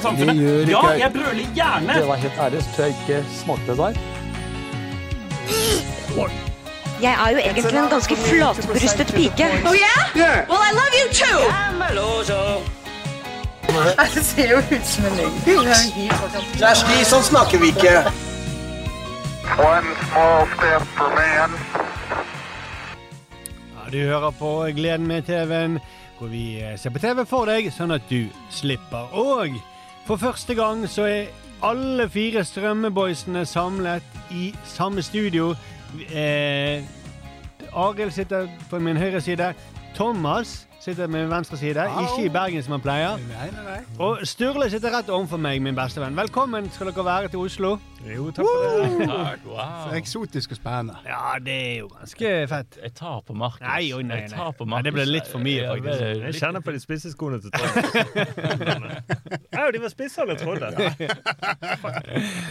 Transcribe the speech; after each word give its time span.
i 0.00 0.04
samfunnet. 0.06 0.36
Det 0.36 0.42
gjør 0.44 0.58
Ja, 0.58 0.80
ikke 0.80 0.90
jeg. 0.90 1.00
jeg 1.04 1.12
brøler 1.18 1.52
gjerne. 1.60 1.98
Det 2.00 2.08
var 2.08 2.24
helt 2.24 2.40
ærlig, 2.46 2.62
så 2.64 2.74
tror 2.76 2.84
jeg 2.88 2.96
ikke 3.04 3.22
smakte 3.42 3.70
det 3.70 3.78
der. 3.84 4.02
Jeg 7.00 7.12
er 7.24 7.30
jo 7.32 7.38
egentlig 7.38 7.78
en 7.78 7.88
ganske 7.90 8.16
flatbrystet 8.16 9.06
pike. 9.16 9.46
Oh 9.68 9.74
yeah? 9.74 10.48
Well, 10.50 10.60
I 10.68 10.72
love 10.80 10.94
you 11.00 11.06
too. 11.22 11.40
Det 14.14 14.24
ser 14.24 14.50
jo 14.50 14.56
ut 14.58 14.86
som 14.86 15.04
en 15.06 15.16
løgn. 15.16 15.36
Kjersti, 16.58 16.96
sånn 17.06 17.22
snakker 17.24 17.60
vi 17.62 17.70
ikke. 17.70 17.92
One 19.62 19.94
small 20.10 20.48
step 20.56 20.84
for 20.98 21.14
man. 21.14 21.54
Ja, 23.76 23.86
du 23.94 23.98
hører 24.10 24.34
på 24.38 24.50
Gleden 24.76 25.06
med 25.08 25.22
TV-en, 25.30 25.78
hvor 26.18 26.28
vi 26.34 26.44
ser 26.82 26.90
på 26.94 26.98
TV 27.02 27.24
for 27.30 27.46
deg, 27.48 27.70
sånn 27.74 27.94
at 27.94 28.04
du 28.10 28.26
slipper. 28.52 29.08
Og 29.16 29.54
for 30.10 30.16
første 30.16 30.54
gang 30.54 30.88
så 30.90 31.04
er 31.06 31.24
alle 31.62 32.08
fire 32.10 32.42
strømmeboysene 32.44 33.44
samlet 33.46 34.02
i 34.34 34.48
samme 34.66 35.02
studio. 35.06 35.52
Eh, 36.10 36.82
Arild 37.72 38.10
sitter 38.10 38.48
på 38.70 38.78
min 38.78 38.96
høyre 38.96 39.20
side. 39.20 39.52
Thomas 39.94 40.68
sitter 40.80 41.06
med 41.12 41.20
min 41.26 41.30
venstre 41.30 41.56
side, 41.60 41.82
ikke 42.02 42.24
i 42.24 42.28
Bergen 42.32 42.62
som 42.64 42.72
han 42.72 42.80
pleier. 42.84 43.18
Nei, 43.28 43.48
nei, 43.52 43.64
nei. 43.66 43.80
Og 44.00 44.22
Sturle 44.28 44.70
sitter 44.72 44.94
rett 44.94 45.10
overfor 45.12 45.36
meg, 45.40 45.60
min 45.62 45.76
beste 45.76 46.00
venn. 46.00 46.16
Velkommen 46.16 46.70
skal 46.72 46.88
dere 46.88 47.04
være 47.04 47.28
til 47.34 47.42
Oslo. 47.44 47.74
Jo, 48.08 48.30
takk 48.32 48.46
for 48.48 48.62
det. 48.64 49.08
Takk, 49.10 49.42
wow. 49.44 49.90
Så 49.90 49.96
eksotisk 49.98 50.54
og 50.54 50.56
spennende. 50.56 50.94
Ja, 51.04 51.34
det 51.44 51.52
er 51.66 51.74
jo 51.82 51.90
ganske 51.92 52.30
fett. 52.48 52.78
Jeg 52.80 52.94
tar 52.96 53.18
på 53.28 53.36
Markus. 53.36 53.60
Nei, 53.66 53.90
oi, 53.92 54.00
nei, 54.08 54.22
nei. 54.32 54.52
Nei, 54.72 54.80
det 54.86 54.94
ble 54.96 55.04
litt 55.04 55.28
for 55.28 55.44
mye, 55.44 55.66
faktisk. 55.68 56.00
Jeg, 56.06 56.22
Jeg 56.30 56.38
kjenner 56.40 56.64
på 56.64 56.72
de 56.72 56.80
spisse 56.80 57.12
skoene 57.12 57.42
til 57.44 57.52
Trond. 57.52 57.76
Au, 59.60 59.68
de 59.76 59.82
var 59.84 59.92
spisse, 59.92 60.24
alle 60.24 60.38
trodde. 60.40 60.72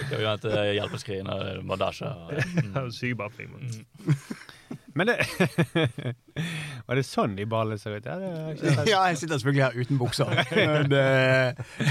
Skal 0.05 0.19
vi 0.19 0.25
ha 0.29 0.35
et 0.37 0.45
eh, 0.53 0.71
hjelpeskrin 0.77 1.33
og 1.33 1.65
bandasje? 1.73 2.13
og- 2.13 2.93
Sygebaffing. 2.93 3.57
Men 4.97 5.07
det 5.11 5.15
Var 6.89 6.97
det 6.97 7.03
sånn 7.05 7.35
de 7.37 7.45
ballene 7.49 7.77
ser 7.81 7.97
ut? 7.99 8.05
Ja. 8.09 8.17
Ja, 8.89 9.01
jeg 9.11 9.19
sitter 9.21 9.37
selvfølgelig 9.37 9.63
her 9.65 9.77
uten 9.83 9.99
bukser. 10.01 10.31
Men 10.55 10.89
det, 10.91 11.03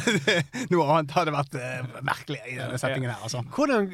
noe 0.73 0.87
annet 0.97 1.15
hadde 1.17 1.35
vært 1.37 1.55
eh, 1.61 1.83
merkelig 2.07 2.41
i 2.51 2.57
denne 2.59 2.79
settingen 2.81 3.13
her, 3.13 3.21
altså. 3.27 3.45
Hvordan 3.55 3.91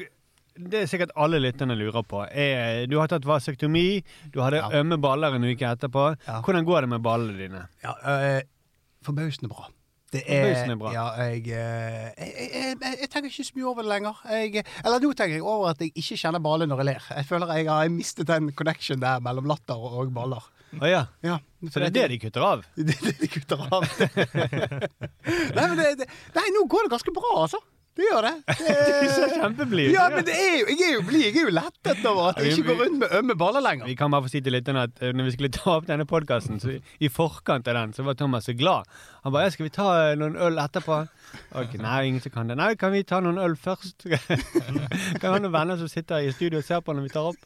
Det 0.55 0.81
er 0.81 0.89
sikkert 0.89 1.11
alle 1.19 1.41
lytterne 1.43 1.75
lurer 1.77 2.05
på. 2.07 2.23
Er, 2.31 2.85
du 2.87 2.97
har 3.01 3.09
tatt 3.11 3.25
vasektomi, 3.27 4.01
du 4.33 4.39
hadde 4.41 4.61
Ja. 4.63 4.69
ømme 4.79 4.97
baller 5.03 5.35
en 5.35 5.43
uke 5.49 5.67
etterpå. 5.67 6.05
Ja. 6.27 6.39
Hvordan 6.45 6.65
går 6.65 6.85
det 6.87 6.89
med 6.95 7.03
ballene 7.03 7.35
dine? 7.37 7.65
Ja, 7.83 7.93
eh, 8.07 8.41
forbausende 9.05 9.51
bra. 9.51 9.67
Det 10.15 10.23
er, 10.31 10.63
er 10.63 10.79
bra. 10.79 10.93
Ja, 10.95 11.05
jeg, 11.27 11.43
eh, 11.51 12.09
jeg, 12.15 12.33
jeg, 12.39 12.49
jeg, 12.55 12.97
jeg 13.03 13.09
tenker 13.11 13.29
ikke 13.29 13.47
så 13.47 13.57
mye 13.59 13.69
over 13.71 13.85
det 13.85 13.91
lenger. 13.91 14.23
Eller 14.31 15.03
nå 15.03 15.13
tenker 15.13 15.37
jeg 15.37 15.45
over 15.45 15.71
at 15.73 15.83
jeg 15.83 15.91
ikke 15.95 16.19
kjenner 16.23 16.43
baller 16.43 16.69
når 16.71 16.83
jeg 16.83 16.89
ler. 16.93 17.07
Jeg 17.19 17.29
føler 17.29 17.55
jeg 17.59 17.69
har 17.71 17.93
mistet 17.93 18.29
den 18.31 18.51
connection 18.55 19.01
der 19.03 19.23
mellom 19.23 19.49
latter 19.51 19.79
og 19.79 20.13
baller. 20.15 20.51
Oh, 20.81 20.87
ja. 20.89 21.05
Ja, 21.23 21.37
Så 21.71 21.79
det 21.83 21.87
er 21.87 21.95
det 21.95 22.07
de 22.15 22.19
kutter 22.19 22.43
av? 22.43 22.65
Det 22.75 22.95
er 22.95 23.05
det 23.05 23.15
de 23.21 23.29
kutter 23.31 23.61
av. 23.69 23.85
nei, 25.55 25.67
men 25.69 25.77
det, 25.79 25.87
det, 26.01 26.09
nei, 26.35 26.45
nå 26.55 26.65
går 26.71 26.87
det 26.87 26.93
ganske 26.95 27.13
bra, 27.15 27.31
altså. 27.45 27.61
Det 27.95 28.03
gjør 28.09 28.25
det. 28.27 28.33
Du 28.55 29.07
ser 29.15 29.33
kjempeblid 29.39 29.89
ut. 29.89 29.93
ja, 29.95 30.05
men 30.11 30.25
det 30.27 30.35
er 30.35 30.55
jo, 30.59 30.65
jeg 30.71 30.87
er 30.89 30.93
jo 30.97 31.03
blid. 31.07 31.23
Jeg 31.29 31.37
er 31.39 31.47
jo 31.47 31.53
lettet 31.55 32.05
over 32.09 32.31
at 32.33 32.41
jeg 32.43 32.57
ikke 32.57 32.67
går 32.73 32.81
rundt 32.83 32.99
med 33.05 33.13
ømme 33.19 33.35
baller 33.39 33.63
lenger. 33.63 33.87
Vi 33.87 33.95
kan 33.99 34.11
bare 34.11 34.25
få 34.25 34.31
si 34.33 34.41
til 34.43 34.55
lytterne 34.57 34.83
at 34.89 34.99
eh, 35.01 35.13
når 35.15 35.29
vi 35.29 35.35
skulle 35.37 35.51
ta 35.55 35.77
opp 35.77 35.87
denne 35.87 36.07
podkasten, 36.09 36.59
i 36.99 37.09
forkant 37.11 37.67
av 37.71 37.77
den, 37.79 37.93
så 37.95 38.03
var 38.03 38.17
Thomas 38.19 38.49
så 38.49 38.53
glad. 38.57 38.83
Han 39.23 39.33
bare 39.33 39.51
'Skal 39.51 39.69
vi 39.69 39.73
ta 39.77 39.87
eh, 40.09 40.15
noen 40.19 40.35
øl 40.35 40.59
etterpå?' 40.59 41.05
Ok, 41.55 41.75
Nei, 41.81 42.07
ingen 42.09 42.21
som 42.23 42.31
kan 42.33 42.49
det. 42.49 42.57
Nei, 42.59 42.73
kan 42.79 42.91
vi 42.93 43.03
ta 43.07 43.19
noen 43.23 43.39
øl 43.41 43.55
først? 43.59 44.05
kan 45.19 45.25
vi 45.25 45.31
ha 45.31 45.39
noen 45.39 45.53
venner 45.53 45.79
som 45.79 45.89
sitter 45.91 46.25
i 46.25 46.31
studio 46.35 46.61
og 46.61 46.67
ser 46.67 46.81
på 46.85 46.95
når 46.95 47.07
vi 47.07 47.13
tar 47.13 47.31
opp? 47.31 47.41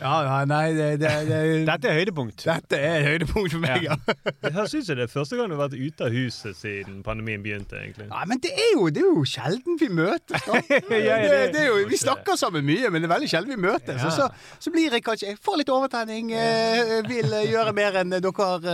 Ja, 0.00 0.44
nei, 0.48 0.72
det, 0.72 0.86
det, 1.02 1.10
det, 1.28 1.38
Dette 1.68 1.90
er 1.90 1.98
høydepunkt. 2.00 2.44
dette 2.46 2.78
er 2.80 3.04
høydepunkt 3.06 3.52
for 3.54 3.62
meg, 3.62 3.84
ja. 3.86 3.96
Det 4.42 4.52
høres 4.54 4.74
ut 4.74 4.86
som 4.86 4.98
det 4.98 5.04
er 5.04 5.12
første 5.12 5.36
gang 5.38 5.50
du 5.50 5.56
har 5.56 5.62
vært 5.66 5.76
ute 5.78 6.06
av 6.06 6.16
huset 6.16 6.56
siden 6.58 7.02
pandemien 7.06 7.42
begynte. 7.44 7.76
egentlig. 7.78 8.08
Ja, 8.08 8.24
men 8.28 8.40
det 8.42 8.52
er 8.56 8.70
jo, 8.74 8.88
det 8.88 9.02
er 9.04 9.10
jo 9.10 9.24
sjelden 9.28 9.78
vi 9.80 9.88
møtes, 9.92 10.46
da. 10.46 10.60
ja, 10.96 11.18
det, 11.52 11.60
er 11.60 11.68
jo, 11.68 11.76
vi 11.90 12.00
snakker 12.00 12.38
sammen 12.40 12.64
mye, 12.66 12.90
men 12.90 13.04
det 13.04 13.10
er 13.10 13.14
veldig 13.14 13.30
sjelden 13.34 13.54
vi 13.54 13.60
møtes. 13.66 14.00
Ja. 14.02 14.10
så, 14.16 14.28
så 14.62 14.72
blir 14.74 14.92
jeg 14.92 15.04
kanskje 15.04 15.32
Jeg 15.32 15.38
får 15.44 15.60
litt 15.60 15.72
overtenning, 15.72 16.32
eh, 16.36 16.98
vil 17.08 17.36
gjøre 17.52 17.74
mer 17.76 18.00
enn 18.02 18.12
dere 18.12 18.32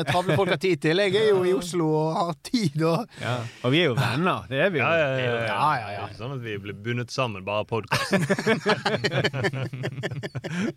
travle 0.08 0.38
folk 0.38 0.53
har 0.54 0.62
tid 0.62 0.82
til. 0.86 1.03
Jeg 1.04 1.16
er 1.20 1.30
jo 1.32 1.42
i 1.47 1.54
Oslo 1.56 1.88
og 1.98 2.19
har 2.19 2.34
tid 2.47 2.67
og 2.84 3.06
Ja. 3.22 3.34
Og 3.64 3.70
vi 3.74 3.78
er 3.82 3.86
jo 3.90 3.94
venner. 3.98 4.38
Det 4.50 4.58
er 4.64 4.70
vi 4.74 4.78
jo. 4.80 4.84
Ja, 4.84 4.92
ja, 4.98 5.08
ja. 5.08 5.14
ja. 5.18 5.24
Ja, 5.48 5.70
ja, 5.78 5.80
ja. 5.80 5.86
Det 5.88 5.94
er 5.98 6.02
ikke 6.08 6.18
Sånn 6.18 6.34
at 6.36 6.42
vi 6.44 6.52
blir 6.62 6.76
bundet 6.84 7.10
sammen 7.14 7.42
bare 7.46 7.60
av 7.64 7.68
podkasten. 7.70 8.20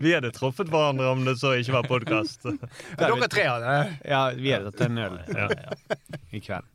vi 0.04 0.10
hadde 0.16 0.32
truffet 0.36 0.70
hverandre 0.72 1.06
om 1.12 1.20
det 1.26 1.36
så 1.42 1.50
ikke 1.60 1.74
var 1.80 1.86
podkast. 1.90 2.40
Dere 3.00 3.28
tre 3.32 3.44
har 3.48 3.60
det. 3.66 3.78
Ja, 4.12 4.22
vi 4.38 4.50
hadde 4.54 4.72
tatt 4.74 4.88
en 4.90 5.02
øl 5.06 5.16
Ja. 5.36 5.46
i 6.32 6.40
kveld. 6.44 6.66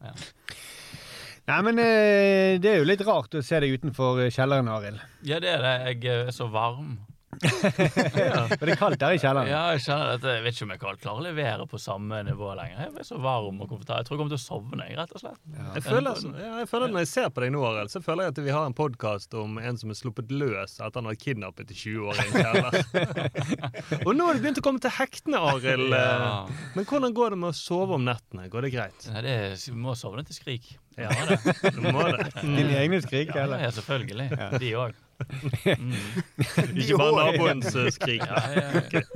Nei, 1.47 1.61
men 1.63 1.79
eh, 1.79 2.57
det 2.59 2.71
er 2.73 2.79
jo 2.81 2.87
litt 2.89 3.05
rart 3.07 3.35
å 3.39 3.43
se 3.45 3.61
deg 3.63 3.77
utenfor 3.79 4.19
kjelleren, 4.35 4.69
Arild. 4.73 5.01
Ja, 5.27 5.37
det 5.43 5.51
er 5.53 5.61
det. 5.63 5.75
Jeg 6.03 6.27
er 6.27 6.31
så 6.35 6.47
varm. 6.51 6.97
For 7.43 8.65
det 8.67 8.75
er 8.75 8.79
kaldt 8.81 9.01
der 9.03 9.17
i 9.17 9.21
kjelleren. 9.21 9.49
Ja, 9.51 9.63
jeg 9.75 9.83
kjenner 9.85 10.13
dette. 10.15 10.35
Jeg 10.37 10.45
vet 10.47 10.57
ikke 10.57 10.67
om 10.67 10.73
jeg 10.75 10.81
kan 10.83 11.01
klare 11.03 11.21
å 11.21 11.25
levere 11.27 11.67
på 11.71 11.81
samme 11.81 12.21
nivå 12.27 12.51
lenger. 12.59 12.81
Jeg 12.87 12.95
blir 12.97 13.07
så 13.09 13.19
varm 13.23 13.61
og 13.65 13.71
komfortabel. 13.71 14.01
Jeg 14.03 14.09
tror 14.09 14.17
jeg 14.17 14.21
kommer 14.23 14.35
til 14.35 14.41
å 14.41 14.45
sovne, 14.45 14.89
rett 15.01 15.15
og 15.17 15.23
slett. 15.23 15.41
Jeg 15.77 15.85
føler, 15.87 16.23
ja, 16.41 16.53
jeg 16.63 16.71
føler 16.71 16.95
Når 16.95 17.05
jeg 17.05 17.11
ser 17.13 17.29
på 17.37 17.45
deg 17.45 17.53
nå, 17.55 17.63
Arild, 17.69 17.93
så 17.93 18.03
føler 18.05 18.27
jeg 18.29 18.35
at 18.37 18.41
vi 18.47 18.55
har 18.57 18.69
en 18.71 18.77
podkast 18.77 19.37
om 19.39 19.59
en 19.61 19.81
som 19.81 19.93
er 19.93 19.99
sluppet 20.01 20.33
løs 20.33 20.79
etter 20.81 21.01
han 21.03 21.11
har 21.11 21.19
kidnappet 21.21 21.73
i 21.75 21.79
20 21.79 22.09
år 22.09 22.23
i 22.23 22.27
en 22.27 22.35
kjeller. 22.41 22.81
Og 24.07 24.13
nå 24.17 24.27
har 24.29 24.37
det 24.39 24.45
begynt 24.47 24.61
å 24.63 24.67
komme 24.67 24.83
til 24.83 24.95
hektene, 24.97 25.41
Arild. 25.53 25.93
Ja. 25.93 26.43
Men 26.77 26.89
hvordan 26.89 27.15
går 27.17 27.37
det 27.37 27.41
med 27.45 27.53
å 27.53 27.57
sove 27.57 27.97
om 27.99 28.05
nettene? 28.07 28.49
Går 28.53 28.69
det 28.69 28.75
greit? 28.75 29.09
Nei, 29.13 29.23
det 29.27 29.37
er, 29.37 29.57
vi 29.71 29.79
må 29.87 29.97
sovne 29.99 30.25
til 30.27 30.37
skrik. 30.39 30.75
Ja, 30.97 31.11
du 31.13 31.83
må 31.93 32.07
det. 32.09 32.31
Dine 32.41 32.79
egne 32.81 33.03
skrik, 33.05 33.35
Ja, 33.35 33.43
eller? 33.45 33.61
ja 33.67 33.73
selvfølgelig. 33.77 34.31
De 34.63 34.71
òg. 34.81 34.95
Ikke 36.77 36.99
bare 37.01 37.31
naboens 37.33 37.71
eh, 37.75 37.89
skrik. 37.95 38.23
Ja, 38.23 38.43
ja, 38.53 38.83
ja. 38.93 39.01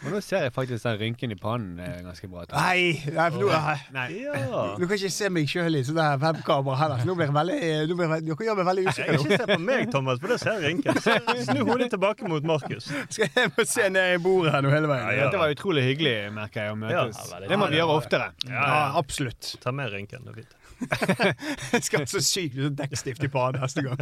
Og 0.00 0.14
nå 0.14 0.18
ser 0.24 0.46
jeg 0.46 0.52
faktisk 0.56 0.84
den 0.86 0.96
rynken 1.00 1.32
i 1.32 1.36
pannen 1.36 1.78
eh, 1.80 1.98
ganske 2.04 2.28
bra. 2.32 2.42
Nei, 2.54 2.94
nei, 3.12 3.26
for 3.32 3.40
nå, 3.42 3.48
Nei. 3.92 4.06
Ja. 4.24 4.62
nå 4.80 4.86
kan 4.88 4.94
jeg 4.96 5.00
ikke 5.04 5.12
se 5.12 5.28
meg 5.32 5.48
sjøl 5.50 5.76
i 5.76 5.82
sånn 5.84 6.00
webkamera 6.22 6.76
heller. 6.80 7.02
Så 7.02 7.08
nå 7.10 7.16
blir 7.18 7.28
jeg 7.28 7.36
veldig 7.36 7.58
nå 7.90 7.96
blir 7.98 8.14
jeg, 8.16 8.24
Dere 8.30 8.46
gjør 8.48 8.58
meg 8.60 8.68
veldig 8.70 8.84
usikker 8.88 9.12
nå. 9.12 9.20
Ikke 9.26 9.38
se 9.42 9.48
på 9.52 9.58
meg, 9.66 9.82
Thomas, 9.92 10.20
for 10.22 10.32
det 10.34 10.38
ser 10.42 10.60
rynken. 10.64 11.00
Snu 11.46 11.60
hodet 11.68 11.90
tilbake 11.94 12.28
mot 12.32 12.48
Markus. 12.48 12.88
Skal 13.12 13.28
jeg 13.28 13.52
må 13.56 13.66
se 13.68 13.88
ned 13.92 14.16
i 14.16 14.22
bordet 14.24 14.54
her 14.56 14.64
nå 14.64 14.72
hele 14.72 14.88
veien? 14.90 15.04
Ja, 15.18 15.26
Dette 15.28 15.42
var 15.42 15.52
utrolig 15.56 15.84
hyggelig, 15.90 16.16
merker 16.36 16.64
jeg, 16.68 16.76
å 16.76 16.80
møtes. 16.80 17.20
Det 17.48 17.60
må 17.60 17.68
vi 17.72 17.80
gjøre 17.80 17.98
oftere. 18.00 18.30
Ja, 18.48 18.56
Ja, 18.56 18.64
ja. 18.70 18.88
absolutt. 19.00 19.54
Ta 19.64 19.72
med 19.76 19.92
rynken. 19.92 20.24
det 20.26 20.32
er 20.32 20.40
fint. 20.42 20.56
Jeg 20.80 21.82
skal 21.84 22.02
ha 22.02 22.06
så 22.08 22.22
sykt 22.24 22.56
mye 22.58 22.70
dekkstift 22.78 23.24
i 23.26 23.30
pannen 23.32 23.60
neste 23.62 23.84
gang. 23.84 24.00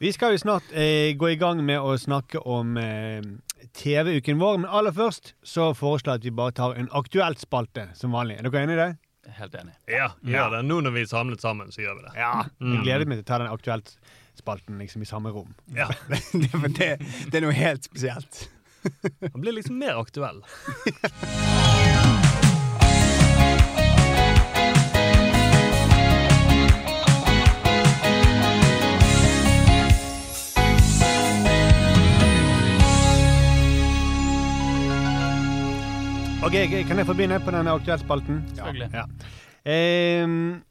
Vi 0.00 0.12
skal 0.14 0.36
jo 0.36 0.42
snart 0.42 0.70
eh, 0.72 1.12
gå 1.18 1.32
i 1.32 1.38
gang 1.40 1.62
med 1.66 1.82
å 1.82 1.96
snakke 2.00 2.40
om 2.46 2.76
eh, 2.80 3.20
TV-uken 3.76 4.40
vår, 4.40 4.62
men 4.62 4.70
aller 4.70 4.94
først 4.96 5.34
så 5.42 5.72
foreslår 5.76 6.16
jeg 6.16 6.22
at 6.22 6.28
vi 6.30 6.34
bare 6.40 6.56
tar 6.56 6.78
en 6.80 6.88
aktuelt 6.96 7.42
spalte 7.42 7.88
som 7.98 8.14
vanlig. 8.16 8.38
Er 8.40 8.48
dere 8.48 8.64
enig 8.64 8.78
i 8.78 8.82
det? 8.84 8.90
Helt 9.36 9.54
enig. 9.54 9.74
Ja, 9.90 10.08
gjør 10.26 10.56
det. 10.56 10.62
Nå 10.66 10.80
når 10.86 10.96
vi 10.96 11.04
er 11.04 11.10
samlet 11.10 11.42
sammen, 11.44 11.68
så 11.74 11.84
gjør 11.84 12.00
vi 12.00 12.06
det. 12.08 12.14
Ja. 12.18 12.32
Jeg 12.64 12.84
gleder 12.86 13.06
meg 13.10 13.20
til 13.20 13.26
å 13.26 13.30
ta 13.30 13.42
den 13.42 13.52
aktuelt 13.52 13.92
spalten 14.40 14.80
liksom 14.80 15.04
i 15.04 15.10
samme 15.10 15.34
rom. 15.34 15.52
Ja, 15.76 15.90
Det, 16.08 16.48
for 16.54 16.70
det, 16.80 16.92
det 17.30 17.40
er 17.40 17.46
noe 17.46 17.56
helt 17.56 17.86
spesielt. 17.90 18.46
Han 19.20 19.42
blir 19.42 19.58
liksom 19.58 19.76
mer 19.78 20.00
aktuell. 20.00 20.40
Ok, 36.40 36.54
Kan 36.88 36.96
jeg 36.96 37.04
få 37.04 37.12
begynne 37.12 37.36
på 37.44 37.52
denne 37.52 37.72
aktuelt 37.76 38.00
spalten? 38.00 38.38
Selvfølgelig. 38.56 38.86
Ja. 38.96 39.02
Ehm, 39.68 40.62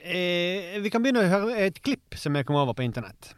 eh, 0.00 0.78
vi 0.80 0.88
kan 0.88 1.04
begynne 1.04 1.26
å 1.26 1.28
høre 1.28 1.56
et 1.66 1.82
klipp 1.84 2.16
som 2.16 2.32
jeg 2.38 2.46
kom 2.48 2.56
over 2.56 2.72
på 2.72 2.86
internett. 2.86 3.34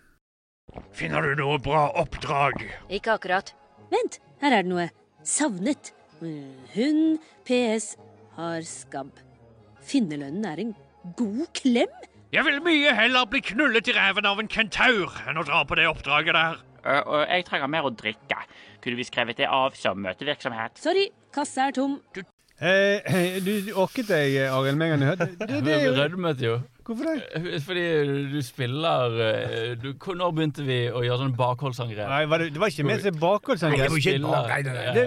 Finner 0.94 1.26
du 1.26 1.34
noe 1.42 1.58
bra 1.58 1.88
oppdrag? 1.98 2.62
Ikke 2.94 3.16
akkurat. 3.18 3.50
Vent, 3.90 4.20
her 4.40 4.54
er 4.54 4.62
det 4.62 4.70
noe. 4.70 4.86
Savnet. 5.26 5.90
Hun 6.22 7.18
PS 7.44 7.96
har 8.36 8.62
skabb. 8.62 9.10
Finnerlønnen 9.82 10.46
er 10.46 10.62
en 10.62 10.74
god 11.18 11.48
klem. 11.58 11.90
Jeg 12.30 12.46
vil 12.46 12.62
mye 12.62 12.94
heller 12.94 13.26
bli 13.26 13.42
knullet 13.50 13.90
i 13.90 13.96
ræven 13.98 14.30
av 14.30 14.38
en 14.38 14.48
kentaur 14.48 15.18
enn 15.26 15.42
å 15.42 15.44
dra 15.46 15.66
på 15.66 15.74
det 15.78 15.90
oppdraget 15.90 16.38
der. 16.38 16.62
Uh, 16.84 17.00
uh, 17.02 17.20
jeg 17.26 17.48
trenger 17.48 17.66
mer 17.66 17.86
å 17.88 17.92
drikke. 17.94 18.38
Kunne 18.84 19.00
vi 19.00 19.06
skrevet 19.08 19.38
det 19.40 19.48
av 19.48 19.74
som 19.80 19.96
møtevirksomhet? 20.04 20.76
Sorry, 20.82 21.08
kassa 21.32 21.70
er 21.70 21.76
tom. 21.76 21.98
Eh, 22.62 23.40
du, 23.42 23.50
du 23.66 23.72
orket 23.82 24.06
deg, 24.06 24.36
Arild, 24.46 24.76
med 24.78 24.86
en 24.86 24.92
gang 24.92 25.00
du 25.02 25.06
hørte 25.08 25.26
det, 25.32 25.48
det, 25.48 25.72
er 25.74 25.80
Vi 25.80 25.88
jo- 25.88 25.94
rødmet 25.98 26.42
jo. 26.44 26.60
Hvorfor 26.84 27.08
det? 27.08 27.62
Fordi 27.64 27.82
du 28.28 28.36
spiller 28.44 29.14
eh, 29.24 29.70
du, 29.80 29.88
Når 29.96 30.34
begynte 30.36 30.66
vi 30.66 30.76
å 30.92 31.00
gjøre 31.00 31.22
sånn 31.24 31.32
bakholdsangrep? 31.38 32.04
Nei, 32.12 32.20
var 32.28 32.44
det, 32.44 32.50
det 32.52 32.60
var 32.60 32.68
ikke 32.74 32.84
med 32.86 33.00
seg 33.06 33.16
bakholdsangrep. 33.22 33.96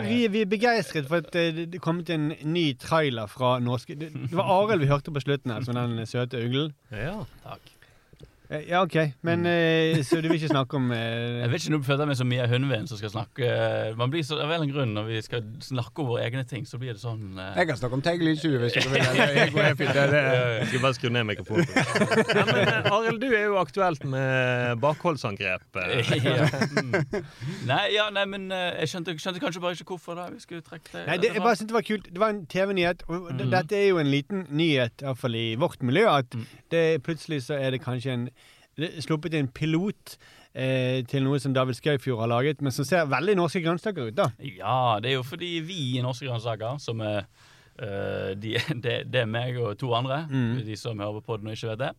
vi, 0.09 0.17
vi 0.33 0.41
er 0.41 0.49
begeistret 0.49 1.07
for 1.07 1.21
at 1.21 1.37
eh, 1.37 1.51
det 1.53 1.67
det 1.77 1.81
kom 1.85 2.01
til 2.03 2.17
en 2.17 2.51
ny 2.51 2.65
trailer 2.81 3.29
fra 3.29 3.59
norske 3.63 3.93
Det, 3.95 4.09
det 4.09 4.33
var 4.35 4.49
Arild 4.57 4.83
vi 4.83 4.89
hørte 4.89 5.13
på 5.13 5.21
slutten 5.23 5.53
her, 5.53 5.61
som 5.69 5.77
den 5.77 6.01
søte 6.09 6.41
uglen. 6.41 6.73
Ja. 6.91 7.19
Takk. 7.45 7.76
Eh, 8.49 8.63
Ja, 8.69 8.81
OK. 8.83 8.95
Men 9.27 9.45
eh, 9.45 9.97
Så 10.07 10.21
du 10.21 10.27
vil 10.29 10.37
ikke 10.39 10.47
snakke 10.53 10.77
om 10.79 10.91
eh, 10.95 10.97
Jeg 11.43 11.49
vet 11.51 11.63
ikke, 11.65 11.73
Nå 11.75 11.79
føler 11.83 12.03
jeg 12.05 12.07
meg 12.11 12.17
som 12.19 12.29
Mia 12.31 12.45
Hundveen 12.47 12.87
som 12.87 12.99
skal 12.99 13.11
snakke 13.11 13.49
Man 13.99 14.11
blir 14.13 14.23
så, 14.23 14.37
Av 14.43 14.53
en 14.55 14.69
grunn 14.71 14.93
når 14.95 15.07
vi 15.09 15.21
skal 15.25 15.43
snakke 15.65 16.03
om 16.03 16.07
våre 16.13 16.23
egne 16.29 16.45
ting, 16.47 16.63
så 16.69 16.79
blir 16.79 16.93
det 16.95 17.01
sånn 17.03 17.35
eh, 17.39 17.57
Jeg 17.59 17.67
kan 17.71 17.79
snakke 17.81 17.97
om 17.99 18.03
Tegg 18.05 18.23
Lydstue 18.23 18.61
hvis 18.63 18.77
du 18.77 18.87
vil. 18.93 19.03
Jeg, 19.17 19.51
går 19.51 19.67
helt 19.67 19.81
fint. 19.81 19.93
Det, 19.97 20.21
skal 20.69 20.83
bare 20.85 20.97
skru 20.97 21.09
ned 21.11 21.27
mikrofonen. 21.27 21.67
Ja, 22.37 22.45
men 22.47 22.61
eh, 22.61 22.91
Arild, 22.93 23.19
du 23.21 23.27
er 23.33 23.43
jo 23.49 23.57
aktuelt 23.59 24.03
med 24.07 24.77
bakholdsangrep. 24.83 25.79
eh. 25.81 26.11
ja. 26.23 26.47
mm. 26.77 26.95
Nei, 27.67 27.83
ja, 27.95 28.07
nei, 28.13 28.23
men 28.29 28.47
eh, 28.53 28.79
jeg 28.83 28.91
skjønte, 28.93 29.15
skjønte 29.21 29.41
kanskje 29.43 29.61
bare 29.63 29.77
ikke 29.77 29.89
hvorfor 29.95 30.17
da 30.19 30.27
vi 30.31 30.39
skulle 30.43 30.63
trekke 30.65 30.91
det. 30.93 31.03
Nei, 31.09 31.17
det, 31.23 31.31
jeg 31.35 31.43
bare 31.43 31.55
syntes 31.59 31.71
det 31.73 31.77
var 31.79 31.85
kult. 31.87 32.07
Det 32.13 32.21
var 32.23 32.33
en 32.35 32.41
TV-nyhet. 32.51 33.03
og 33.09 33.29
mm. 33.33 33.43
Dette 33.53 33.79
er 33.79 33.87
jo 33.89 33.99
en 34.01 34.11
liten 34.11 34.45
nyhet, 34.55 35.03
iallfall 35.03 35.35
i 35.39 35.45
vårt 35.59 35.83
miljø, 35.87 36.07
at 36.13 36.25
Mm. 36.37 36.43
det, 36.71 36.83
plutselig 37.03 37.39
så 37.47 37.55
er 37.57 37.71
det 37.73 37.79
kanskje 37.81 38.11
en 38.13 38.25
sluppet 39.01 39.33
en 39.39 39.47
pilot 39.47 40.17
eh, 40.53 41.03
til 41.09 41.23
noe 41.25 41.39
som 41.41 41.53
David 41.55 41.77
Skaufjord 41.79 42.19
har 42.25 42.31
laget, 42.31 42.61
men 42.61 42.71
som 42.75 42.85
ser 42.85 43.05
veldig 43.09 43.35
norske 43.39 43.61
grønnsaker 43.65 44.09
ut, 44.11 44.15
da. 44.17 44.29
Ja, 44.39 44.99
det 45.01 45.11
er 45.11 45.19
jo 45.19 45.23
fordi 45.27 45.59
vi 45.65 45.97
i 45.97 46.01
Norske 46.05 46.27
grønnsaker, 46.29 46.79
som 46.83 47.01
er 47.01 47.25
de, 47.77 48.55
det, 48.83 48.93
det 49.13 49.19
er 49.21 49.27
meg 49.29 49.57
og 49.61 49.75
to 49.77 49.91
andre, 49.93 50.23
Mm. 50.31 50.63
de 50.65 50.75
som 50.75 50.97
hører 50.97 51.21
på 51.21 51.35
den 51.37 51.51
og 51.51 51.53
ikke 51.53 51.75
vet 51.75 51.83
det. 51.83 51.91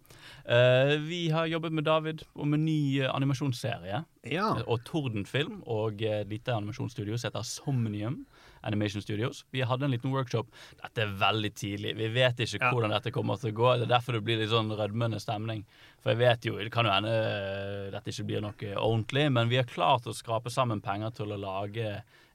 Uh, 0.48 0.96
vi 1.06 1.28
har 1.30 1.46
jobbet 1.46 1.70
med 1.72 1.84
David 1.86 2.24
om 2.34 2.54
en 2.56 2.64
ny 2.66 2.98
eh, 3.02 3.10
animasjonsserie. 3.14 4.00
Ja. 4.32 4.48
Og 4.66 4.82
Tordenfilm 4.88 5.60
og 5.70 6.02
et 6.02 6.26
lite 6.32 6.50
animasjonsstudio 6.56 7.14
som 7.16 7.28
heter 7.30 7.46
Somnium 7.46 8.24
Animation 8.66 9.00
Studios. 9.04 9.44
Vi 9.54 9.60
hadde 9.62 9.86
en 9.86 9.92
liten 9.94 10.10
workshop. 10.10 10.48
Dette 10.82 11.04
er 11.04 11.12
veldig 11.20 11.52
tidlig. 11.54 11.94
Vi 11.96 12.08
vet 12.16 12.40
ikke 12.42 12.58
Ja. 12.58 12.72
hvordan 12.74 12.90
dette 12.90 13.12
kommer 13.14 13.38
til 13.38 13.52
å 13.52 13.56
gå. 13.60 13.68
Det 13.78 13.86
er 13.86 13.94
derfor 13.94 14.18
det 14.18 14.24
blir 14.26 14.40
litt 14.42 14.50
sånn 14.50 14.74
rødmende 14.74 15.20
stemning. 15.22 15.62
For 16.02 16.10
jeg 16.14 16.20
vet 16.20 16.44
jo, 16.46 16.58
Det 16.58 16.72
kan 16.74 16.86
jo 16.86 16.92
hende 16.94 17.10
eh, 17.10 17.90
dette 17.94 18.10
ikke 18.12 18.28
blir 18.28 18.40
noe 18.44 18.54
ordentlig, 18.76 19.24
men 19.34 19.50
vi 19.50 19.58
har 19.60 19.66
klart 19.68 20.06
å 20.06 20.16
skrape 20.16 20.50
sammen 20.54 20.80
penger 20.84 21.10
til 21.18 21.28
å 21.34 21.42
lage 21.42 21.86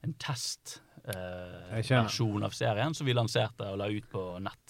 en 0.04 0.13
testversjon 0.19 2.42
eh, 2.44 2.48
av 2.50 2.54
serien 2.56 2.94
som 2.98 3.06
vi 3.07 3.13
lanserte 3.15 3.63
og 3.71 3.77
la 3.80 3.88
ut 3.92 4.07
på 4.12 4.21
nett 4.44 4.65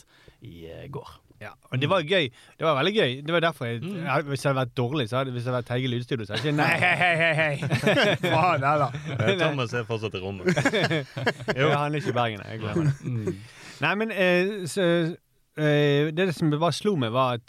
i 0.46 0.54
eh, 0.70 0.88
går. 0.94 1.10
Ja, 1.44 1.52
og 1.72 1.80
det 1.82 1.88
var 1.92 2.02
gøy. 2.08 2.26
Det 2.60 2.64
var 2.64 2.76
veldig 2.78 2.94
gøy. 2.96 3.12
Det 3.26 3.34
var 3.36 3.42
derfor 3.44 3.66
jeg, 3.68 3.76
ja, 3.84 4.22
Hvis 4.24 4.44
jeg 4.46 4.50
hadde 4.50 4.62
vært 4.62 4.78
dårlig, 4.78 5.06
så 5.10 5.16
hadde, 5.18 5.32
hvis 5.36 5.44
jeg 5.44 5.52
hadde 5.52 5.58
vært 5.58 5.70
Teige 5.72 5.88
Lydstudio, 5.92 6.26
så 6.28 6.32
hadde 6.38 6.46
jeg 6.46 6.54
ikke 6.54 6.62
Nei, 6.64 6.76
hei, 6.80 6.96
hei, 7.02 7.16
hei. 7.40 7.54
Faen, 8.36 8.62
heller. 8.64 8.92
Eh, 9.24 9.34
Thomas 9.42 9.74
er 9.76 9.84
fortsatt 9.88 10.16
i 10.16 10.22
rommet. 10.24 10.46
Jo. 11.58 11.66
Han 11.74 11.92
er 11.92 11.96
ikke 12.00 12.14
i 12.14 12.16
Bergen, 12.16 12.42
jeg 12.48 12.58
glemmer 12.64 12.84
det. 12.94 13.02
Nei, 13.84 13.94
men 14.00 14.08
eh, 14.16 14.44
så, 14.72 14.84
eh, 15.58 16.04
det 16.16 16.26
som 16.38 16.46
bare 16.54 16.72
slo 16.76 16.94
meg, 17.02 17.12
var 17.16 17.30
at 17.42 17.48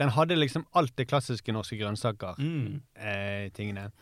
den 0.00 0.12
hadde 0.12 0.36
liksom 0.36 0.66
alt 0.76 0.92
det 0.98 1.08
klassiske 1.08 1.52
norske 1.52 1.78
grønnsaker-tingene. 1.80 3.86
Mm. 3.88 3.92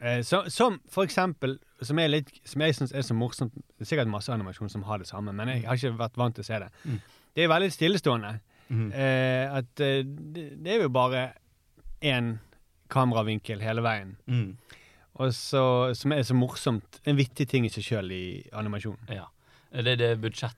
Eh, 0.00 0.16
eh, 0.16 0.22
som 0.24 0.78
for 0.88 1.04
eksempel, 1.04 1.58
som, 1.82 2.00
litt, 2.08 2.32
som 2.48 2.64
jeg 2.64 2.78
syns 2.78 2.94
er 2.96 3.04
så 3.04 3.16
morsomt 3.16 3.54
Det 3.54 3.84
er 3.84 3.90
sikkert 3.90 4.12
masse 4.12 4.32
animasjon 4.32 4.72
som 4.72 4.86
har 4.88 5.02
det 5.02 5.10
samme, 5.10 5.34
men 5.36 5.52
jeg 5.52 5.66
har 5.68 5.76
ikke 5.76 6.00
vært 6.00 6.20
vant 6.20 6.36
til 6.36 6.46
å 6.46 6.48
se 6.48 6.62
det. 6.64 6.70
Mm. 6.84 7.00
Det 7.36 7.44
er 7.44 7.52
veldig 7.52 7.72
stillestående. 7.72 8.32
Mm. 8.70 8.90
Eh, 8.92 9.56
at 9.60 9.84
eh, 9.84 10.02
det, 10.06 10.46
det 10.64 10.76
er 10.76 10.84
jo 10.84 10.94
bare 10.94 11.30
én 12.00 12.38
kameravinkel 12.90 13.60
hele 13.62 13.84
veien. 13.84 14.16
Mm. 14.26 14.56
Og 15.20 15.34
så, 15.34 15.62
som 15.94 16.14
er 16.14 16.22
så 16.24 16.36
morsomt. 16.38 17.00
En 17.04 17.18
vittig 17.18 17.48
ting 17.50 17.66
i 17.66 17.72
seg 17.72 17.84
sjøl 17.84 18.12
i 18.14 18.24
animasjon. 18.56 18.96
Ja. 19.12 19.26
Det 19.72 19.86
er 19.86 19.96
det 20.00 20.06
budsjettet 20.20 20.56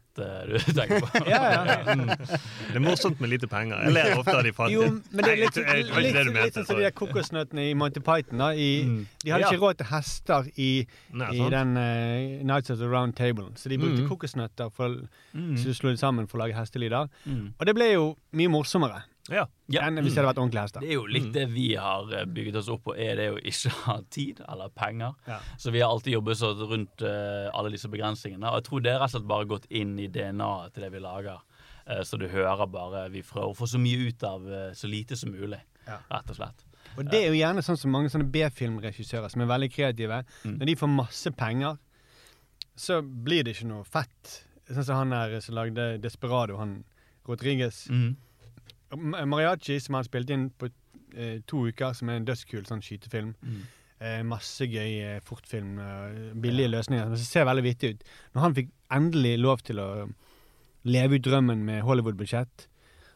du 0.48 0.54
tenker 0.78 1.00
på? 1.04 1.20
Ja, 1.28 1.40
ja. 1.52 1.94
Mm. 1.94 2.06
Det 2.08 2.76
er 2.78 2.80
morsomt 2.80 3.20
med 3.20 3.28
lite 3.28 3.46
penger. 3.48 3.82
Jeg 3.84 3.92
ler 3.92 4.14
ofte 4.16 4.32
av 4.38 4.42
de 4.46 4.52
fattige. 4.56 4.78
Jo, 4.78 4.86
men 5.12 5.24
det 5.26 5.32
er 5.34 5.40
litt, 5.42 5.56
Nei, 5.56 5.64
jeg- 5.76 5.86
jeg- 5.90 6.02
litt, 6.14 6.32
litt, 6.36 6.54
sånn 6.56 6.66
som 6.70 6.76
de 6.80 6.86
der 6.86 6.94
kokosnøttene 6.96 7.66
i 7.70 7.74
Monty 7.76 8.00
Python. 8.00 8.38
Da, 8.40 8.48
i, 8.56 8.70
Mm. 8.88 9.06
De 9.24 9.30
hadde 9.30 9.40
Ja. 9.44 9.50
ikke 9.52 9.60
råd 9.66 9.76
til 9.82 9.86
hester 9.92 10.48
i, 10.56 10.86
Nei, 11.12 11.30
i 11.36 11.50
den 11.50 11.76
uh, 11.76 12.42
Nights 12.54 12.70
of 12.70 12.78
the 12.78 12.88
Round 12.88 13.14
Table, 13.16 13.50
så 13.54 13.68
de 13.68 13.78
brukte 13.78 14.02
Mm. 14.02 14.08
kokosnøtter 14.08 14.72
for, 14.72 14.88
Mm. 15.34 15.56
så 15.60 15.64
du 15.64 15.74
slo 15.74 15.90
det 15.90 15.98
sammen 16.00 16.26
for 16.26 16.38
å 16.38 16.46
lage 16.46 16.54
hestelyder. 16.56 17.08
Mm. 17.28 17.52
Og 17.60 17.66
det 17.66 17.74
ble 17.74 17.92
jo 17.92 18.16
mye 18.32 18.48
morsommere 18.48 19.02
Ja. 19.30 19.44
Ja. 19.70 19.84
enn 19.86 20.00
hvis 20.02 20.16
det 20.16 20.22
hadde 20.22 20.32
vært 20.32 20.40
ordentlige 20.42 20.64
hester. 20.64 20.82
Det 20.82 20.88
er 20.90 20.96
jo 20.98 21.04
litt 21.06 21.28
det 21.34 21.44
vi 21.52 21.68
har 21.78 22.10
eh, 22.10 22.24
bygget 22.26 22.56
oss 22.58 22.70
opp 22.74 22.82
på, 22.88 22.96
er 22.98 23.14
det 23.20 23.28
å 23.30 23.38
ikke 23.38 23.70
ha 23.86 23.96
tid 24.10 24.42
eller 24.48 24.72
penger. 24.74 25.14
Ja. 25.30 25.38
Så 25.62 25.70
vi 25.70 25.82
har 25.84 25.92
alltid 25.94 26.16
jobbet 26.16 26.40
så 26.40 26.50
rundt 26.58 27.04
uh, 27.06 27.46
alle 27.54 27.70
disse 27.74 27.90
begrensningene. 27.92 28.50
Og 28.50 28.58
jeg 28.60 28.66
tror 28.70 28.82
det 28.82 28.92
er 28.94 28.98
rett 29.02 29.12
og 29.12 29.14
slett 29.18 29.30
bare 29.30 29.50
gått 29.52 29.68
inn 29.70 29.94
i 30.02 30.08
DNA-et 30.10 30.74
til 30.74 30.86
det 30.86 30.90
vi 30.96 31.04
lager. 31.04 31.38
Uh, 31.86 32.02
så 32.06 32.18
du 32.18 32.26
hører 32.30 32.66
bare 32.70 33.08
Vi 33.14 33.22
prøver 33.26 33.54
å 33.54 33.58
få 33.58 33.66
så 33.70 33.78
mye 33.82 34.08
ut 34.10 34.26
av 34.26 34.44
uh, 34.48 34.72
så 34.74 34.90
lite 34.90 35.18
som 35.18 35.30
mulig, 35.34 35.62
Ja. 35.86 36.00
rett 36.10 36.34
og 36.34 36.40
slett. 36.40 36.66
Og 36.98 37.06
det 37.08 37.22
er 37.22 37.30
jo 37.30 37.38
gjerne 37.38 37.62
sånn 37.64 37.78
som 37.78 37.94
mange 37.94 38.10
sånne 38.12 38.28
B-filmregissører 38.28 39.30
som 39.32 39.40
er 39.44 39.48
veldig 39.48 39.70
kreative. 39.72 40.24
Mm. 40.44 40.58
Når 40.58 40.68
de 40.68 40.74
får 40.76 40.90
masse 40.92 41.30
penger, 41.38 41.78
så 42.76 42.98
blir 43.02 43.46
det 43.46 43.54
ikke 43.56 43.70
noe 43.70 43.86
fett. 43.86 44.42
Sånn 44.68 44.84
som 44.84 44.98
han 44.98 45.14
der 45.14 45.38
som 45.44 45.56
lagde 45.56 45.86
Desperado, 46.02 46.58
han 46.60 46.82
Rodriguez. 47.28 47.86
Mm. 47.88 48.16
Ma- 48.96 49.24
Mariachi, 49.26 49.78
som 49.80 49.94
han 49.98 50.04
spilte 50.04 50.34
inn 50.36 50.50
på 50.58 50.68
eh, 51.16 51.38
to 51.46 51.66
uker, 51.68 51.92
som 51.94 52.08
er 52.12 52.20
en 52.20 52.26
dødskul 52.28 52.64
sånn 52.68 52.82
skytefilm. 52.84 53.34
Mm. 53.42 53.62
Eh, 54.02 54.22
masse 54.26 54.66
gøy 54.66 54.98
eh, 55.04 55.20
fortfilm, 55.22 55.76
billige 55.78 56.34
billige 56.42 56.72
løsninger. 56.74 57.04
Men 57.08 57.16
det 57.16 57.26
ser 57.28 57.46
veldig 57.46 57.62
vittig 57.68 57.94
ut. 57.94 58.04
Når 58.34 58.42
han 58.48 58.54
fikk 58.58 58.70
endelig 58.92 59.36
lov 59.38 59.62
til 59.62 59.78
å 59.78 59.88
leve 60.84 61.14
ut 61.20 61.22
drømmen 61.28 61.60
med 61.64 61.82
Hollywood-budsjett 61.86 62.66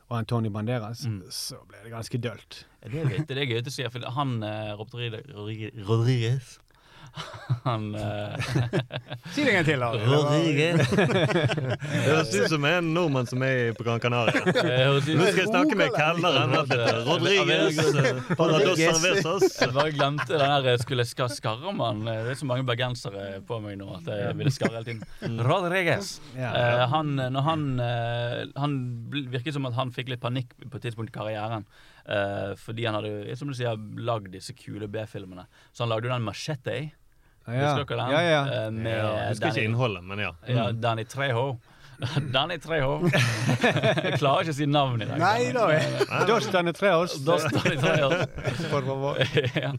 og 0.06 0.18
Antonio 0.20 0.52
Banderas, 0.54 1.00
Mm. 1.06 1.24
så 1.34 1.56
ble 1.66 1.80
det 1.82 1.90
ganske 1.90 2.18
dølt. 2.22 2.60
Det 2.86 3.00
er 3.00 3.08
litt, 3.10 3.26
det 3.26 3.36
er 3.42 3.48
gøy 3.50 3.62
å 3.66 3.70
si, 3.74 3.82
for 3.90 4.06
han 4.14 4.36
eh, 4.46 4.70
Robert 4.78 5.26
Rodriguez 5.88 6.58
Han 7.66 7.94
eh, 7.94 8.36
Si 9.34 9.42
det 9.42 9.50
en 9.50 9.56
gang 9.56 9.66
til, 9.66 9.80
da. 9.82 9.88
Rodriguez 10.10 10.90
Det 10.90 12.02
høres 12.06 12.34
ut 12.36 12.50
som 12.52 12.66
en 12.68 12.90
nordmann 12.94 13.26
som 13.30 13.42
er 13.46 13.72
på 13.76 13.86
Gran 13.86 14.00
Canaria. 14.02 14.42
Eh, 14.46 14.90
Nå 14.92 15.00
skal 15.02 15.40
jeg 15.42 15.48
snakke 15.50 15.78
med 15.78 15.94
kelneren. 15.96 16.54
han 16.54 17.04
Rodriguez. 17.08 17.80
Cervezas. 18.76 19.46
Jeg 19.60 19.72
bare 19.74 19.92
glemte 19.94 20.30
den 20.36 20.44
der 20.44 20.68
jeg 20.72 20.82
skulle 20.84 21.06
ska 21.08 21.28
skarre 21.32 21.72
man. 21.76 22.04
Eh, 22.08 22.22
Det 22.26 22.34
er 22.36 22.40
så 22.42 22.48
mange 22.48 22.66
bergensere 22.68 23.26
på 23.46 23.58
meg 23.64 23.78
nå 23.80 23.88
at 23.98 24.10
jeg 24.12 24.36
ville 24.38 24.52
skarre 24.54 24.80
hele 24.80 24.88
tiden. 24.90 25.40
Rodriguez. 25.46 26.16
Ja. 26.36 26.52
Eh, 26.52 26.84
han, 26.92 27.14
når 27.18 27.46
han, 27.48 27.66
eh, 27.82 28.44
han 28.60 28.78
virket 29.32 29.56
som 29.56 29.66
at 29.70 29.76
han 29.78 29.92
fikk 29.94 30.12
litt 30.14 30.22
panikk 30.22 30.54
på 30.66 30.78
et 30.78 30.86
tidspunkt 30.88 31.10
i 31.12 31.16
karrieren. 31.18 31.66
eh, 32.06 32.52
fordi 32.60 32.84
han 32.86 32.94
hadde 33.00 33.36
som 33.38 33.48
du 33.50 33.54
sier, 33.58 33.76
lagd 33.98 34.30
disse 34.34 34.54
kule 34.54 34.86
B-filmene. 34.88 35.46
Så 35.72 35.84
han 35.84 35.90
lagde 35.90 36.06
jo 36.08 36.14
den 36.14 36.26
Machete. 36.26 36.76
Ja, 37.46 37.72
Husker 37.76 37.96
dere 37.96 38.06
den? 38.06 38.10
ja, 38.10 38.20
ja. 38.22 38.42
Eh, 38.66 38.70
med 38.74 38.92
Ja, 38.96 39.08
jeg 39.20 39.28
husker 39.30 39.46
ikke 39.46 39.54
Danny- 39.56 39.64
innholdet, 39.70 40.04
men 40.04 40.18
ja. 40.18 40.32
Ja, 40.48 40.72
Danny 40.72 41.04
Treho. 41.04 41.48
Danny 42.34 42.58
Treho. 42.60 42.98
Jeg 43.62 44.18
klarer 44.20 44.42
ikke 44.44 44.52
å 44.52 44.56
si 44.58 44.66
navn 44.68 45.00
i 45.00 45.06
dag. 45.08 45.16
Nei 45.16 45.46
da. 45.56 45.62
Dos 46.28 46.44
Danny 46.52 46.74
Treos. 46.76 47.14
Dos 47.24 47.46
Danny 47.54 47.78
Treho. 47.80 48.10
Por 48.68 48.84
favor. 48.84 49.20
ja. 49.56 49.70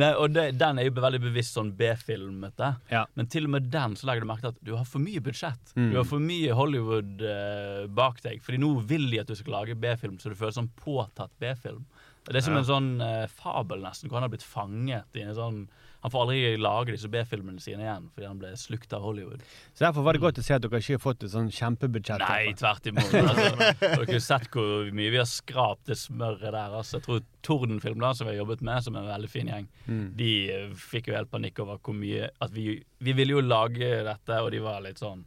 Nei, 0.00 0.08
og 0.16 0.32
det, 0.32 0.46
den 0.56 0.80
er 0.80 0.88
jo 0.88 0.94
veldig 0.96 1.20
bevisst 1.26 1.58
sånn 1.58 1.74
B-filmete. 1.76 2.70
Ja. 2.88 3.02
Men 3.20 3.28
til 3.28 3.44
og 3.44 3.52
med 3.58 3.68
den 3.74 3.98
så 4.00 4.08
legger 4.08 4.24
du 4.24 4.30
merke 4.30 4.46
til 4.46 4.54
at 4.54 4.62
du 4.64 4.72
har 4.78 4.88
for 4.88 5.04
mye 5.04 5.20
budsjett. 5.26 5.74
Mm. 5.76 5.90
Du 5.92 5.98
har 6.00 6.08
for 6.08 6.24
mye 6.24 6.56
Hollywood 6.56 7.20
uh, 7.26 7.84
bak 8.00 8.22
deg. 8.24 8.40
Fordi 8.46 8.62
nå 8.64 8.72
vil 8.88 9.04
de 9.12 9.20
at 9.20 9.28
du 9.28 9.36
skal 9.36 9.58
lage 9.58 9.76
B-film, 9.76 10.16
så 10.22 10.32
du 10.32 10.38
føler 10.40 10.56
sånn 10.56 10.70
påtatt 10.80 11.34
B-film. 11.42 11.84
Det 12.28 12.36
er 12.40 12.44
som 12.48 12.56
Ja. 12.56 12.62
en 12.64 12.70
sånn 12.72 12.88
uh, 13.04 13.26
fabel, 13.42 13.84
nesten, 13.84 14.08
hvor 14.08 14.22
han 14.22 14.26
har 14.30 14.32
blitt 14.32 14.48
fanget 14.48 15.20
i 15.20 15.28
en 15.28 15.36
sånn 15.36 15.60
Han 16.04 16.12
får 16.14 16.22
aldri 16.22 16.40
lage 16.62 16.92
disse 16.94 17.08
B-filmene 17.10 17.58
sine 17.60 17.82
igjen 17.82 18.04
fordi 18.14 18.26
han 18.28 18.38
ble 18.38 18.52
slukt 18.56 18.92
av 18.94 19.02
Hollywood. 19.02 19.40
Så 19.74 19.82
Derfor 19.86 20.04
var 20.06 20.14
det 20.14 20.20
godt 20.22 20.38
å 20.38 20.44
se 20.46 20.54
at 20.54 20.62
dere 20.62 20.78
ikke 20.78 20.94
har 20.94 21.02
fått 21.02 21.24
et 21.26 21.32
sånn 21.32 21.48
kjempebudsjett. 21.50 22.22
Nei, 22.22 22.52
tvert 22.60 22.86
imot. 22.92 23.16
Altså, 23.18 23.72
dere 23.82 24.12
har 24.12 24.22
sett 24.28 24.46
hvor 24.54 24.92
mye 24.94 25.10
vi 25.10 25.18
har 25.18 25.26
skrapt 25.26 25.90
det 25.90 25.96
smøret 25.98 26.44
der. 26.54 26.76
Altså, 26.78 27.00
jeg 27.00 27.06
tror 27.08 27.24
Tordenfilm, 27.48 27.98
da, 28.04 28.12
som 28.14 28.28
vi 28.28 28.34
har 28.36 28.40
jobbet 28.44 28.62
med, 28.68 28.84
som 28.86 28.94
er 28.94 29.02
en 29.06 29.10
veldig 29.14 29.32
fin 29.32 29.50
gjeng, 29.50 29.66
Mm. 29.88 30.04
de 30.18 30.30
eh, 30.52 30.68
fikk 30.76 31.06
jo 31.08 31.14
helt 31.16 31.30
panikk 31.32 31.58
over 31.64 31.78
hvor 31.80 31.94
mye 31.96 32.26
At 32.44 32.50
vi, 32.52 32.82
vi 33.00 33.12
ville 33.16 33.32
jo 33.38 33.40
lage 33.40 33.88
dette, 34.04 34.38
og 34.44 34.50
de 34.52 34.58
var 34.60 34.82
litt 34.84 35.00
sånn 35.00 35.24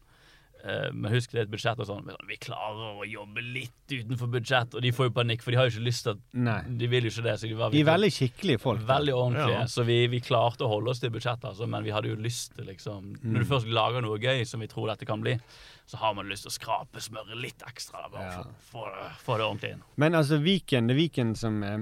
Men 0.94 1.12
husk 1.14 1.32
det 1.34 1.40
er 1.40 1.48
et 1.48 1.52
budsjett 1.52 1.80
og 1.82 1.88
sånn. 1.90 2.10
Vi 2.30 2.38
klarer 2.42 3.02
å 3.02 3.08
jobbe 3.08 3.44
litt 3.44 3.94
utenfor 3.96 4.30
budsjett, 4.32 4.76
og 4.78 4.84
de 4.86 4.92
får 4.96 5.10
jo 5.10 5.14
panikk, 5.16 5.42
for 5.44 5.54
de 5.54 5.60
har 5.60 5.68
jo 5.68 5.76
ikke 5.76 5.88
lyst 5.88 6.06
til 6.08 6.14
at 6.16 6.22
Nei. 6.48 6.60
De 6.82 6.90
vil 6.92 7.08
jo 7.08 7.14
ikke 7.14 7.26
det. 7.26 7.36
Så 7.42 7.50
de 7.50 7.58
var 7.60 7.74
De 7.74 7.82
er 7.82 7.90
veldig 7.90 8.12
skikkelige 8.16 8.62
folk. 8.62 8.86
Veldig 8.88 9.16
ordentlige. 9.18 9.58
Ja. 9.64 9.68
Så 9.72 9.86
vi, 9.88 10.00
vi 10.12 10.22
klarte 10.24 10.68
å 10.68 10.72
holde 10.72 10.94
oss 10.94 11.02
til 11.04 11.14
budsjettet, 11.14 11.50
altså, 11.52 11.68
men 11.72 11.86
vi 11.88 11.94
hadde 11.96 12.12
jo 12.14 12.20
lyst 12.22 12.56
til 12.58 12.70
liksom 12.70 13.14
Når 13.22 13.44
du 13.44 13.50
først 13.50 13.70
lager 13.72 14.06
noe 14.06 14.20
gøy 14.22 14.46
som 14.48 14.62
vi 14.64 14.70
tror 14.72 14.92
dette 14.94 15.08
kan 15.10 15.24
bli, 15.24 15.38
så 15.86 15.98
har 15.98 16.14
man 16.16 16.30
lyst 16.30 16.44
til 16.46 16.52
å 16.52 16.56
skrape 16.56 17.02
smøret 17.04 17.36
litt 17.42 17.64
ekstra. 17.68 18.04
Da, 18.06 18.10
bare 18.14 18.32
Ja. 18.32 18.44
for 18.72 18.92
få 19.26 19.38
det- 19.38 19.46
ordentlig 19.46 19.72
inn. 19.74 19.82
Men 19.98 20.14
altså, 20.16 20.38
Viken, 20.42 20.88
det 20.88 20.96
er 20.96 21.00
Viken 21.02 21.36
som 21.36 21.64
eh, 21.64 21.78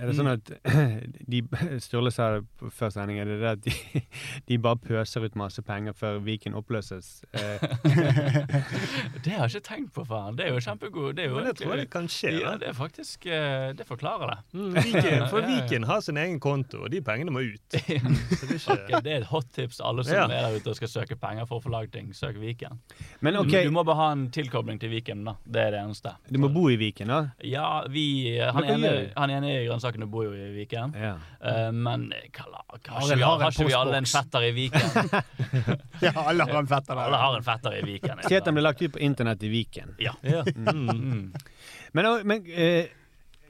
Er 0.00 0.06
det 0.06 0.16
sånn 0.16 0.30
at 0.32 0.50
de 1.28 1.42
Sturle 1.80 2.10
sa 2.10 2.38
det 2.38 2.70
før 2.72 2.90
sending, 2.94 3.18
er 3.20 3.24
det 3.28 3.40
det 3.40 3.50
at 3.50 3.60
de, 3.66 4.02
de 4.48 4.58
bare 4.58 4.76
pøser 4.76 5.24
ut 5.24 5.34
masse 5.36 5.60
penger 5.62 5.92
før 5.92 6.18
Viken 6.24 6.54
oppløses? 6.54 7.22
Eh, 7.32 7.60
Det 9.24 9.32
har 9.34 9.46
jeg 9.48 9.60
ikke 9.60 9.66
tenkt 9.68 9.92
på, 9.94 10.04
faen. 10.08 10.36
Det 10.38 10.46
er 10.46 10.54
jo 10.54 10.60
kjempegod. 10.64 11.14
Det 11.18 11.24
er 11.24 11.28
jo 11.30 11.36
Men 11.40 11.48
jeg 11.50 11.56
tror 11.60 11.76
det 11.80 11.86
kan 11.92 12.08
skje. 12.10 12.32
Ja, 12.40 12.54
det 12.60 12.68
er 12.70 12.76
faktisk 12.76 13.26
eh, 13.26 13.72
Det 13.76 13.86
forklarer 13.88 14.32
det. 14.32 14.38
Mm, 14.56 14.72
Viken, 14.78 15.26
for. 15.32 15.44
Viken 15.50 15.86
har 15.90 16.00
sin 16.04 16.16
egen 16.20 16.40
konto, 16.40 16.84
og 16.86 16.90
de 16.94 17.00
pengene 17.04 17.32
må 17.34 17.42
ut. 17.44 17.76
Så 17.76 17.80
det 17.84 18.00
er 18.00 18.56
ikke 18.56 18.76
Ok, 18.80 18.90
det 19.04 19.12
er 19.12 19.20
et 19.24 19.28
hot 19.30 19.48
tips 19.56 19.80
til 19.80 19.86
alle 19.90 20.04
som 20.06 20.14
Ja. 20.16 20.24
er 20.24 20.46
der 20.48 20.56
ute 20.60 20.70
og 20.72 20.76
skal 20.78 20.88
søke 20.92 21.16
penger 21.20 21.46
for 21.50 21.60
å 21.60 21.64
få 21.64 21.72
lagd 21.74 21.92
ting. 21.96 22.12
Søk 22.16 22.38
Viken. 22.40 22.78
men 23.20 23.36
OK, 23.40 23.50
Du, 23.50 23.68
du 23.68 23.74
må 23.74 23.84
bare 23.86 23.98
ha 23.98 24.08
en 24.14 24.26
tilkobling 24.34 24.80
til 24.82 24.92
Viken, 24.92 25.22
da. 25.26 25.34
Det 25.44 25.62
er 25.62 25.74
det 25.74 25.80
eneste. 25.84 26.12
du 26.28 26.38
må 26.42 26.50
bo 26.52 26.66
i 26.70 26.76
Viken, 26.80 27.10
da? 27.12 27.20
Ja, 27.46 27.84
vi 27.90 28.04
Han 28.40 28.66
Men 28.66 28.70
hva 28.70 28.76
ene, 28.76 28.92
han 29.16 29.34
ene 29.34 29.52
i 29.54 29.64
grønnsakene 29.68 30.08
bor 30.10 30.26
jo 30.28 30.34
i 30.34 30.50
Viken. 30.54 30.94
Ja. 30.98 31.14
Uh, 31.40 31.70
men 31.76 32.10
ikke 32.20 32.46
vi, 33.16 33.22
har 33.22 33.40
har 33.44 33.50
ikke 33.50 33.68
vi 33.68 33.76
alle 33.76 34.02
en 34.02 34.08
fetter 34.10 34.46
i 34.48 34.52
Viken? 34.56 35.10
Ja, 36.04 36.14
alle 36.16 36.46
har 36.48 36.56
en 36.62 36.68
fetter 36.68 36.96
Alle 36.96 37.16
har 37.20 37.34
en 37.36 37.44
fetter 37.44 37.74
i 37.76 37.82
Viken. 37.84 38.22
Si 38.24 38.36
at 38.36 38.46
den 38.46 38.56
ble 38.56 38.64
lagt 38.64 38.80
ut 38.82 38.94
på 38.94 39.02
internett 39.04 39.42
i 39.44 39.50
Viken. 39.52 39.96
Ja. 40.00 40.14
ja. 40.22 40.44
Mm. 40.56 41.32
Men, 41.92 42.06
men 42.24 42.46
uh, 42.46 42.86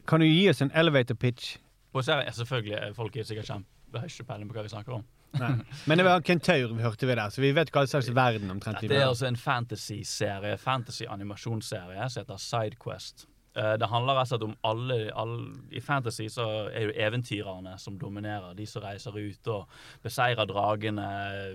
kan 0.08 0.20
du 0.22 0.26
gi 0.26 0.48
oss 0.50 0.62
en 0.64 0.72
elevator 0.74 1.14
pitch? 1.14 1.58
På 1.92 2.02
serien? 2.02 2.26
er 2.26 2.34
selvfølgelig 2.34 2.94
folk 2.96 3.16
er 3.16 3.28
sikkert 3.28 3.50
kjempe 3.50 3.70
har 3.98 4.10
ikke 4.10 4.26
peiling 4.28 4.50
på 4.50 4.56
hva 4.56 4.64
vi 4.66 4.72
snakker 4.72 5.00
om. 5.00 5.06
Nei. 5.38 5.52
Men 5.86 5.98
det 6.00 6.04
var 6.04 6.20
Kentaur 6.26 6.72
vi 6.74 6.82
hørte 6.82 7.06
vi 7.06 7.14
der, 7.14 7.30
så 7.30 7.40
vi 7.44 7.52
vet 7.54 7.70
hva 7.70 7.84
slags 7.86 8.08
verden 8.14 8.50
omtrent 8.50 8.80
vi 8.82 8.88
Det 8.90 8.96
er 8.98 9.06
altså 9.08 9.26
en 9.28 9.36
fantasy-serie, 9.38 10.56
fantasy-animasjonsserie 10.58 12.08
som 12.10 12.22
heter 12.24 12.40
Sidequest. 12.40 13.26
Eh, 13.56 13.76
Det 13.78 13.88
handler 13.90 14.14
rett 14.14 14.28
og 14.28 14.30
slett 14.30 14.44
om 14.46 14.56
alle, 14.64 14.96
alle 15.14 15.56
I 15.74 15.80
fantasy 15.82 16.28
så 16.30 16.44
er 16.70 16.90
det 16.92 16.98
eventyrerne 17.02 17.76
som 17.82 17.96
dominerer. 17.98 18.54
De 18.54 18.66
som 18.66 18.82
reiser 18.82 19.16
ut 19.18 19.48
og 19.50 19.66
beseirer 20.04 20.46
dragene, 20.46 21.06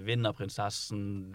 vinner 0.03 0.33
prinsessen, 0.35 1.33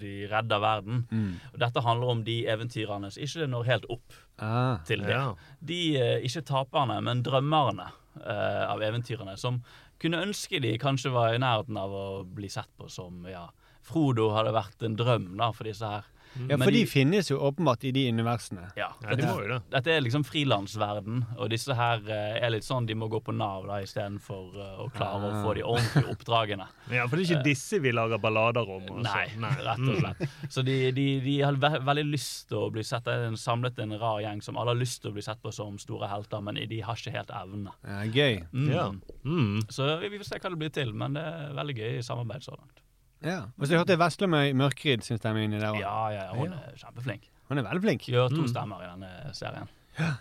de 0.00 0.26
redder 0.30 0.60
verden. 0.62 1.06
Mm. 1.10 1.34
Og 1.52 1.58
dette 1.60 1.80
handler 1.84 2.14
om 2.14 2.24
de 2.24 2.38
eventyrerne 2.48 3.10
som 3.12 3.22
ikke 3.22 3.46
når 3.46 3.64
helt 3.72 3.86
opp 3.90 4.12
Ah. 4.40 4.78
til 4.88 5.00
det. 5.04 5.10
Ja. 5.12 5.34
De, 5.60 5.96
eh, 6.00 6.20
ikke 6.24 6.40
taperne, 6.48 7.00
men 7.04 7.22
drømmerne 7.22 7.90
uh, 8.24 8.72
av 8.72 8.80
eventyrene, 8.82 9.36
som 9.36 9.62
kunne 10.00 10.22
ønske 10.24 10.60
de 10.62 10.74
kanskje 10.80 11.12
var 11.14 11.34
i 11.34 11.42
nærheten 11.42 11.76
av 11.80 11.92
å 11.94 12.06
bli 12.24 12.48
sett 12.52 12.70
på 12.80 12.88
som 12.92 13.26
ja, 13.28 13.48
Frodo 13.86 14.30
hadde 14.34 14.54
vært 14.56 14.84
en 14.86 14.96
drøm 14.98 15.32
da, 15.40 15.50
for 15.56 15.68
disse 15.68 15.86
her. 15.86 16.08
Ja, 16.48 16.56
for 16.56 16.70
de 16.70 16.84
de- 16.84 16.86
finnes 16.86 17.28
jo 17.30 17.38
åpenbart 17.42 17.82
i 17.84 17.90
de 17.92 18.08
universene. 18.12 18.68
Ja, 18.76 18.92
Ja, 19.02 19.14
de 19.16 19.22
må 19.26 19.40
jo 19.42 19.48
det. 19.48 19.60
Dette 19.70 19.90
er 19.96 20.00
liksom 20.00 20.22
frilansverden, 20.24 21.24
og 21.38 21.50
disse 21.50 21.74
her 21.74 21.98
eh, 22.08 22.38
er 22.44 22.50
litt 22.50 22.64
sånn 22.64 22.86
de 22.86 22.94
må 22.94 23.08
gå 23.10 23.20
på 23.24 23.34
Nav 23.34 23.66
da, 23.66 23.80
istedenfor 23.82 24.54
uh, 24.54 24.84
å 24.84 24.90
klare 24.94 25.20
å 25.26 25.30
Ah. 25.30 25.42
få 25.44 25.54
de 25.54 25.62
ordentlige 25.66 26.10
oppdragene. 26.14 26.66
ja, 26.90 27.06
for 27.08 27.16
det 27.16 27.24
er 27.26 27.34
ikke 27.36 27.44
disse 27.44 27.80
vi 27.82 27.92
lager 27.92 28.18
ballader 28.18 28.68
om. 28.68 28.82
Også. 28.82 29.02
Nei, 29.02 29.26
Nei. 29.42 29.50
rett 29.66 29.88
og 29.88 29.98
slett. 30.00 30.36
Så 30.50 30.64
de, 30.64 30.76
de, 30.92 31.06
de 31.24 31.40
har 31.42 31.52
ve 31.60 31.72
veldig 31.90 32.06
lyst 32.12 32.48
til 32.48 32.58
å 32.58 32.70
bli 32.72 32.82
sett 32.86 33.04
Det 33.04 33.14
er 33.14 33.26
en 33.30 33.36
samlet 33.40 33.78
en 33.82 33.96
rar 33.98 34.20
gjeng 34.22 34.42
som 34.42 34.56
alle 34.56 34.74
har 34.74 34.80
lyst 34.80 35.02
til 35.02 35.10
å 35.10 35.14
bli 35.16 35.22
sett 35.22 35.40
på 35.42 35.52
som 35.52 35.78
store 35.78 36.08
helter, 36.08 36.40
men 36.40 36.54
de 36.54 36.80
har 36.80 36.94
ikke 36.96 37.14
helt 37.16 37.30
evne. 37.30 37.72
Ja, 37.84 38.02
gøy. 38.04 38.44
Mm. 38.52 38.68
Ja. 38.72 38.86
Mm. 39.24 39.60
Så 39.70 39.88
vi 40.00 40.08
vi 40.10 40.18
får 40.18 40.24
se 40.30 40.38
hva 40.38 40.50
det 40.50 40.58
blir 40.58 40.70
til, 40.74 40.92
men 40.94 41.14
det 41.14 41.22
er 41.24 41.52
veldig 41.56 41.76
gøy 41.76 41.98
i 41.98 42.02
samarbeid 42.06 42.42
så 42.46 42.54
langt. 42.58 42.82
Ja. 43.26 43.40
Og 43.58 43.66
så 43.68 43.76
hørte 43.76 43.92
jeg 43.94 44.00
Veslemøy 44.00 44.52
Mørkrid 44.56 45.02
sin 45.04 45.18
stemme 45.20 45.42
inni 45.44 45.58
der 45.60 45.74
òg. 45.74 45.80
Ja, 45.82 46.08
ja, 46.14 46.24
hun 46.36 46.52
er 46.56 46.72
kjempeflink. 46.80 47.26
Hun 47.50 47.58
er 47.58 47.66
veldig 47.66 47.82
flink. 47.84 48.06
Gjør 48.08 48.30
to 48.32 48.46
stemmer 48.48 48.80
i 48.84 48.88
denne 48.88 49.34
serien. 49.36 49.68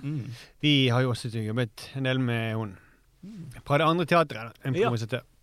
Mm. 0.04 0.26
Vi 0.66 0.74
har 0.92 1.02
jo 1.06 1.12
også 1.14 1.30
jobbet 1.32 1.90
en 1.96 2.04
del 2.10 2.20
med 2.20 2.56
hun. 2.60 2.74
Fra 3.68 3.78
det 3.80 3.86
andre 3.88 4.06
teatret. 4.10 4.54
en 4.66 4.76
En 4.76 4.82
Ja. 4.82 4.90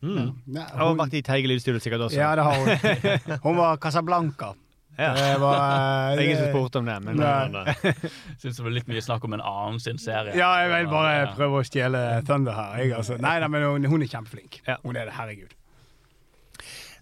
Mm. 0.03 0.35
Ja, 0.53 0.61
Jeg 0.61 0.77
har 0.77 0.95
vært 0.95 1.15
i 1.15 1.23
Teige 1.23 1.49
lydstudio 1.49 1.81
sikkert 1.81 2.01
også. 2.01 2.17
ja, 2.19 2.35
det 2.37 2.45
har 2.45 2.55
hun. 2.55 3.39
Hun 3.45 3.57
var 3.57 3.77
Casablanca. 3.77 4.53
Ja. 4.99 5.15
Det 5.15 5.41
var 5.41 6.15
Det 6.17 6.25
ingen 6.25 6.37
som 6.39 6.47
eh, 6.47 6.53
spurte 6.53 6.79
om 6.79 6.85
det, 6.87 7.03
men. 7.05 7.17
Syns 8.41 8.57
det 8.57 8.65
var 8.65 8.71
litt 8.71 8.87
mye 8.89 9.01
snakk 9.05 9.25
om 9.25 9.33
en 9.37 9.41
annen 9.45 9.81
sin 9.81 9.99
serie. 9.99 10.37
Ja, 10.37 10.51
jeg 10.63 10.71
vil 10.73 10.91
bare 10.93 11.15
Ja. 11.27 11.33
prøve 11.37 11.61
å 11.61 11.65
stjele 11.65 12.23
Thunder 12.27 12.53
her. 12.57 12.77
Jeg, 12.83 12.93
altså. 12.97 13.17
Nei, 13.21 13.39
nei, 13.41 13.49
men 13.49 13.63
hun, 13.65 13.85
hun 13.85 14.03
er 14.03 14.07
kjempeflink. 14.13 14.61
Ja. 14.67 14.77
Hun 14.85 14.97
er 14.97 15.05
det, 15.11 15.15
herregud. 15.17 15.53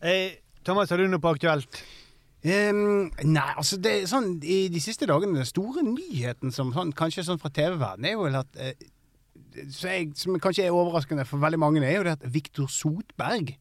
eh, 0.03 0.31
Thomas, 0.65 0.91
har 0.91 1.01
du 1.01 1.09
noe 1.09 1.21
på 1.23 1.35
aktuelt? 1.35 1.83
Um, 2.45 3.11
nei, 3.25 3.51
altså 3.57 3.79
det 3.81 3.93
er 4.03 4.09
sånn 4.09 4.35
I 4.45 4.67
de 4.69 4.81
siste 4.83 5.07
dagene, 5.09 5.39
den 5.39 5.49
store 5.49 5.81
nyheten 5.87 6.53
som 6.53 6.75
sånn, 6.75 6.91
kanskje 6.97 7.25
sånn 7.25 7.41
fra 7.41 7.49
TV-verdenen, 7.57 8.11
er 8.11 8.19
vel 8.21 8.37
at 8.37 8.59
eh, 8.61 8.75
så 9.73 9.89
jeg, 9.89 10.11
Som 10.19 10.37
kanskje 10.43 10.67
er 10.67 10.75
overraskende 10.75 11.25
for 11.29 11.41
veldig 11.41 11.61
mange, 11.63 11.81
er 11.87 11.97
jo 11.97 12.05
det 12.05 12.17
at 12.19 12.27
Viktor 12.35 12.69
Sotberg, 12.69 13.55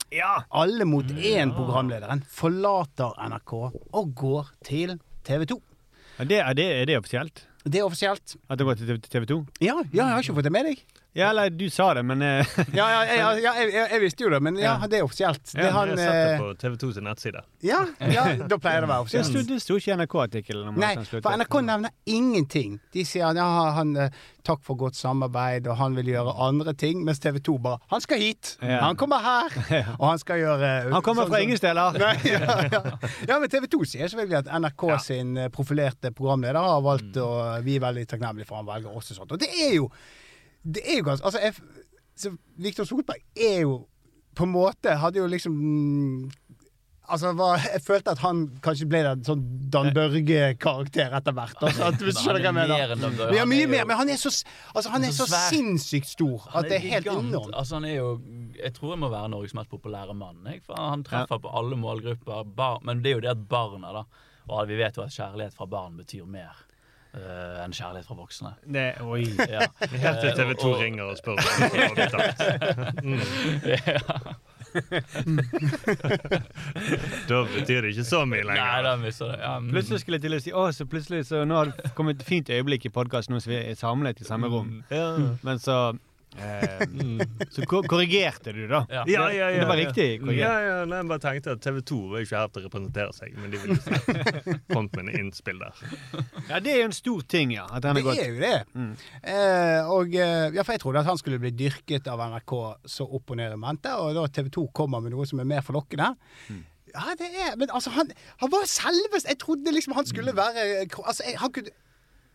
alle 0.50 0.88
mot 0.90 1.08
én-programlederen, 1.14 2.26
forlater 2.28 3.16
NRK 3.30 3.54
og 3.62 4.14
går 4.18 4.52
til 4.68 4.98
TV 5.24 5.48
2. 5.54 5.60
Er 6.24 6.30
det, 6.30 6.40
er 6.42 6.58
det, 6.58 6.68
er 6.82 6.90
det 6.90 6.98
offisielt? 7.00 7.46
Det 7.64 7.80
er 7.80 7.88
offisielt. 7.88 8.36
At 8.50 8.60
det 8.60 8.68
går 8.68 8.82
til 8.82 9.00
TV 9.06 9.30
2? 9.30 9.40
Ja, 9.64 9.78
ja, 9.94 10.02
jeg 10.02 10.12
har 10.12 10.26
ikke 10.26 10.36
fått 10.40 10.50
det 10.50 10.56
med 10.56 10.68
deg. 10.72 10.84
Ja, 11.14 11.30
eller 11.30 11.50
du 11.50 11.70
sa 11.70 11.94
det, 11.94 12.02
men 12.04 12.22
eh, 12.22 12.46
Ja, 12.74 12.88
ja, 12.90 13.02
ja, 13.06 13.16
ja 13.38 13.52
jeg, 13.60 13.70
jeg, 13.74 13.90
jeg 13.92 14.02
visste 14.02 14.26
jo 14.26 14.32
det, 14.34 14.40
men 14.42 14.56
ja, 14.58 14.74
det 14.90 14.98
er 14.98 15.06
offisielt. 15.06 15.44
Det 15.52 15.62
Ja, 15.62 15.70
han, 15.76 15.92
jeg 15.94 15.98
har 15.98 16.10
sett 16.10 16.16
det 16.18 16.32
eh, 16.34 16.40
på 16.42 16.54
TV 16.64 16.78
2 16.82 16.92
sin 16.96 17.06
nettside. 17.06 17.44
ja, 17.62 17.82
ja, 18.10 18.24
da 18.50 18.58
pleier 18.58 18.82
det 18.82 18.88
å 18.88 18.92
være 18.96 19.06
offisielt. 19.06 19.50
det 19.52 19.60
sto 19.62 19.78
ikke 19.78 19.92
i 19.94 19.98
NRK-artikkelen. 20.02 20.80
Nei, 20.82 20.96
for 21.12 21.30
NRK 21.38 21.60
nevner 21.68 21.94
ingenting. 22.10 22.80
De 22.96 23.06
sier 23.06 23.28
at 23.30 23.38
ja, 23.38 23.46
han 23.78 23.94
eh, 24.08 24.18
takk 24.42 24.64
for 24.66 24.80
godt 24.80 24.98
samarbeid, 24.98 25.70
og 25.70 25.78
han 25.84 25.94
vil 26.00 26.10
gjøre 26.16 26.34
andre 26.48 26.74
ting, 26.74 27.06
mens 27.06 27.22
TV 27.22 27.38
2 27.46 27.60
bare 27.62 27.80
Han 27.94 28.02
skal 28.04 28.24
hit! 28.24 28.56
Ja. 28.66 28.82
Han 28.88 28.98
kommer 29.00 29.22
her! 29.24 29.54
Og 30.00 30.08
han 30.10 30.20
skal 30.20 30.42
gjøre 30.42 30.72
Han 30.96 31.06
kommer 31.06 31.28
sånn- 31.28 31.36
fra 31.36 31.44
ingen 31.46 31.62
steder! 31.62 32.02
Nei, 32.02 32.16
ja, 32.26 32.58
ja. 32.74 32.82
ja, 33.30 33.38
men 33.38 33.54
TV 33.54 33.70
2 33.70 33.84
sier 33.94 34.10
selvfølgelig 34.10 34.42
at 34.42 34.52
NRK 34.66 34.90
sin 35.06 35.38
profilerte 35.54 36.12
programleder 36.12 36.60
har 36.66 36.82
valgt 36.84 37.22
og 37.22 37.64
Vi 37.64 37.78
er 37.78 37.86
veldig 37.86 38.10
takknemlige 38.10 38.50
for 38.50 38.60
han 38.64 38.68
velger 38.68 38.98
oss 38.98 39.14
og 39.14 39.22
sånt. 39.22 39.38
Og 39.38 39.42
det 39.46 39.54
er 39.54 39.78
jo 39.78 39.88
Det 40.64 40.84
er 40.86 41.02
jo 41.02 41.08
ganske 41.10 41.26
Altså, 41.26 41.40
jeg, 41.40 41.54
så 42.16 42.32
Viktor 42.58 42.88
Solberg 42.88 43.24
er 43.36 43.60
jo 43.66 43.82
på 44.36 44.48
en 44.48 44.54
måte 44.54 44.96
Hadde 44.98 45.20
jo 45.20 45.28
liksom 45.30 45.54
mm, 45.54 46.32
Altså, 47.12 47.34
var, 47.36 47.60
jeg 47.74 47.82
følte 47.84 48.14
at 48.16 48.22
han 48.24 48.46
kanskje 48.64 48.86
ble 48.88 49.02
en 49.04 49.24
sånn 49.28 49.42
Dan 49.74 49.90
Børge-karakter 49.96 51.12
etter 51.18 51.36
hvert. 51.36 51.58
Altså, 51.60 51.84
at, 51.92 51.98
hvis 52.00 52.16
du 52.16 52.22
skjønner 52.24 52.40
hva 52.40 52.48
jeg 52.48 52.56
Men 52.56 52.62
han 52.64 52.72
er 52.78 52.94
mener. 52.96 53.18
Børge. 53.18 53.36
Ja, 53.36 53.44
mye 53.50 53.66
er 53.66 53.72
mer, 53.74 53.88
men 53.90 54.00
han 54.00 54.12
er 54.14 54.22
så, 54.22 54.32
altså, 54.72 54.88
han 54.88 55.04
Han 55.04 55.10
er 55.10 55.16
så 55.18 55.28
sinnssykt 55.52 56.08
stor 56.14 56.48
at 56.56 56.70
det 56.72 56.78
er 56.78 56.86
helt 56.86 57.10
enormt. 57.12 57.52
Altså, 57.52 57.76
han 57.82 57.90
er 57.90 57.98
jo 57.98 58.10
Jeg 58.56 58.72
tror 58.78 58.94
jeg 58.94 59.02
må 59.04 59.12
være 59.12 59.34
Norges 59.36 59.56
mest 59.60 59.74
populære 59.74 60.16
mann. 60.16 60.48
Ikke? 60.48 60.70
for 60.70 60.80
han 60.80 61.04
treffer 61.04 61.44
på 61.44 61.52
alle 61.52 61.76
målgrupper. 61.84 62.48
Bar, 62.56 62.80
men 62.88 63.04
det 63.04 63.12
er 63.12 63.20
jo 63.20 63.26
det 63.28 63.34
at 63.36 63.48
barna, 63.52 63.92
da 64.00 64.06
Og 64.48 64.68
vi 64.72 64.80
vet 64.80 64.96
jo 64.96 65.04
at 65.04 65.12
kjærlighet 65.12 65.60
fra 65.60 65.68
barn 65.68 66.00
betyr 66.00 66.24
mer 66.24 66.56
eh, 67.14 67.64
enn 67.64 67.74
kjærlighet 67.76 68.08
fra 68.10 68.16
voksne. 68.18 68.52
Det, 68.66 68.88
oi. 69.02 69.24
Ja. 69.54 69.60
Helt 69.92 70.20
til 70.24 70.32
TV 70.38 70.54
2 70.54 70.58
Og- 70.64 70.70
og- 70.74 70.82
ringer 70.82 71.04
og 71.04 71.18
spør 71.18 71.32
om 71.32 71.38
har 71.44 71.50
får 71.70 71.96
betalt. 72.02 72.38
Mm. 73.04 73.20
Da 77.30 77.44
betyr 77.46 77.82
det 77.86 77.92
ikke 77.94 78.06
så 78.08 78.24
mye 78.26 78.44
lenger. 78.46 78.64
Nei, 78.64 78.82
da 78.86 78.96
mister 79.02 79.32
det. 79.34 79.40
Ja, 79.44 79.54
mm. 79.60 79.70
Plutselig 79.74 80.02
skulle 80.04 80.20
jeg 80.20 80.26
til 80.26 80.38
å 80.38 80.42
si 80.44 80.54
Å, 80.54 80.64
så 80.76 80.88
plutselig 80.90 81.22
så 81.30 81.44
nå 81.48 81.60
har 81.60 81.66
det 81.72 81.92
kommet 81.98 82.22
et 82.22 82.28
fint 82.28 82.50
øyeblikk 82.50 82.88
i 82.90 82.94
podkasten, 82.94 83.40
så 83.44 83.52
vi 83.52 83.60
er 83.62 83.78
samlet 83.80 84.22
i 84.24 84.28
samme 84.28 84.50
rom. 84.52 84.70
Ja. 84.94 85.08
Men 85.46 85.62
så 85.62 85.78
eh, 86.38 86.86
Så 87.54 87.66
ko- 87.70 87.82
korrigerte 87.90 88.54
du, 88.56 88.64
da. 88.68 88.84
Ja. 88.90 89.04
Ja, 89.08 89.28
ja, 89.30 89.50
ja, 89.54 89.60
Det 89.62 89.68
var 89.70 89.78
riktig 89.80 90.08
korrigert. 90.22 90.40
Ja, 90.44 90.54
ja, 90.66 90.86
nei, 90.90 90.98
jeg 91.02 91.08
bare 91.12 91.24
tenkte 91.26 91.52
at 91.58 91.62
TV 91.62 91.82
2 91.82 92.00
var 92.12 92.24
ikke 92.26 92.40
her 92.42 92.48
til 92.54 92.62
å 92.62 92.66
representere 92.70 93.14
seg, 93.14 93.38
men 93.38 93.52
de 93.54 93.62
ville 93.64 93.78
si 93.84 94.58
kommet 94.74 94.98
med 94.98 95.08
en 95.14 95.20
innspill 95.22 95.60
der. 95.64 95.84
Ja, 96.50 96.60
det 96.60 96.74
er 96.74 96.80
jo 96.84 96.90
en 96.90 96.98
stor 96.98 97.22
ting, 97.36 97.54
ja. 97.56 97.66
At 97.70 97.84
han 97.86 97.96
Det 97.96 98.04
har 98.04 98.10
gått. 98.12 98.24
er 98.24 98.34
jo 98.34 98.40
det. 98.42 98.66
Mm. 98.74 98.92
Eh, 99.24 99.92
og, 99.94 100.16
eh, 100.16 100.50
ja, 100.58 100.64
for 100.64 100.74
jeg 100.78 100.82
trodde 100.84 101.00
at 101.04 101.10
han 101.12 101.18
skulle 101.22 101.40
bli 101.44 101.52
dyrket 101.52 102.08
av 102.12 102.20
NRK 102.34 102.54
så 102.90 103.08
opp 103.08 103.32
og 103.34 103.38
ned 103.38 103.54
i 103.54 103.60
mente, 103.60 103.94
og 103.96 104.14
da 104.18 104.28
TV 104.28 104.50
2 104.50 104.68
kommer 104.74 105.02
med 105.04 105.12
noe 105.16 105.26
som 105.30 105.40
er 105.40 105.50
mer 105.50 105.62
forlokkende. 105.66 106.14
Mm. 106.50 106.64
Ja, 106.94 107.16
det 107.18 107.26
er 107.34 107.56
Men 107.58 107.72
altså, 107.74 107.90
han, 107.96 108.12
han 108.38 108.52
var 108.54 108.68
selvest 108.70 109.26
Jeg 109.26 109.40
trodde 109.42 109.72
liksom 109.74 109.96
han 109.98 110.06
skulle 110.06 110.30
være 110.38 110.86
Altså, 111.08 111.24
jeg, 111.26 111.40
han 111.42 111.50
kunne 111.56 111.72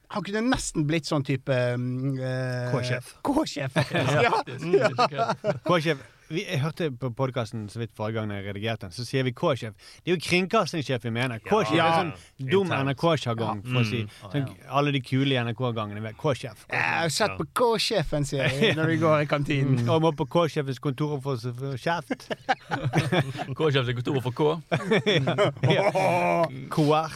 han 0.09 0.25
kunne 0.25 0.41
nesten 0.49 0.87
blitt 0.89 1.05
sånn 1.09 1.25
type 1.27 1.53
mm, 1.53 2.15
eh, 2.19 2.71
K-sjef. 2.73 3.17
K-sjef, 3.27 3.75
faktisk. 3.77 4.13
Ja. 4.29 5.33
Mm. 5.37 5.59
K-sjef 5.67 5.99
Jeg 6.29 6.59
hørte 6.61 6.91
på 6.93 7.09
podkasten 7.17 7.67
så 7.73 7.79
vidt 7.81 7.93
forrige 7.97 8.19
gang 8.21 8.29
jeg 8.35 8.45
redigerte 8.51 8.85
den, 8.85 8.93
så 8.93 9.05
sier 9.09 9.25
vi 9.25 9.33
K-sjef. 9.33 9.73
Det 10.05 10.13
er 10.13 10.17
jo 10.19 10.21
kringkastingssjef 10.27 11.07
vi 11.07 11.13
mener. 11.17 11.41
K-sjef 11.41 11.77
Ja. 11.77 11.87
er 11.89 11.95
sånn 12.03 12.13
dum. 12.53 12.69
NRK-sjargong, 12.69 13.63
for 13.65 13.81
å 13.81 13.85
si. 13.89 14.03
Mm. 14.05 14.11
Sånn, 14.35 14.49
alle 14.81 14.93
de 14.93 15.01
kule 15.01 15.33
i 15.33 15.39
NRK-gangene 15.41 16.03
vet 16.05 16.17
K-sjef. 16.21 16.67
Jeg 16.69 16.85
har 16.85 17.09
sett 17.13 17.33
på 17.41 17.45
K-sjefen, 17.57 18.29
sier 18.29 18.45
jeg, 18.45 18.77
når 18.77 18.93
vi 18.93 18.99
går 19.01 19.25
i 19.25 19.29
kantinen. 19.31 19.81
Og 19.89 20.05
må 20.05 20.13
på 20.21 20.29
K-sjefens 20.37 20.81
kontor 20.85 21.17
og 21.17 21.25
få 21.25 21.37
seg 21.41 21.57
for 21.57 21.81
kjeft. 21.81 22.29
K-sjef 23.63 23.89
kontor 23.97 24.21
for 24.29 24.33
K. 24.37 24.41
KR. 26.77 27.09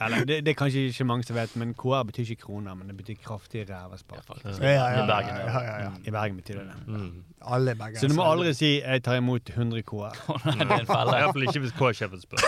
Eller, 0.00 0.24
det, 0.24 0.46
det 0.46 0.52
er 0.52 0.54
kanskje 0.54 0.80
ikke 0.88 1.04
mange 1.04 1.24
som 1.26 1.36
vet, 1.36 1.54
men 1.58 1.72
KR 1.74 2.04
betyr 2.06 2.22
ikke 2.22 2.42
kroner, 2.42 2.74
men 2.78 2.86
det 2.88 2.96
betyr 2.96 3.16
kraftig 3.24 3.64
rævespark. 3.70 4.28
Ja, 4.44 4.50
ja, 4.50 4.70
ja, 4.70 5.04
I 5.04 5.06
Bergen, 5.06 5.34
ja, 5.34 5.46
ja. 5.46 5.60
ja, 5.60 5.62
ja, 5.64 5.82
ja. 5.82 5.90
I 6.06 6.10
Bergen 6.10 6.36
betyr 6.36 6.58
det 6.60 6.66
det. 6.68 6.76
Mm. 6.86 7.24
Alle 7.42 7.74
Bergen, 7.74 7.96
Så 7.96 8.08
du 8.08 8.14
må 8.14 8.22
aldri 8.30 8.52
si 8.54 8.80
'jeg 8.80 9.02
tar 9.02 9.16
imot 9.16 9.50
100 9.50 9.82
KR'. 9.82 10.14
Det 10.44 10.70
er 10.70 10.80
en 10.80 10.86
felle. 10.86 11.16
Iallfall 11.18 11.42
ikke 11.42 11.60
hvis 11.60 11.72
K-sjefen 11.72 12.20
spør. 12.20 12.38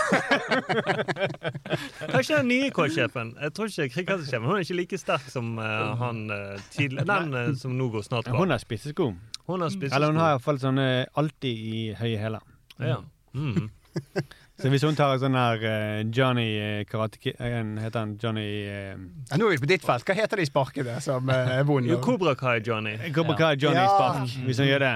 Kanskje 2.13 2.37
den 2.37 2.47
nye 2.47 2.69
K-sjefen. 2.71 3.35
Jeg 3.41 3.53
tror 3.53 3.65
ikke 3.65 3.89
kringkastingssjefen 3.89 4.47
Hun 4.47 4.55
er 4.55 4.59
ikke 4.59 4.75
like 4.75 4.97
sterk 4.97 5.27
som 5.29 5.57
uh, 5.57 5.63
han 5.97 6.31
uh, 6.31 6.59
tidlig, 6.71 7.07
Den 7.07 7.33
uh, 7.33 7.57
som 7.57 7.71
nå 7.71 7.89
går 7.89 8.01
snart 8.01 8.27
Hun 8.27 8.37
på. 8.37 8.51
har 8.51 8.57
spissesko. 8.57 9.13
Hun 9.47 9.61
har 9.61 9.69
spissesko. 9.69 9.95
Eller 9.95 10.07
hun 10.07 10.15
har 10.15 10.29
iallfall 10.35 10.59
sånne 10.59 11.05
alltid 11.15 11.67
i 11.73 11.93
høye 11.99 12.17
hæler. 12.17 12.39
ja. 12.79 12.97
mm. 13.33 13.69
Så 14.61 14.69
hvis 14.69 14.83
hun 14.85 14.97
tar 14.97 15.15
en 15.15 15.21
sånn 15.23 15.35
her 15.37 15.63
eh, 15.65 16.01
Johnny 16.13 16.47
uh, 16.61 16.81
Karate 16.89 17.33
eh, 17.33 17.55
Heter 17.81 17.97
han 18.03 18.11
Johnny 18.21 18.45
uh, 18.69 18.91
Ja, 19.31 19.39
nå 19.41 19.47
er 19.47 19.55
vi 19.55 19.61
på 19.63 19.69
ditt 19.71 19.85
felt. 19.85 20.05
Hva 20.05 20.15
heter 20.17 20.41
de 20.41 20.45
sparkene 20.45 20.99
som 21.01 21.29
eh, 21.33 21.55
er 21.57 21.65
vonde? 21.65 21.89
Jo, 21.89 21.97
Cobra 22.03 22.35
Kai 22.37 22.59
Johnny. 22.65 22.93
Cobra 23.15 23.37
Kai 23.39 23.55
Johnny 23.57 23.81
Ja. 23.81 23.87
Spark, 23.89 24.35
hvis 24.45 24.61
han 24.61 24.69
gjør 24.69 24.85
det. 24.85 24.93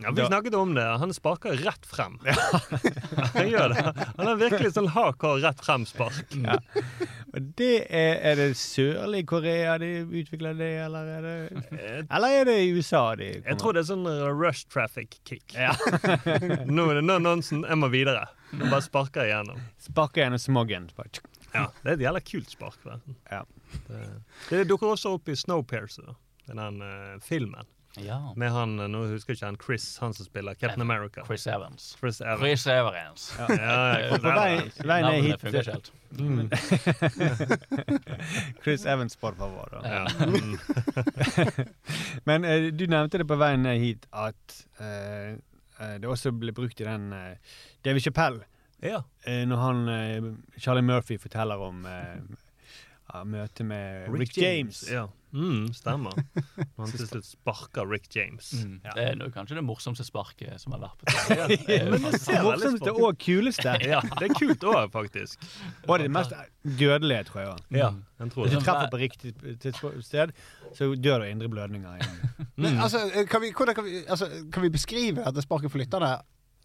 Ja, 0.00 0.10
Vi 0.10 0.26
snakket 0.26 0.54
om 0.54 0.74
det. 0.74 0.82
Han 0.82 1.14
sparker 1.14 1.52
rett 1.52 1.86
frem. 1.86 2.18
han 3.34 3.48
gjør 3.48 3.68
det. 3.68 4.06
Han 4.16 4.26
har 4.26 4.36
virkelig 4.38 4.72
sånn 4.76 4.90
hardcore 4.94 5.42
rett 5.42 5.62
frem-spark. 5.64 6.36
Og 7.34 7.48
det 7.58 7.72
er, 7.90 8.20
er 8.30 8.38
det 8.38 8.48
sørlig 8.60 9.24
Korea 9.28 9.74
de 9.82 9.90
utvikler 10.06 10.54
det, 10.58 10.70
eller 10.86 11.10
er 11.16 11.26
det 11.26 11.36
Eller 12.06 12.40
er 12.40 12.48
det 12.48 12.56
i 12.62 12.70
USA 12.76 13.02
de 13.18 13.30
Jeg 13.36 13.58
tror 13.60 13.74
det 13.74 13.82
er 13.82 13.88
sånn 13.90 14.06
uh, 14.06 14.28
rush 14.30 14.68
traffic 14.72 15.18
kick. 15.28 15.56
nå 16.76 16.88
er 16.90 17.00
det 17.00 17.06
no 17.06 17.18
nonsen, 17.22 17.64
jeg 17.66 17.80
må 17.80 17.90
videre. 17.92 18.28
Jeg 18.54 18.70
bare 18.70 18.84
sparker 18.84 19.26
igjennom. 19.26 19.58
Sparker 19.82 20.24
gjennom 20.24 20.42
smoggen. 20.42 20.88
Ja, 21.52 21.66
Det 21.82 21.90
er 21.90 21.96
et 21.96 22.06
jævla 22.06 22.22
kult 22.22 22.54
spark. 22.54 22.86
Ja. 23.30 23.42
Det, 23.88 24.04
det 24.50 24.68
dukker 24.70 24.94
også 24.94 25.16
opp 25.18 25.28
i 25.28 25.36
Snowpiercer, 25.36 26.14
den 26.48 26.80
uh, 26.84 27.18
filmen. 27.24 27.66
Ja. 27.96 28.34
Med 28.36 28.52
han, 28.52 28.76
uh, 28.80 28.86
nå 28.90 28.98
husker 29.10 29.32
jeg 29.32 29.38
ikke 29.38 29.46
han 29.46 29.56
Chris, 29.64 29.86
han 29.98 30.14
som 30.14 30.26
spiller 30.26 30.54
Captain 30.54 30.82
America. 30.84 31.24
Chris 31.26 31.46
Evans. 31.46 31.96
Chris 31.98 32.20
Evans. 32.20 32.40
Chris 32.40 32.66
Evans. 32.66 33.24
Ja, 33.38 33.46
ja, 33.54 34.18
På 34.22 34.34
vei, 34.36 34.52
ned 34.60 34.86
Navnet 34.86 35.24
hit 35.24 35.40
funker 35.40 35.60
ikke 35.60 35.72
helt. 35.72 35.92
Chris 38.64 38.86
Evans, 38.86 39.16
por 39.16 39.34
favor. 39.34 39.80
Ja. 39.84 40.06
Mm. 40.28 40.58
Men 42.24 42.44
uh, 42.44 42.68
du 42.74 42.86
nevnte 42.86 43.18
det 43.18 43.26
på 43.28 43.36
veien 43.40 43.62
ned 43.64 43.78
hit 43.80 44.06
at 44.12 44.54
uh, 44.80 45.34
eh, 45.80 45.96
det 46.02 46.08
også 46.08 46.32
ble 46.36 46.52
brukt 46.52 46.80
i 46.80 46.86
den 46.86 47.12
uh, 47.12 47.34
David 47.84 48.00
Chappelle, 48.04 48.44
ja. 48.82 49.02
eh, 49.24 49.46
når 49.48 49.56
han 49.56 49.88
eh, 49.88 50.28
Charlie 50.58 50.82
Murphy 50.82 51.18
forteller 51.18 51.56
om 51.62 51.86
eh, 51.86 52.18
ja, 53.12 53.24
møtet 53.24 53.66
med 53.66 54.08
Rick, 54.14 54.36
James. 54.38 54.84
Ja. 54.90 55.08
Mm, 55.32 55.66
stemmer. 55.76 56.14
Han 56.78 56.92
til 56.92 57.04
slutt 57.08 57.26
sparker 57.28 57.88
Rick 57.90 58.06
James. 58.16 58.50
Mm. 58.64 58.78
Det 58.84 59.04
er 59.04 59.32
kanskje 59.34 59.58
det 59.58 59.64
morsomste 59.66 60.06
sparket 60.06 60.60
som 60.62 60.72
har 60.76 60.80
vært 60.86 61.02
på 61.02 61.16
Ja, 61.38 61.48
TV. 61.52 61.90
men 61.92 62.06
det 62.06 62.20
ser 62.22 62.46
Morsomste 62.46 62.94
og 62.94 63.18
kuleste. 63.20 63.74
Ja, 63.92 64.00
det 64.20 64.30
er 64.30 64.34
kult 64.38 64.64
òg, 64.68 64.88
faktisk. 64.94 65.44
Og 65.86 65.98
det 66.02 66.08
mest 66.14 66.32
dødelige, 66.64 67.24
tror 67.28 67.40
jeg. 67.42 67.50
også. 67.54 67.64
Ja, 67.76 67.90
jeg 68.20 68.32
tror 68.32 68.48
Hvis 68.48 68.56
du 68.56 68.64
treffer 68.64 68.90
på 68.94 69.02
riktig 69.04 69.34
sted, 70.08 70.32
så 70.76 70.90
dør 70.94 71.22
du 71.22 71.28
av 71.28 71.30
indre 71.30 71.48
blødninger. 71.52 72.00
Mm. 72.00 72.48
Men, 72.56 72.80
altså, 72.82 73.04
kan 73.30 73.44
vi, 73.44 73.52
kan 73.52 73.84
vi, 73.84 74.02
altså, 74.08 74.28
kan 74.52 74.64
vi 74.64 74.72
beskrive 74.74 75.24
dette 75.24 75.44
sparket 75.44 75.70
for 75.72 75.78
lytterne? 75.82 76.16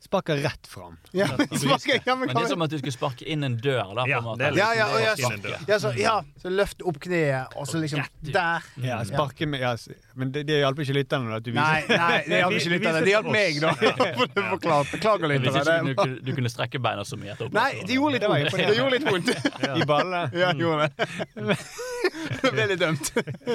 Sparker 0.04 0.36
rett 0.44 0.68
fram. 0.68 0.98
Ja, 1.16 1.28
sparker, 1.32 2.02
ja, 2.06 2.16
men 2.16 2.28
Men 2.28 2.36
det 2.36 2.42
er 2.44 2.50
som 2.52 2.62
at 2.66 2.70
du 2.74 2.78
skulle 2.78 2.92
sparke 2.92 3.24
inn 3.32 3.44
en 3.48 3.54
dør. 3.58 3.94
Da, 3.96 4.04
Ja, 4.10 4.20
litt 4.20 4.58
Ja, 4.60 4.68
ja, 4.76 4.88
og 4.92 5.38
dør. 5.46 5.56
ja, 5.70 5.78
så, 5.80 5.92
ja, 5.98 6.16
så 6.42 6.52
løft 6.52 6.84
opp 6.84 7.00
kneet, 7.00 7.56
og 7.56 7.68
så 7.72 7.80
liksom 7.80 8.04
der. 8.28 8.66
Ja, 8.84 8.98
sparke 9.08 9.48
med, 9.48 9.64
ja, 9.64 9.72
men 10.20 10.34
det, 10.36 10.44
det 10.50 10.60
hjalp 10.60 10.82
ikke 10.84 10.98
lytterne. 11.00 11.38
At 11.40 11.46
du 11.48 11.52
viser. 11.54 11.64
Nei, 11.64 11.98
nei, 11.98 12.20
det 12.28 12.42
hjalp 12.44 12.58
ikke 12.60 12.74
lytterne. 12.76 13.02
Det 13.08 13.14
hjalp 13.16 13.32
meg, 13.32 13.62
da. 13.64 13.72
Beklager, 14.92 15.28
Hvis 15.40 15.56
ikke 15.56 15.80
du, 15.88 15.96
kunne- 15.96 16.20
du 16.28 16.34
kunne 16.36 16.52
strekke 16.52 16.84
beina 16.84 17.08
så 17.08 17.18
mye. 17.18 17.32
etterpå, 17.38 17.54
Nei, 17.56 17.72
det 17.88 17.96
gjorde 17.98 18.20
litt 18.20 18.28
vondt. 18.28 18.60
Det 18.60 18.78
gjorde 18.78 18.98
litt 18.98 19.08
vondt. 19.08 19.34
I 19.82 19.88
ballene. 19.90 20.24
Ja, 20.36 20.52
det 20.52 20.68
gjorde 20.68 20.92
det. 20.92 21.58
Jeg 22.44 22.52
ble 22.54 22.66
litt 22.74 22.80
dømt. 22.84 23.10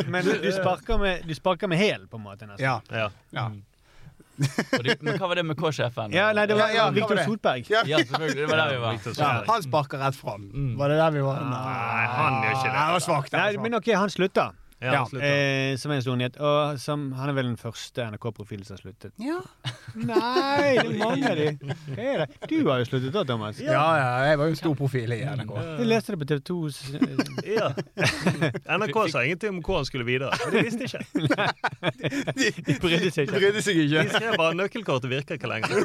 Men 0.08 0.24
du, 0.24 0.32
du 0.42 0.48
sparker 0.56 0.98
med, 1.00 1.26
du 1.28 1.34
sparker 1.37 1.68
med 1.70 1.78
hæl, 1.78 2.08
på 2.08 2.16
en 2.18 2.24
måte. 2.24 2.48
nesten. 2.48 2.64
Ja. 2.64 3.11
Ja. 3.37 3.50
De, 4.38 4.94
men 5.03 5.18
hva 5.18 5.29
var 5.31 5.40
det 5.40 5.44
med 5.48 5.59
K-sjefen? 5.59 6.12
Ja, 6.14 6.29
nei, 6.37 6.44
det 6.51 6.57
var 6.59 6.68
Ja, 6.68 6.74
ja, 6.74 6.85
hva 6.85 6.92
var 6.92 6.96
Victor 6.98 7.18
det? 7.18 7.24
Solberg. 7.27 7.66
Ja. 7.72 7.83
Ja, 7.88 7.98
selvfølgelig. 8.05 8.37
Det 8.38 8.48
var 8.53 8.62
der 8.62 8.70
vi 8.74 8.81
var. 8.85 9.01
Ja, 9.18 9.31
han 9.48 9.66
sparka 9.66 10.01
rett 10.03 10.18
fram. 10.18 10.48
Var 10.79 10.94
det 10.94 10.98
der 11.03 11.11
vi 11.18 11.27
var? 11.27 11.42
Nei, 11.48 12.07
han 12.14 12.38
gjør 12.44 12.57
ikke 12.57 12.68
det. 12.68 12.79
Det 12.79 12.96
var 12.96 13.05
svakt. 13.09 13.38
men 13.66 13.79
OK, 13.81 13.92
han 14.05 14.14
slutta. 14.14 14.46
Ja, 14.80 14.92
Ja. 15.12 15.20
Eh, 15.20 15.76
som 15.76 15.90
er 15.90 15.96
en 15.98 16.02
stor 16.04 16.16
nyhet. 16.18 16.36
Og 16.38 16.78
som, 16.80 17.08
han 17.18 17.30
er 17.30 17.34
vel 17.34 17.48
den 17.50 17.56
første 17.58 18.04
NRK-profilen 18.12 18.64
som 18.66 18.76
har 18.76 18.82
sluttet. 18.82 19.12
Ja. 19.18 19.40
Nei, 19.98 20.76
det 20.78 20.84
er 20.84 20.98
mange 21.00 21.30
av 21.32 21.38
de. 21.38 21.48
Hva 21.96 22.04
er 22.04 22.22
det? 22.22 22.28
Du 22.50 22.56
har 22.68 22.82
jo 22.82 22.86
sluttet 22.86 23.14
da, 23.16 23.24
Thomas. 23.26 23.58
ja, 23.62 23.72
ja, 23.98 24.10
jeg 24.28 24.38
var 24.38 24.50
jo 24.50 24.54
en 24.54 24.60
stor 24.60 24.76
profil 24.78 25.14
i 25.16 25.20
NRK. 25.26 25.54
Jeg 25.80 25.88
leste 25.90 26.14
det 26.14 26.20
på 26.22 26.28
TV 26.30 26.44
2. 26.52 26.58
Ja. 27.48 27.70
NRK 28.78 28.96
sa 29.10 29.22
ingenting 29.24 29.56
om 29.56 29.60
hvor 29.64 29.78
han 29.80 29.86
skulle 29.88 30.04
videre. 30.06 30.36
Men 30.44 30.54
de 30.58 30.64
visste 30.66 30.86
ikke. 30.86 31.02
De 32.68 32.76
brydde 32.82 33.10
seg 33.14 33.26
ikke. 33.26 33.38
Brydde 33.38 33.62
seg 33.64 33.80
De 33.88 34.04
skrev 34.12 34.36
bare 34.38 34.54
'nøkkelkortet 34.58 35.10
virker 35.10 35.38
ikke 35.38 35.50
lenger'. 35.50 35.82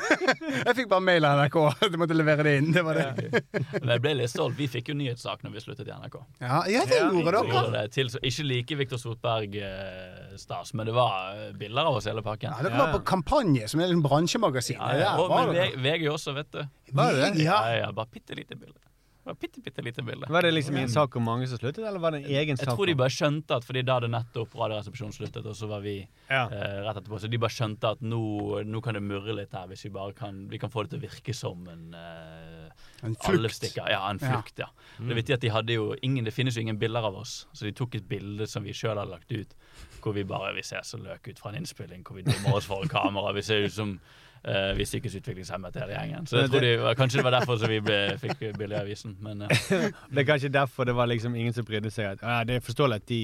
Jeg 0.64 0.76
fikk 0.78 0.90
bare 0.92 1.06
mail 1.06 1.26
av 1.30 1.40
NRK. 1.42 1.58
Du 1.94 1.98
måtte 2.02 2.18
levere 2.18 2.46
det 2.46 2.56
inn. 2.60 2.72
Det 2.76 2.84
var 2.86 3.00
det. 3.00 3.42
Men 3.80 3.94
jeg 3.96 4.04
ble 4.06 4.16
litt 4.22 4.34
stolt. 4.34 4.58
Vi 4.60 4.68
fikk 4.72 4.92
jo 4.92 4.98
nyhetssak 5.00 5.44
når 5.46 5.56
vi 5.56 5.64
sluttet 5.66 5.90
i 5.90 5.96
NRK. 5.96 6.20
Ja, 6.44 6.62
ja 6.70 6.86
det 6.90 7.00
gjorde 7.02 7.44
dere. 7.50 7.86
ikke 8.22 8.48
like 8.50 8.83
Viktor 8.84 9.02
Sotberg-stas, 9.02 10.74
men 10.78 10.90
det 10.90 10.96
var 10.96 11.34
eh, 11.34 11.52
bilder 11.58 11.90
av 11.90 12.00
oss 12.00 12.08
hele 12.12 12.24
pakken. 12.26 12.54
Ja, 12.54 12.68
dere 12.68 12.80
var 12.80 12.94
på 12.98 13.04
Kampanje, 13.14 13.68
som 13.72 13.82
er 13.84 13.94
et 13.94 14.04
bransjemagasin. 14.04 14.80
Ja, 14.80 14.96
ja. 15.00 15.12
Og, 15.20 15.34
men. 15.52 15.78
VG, 15.84 16.08
også, 16.12 16.36
vet 16.38 16.52
du. 16.54 16.64
Var 16.94 17.20
det 17.20 17.36
Ja. 17.44 17.60
ja, 17.80 17.92
bare 17.96 18.12
bitte 18.14 18.38
lite 18.38 18.60
bilde. 18.60 18.80
Bare 19.24 19.36
bitte, 19.40 19.62
bitte 19.64 19.82
lite 19.86 20.04
bilde. 20.04 20.28
Var 20.28 20.42
det 20.44 20.50
liksom 20.52 20.76
i 20.76 20.82
en 20.84 20.90
sak 20.92 21.16
om 21.16 21.24
mange 21.24 21.46
som 21.48 21.58
sluttet, 21.58 21.80
eller 21.88 22.00
var 22.04 22.12
det 22.12 22.26
en 22.26 22.32
egen 22.32 22.58
Jeg 22.58 22.66
sak? 22.68 22.76
tror 22.76 22.86
de 22.90 22.96
bare 23.00 23.14
skjønte 23.16 23.56
at 23.56 23.64
Fordi 23.64 23.84
da 23.88 23.94
hadde 24.00 24.10
nettopp 24.12 24.52
Radioresepsjonen 24.60 25.14
sluttet, 25.16 25.46
og 25.48 25.56
så 25.56 25.68
var 25.72 25.80
vi 25.86 25.94
Ja. 26.30 26.42
eh, 26.52 26.82
rett 26.84 26.98
etterpå. 26.98 27.20
Så 27.24 27.30
de 27.32 27.38
bare 27.40 27.50
skjønte 27.56 27.92
at 27.92 28.02
nå, 28.02 28.20
nå 28.68 28.82
kan 28.84 28.94
det 28.96 29.04
murre 29.04 29.34
litt 29.38 29.54
her, 29.56 29.68
hvis 29.68 29.86
vi 29.86 29.90
bare 29.96 30.12
kan 30.14 30.50
Vi 30.50 30.58
kan 30.60 30.70
få 30.70 30.84
det 30.84 30.92
til 30.92 31.00
å 31.00 31.06
virke 31.08 31.34
som 31.34 31.64
en 31.72 31.94
eh, 31.94 32.70
En 33.04 33.16
flukt. 33.16 33.76
Ja, 33.78 34.10
en 34.10 34.20
flukt, 34.20 34.60
ja. 34.60 34.68
Det 35.00 35.12
er 35.12 35.16
viktig 35.22 35.34
at 35.34 35.42
de 35.42 35.50
hadde 35.50 35.74
jo 35.74 35.96
ingen, 36.04 36.26
Det 36.26 36.34
finnes 36.34 36.56
jo 36.56 36.62
ingen 36.62 36.78
bilder 36.80 37.04
av 37.08 37.16
oss, 37.16 37.48
så 37.54 37.64
de 37.64 37.72
tok 37.72 37.96
et 37.96 38.08
bilde 38.10 38.46
som 38.48 38.64
vi 38.64 38.72
sjøl 38.74 38.98
hadde 38.98 39.12
lagt 39.12 39.32
ut, 39.32 39.56
hvor 40.02 40.14
vi 40.14 40.24
bare 40.24 40.54
Vi 40.56 40.62
ser 40.64 40.82
så 40.84 40.98
løk 41.00 41.28
ut 41.32 41.40
fra 41.40 41.52
en 41.52 41.62
innspilling, 41.64 42.04
hvor 42.04 42.16
vi 42.16 42.24
dummer 42.24 42.56
oss 42.60 42.66
foran 42.68 42.90
kamera. 42.92 43.32
Vi 43.34 43.42
ser 43.42 43.64
ut 43.64 43.72
som 43.72 44.00
uh, 44.48 44.78
vi 44.78 44.84
psykisk 44.84 45.16
utviklingshemmede 45.22 45.80
hele 45.80 45.94
gjengen. 45.94 46.28
Så 46.28 46.38
jeg 46.44 46.52
tror 46.52 46.66
de, 46.66 46.96
kanskje 47.00 47.20
det 47.20 47.26
var 47.28 47.36
derfor 47.38 47.58
så 47.62 47.70
vi 47.72 47.80
ble, 47.84 48.00
fikk 48.22 48.44
billig 48.58 48.78
avisen. 48.80 49.18
Men 49.24 49.42
uh. 49.42 49.48
Det 50.14 50.24
er 50.24 50.28
kanskje 50.28 50.50
derfor 50.54 50.84
det 50.90 50.96
var 50.96 51.10
liksom 51.12 51.36
ingen 51.36 51.54
som 51.54 51.66
brydde 51.66 51.92
seg. 51.92 52.06
At, 52.14 52.22
ja, 52.22 52.44
det 52.48 52.56
er 52.60 52.66
forståelig 52.66 52.96
at 53.02 53.08
de 53.10 53.22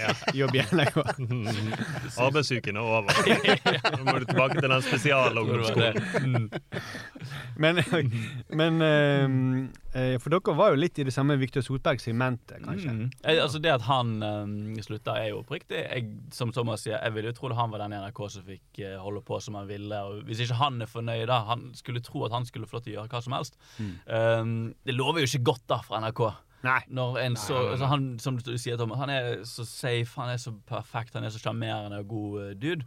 ja, 0.00 0.14
jobber 0.40 0.60
i 0.60 0.66
NRK. 0.72 0.96
Arbeidsuken 2.26 2.76
er 2.76 2.80
over. 2.80 3.12
Nå 3.96 4.04
må 4.06 4.18
du 4.18 4.24
tilbake 4.30 4.60
til 4.60 4.70
den 4.70 4.82
spesialungdomsskolen. 4.88 6.50
Men, 7.60 7.80
men 8.56 8.82
eh, 9.92 10.16
For 10.22 10.32
dere 10.32 10.54
var 10.56 10.72
jo 10.72 10.80
litt 10.80 10.98
i 11.00 11.04
det 11.06 11.12
samme 11.14 11.36
Victor 11.40 11.64
Solberg-segmentet, 11.64 12.62
kanskje. 12.64 12.94
Mm. 12.96 13.10
Eh, 13.24 13.42
Altså 13.42 13.58
Det 13.58 13.72
at 13.72 13.84
han 13.88 14.22
um, 14.22 14.76
slutta, 14.82 15.16
er 15.18 15.32
jo 15.32 15.40
oppriktig. 15.42 15.80
Jeg, 15.80 16.06
som 16.32 16.52
Thomas 16.54 16.84
sier, 16.86 16.98
jeg 16.98 17.14
ville 17.16 17.32
jo 17.32 17.36
tro 17.36 17.50
han 17.56 17.72
var 17.72 17.82
den 17.84 17.96
i 17.96 18.00
NRK 18.00 18.20
som 18.30 18.46
fikk 18.46 18.82
eh, 18.84 18.96
holde 19.00 19.22
på 19.26 19.40
som 19.42 19.56
han 19.58 19.68
ville. 19.68 20.02
Og 20.06 20.24
hvis 20.28 20.44
ikke 20.44 20.59
han 20.60 20.80
er 20.84 20.88
fornøyd, 20.90 21.26
da 21.30 21.40
Han 21.48 21.70
skulle 21.78 22.02
tro 22.04 22.22
at 22.28 22.32
han 22.36 22.46
skulle 22.48 22.68
få 22.70 22.78
lov 22.78 22.84
til 22.86 22.94
å 22.94 22.98
gjøre 23.00 23.12
hva 23.14 23.22
som 23.24 23.34
helst. 23.36 23.58
Um, 24.06 24.54
det 24.86 24.94
lover 24.96 25.24
jo 25.24 25.30
ikke 25.30 25.44
godt 25.52 25.66
da 25.72 25.80
for 25.84 26.00
NRK. 26.00 26.22
Nei. 26.66 26.80
Når 26.92 27.16
en 27.22 27.36
så, 27.40 27.56
altså 27.72 27.88
han, 27.88 28.10
som 28.20 28.36
du 28.36 28.52
sier, 28.60 28.76
Tom, 28.76 28.92
han 29.00 29.08
er 29.12 29.30
så 29.48 29.64
safe, 29.64 30.12
han 30.20 30.34
er 30.34 30.40
så 30.42 30.52
perfekt, 30.68 31.14
han 31.16 31.24
er 31.24 31.32
så 31.32 31.40
sjarmerende 31.40 32.02
og 32.04 32.10
god 32.12 32.36
uh, 32.42 32.50
dude. 32.60 32.84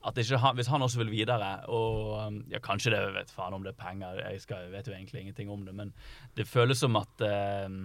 At 0.00 0.16
ikke 0.16 0.38
han, 0.40 0.56
Hvis 0.56 0.70
han 0.72 0.80
også 0.80 1.02
vil 1.02 1.10
videre 1.12 1.48
og 1.68 2.14
um, 2.30 2.38
ja, 2.48 2.56
Kanskje 2.64 2.94
det 2.94 3.00
vet 3.12 3.32
faen 3.36 3.52
om 3.52 3.60
det 3.66 3.74
er 3.74 3.80
penger, 3.82 4.22
jeg, 4.24 4.40
skal, 4.40 4.62
jeg 4.64 4.72
vet 4.72 4.86
jo 4.88 4.94
egentlig 4.96 5.20
ingenting 5.26 5.50
om 5.52 5.66
det, 5.66 5.74
men 5.76 5.90
det 6.38 6.46
føles 6.48 6.80
som 6.80 6.96
at 6.96 7.26
um, 7.66 7.82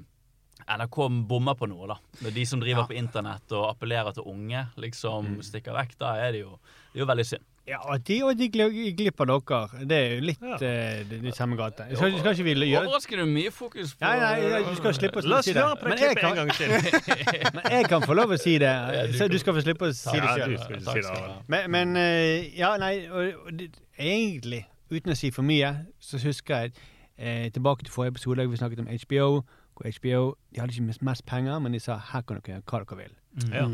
NRK 0.63 0.95
bommer 1.28 1.58
på 1.60 1.67
noe, 1.67 1.89
da. 1.91 1.98
Når 2.24 2.32
de 2.38 2.45
som 2.48 2.62
driver 2.63 2.86
Ja. 2.86 2.88
på 2.88 2.95
internett 2.95 3.52
og 3.52 3.65
appellerer 3.74 4.15
til 4.15 4.24
unge, 4.32 4.62
liksom 4.80 5.34
stikker 5.43 5.76
vekk, 5.76 5.98
da 6.00 6.13
er 6.24 6.32
det 6.32 6.45
jo, 6.45 6.54
det 6.93 7.02
er 7.02 7.04
jo 7.04 7.10
veldig 7.12 7.26
synd. 7.34 7.43
Ja, 7.67 7.80
de, 8.08 8.15
og 8.23 8.36
de 8.38 8.45
glipper 8.54 8.93
glipp 8.97 9.21
av 9.23 9.30
dere. 9.32 9.86
Det 9.89 9.97
er 9.97 10.12
jo 10.15 10.25
litt 10.28 10.41
Ja. 10.45 10.54
uh, 10.56 10.99
det, 11.10 11.17
det 11.23 11.32
samme 11.36 11.56
gate. 11.58 11.88
Skal, 11.95 12.17
skal 12.19 12.36
ikke 12.36 12.43
vi 12.45 12.54
gjøre 12.69 12.84
Overraskende 12.86 13.25
mye 13.25 13.51
fokus 13.51 13.95
på 13.95 14.06
Nei, 14.06 14.19
nei, 14.21 14.60
du 14.69 14.75
skal 14.78 14.93
slippe 14.93 15.23
å 15.23 15.25
La 15.25 15.39
oss 15.39 15.45
si 15.49 15.54
det. 15.56 15.63
høre 15.63 15.80
på 15.82 15.89
det 15.89 15.97
klippet 15.97 16.28
en 16.30 16.36
gang 16.36 16.51
til. 16.54 16.69
men 17.58 17.71
jeg 17.80 17.89
kan 17.89 18.06
få 18.06 18.13
lov 18.19 18.36
å 18.36 18.38
si 18.38 18.54
det. 18.62 18.73
Så 19.17 19.28
du 19.34 19.38
skal 19.41 19.58
få 19.58 19.63
slippe 19.65 19.89
å 19.89 19.95
si 19.97 20.13
det 20.13 20.30
Ja, 20.30 20.36
sjøl. 20.38 20.56
det. 20.78 20.84
skal. 20.86 21.34
Men, 21.47 21.71
men 21.73 21.97
uh, 21.97 22.58
ja, 22.60 22.75
nei, 22.78 22.93
og, 23.10 23.34
og 23.49 23.65
egentlig, 23.97 24.62
uten 24.93 25.15
å 25.15 25.17
si 25.17 25.32
for 25.34 25.41
mye, 25.47 25.73
så 25.99 26.21
husker 26.21 26.67
jeg 26.67 26.75
uh, 26.78 27.49
tilbake 27.56 27.88
til 27.88 27.93
forrige 27.97 28.13
episode 28.19 28.38
da 28.43 28.45
vi 28.51 28.62
snakket 28.62 28.86
om 28.86 28.91
HBO. 28.93 29.30
Hvor 29.75 29.89
HBO 29.91 30.21
de 30.54 30.62
hadde 30.62 30.71
ikke 30.78 30.93
mest- 31.04 31.25
penger, 31.28 31.58
men 31.60 31.73
de 31.75 31.82
sa 31.84 31.97
her 32.13 32.21
kan 32.23 32.38
dere 32.39 32.62
gjøre 32.62 32.69
hva 32.69 32.86
dere 32.86 33.01
vil. 33.01 33.15
Ja. 33.51 33.65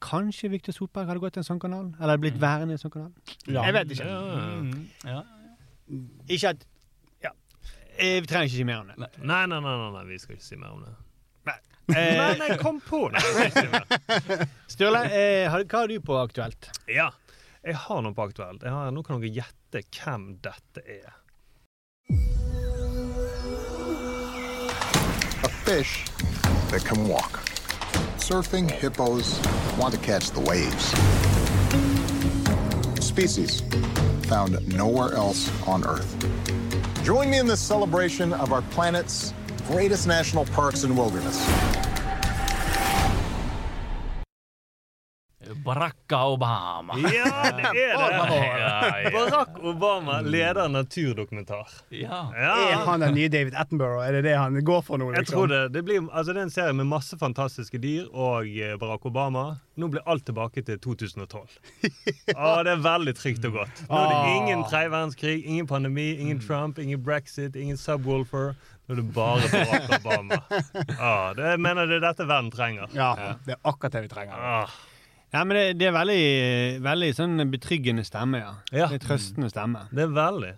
Kanskje 0.00 0.48
Viktor 0.52 0.72
Sotberg 0.76 1.08
hadde 1.10 1.20
gått 1.22 1.36
i 1.36 1.40
en 1.42 1.46
sånn 1.48 1.58
kanal? 1.62 1.88
Eller 2.00 2.20
blitt 2.22 2.36
værende 2.40 2.74
i 2.74 2.78
en 2.78 2.82
sånn 2.82 2.92
kanal? 2.94 3.12
Ja. 3.50 3.64
Jeg 3.66 3.74
vet 3.74 3.94
ikke. 3.96 4.06
Ja, 4.06 5.10
ja. 5.10 5.22
Ikke 6.28 6.52
at 6.54 6.64
Ja. 7.24 7.32
Eh, 7.98 8.20
Vi 8.20 8.26
trenger 8.30 8.46
ikke 8.46 8.56
si 8.60 8.64
mer 8.68 8.80
om 8.84 8.86
det. 8.92 8.96
Nei, 9.00 9.10
nei, 9.50 9.58
nei, 9.58 9.60
nei, 9.60 9.90
nei, 9.96 10.04
vi 10.12 10.18
skal 10.22 10.36
ikke 10.36 10.44
si 10.46 10.56
mer 10.60 10.74
om 10.76 10.84
det. 10.86 10.94
Eh, 11.88 12.18
Nei, 12.18 12.34
nei, 12.36 12.48
kom 12.60 12.82
på 12.84 13.06
det! 13.08 13.22
Sturle, 14.74 15.00
eh, 15.08 15.48
hva 15.48 15.78
har 15.80 15.88
du 15.88 15.94
på 16.04 16.18
aktuelt? 16.20 16.68
Ja, 16.92 17.06
jeg 17.64 17.78
har 17.80 18.02
noe 18.04 18.12
på 18.12 18.26
aktuelt. 18.28 18.60
Jeg 18.62 18.74
har, 18.74 18.90
nå 18.92 19.00
kan 19.06 19.22
dere 19.22 19.32
gjette 19.40 19.80
hvem 19.96 20.26
dette 20.44 20.84
er. 20.84 21.14
A 25.40 25.48
fish 25.64 26.04
that 26.68 26.84
can 26.84 27.08
walk. 27.08 27.40
Surfing 28.20 28.68
hippos 28.68 29.38
want 29.78 29.94
to 29.94 30.00
catch 30.00 30.32
the 30.32 30.40
waves. 30.40 30.92
Species 33.04 33.62
found 34.26 34.66
nowhere 34.74 35.14
else 35.14 35.50
on 35.66 35.84
Earth. 35.86 36.16
Join 37.04 37.30
me 37.30 37.38
in 37.38 37.46
this 37.46 37.60
celebration 37.60 38.32
of 38.32 38.52
our 38.52 38.62
planet's 38.62 39.32
greatest 39.68 40.06
national 40.06 40.46
parks 40.46 40.82
and 40.82 40.96
wilderness. 40.96 41.38
Barack 45.68 46.12
Obama. 46.16 46.96
Ja, 47.12 47.28
det 47.52 47.66
er 47.68 47.82
det! 47.84 48.38
Ja, 48.58 48.98
ja. 49.02 49.10
Barack 49.12 49.58
Obama 49.60 50.20
leder 50.24 50.68
naturdokumentar. 50.72 51.68
ja. 51.92 52.22
Er 52.36 52.84
han 52.86 53.00
den 53.04 53.14
nye 53.14 53.28
David 53.28 53.54
Attenborough? 53.54 54.00
Er 54.06 54.12
det 54.18 54.22
det 54.30 54.36
han 54.38 54.56
går 54.64 54.82
for 54.86 54.96
nå? 55.00 55.10
jeg 55.12 55.26
Liksom? 55.26 55.36
tror 55.36 55.52
det. 55.52 55.60
Det, 55.76 55.82
blir, 55.84 56.06
altså 56.12 56.32
det 56.32 56.40
er 56.40 56.48
en 56.48 56.54
serie 56.54 56.72
med 56.78 56.88
masse 56.88 57.18
fantastiske 57.20 57.78
dyr 57.82 58.08
og 58.12 58.48
eh, 58.48 58.76
Barack 58.80 59.04
Obama. 59.10 59.44
Nå 59.78 59.90
blir 59.92 60.02
alt 60.10 60.24
tilbake 60.26 60.64
til 60.66 60.80
2012. 60.82 61.60
Å, 62.34 62.54
det 62.66 62.72
er 62.74 62.82
veldig 62.88 63.14
trygt 63.20 63.44
og 63.50 63.60
godt. 63.60 63.84
Nå 63.90 64.00
er 64.00 64.08
det 64.08 64.16
Ah. 64.18 64.32
ingen 64.38 64.64
tredje 64.66 64.90
verdenskrig, 64.90 65.36
ingen 65.44 65.66
pandemi, 65.70 66.08
ingen 66.18 66.40
Trump, 66.42 66.78
ingen 66.82 67.02
brexit, 67.04 67.54
ingen 67.56 67.76
subwoolfer. 67.78 68.54
Nå 68.88 68.94
er 68.96 69.00
det 69.02 69.06
bare 69.14 69.48
Barack 69.52 69.90
Obama. 70.00 70.38
Ah, 70.98 71.30
det, 71.36 71.44
jeg 71.52 71.60
mener 71.62 71.86
det 71.86 71.98
er 72.00 72.06
dette 72.08 72.24
verden 72.26 72.48
trenger. 72.50 72.88
Ja, 72.96 73.12
det 73.46 73.54
er 73.54 73.60
akkurat 73.68 73.92
det 73.94 74.02
vi 74.06 74.10
trenger. 74.10 74.34
Ah, 74.34 74.72
Ja, 75.32 75.44
men 75.44 75.56
det, 75.58 75.64
det 75.80 75.90
er 75.90 75.94
veldig, 75.96 76.22
veldig 76.84 77.10
sånn 77.16 77.44
betryggende 77.52 78.04
stemme, 78.06 78.40
ja. 78.40 78.54
Ja. 78.72 78.88
Det 78.88 79.02
er 79.02 79.06
trøstende 79.10 79.50
stemme. 79.52 79.84
det 79.92 80.06
er 80.06 80.16
veldig. 80.16 80.54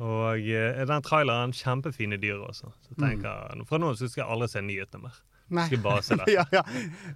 Og 0.00 0.40
eh, 0.40 0.84
den 0.88 1.02
traileren, 1.04 1.52
kjempefine 1.52 2.16
dyr 2.20 2.40
også. 2.40 2.70
Så 2.86 2.94
tenker 2.96 3.52
mm. 3.52 3.66
Fra 3.68 3.80
nå 3.80 3.90
av 3.92 3.98
skal 4.00 4.22
jeg 4.22 4.30
aldri 4.32 4.48
se 4.48 4.62
nyhetene 4.64 5.04
mer. 5.04 5.18
Nei. 5.50 5.64
Skal 5.66 5.80
bare 5.82 6.02
se 6.06 6.16
det. 6.20 6.26
ja, 6.32 6.44
ja. 6.54 6.62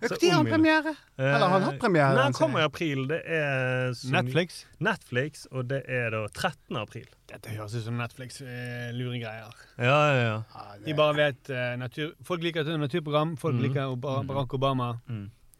Når 0.02 0.14
har 0.18 0.32
han 0.34 0.48
premiere? 0.50 0.94
Eller 1.16 1.44
har 1.44 1.52
han 1.54 1.66
hatt 1.68 1.78
premiere? 1.80 2.16
Nei, 2.18 2.24
han 2.26 2.36
kommer 2.36 2.64
i 2.64 2.66
april. 2.66 3.04
Det 3.10 3.20
er 3.24 3.94
Netflix. 4.12 4.64
Netflix, 4.82 5.46
og 5.52 5.70
det 5.70 5.84
er 5.86 6.10
da 6.14 6.24
13. 6.26 6.80
april. 6.80 7.06
Dette 7.30 7.54
høres 7.54 7.76
ut 7.78 7.86
som 7.86 7.96
Netflix-luregreier. 8.02 9.54
Ja, 9.78 9.86
ja, 9.86 10.18
ja. 10.18 10.34
Ja, 10.50 10.66
De 10.84 10.98
bare 10.98 11.16
vet 11.20 11.54
uh, 11.54 11.72
natur, 11.80 12.12
Folk 12.26 12.44
liker 12.44 12.66
et 12.66 12.80
naturprogram, 12.80 13.38
folk 13.40 13.56
mm. 13.56 13.64
liker 13.68 13.96
Barack 14.02 14.58
Obama. 14.58 14.96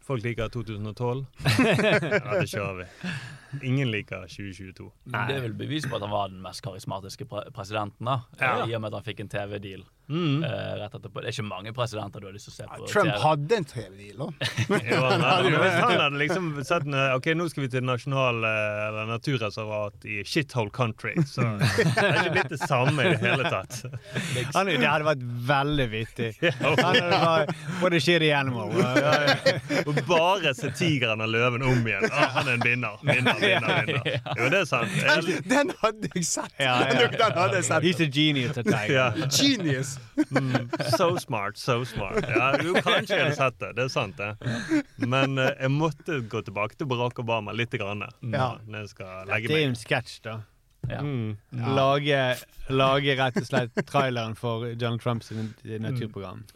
Folk 0.05 0.21
liker 0.23 0.51
2012. 0.53 1.25
ja, 1.65 2.35
det 2.37 2.49
kjører 2.51 2.83
vi. 2.83 3.11
Ingen 3.65 3.89
liker 3.89 4.27
2022. 4.29 4.91
Nei. 5.09 5.23
Det 5.31 5.37
er 5.39 5.45
vel 5.47 5.55
bevis 5.57 5.87
på 5.89 5.97
at 5.97 6.05
han 6.05 6.13
var 6.13 6.29
den 6.29 6.43
mest 6.45 6.61
karismatiske 6.65 7.25
pre 7.31 7.47
presidenten, 7.55 8.05
da. 8.05 8.19
Ja. 8.37 8.67
I 8.67 8.75
og 8.77 8.83
med 8.83 8.93
at 8.93 8.99
han 8.99 9.07
fikk 9.07 9.23
en 9.25 9.31
TV-deal 9.33 9.85
Mm. 10.07 10.43
Uh, 10.43 10.49
rett 10.79 10.93
etterpå. 10.93 11.21
Det 11.21 11.31
er 11.31 11.33
ikke 11.33 11.47
mange 11.47 11.71
presidenter 11.73 12.21
du 12.21 12.27
har 12.29 12.35
lyst 12.35 12.49
til 12.49 12.53
å 12.53 12.57
se 12.59 12.67
på 12.69 12.89
Trump 12.91 13.13
hadde 13.23 13.57
en 13.57 13.65
TV-deal, 13.65 14.19
da. 14.21 14.49
Jo, 14.91 14.99
nei, 15.17 15.53
men 15.55 15.71
han 15.81 15.95
hadde 16.03 16.19
liksom 16.21 16.51
sett 16.67 16.85
en, 16.85 16.97
OK, 17.15 17.31
nå 17.37 17.47
skal 17.49 17.65
vi 17.65 17.71
til 17.73 17.85
nasjonal 17.87 18.45
eh, 18.45 18.81
eller 18.89 19.09
naturreservat 19.09 20.05
i 20.09 20.19
shithole 20.27 20.69
country, 20.75 21.15
så 21.25 21.45
det 21.57 22.03
er 22.03 22.19
ikke 22.21 22.35
blitt 22.37 22.53
det 22.53 22.61
samme 22.61 23.07
i 23.07 23.15
det 23.15 23.21
hele 23.23 23.49
tatt. 23.49 23.79
Han, 24.53 24.69
det 24.69 24.85
hadde 24.85 25.07
vært 25.09 25.25
veldig 25.49 25.87
vittig. 25.95 26.31
Han 26.61 26.77
hadde 26.83 27.09
bare 27.09 27.57
What 27.81 27.97
a 27.97 27.99
shitty 27.99 28.29
animal. 28.35 28.71
Og 29.85 29.97
bare 30.07 30.53
se 30.57 30.69
tigeren 30.77 31.23
og 31.25 31.31
løven 31.33 31.65
om 31.65 31.81
igjen. 31.87 32.05
Ah, 32.11 32.37
han 32.39 32.51
er 32.51 32.59
en 32.59 32.65
vinner. 32.65 33.01
Vinner, 33.05 33.41
vinner, 33.41 33.89
vinner. 33.89 34.21
Jo, 34.37 34.49
det 34.53 34.61
er 34.61 34.69
sant. 34.69 34.95
Den, 35.01 35.43
den 35.49 35.73
hadde 35.81 36.11
jeg 36.13 36.25
sett! 36.29 36.53
Ja, 36.59 36.77
ja. 36.87 37.09
Den 37.11 37.37
hadde 37.39 37.59
jeg 37.59 37.67
sett. 37.69 37.85
He's 37.85 38.01
a 38.03 38.09
genius. 38.09 38.57
At 38.57 38.69
that. 38.69 38.89
ja. 38.89 39.09
Genius! 39.33 39.94
Mm, 40.31 40.69
so 40.97 41.07
smart, 41.21 41.57
so 41.59 41.83
smart. 41.87 42.23
Ja, 42.29 42.51
jo, 42.63 42.73
kanskje 42.79 43.03
ikke 43.17 43.21
hadde 43.25 43.37
sett 43.37 43.59
det. 43.61 43.71
Det 43.77 43.85
er 43.85 43.91
sant, 43.93 44.17
det. 44.19 44.83
Men 45.05 45.37
uh, 45.39 45.51
jeg 45.53 45.71
måtte 45.73 46.19
gå 46.31 46.41
tilbake 46.47 46.79
til 46.79 46.89
Barack 46.91 47.19
Obama 47.23 47.55
litt 47.55 47.75
grann, 47.75 48.05
Ja. 48.31 48.49
når 48.65 48.85
jeg 48.85 48.93
skal 48.95 49.31
legge 49.31 49.51
Det 49.51 49.57
er 49.59 49.65
jo 49.65 49.71
en 49.73 49.79
sketsj, 49.79 50.17
da. 50.27 50.35
Ja. 50.89 51.01
Mm. 51.01 51.37
Lage, 51.75 52.19
lage 52.69 53.15
rett 53.17 53.39
og 53.41 53.47
slett 53.47 53.79
traileren 53.89 54.35
for 54.37 54.67
Donald 54.77 55.01
Trumps 55.01 55.31
naturprogram. 55.33 56.45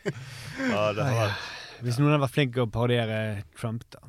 Ja, 0.00 0.90
det 0.96 1.04
var 1.04 1.12
vært 1.12 1.82
Hvis 1.84 1.98
noen 2.00 2.14
hadde 2.14 2.22
vært 2.22 2.32
flink 2.34 2.54
til 2.56 2.64
å 2.64 2.70
parodiere 2.72 3.18
Trump, 3.58 3.84
da. 3.92 4.00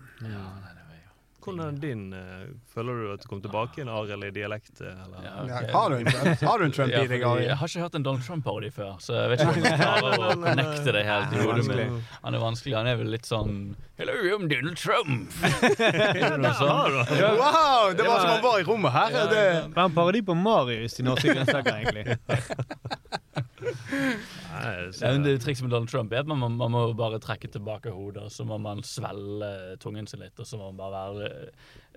Hvordan 1.41 1.62
er 1.65 1.77
din 1.82 2.01
eh, 2.13 2.49
Føler 2.73 2.99
du 3.01 3.12
at 3.13 3.23
du 3.23 3.27
kom 3.30 3.41
tilbake 3.43 3.80
i 3.80 3.84
en 3.84 3.91
Arild-dialekt? 3.91 4.82
Eller? 4.82 5.23
Ja, 5.25 5.34
okay. 5.43 5.71
har 5.73 5.89
du 5.89 6.45
har 6.45 6.60
du 6.62 6.65
en 6.65 6.75
Trump 6.75 6.93
i 6.93 7.08
deg, 7.10 7.23
fordi 7.23 7.47
jeg 7.47 7.58
har 7.58 7.71
ikke 7.71 7.86
hørt 7.86 7.97
en 7.97 8.06
Donald 8.06 8.25
Trump-parodi 8.27 8.71
før, 8.75 8.95
så 9.01 9.17
jeg 9.17 9.32
vet 9.32 9.43
ikke 9.43 9.56
om 9.56 9.67
jeg 9.69 9.82
klarer 9.82 10.25
å 10.27 10.32
connecte 10.45 10.95
det 10.97 11.04
helt 11.08 11.36
i 11.36 11.45
hodet 11.45 11.65
mitt. 11.69 12.12
Han 12.21 12.38
er 12.38 12.43
vanskelig. 12.45 12.77
Han 12.77 12.91
er 12.91 12.99
vel 13.01 13.12
litt 13.15 13.30
sånn 13.30 13.58
Hello, 14.01 14.15
I'm 14.34 14.47
Donald 14.49 14.77
Trump. 14.82 15.30
Ja, 15.82 16.36
der 16.38 16.54
har 16.58 16.89
du 16.89 16.97
det. 16.97 17.32
Wow! 17.38 17.93
Det 17.97 18.06
var 18.06 18.19
som 18.19 18.30
han 18.30 18.43
var 18.43 18.60
i 18.60 18.65
rommet 18.65 18.91
her. 18.95 19.12
Det, 19.12 19.45
Det 19.69 19.75
var 19.75 19.89
en 19.89 19.95
parodi 19.95 20.21
på 20.25 20.36
Marius 20.38 20.99
i 20.99 21.06
Norske 21.06 21.36
grønnsaker, 21.36 21.82
egentlig. 21.82 22.17
Ja, 23.62 25.12
det 25.24 25.36
trikset 25.43 25.63
med 25.65 25.71
Donald 25.74 25.89
Trump 25.91 26.12
er 26.13 26.24
at 26.24 26.28
man, 26.30 26.39
man 26.58 26.71
må 26.74 26.84
bare 26.97 27.19
trekke 27.24 27.50
tilbake 27.52 27.91
hodet, 27.93 28.24
og 28.28 28.32
så 28.34 28.45
må 28.47 28.58
man 28.62 28.82
svelle 28.88 29.52
tungen 29.82 30.08
sin 30.10 30.19
litt, 30.24 30.38
og 30.41 30.47
så 30.50 30.58
må 30.60 30.71
man 30.71 30.80
bare 30.82 31.13
være 31.15 31.30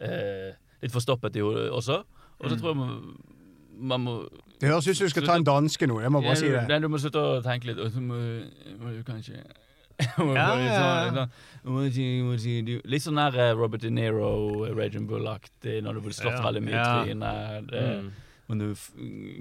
eh, 0.05 0.55
litt 0.85 0.94
forstoppet 0.94 1.37
i 1.40 1.44
hodet 1.44 1.70
også. 1.74 2.00
Og 2.40 2.50
så 2.50 2.57
tror 2.61 2.72
jeg 2.74 2.81
man, 2.81 2.96
man 3.94 4.00
må 4.07 4.16
det 4.61 4.70
høres 4.70 4.87
ut 4.88 4.96
som 4.96 5.07
du 5.09 5.11
skal 5.12 5.27
ta 5.27 5.35
en 5.37 5.44
danske 5.44 5.87
nå. 5.90 5.98
Jeg 6.00 6.12
må 6.14 6.20
bare 6.24 6.37
si 6.40 6.48
det. 6.48 6.62
Nei, 6.70 6.79
du 6.81 6.88
må 6.88 6.98
slutte 7.03 7.20
å 7.20 7.40
tenke 7.44 7.68
litt, 7.72 7.81
og 7.83 7.90
så 7.92 8.00
må, 8.00 8.16
må 8.81 8.92
du 8.94 9.03
kanskje 9.07 9.40
Ja, 10.18 10.46
litt 10.59 10.66
ja, 10.66 10.79
sånn- 10.81 11.18
ja. 11.20 11.27
Litt 12.90 13.05
der 13.18 13.37
eh, 13.44 13.53
Robert 13.55 13.83
De 13.85 13.90
Niro, 13.94 14.64
Regin 14.74 15.07
Bull-aktig, 15.11 15.81
når 15.87 15.98
du 15.98 16.00
blir 16.07 16.16
slått 16.16 16.38
Ja. 16.38 16.42
veldig 16.46 16.62
mye 16.66 16.74
i 16.74 16.79
Ja. 16.79 17.03
trynet. 17.05 18.12
The 18.46 18.70
f 18.76 18.90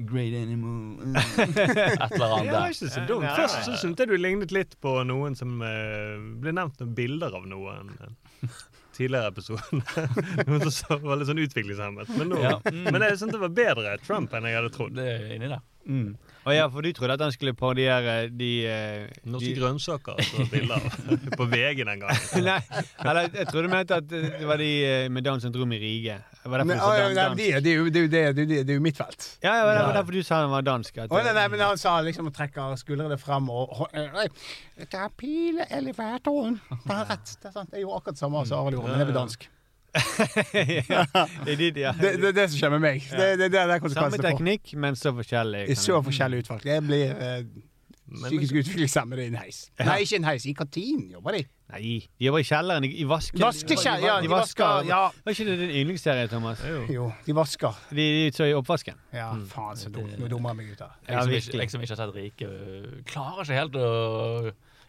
great 0.07 0.33
animal 0.33 0.95
Et 1.37 1.57
eller 1.57 2.23
Ja, 2.23 2.29
annet 2.29 2.45
det 2.47 2.53
var 2.55 2.69
ikke 2.71 2.91
så 2.93 3.01
dumt. 3.09 3.25
Først 3.35 3.65
så 3.67 3.75
syntes 3.81 3.99
jeg 4.05 4.11
du 4.13 4.15
lignet 4.15 4.53
litt 4.55 4.77
på 4.81 4.93
noen 5.07 5.35
som 5.35 5.57
eh, 5.65 6.15
ble 6.39 6.53
nevnt 6.55 6.79
noen 6.79 6.93
bilder 6.95 7.35
av 7.35 7.43
noen 7.51 7.91
eh, 7.99 8.47
tidligere 8.95 9.33
episoden. 9.33 9.83
noen 10.47 10.63
som 10.69 10.71
så, 10.77 10.97
var 11.03 11.19
litt 11.19 11.27
sånn 11.29 11.41
utviklingshemmet. 11.43 12.13
Men, 12.15 12.31
nå, 12.31 12.39
Ja. 12.45 12.55
Mm. 12.69 12.83
men 12.93 13.01
jeg 13.09 13.19
syntes 13.19 13.35
det 13.35 13.41
var 13.43 13.53
bedre 13.59 13.97
Trump 14.07 14.33
enn 14.37 14.47
jeg 14.47 14.55
hadde 14.61 14.71
trodd. 14.75 14.95
Det 14.95 15.07
er 15.17 15.31
inni 15.35 15.49
der. 15.51 15.63
Mm. 15.83 16.13
Og 16.47 16.53
ja, 16.55 16.67
for 16.71 16.83
du 16.85 16.93
trodde 16.95 17.15
at 17.17 17.23
han 17.25 17.33
skulle 17.35 17.51
parodiere 17.59 18.29
de, 18.31 18.51
eh, 18.71 19.09
Norske 19.27 19.49
de 19.49 19.57
grønnsaker 19.59 20.21
så 20.29 20.45
bilder 20.51 20.79
av 20.79 21.27
på 21.39 21.47
VG 21.51 21.83
den 21.83 21.99
gangen. 22.05 22.23
Nei, 22.45 22.59
eller 23.03 23.27
jeg 23.35 23.49
trodde 23.51 23.67
du 23.67 23.73
mente 23.73 23.99
at 23.99 24.07
det 24.07 24.47
var 24.47 24.63
de 24.63 24.71
eh, 24.87 25.09
med 25.11 25.27
Downs 25.27 25.43
syndrom 25.43 25.75
i 25.75 25.79
Rige. 25.83 26.21
Det 26.43 26.51
var 26.51 26.63
Men, 26.67 26.79
å, 26.83 26.89
ja, 26.91 27.03
dan 27.07 27.13
nei, 27.13 27.23
dansk. 27.23 27.37
det, 27.39 27.61
det, 27.63 27.71
er 27.71 27.77
jo- 27.77 27.89
det, 27.89 28.01
er 28.03 28.07
det, 28.11 28.13
det, 28.13 28.43
er 28.43 28.57
jo- 28.59 28.63
det 28.67 28.73
er 28.73 28.79
jo 28.79 28.83
mitt 28.83 28.97
felt. 28.99 29.27
Ja, 29.43 29.53
ja, 29.55 29.65
det 29.69 29.85
var 29.87 29.93
derfor 29.99 30.11
du 30.17 30.23
sa 30.27 30.41
han 30.41 30.51
var 30.51 30.65
dansk. 30.67 30.97
Å, 31.05 31.07
nei, 31.23 31.33
nei, 31.39 31.47
men 31.53 31.63
han 31.63 31.79
sa 31.79 31.95
liksom 32.03 32.27
og 32.27 32.35
trekker 32.35 32.75
skuldrene 32.81 33.17
fram 33.21 33.49
og 33.53 33.87
Nei, 33.93 34.27
Det 34.75 34.99
er 34.99 35.09
pileelevatoren. 35.17 36.59
Det 36.83 36.95
er 36.99 37.05
rett. 37.13 37.35
Det 37.39 37.47
er 37.47 37.55
sant. 37.55 37.71
Det 37.71 37.79
er 37.79 37.85
jo 37.85 37.93
akkurat 37.95 38.17
det 38.19 38.23
samme 38.25 38.43
som 38.49 38.59
Arild 38.59 38.81
gjorde, 38.81 38.97
men 38.97 39.05
det 39.07 39.13
er 39.13 39.19
dansk. 39.21 39.49
ja, 40.89 41.03
det 41.45 41.53
er 41.53 41.77
ja. 41.77 41.91
Det, 41.93 42.15
det 42.17 42.31
er 42.31 42.37
det 42.39 42.47
som 42.49 42.57
skjer 42.57 42.71
med 42.73 42.81
meg. 42.81 43.03
Det, 43.11 43.27
det, 43.37 43.51
det 43.53 43.59
er 43.61 43.69
det 43.75 43.91
Samme 43.93 44.17
teknikk, 44.17 44.73
men 44.75 44.97
så 44.97 45.13
forskjellig. 45.13 45.67
Er 45.69 45.77
så 45.79 45.99
forskjellig 46.03 46.43
utvalg. 46.43 46.65
Jeg 46.65 46.83
blir 46.87 47.13
eh, 47.13 47.43
Men- 48.13 48.29
Psykisk 48.29 48.55
utviklingshemmede 48.61 49.23
i 49.25 49.31
en 49.31 49.35
heis. 49.41 49.59
Nei, 49.81 49.99
ikke 50.05 50.19
en 50.21 50.27
heis. 50.27 50.45
I 50.45 50.53
kantinen 50.57 51.07
jobber 51.11 51.37
de. 51.37 51.43
Nei, 51.73 51.79
de 51.81 52.25
jobber 52.27 52.43
i 52.43 52.45
kjelleren. 52.45 52.85
I, 52.85 53.05
vasken. 53.09 53.41
vaske... 53.41 53.77
Ja, 53.83 54.19
de 54.21 54.29
vasker, 54.29 54.83
ja. 54.85 54.99
Var 55.25 55.33
ikke 55.33 55.47
det 55.47 55.55
din 55.63 55.71
yndlingsserie, 55.81 56.27
Thomas? 56.29 56.61
Jo, 56.93 57.07
de 57.25 57.35
vasker. 57.35 57.79
De, 57.89 57.95
de 57.97 58.27
så 58.35 58.45
i 58.45 58.53
oppvasken. 58.53 58.99
Ja, 59.15 59.31
faen 59.49 59.79
så 59.81 59.89
dumt. 59.89 60.13
Nå 60.21 60.29
dummer 60.29 60.53
jeg 60.53 60.61
meg 60.61 60.75
ut 60.75 60.85
her. 60.85 60.93
Jeg, 61.07 61.23
som 61.23 61.33
ikke, 61.33 61.39
virkelig. 61.39 61.63
jeg 61.65 61.73
som 61.73 61.87
ikke 61.87 61.95
har 61.95 62.03
sett 62.03 62.15
Rike, 62.19 62.51
øh, 62.51 63.01
klarer 63.09 63.41
ikke 63.47 63.59
helt 63.63 63.81
å 63.81 63.89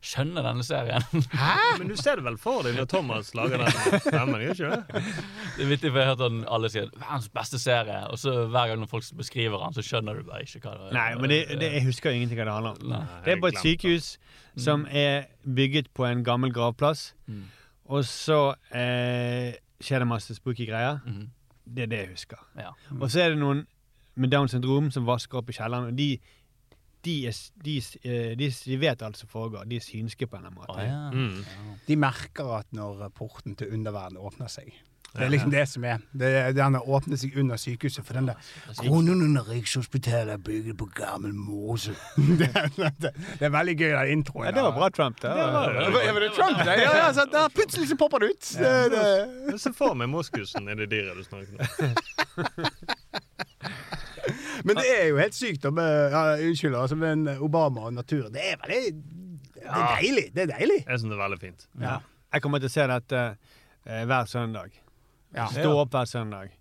skjønne 0.04 0.42
denne 0.44 0.64
serien. 0.66 1.04
Hæ? 1.32 1.54
Men 1.80 1.88
du 1.88 1.96
ser 1.96 2.20
det 2.20 2.24
vel 2.26 2.36
for 2.40 2.66
deg 2.66 2.76
når 2.76 2.88
Thomas 2.92 3.32
lager 3.36 3.62
den 3.62 4.00
stemmen, 4.04 4.42
ikke 4.44 4.70
det? 4.70 5.02
Det 5.56 5.64
er 5.64 5.70
vittig, 5.70 5.90
for 5.90 6.00
jeg 6.00 6.06
har 6.06 6.12
hørt 6.12 6.24
sånn, 6.24 6.40
alle 6.56 6.70
sier 6.72 6.90
'verdens 6.92 7.28
beste 7.34 7.60
serie', 7.62 8.04
og 8.10 8.20
så 8.20 8.36
hver 8.52 8.70
gang 8.70 8.82
når 8.82 8.90
folk 8.92 9.10
beskriver 9.16 9.64
den, 9.64 9.76
så 9.76 9.84
skjønner 9.86 10.20
du 10.20 10.28
bare 10.28 10.44
ikke 10.44 10.60
hva 10.60 10.76
det 10.76 10.88
er. 10.90 10.96
Nei, 10.98 11.08
men 11.20 11.32
det, 11.32 11.40
det, 11.60 11.72
jeg 11.78 11.86
husker 11.88 12.10
jo 12.10 12.20
ingenting 12.20 12.40
hva 12.40 12.48
det 12.50 12.56
handler 12.58 12.76
om. 12.76 12.88
Nei. 12.92 13.02
Det 13.24 13.36
er 13.36 13.40
på 13.40 13.52
et 13.52 13.60
sykehus 13.62 14.08
det. 14.18 14.64
som 14.66 14.86
er 14.90 15.28
bygget 15.44 15.92
på 15.94 16.06
en 16.08 16.24
gammel 16.24 16.52
gravplass. 16.52 17.14
Mm. 17.26 17.44
Og 17.94 18.04
så 18.08 18.40
eh, 18.74 19.56
skjer 19.80 20.04
det 20.04 20.08
masse 20.08 20.34
spooky 20.36 20.68
greier. 20.68 21.00
Mm. 21.06 21.30
Det 21.64 21.86
er 21.86 21.92
det 21.92 21.98
jeg 21.98 22.10
husker. 22.14 22.40
Ja. 22.58 22.72
Og 23.00 23.10
så 23.10 23.24
er 23.24 23.32
det 23.32 23.40
noen 23.40 23.64
med 24.14 24.30
Downs 24.30 24.54
syndrom 24.54 24.90
som 24.94 25.06
vasker 25.08 25.40
opp 25.40 25.50
i 25.50 25.56
kjelleren. 25.56 25.90
Og 25.90 25.98
de, 25.98 26.18
de, 27.04 27.14
er, 27.28 27.42
de, 27.64 27.76
eh, 28.02 28.32
de, 28.38 28.48
de 28.64 28.80
vet 28.80 29.02
alt 29.02 29.20
som 29.20 29.30
foregår. 29.30 29.68
De 29.68 29.76
er 29.76 29.84
synske 29.84 30.26
på 30.26 30.38
en 30.38 30.46
eller 30.46 30.54
annen 30.54 30.60
måte. 30.62 30.80
Ah, 30.80 30.88
ja. 30.88 31.10
Mm. 31.12 31.78
De 31.88 32.00
merker 32.00 32.50
at 32.58 32.72
når 32.76 33.08
porten 33.16 33.56
til 33.60 33.72
underverdenen 33.74 34.22
åpner 34.24 34.50
seg. 34.52 34.72
Det 35.14 35.22
er 35.22 35.28
liksom 35.30 35.50
det 35.50 35.68
som 35.70 35.84
er. 35.84 35.98
Det 36.12 36.26
er 36.26 36.52
Den 36.52 36.76
åpner 36.76 37.16
seg 37.16 37.36
under 37.38 37.56
sykehuset. 37.56 38.02
For 38.06 38.16
den 38.18 38.26
der 38.32 38.48
Kronen 38.80 39.22
under 39.22 39.46
Rikshospitalet 39.48 40.32
er 40.32 40.40
bygget 40.42 40.78
på 40.78 40.88
gammel 40.94 41.34
mose. 41.34 41.94
det, 42.40 42.50
det, 42.76 43.12
det 43.38 43.46
er 43.46 43.52
veldig 43.54 43.76
gøy, 43.78 43.92
den 43.92 44.10
introen. 44.18 44.48
Ja, 44.48 44.50
det 44.56 44.64
var 44.66 44.74
bra, 44.74 44.88
Trump. 44.88 45.22
Det 45.22 45.30
var, 45.30 45.70
Ja, 45.70 46.12
men 46.12 46.22
det 46.22 46.32
Trump, 46.34 46.58
det. 46.58 46.74
Ja, 46.82 46.96
ja, 46.96 47.12
så 47.14 47.28
der 47.32 47.48
plutselig 47.54 47.88
så 47.88 47.96
popper 47.96 48.18
det 48.18 48.32
ut. 48.34 48.50
Det, 48.58 48.74
det. 48.90 49.06
Jeg 49.52 49.60
ser 49.60 49.78
for 49.78 49.94
meg 49.94 50.10
moskusen 50.10 50.66
i 50.68 50.78
det 50.82 50.90
dyret 50.90 51.14
du 51.14 51.22
snakker 51.22 51.62
om. 51.62 52.93
Men 54.64 54.80
det 54.80 54.86
er 54.94 55.06
jo 55.10 55.20
helt 55.20 55.36
sykt 55.36 55.66
om 55.68 55.78
ja, 55.80 56.22
Unnskyld, 56.40 56.76
altså, 56.78 56.96
men 56.96 57.28
Obama 57.36 57.88
og 57.88 57.94
naturen. 57.96 58.32
Det 58.32 58.44
er 58.54 58.60
veldig 58.62 58.82
Det 59.54 59.68
er 59.68 59.88
deilig. 60.00 60.26
Det 60.34 60.46
er 60.46 60.52
deilig. 60.54 60.80
Jeg 60.82 61.00
syns 61.00 61.10
det 61.12 61.18
er 61.18 61.22
veldig 61.24 61.40
fint. 61.42 61.66
Ja. 61.82 61.98
Jeg 62.34 62.42
kommer 62.44 62.62
til 62.62 62.72
å 62.72 62.74
se 62.74 62.86
dette 62.90 63.22
eh, 63.30 64.04
hver 64.08 64.28
søndag. 64.30 64.76
Ja. 65.34 65.48
Stå 65.52 65.72
opp 65.78 65.94
hver 65.94 66.08
søndag. 66.10 66.54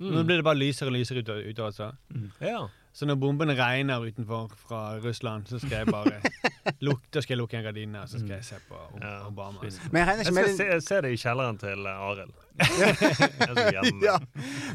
Nå 0.00 0.22
blir 0.24 0.40
det 0.40 0.44
bare 0.46 0.56
lysere 0.56 0.88
og 0.88 0.96
lysere 0.96 1.20
utover. 1.20 1.44
Ut, 1.44 1.58
altså. 1.66 1.90
mm. 2.14 2.28
Ja. 2.40 2.60
Så 2.92 3.06
når 3.06 3.20
bombene 3.22 3.54
regner 3.54 4.02
utenfor 4.02 4.50
fra 4.58 4.98
Russland, 4.98 5.46
så 5.46 5.60
skal 5.62 5.84
jeg 5.84 5.86
bare 5.92 6.16
luk, 6.86 7.04
Da 7.12 7.22
skal 7.22 7.36
jeg 7.36 7.38
lukke 7.38 7.58
en 7.60 7.66
gardine, 7.68 8.00
og 8.02 8.08
så 8.10 8.18
skal 8.18 8.32
jeg 8.38 8.44
se 8.48 8.58
på 8.68 8.80
Obama. 9.28 9.62
Ja. 9.62 9.70
Men 9.92 10.00
jeg 10.00 10.08
regner 10.08 10.24
Jeg 10.24 10.26
ikke 10.26 10.34
med 10.34 10.48
skal 10.56 10.72
se, 10.80 10.86
se 10.88 11.00
det 11.04 11.12
i 11.14 11.20
kjelleren 11.20 11.60
til 11.60 11.86
eh, 11.86 12.08
Arild. 12.08 12.34
Jeg 12.60 13.92
ja. 14.02 14.16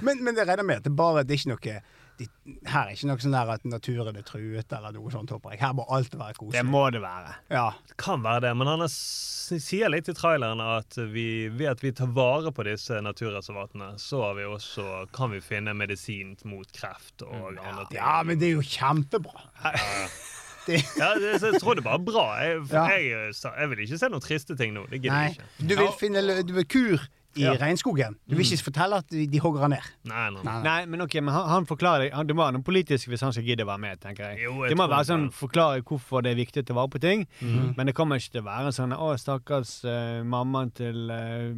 men, 0.01 0.23
men 0.23 0.37
jeg 0.37 0.47
regner 0.47 0.65
med 0.65 0.79
at 0.81 0.87
det 0.87 0.95
bare 0.97 1.21
det 1.23 1.35
er 1.35 1.41
ikke 1.41 1.51
noe 1.51 1.75
de, 2.19 2.27
Her 2.69 2.87
er 2.89 2.93
ikke 2.95 3.07
noe 3.09 3.19
sånn 3.23 3.33
der 3.35 3.49
at 3.55 3.65
naturen 3.67 4.15
er 4.19 4.25
truet 4.27 4.71
eller 4.77 4.93
noe 4.95 5.11
sånt, 5.13 5.31
håper 5.33 5.55
jeg. 5.55 5.61
Her 5.65 5.73
må 5.77 5.85
alt 5.91 6.13
være 6.15 6.49
Det 6.53 6.63
må 6.65 6.83
det 6.95 7.01
være. 7.03 7.33
Ja. 7.51 7.71
Det 7.89 7.97
kan 8.01 8.23
være 8.23 8.45
det, 8.47 8.53
men 8.57 8.67
han 8.71 8.85
er, 8.85 8.91
sier 8.95 9.89
litt 9.93 10.07
i 10.09 10.15
traileren 10.17 10.61
at 10.63 10.95
vi, 11.11 11.47
ved 11.49 11.67
at 11.75 11.83
vi 11.83 11.91
tar 11.97 12.07
vare 12.15 12.51
på 12.55 12.63
disse 12.67 13.01
naturreservatene, 13.03 13.93
så 14.01 14.21
har 14.27 14.37
vi 14.39 14.45
også, 14.49 14.85
kan 15.15 15.31
vi 15.35 15.41
finne 15.43 15.73
medisin 15.77 16.35
mot 16.45 16.71
kreft 16.75 17.21
og 17.27 17.51
andre 17.57 17.85
ting. 17.89 17.99
ja, 17.99 18.15
men 18.23 18.39
det 18.39 18.49
er 18.51 18.57
jo 18.57 18.65
kjempebra. 18.65 19.49
Ja. 19.65 20.07
Ja, 20.65 21.11
det, 21.21 21.35
så 21.37 21.51
jeg 21.53 21.59
tror 21.61 21.75
det 21.77 21.83
er 21.85 21.97
bra. 22.01 22.23
Jeg, 22.41 22.63
for 22.65 22.73
Ja. 22.73 22.85
jeg, 22.97 23.33
jeg 23.37 23.69
vil 23.69 23.81
ikke 23.83 23.97
se 24.01 24.07
noen 24.09 24.23
triste 24.25 24.55
ting 24.57 24.71
nå. 24.73 24.87
Det 24.89 24.97
gidder 25.03 25.19
jeg 25.27 25.35
ikke. 25.35 25.45
Du 25.69 25.73
vil 25.77 25.91
finne 25.99 26.23
du 26.41 26.53
vil 26.55 26.65
kur 26.65 27.03
i 27.35 27.43
Ja. 27.43 27.53
regnskogen. 27.59 28.15
Du 28.29 28.35
vil 28.35 28.45
ikke 28.45 28.63
fortelle 28.69 28.99
at 29.03 29.09
de, 29.11 29.25
de 29.27 29.39
hogger 29.43 29.61
han 29.65 29.73
ned. 29.75 29.87
Nei, 30.07 30.29
nei, 30.35 30.43
nei. 30.47 30.55
Nei, 30.63 30.77
men 30.91 31.01
ok, 31.05 31.15
men 31.21 31.33
han, 31.35 31.47
han 31.49 31.65
forklarer 31.69 32.13
han, 32.13 32.27
Det 32.27 32.35
må 32.35 32.43
være 32.45 32.57
noe 32.57 32.63
politisk 32.67 33.09
hvis 33.11 33.21
han 33.25 33.33
skal 33.35 33.43
gidde 33.47 33.65
å 33.65 33.69
være 33.69 33.83
med, 33.83 33.99
tenker 34.03 34.29
jeg. 34.31 34.43
Jo, 34.45 34.53
jeg 34.63 34.71
det 34.73 34.77
må 34.79 34.87
være 34.87 35.07
sånn 35.09 35.29
forklare 35.35 35.81
hvorfor 35.83 36.23
det 36.25 36.31
er 36.35 36.39
viktig 36.39 36.63
å 36.63 36.67
ta 36.69 36.77
vare 36.77 36.93
på 36.95 37.01
ting, 37.03 37.25
men 37.41 37.85
det 37.89 37.95
kommer 37.97 38.21
ikke 38.21 38.37
til 38.37 38.45
å 38.45 38.49
være 38.49 38.71
sånn 38.75 38.93
Å, 38.95 39.09
stakkars 39.19 39.73
uh, 39.85 40.23
mammaen 40.23 40.71
til 40.75 41.11
uh, 41.11 41.51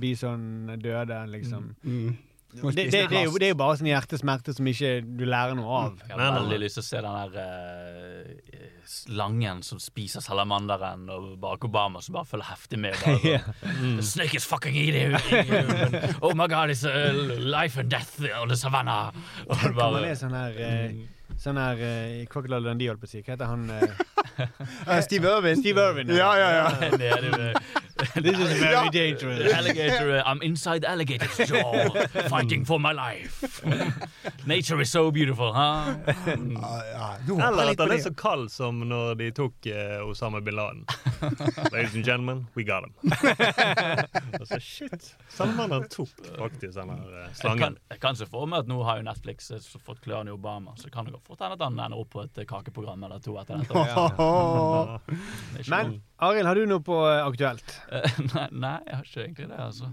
Bison 0.00 0.70
døde, 0.78 1.18
liksom. 1.32 1.72
Må 1.82 2.12
Det, 2.48 2.62
det, 2.72 2.84
det, 2.90 3.00
er 3.12 3.26
jo, 3.26 3.34
det 3.36 3.50
er 3.50 3.52
jo 3.52 3.58
bare 3.60 3.76
sånn 3.76 3.90
hjertesmerte 3.90 4.54
som 4.56 4.68
ikke 4.70 4.92
du 5.04 5.26
lærer 5.28 5.52
noe 5.58 5.68
av. 5.82 5.98
Jeg 6.08 6.16
har 6.16 6.32
veldig 6.38 6.58
lyst 6.62 6.78
til 6.78 6.84
å 6.84 6.86
se 6.86 7.02
den 7.04 7.18
der 7.18 7.34
uh, 7.42 8.62
slangen 8.88 9.60
som 9.66 9.82
spiser 9.84 10.24
salamanderen, 10.24 11.04
og 11.12 11.26
Barack 11.42 11.66
Obama 11.68 12.00
som 12.00 12.16
bare 12.16 12.30
følger 12.30 12.48
heftig 12.48 12.80
med. 12.86 12.96
Bare, 13.04 13.20
Ja. 13.36 13.42
The 13.98 14.06
snake 14.14 14.40
is 14.40 14.48
fucking 14.48 14.74
eating 14.80 15.12
you. 15.12 16.00
Oh 16.24 16.32
my 16.32 16.48
god, 16.48 16.72
it's 16.72 16.86
uh, 16.88 17.12
life 17.36 17.76
and 17.76 17.92
death 17.92 18.16
on 18.40 18.48
the 18.48 18.56
savannah. 18.56 19.12
Og 19.44 19.52
det 19.52 19.60
Kan 19.60 19.76
man 19.76 19.80
bare, 19.82 20.02
le 20.08 20.16
sånn 20.16 20.36
her 20.38 20.56
uh, 20.56 21.06
Sånn 21.38 21.60
her 21.60 21.78
uh, 21.84 22.24
Crocodile 22.32 22.64
Dundee, 22.64 22.88
holdt 22.90 23.04
på 23.04 23.06
å 23.06 23.12
si. 23.12 23.20
Hva 23.22 23.36
heter 23.36 23.52
han? 23.52 23.68
Uh, 23.68 24.08
Eh, 24.38 25.00
Steve 25.06 25.26
Irwin. 25.26 25.56
Steve 25.56 25.80
Irwin. 25.80 26.08
Ja, 26.14 26.36
ja, 26.38 26.50
ja. 26.54 26.90
ved- 27.00 27.56
This 28.14 28.38
is 28.38 28.60
very 28.60 28.72
Ja. 28.72 28.90
dangerous. 28.92 29.52
Alligator, 29.52 30.10
uh, 30.18 30.22
I'm 30.26 30.42
inside 30.42 30.80
the 30.82 30.88
alligator's 30.90 31.48
jaw, 31.48 31.88
fighting 32.28 32.64
for 32.64 32.78
my 32.78 32.92
life. 32.92 33.62
Nature 34.46 34.80
is 34.80 34.90
so 34.90 35.10
beautiful, 35.10 35.52
huh? 35.52 35.94
Ja. 36.06 37.16
Nå 37.26 37.34
Eller 37.40 37.70
at 37.70 37.80
han 37.80 37.90
er 37.90 37.98
så 38.02 38.14
kald 38.14 38.48
som 38.50 38.74
når 38.88 39.14
de 39.18 39.30
tok 39.30 39.52
uh, 39.66 40.08
Osama 40.08 40.40
bin 40.40 40.54
Laden. 40.54 40.84
Ladies 41.72 41.94
and 41.94 42.04
gentlemen, 42.04 42.46
we 42.56 42.64
got 42.64 42.84
him. 42.84 42.92
altså, 44.40 44.58
shit. 44.60 45.16
Salamanderen 45.28 45.88
tok 45.90 46.08
faktisk 46.38 46.74
den 46.78 46.90
uh, 46.90 46.94
eh, 46.94 47.00
Jeg 47.26 47.36
slangen. 47.42 47.58
kan, 47.58 47.76
jeg 47.90 48.00
kan 48.00 48.16
se 48.16 48.26
for 48.30 48.46
meg 48.46 48.58
at 48.64 48.70
nå 48.70 48.82
har 48.86 48.96
jo 49.02 49.02
Netflix 49.08 49.50
eh, 49.50 49.78
fått 49.84 50.00
klørne 50.04 50.30
i 50.30 50.32
Obama, 50.36 50.76
så 50.78 50.90
kan 50.90 51.04
det 51.08 51.12
godt 51.16 51.26
fort 51.26 51.42
hende 51.42 51.58
at 51.58 51.62
han 51.66 51.78
ender 51.78 51.98
opp 51.98 52.10
på 52.14 52.22
et 52.26 52.44
kakeprogram 52.48 53.04
eller 53.08 53.18
to 53.24 53.34
etter 53.40 53.58
dette. 53.58 53.74
Men 55.70 55.98
Arild, 56.18 56.46
har 56.50 56.54
du 56.58 56.64
noe 56.66 56.82
på 56.82 56.96
eh, 57.06 57.20
aktuelt? 57.26 57.74
Eh, 57.98 58.16
nei, 58.34 58.46
nei, 58.64 58.72
jeg 58.88 58.96
har 58.96 59.04
ikke 59.06 59.22
egentlig 59.22 59.46
det, 59.48 59.58
altså. 59.62 59.86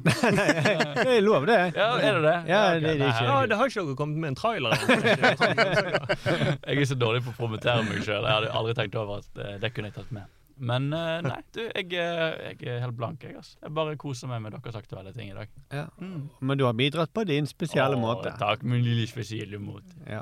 Det 1.06 1.12
er 1.16 1.22
lov, 1.24 1.46
det. 1.48 1.58
Ja, 1.78 1.90
er 2.02 2.18
det 2.18 2.24
det? 2.26 2.38
Ja, 2.50 2.62
okay, 2.72 2.80
det- 2.80 2.86
det 2.86 2.94
er 2.94 2.98
nei, 3.00 3.10
ikke- 3.12 3.28
Ja, 3.30 3.36
det 3.52 3.60
har 3.60 3.66
ikke 3.70 3.84
dere 3.86 3.96
kommet 4.00 4.18
med 4.24 4.30
en 4.34 4.40
trailer? 4.40 4.74
Jeg 6.66 6.82
er 6.82 6.90
så 6.90 6.98
dårlig 6.98 7.22
på 7.28 7.32
å 7.36 7.38
promotere 7.38 7.86
meg 7.86 8.02
sjøl. 8.04 8.26
Jeg 8.26 8.34
hadde 8.40 8.50
aldri 8.58 8.74
tenkt 8.82 8.98
over 9.00 9.22
at 9.22 9.30
eh, 9.46 9.56
det 9.62 9.70
kunne 9.76 9.92
jeg 9.92 9.98
tatt 10.00 10.12
med. 10.18 10.26
Men 10.58 10.86
nei, 10.88 11.40
du, 11.52 11.60
jeg, 11.66 11.90
jeg 11.92 12.56
er 12.72 12.78
helt 12.80 12.96
blank, 12.96 13.24
jeg. 13.28 13.36
Altså. 13.36 13.58
Jeg 13.60 13.74
bare 13.76 13.98
koser 14.00 14.30
meg 14.32 14.40
med 14.46 14.54
deres 14.56 14.78
aktuelle 14.80 15.12
ting 15.12 15.28
i 15.34 15.36
dag. 15.36 15.50
Ja. 15.76 15.84
Men 16.00 16.56
du 16.58 16.64
har 16.64 16.72
bidratt 16.80 17.12
på 17.14 17.26
din 17.28 17.44
spesielle 17.50 17.98
Åh, 17.98 18.02
måte. 18.06 18.32
Takk, 18.40 18.64
min 18.64 18.80
lille 18.86 19.04
spesielle 19.12 19.60
måte. 19.60 19.92
Ja. 20.08 20.22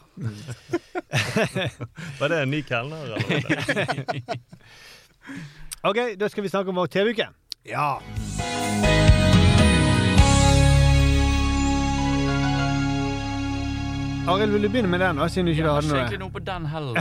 Var 2.17 2.33
det 2.33 2.39
en 2.47 2.49
ny 2.53 2.63
kelner, 2.65 3.05
eller? 3.13 4.33
OK, 5.83 5.97
da 6.15 6.29
skal 6.29 6.43
vi 6.43 6.49
snakke 6.49 6.71
om 6.71 6.77
vår 6.79 6.87
TV-uke. 6.87 7.25
Ja. 7.67 7.99
Arild, 14.23 14.53
vil 14.53 14.63
du 14.63 14.69
begynne 14.71 14.87
med 14.87 15.01
den, 15.03 15.17
da, 15.19 15.25
siden 15.27 15.49
du 15.49 15.51
ikke 15.51 15.65
Jeg 15.65 15.71
har 15.73 15.83
ikke 15.83 16.05
noe? 16.15 16.19
noe 16.21 16.31
på 16.31 16.41
den 16.47 16.67
heller. 16.71 16.99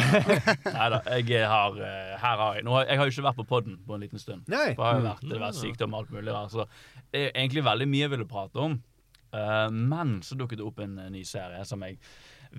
Nei 0.66 0.88
da. 0.90 0.98
Jeg 1.30 1.44
har, 1.52 1.76
eh, 1.78 2.08
her 2.18 2.40
har 2.40 2.56
jeg, 2.56 2.64
nå 2.66 2.74
har, 2.74 2.88
jeg 2.88 2.98
har 2.98 3.06
jo 3.06 3.14
ikke 3.14 3.24
vært 3.28 3.38
på 3.38 3.44
podden 3.52 3.76
på 3.86 3.94
en 3.94 4.02
liten 4.02 4.18
stund. 4.18 4.42
Nei. 4.50 4.72
For 4.74 4.82
det 4.82 4.88
har 4.88 4.98
jo 4.98 5.04
vært, 5.06 5.22
det 5.28 5.36
har 5.36 5.44
vært 5.44 5.60
sykdom 5.60 5.94
og 5.94 6.00
alt 6.00 6.10
mulig. 6.16 6.32
Der, 6.32 6.50
så 6.50 6.66
det 7.14 7.20
er 7.22 7.30
egentlig 7.44 7.64
veldig 7.68 7.88
mye 7.92 8.02
jeg 8.02 8.12
ville 8.16 8.26
prate 8.34 8.64
om. 8.66 8.74
Uh, 9.30 9.68
men 9.70 10.16
så 10.26 10.34
dukket 10.40 10.58
det 10.58 10.66
opp 10.66 10.82
en 10.82 10.98
eh, 11.04 11.12
ny 11.14 11.22
serie 11.28 11.62
som 11.70 11.86
jeg 11.86 12.00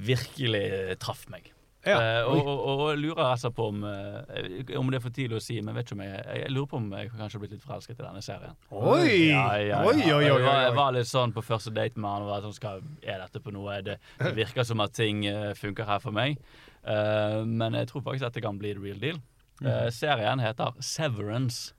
virkelig 0.07 0.95
traff 1.03 1.27
meg. 1.35 1.51
Ja. 1.83 2.23
Uh, 2.23 2.29
og, 2.31 2.47
og, 2.47 2.79
og 2.79 2.97
lurer 2.97 3.25
altså 3.25 3.49
på 3.51 3.65
om, 3.67 3.81
uh, 3.83 4.77
om 4.79 4.91
det 4.91 4.99
er 4.99 5.03
for 5.03 5.15
tidlig 5.15 5.35
å 5.35 5.43
si, 5.43 5.57
men 5.59 5.75
vet 5.75 5.89
ikke 5.89 5.97
om 5.97 6.03
jeg, 6.05 6.21
jeg 6.39 6.51
lurer 6.53 6.69
på 6.71 6.79
om 6.79 6.85
jeg 6.95 7.09
kanskje 7.11 7.35
har 7.35 7.41
blitt 7.43 7.55
litt 7.57 7.65
forelsket 7.65 7.97
i 7.97 8.05
denne 8.05 8.21
serien. 8.23 8.55
Oi! 8.71 9.09
Ja, 9.27 9.43
ja. 9.59 9.81
Oi, 9.83 9.97
oi, 10.05 10.13
oi, 10.13 10.29
oi, 10.37 10.53
jeg 10.63 10.77
var 10.77 10.93
litt 10.95 11.09
sånn 11.09 11.35
på 11.35 11.43
første 11.43 11.73
date 11.75 11.99
med 11.99 12.07
han. 12.07 12.23
og 12.23 12.31
var 12.31 12.45
sånn, 12.45 12.55
skal, 12.55 12.85
Er 13.03 13.19
dette 13.25 13.43
på 13.43 13.51
noe? 13.51 13.81
Det, 13.83 13.97
det 14.21 14.31
virker 14.37 14.67
som 14.67 14.83
at 14.85 14.95
ting 14.95 15.25
uh, 15.27 15.51
funker 15.59 15.89
her 15.89 15.99
for 16.03 16.15
meg. 16.15 16.39
Men 16.83 17.77
jeg 17.77 17.87
tror 17.87 18.01
faktisk 18.03 18.25
at 18.27 18.35
det 18.35 18.41
kan 18.43 18.57
bli 18.59 18.73
the 18.75 18.81
real 18.83 18.97
deal. 18.99 19.21
Eh, 19.63 19.85
serien 19.95 20.41
heter 20.43 20.73
Severance. 20.83 21.71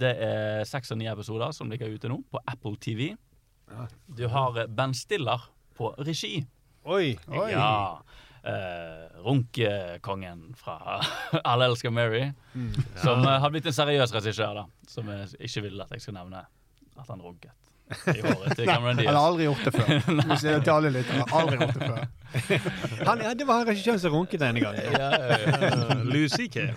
Det 0.00 0.12
er 0.24 0.62
seks 0.64 0.94
og 0.94 0.96
ni 1.02 1.10
episoder 1.10 1.52
som 1.52 1.68
ligger 1.68 1.92
ute 1.92 2.08
nå 2.08 2.22
på 2.32 2.40
Apple 2.48 2.78
TV. 2.80 3.10
Du 4.16 4.24
har 4.32 4.62
Ben 4.72 4.96
Stiller 4.96 5.44
på 5.76 5.90
regi. 5.98 6.38
Oi. 6.86 7.18
Oi. 7.28 7.50
Ja. 7.50 8.00
Uh, 8.46 9.22
Runkekongen 9.26 10.52
fra 10.54 11.00
Alle 11.50 11.66
elsker 11.66 11.90
Mary. 11.90 12.28
Som 13.02 13.24
uh, 13.26 13.36
har 13.42 13.50
blitt 13.50 13.66
en 13.66 13.74
seriøs 13.74 14.14
regissør, 14.14 14.60
da. 14.60 14.66
Som 14.90 15.10
jeg 15.10 15.32
ikke 15.48 15.64
vil 15.66 15.82
at 15.82 15.96
jeg 15.96 16.04
skal 16.04 16.20
nevne 16.20 16.44
at 16.96 17.10
han 17.10 17.20
runket 17.20 17.65
i 17.86 18.20
håret 18.20 18.56
til 18.58 18.66
Cameron 18.66 18.98
Han 19.06 19.14
har 19.14 19.26
aldri 19.28 19.44
gjort 19.46 19.64
det 19.64 19.72
før. 19.76 19.86
Til 20.64 20.72
alle 20.72 20.90
lyttere, 20.90 21.24
aldri 21.38 21.56
gjort 21.60 21.74
det 21.76 21.82
før. 21.86 21.98
Han, 23.06 23.20
ja, 23.22 23.30
det 23.38 23.46
var 23.46 23.54
han 23.60 23.68
regissøren 23.70 24.00
som 24.02 24.12
runket 24.16 24.40
denne 24.42 24.60
gangen. 24.60 24.82
Ja, 24.96 25.08
ja, 25.12 25.16
Lucy 26.04 26.46
K. 26.52 26.56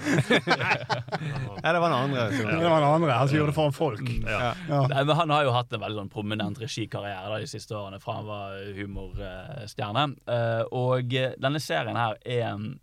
Ja, 1.63 1.69
det 1.73 1.79
var 1.81 1.89
den 1.89 1.99
andre. 1.99 2.19
Det 2.31 2.69
var 2.69 2.79
den 2.79 2.89
andre 2.89 3.11
han 3.17 3.27
som 3.27 3.37
gjorde 3.37 3.51
det 3.51 3.55
foran 3.57 3.73
folk. 3.75 4.01
Nei, 4.23 5.03
men 5.03 5.15
Han 5.17 5.29
har 5.33 5.43
jo 5.47 5.51
hatt 5.55 5.73
en 5.73 5.81
veldig 5.81 5.99
sånn 6.03 6.13
prominent 6.13 6.59
regikarriere 6.61 7.29
da, 7.33 7.37
de 7.41 7.47
siste 7.49 7.73
årene, 7.75 7.99
fra 8.03 8.13
han 8.19 8.27
var 8.29 8.49
humorstjerne. 8.77 10.03
Eh, 10.29 10.63
og 10.77 11.13
eh, 11.17 11.33
denne 11.41 11.59
serien 11.63 11.97
her 11.99 12.13
er 12.23 12.53
mm, 12.55 12.79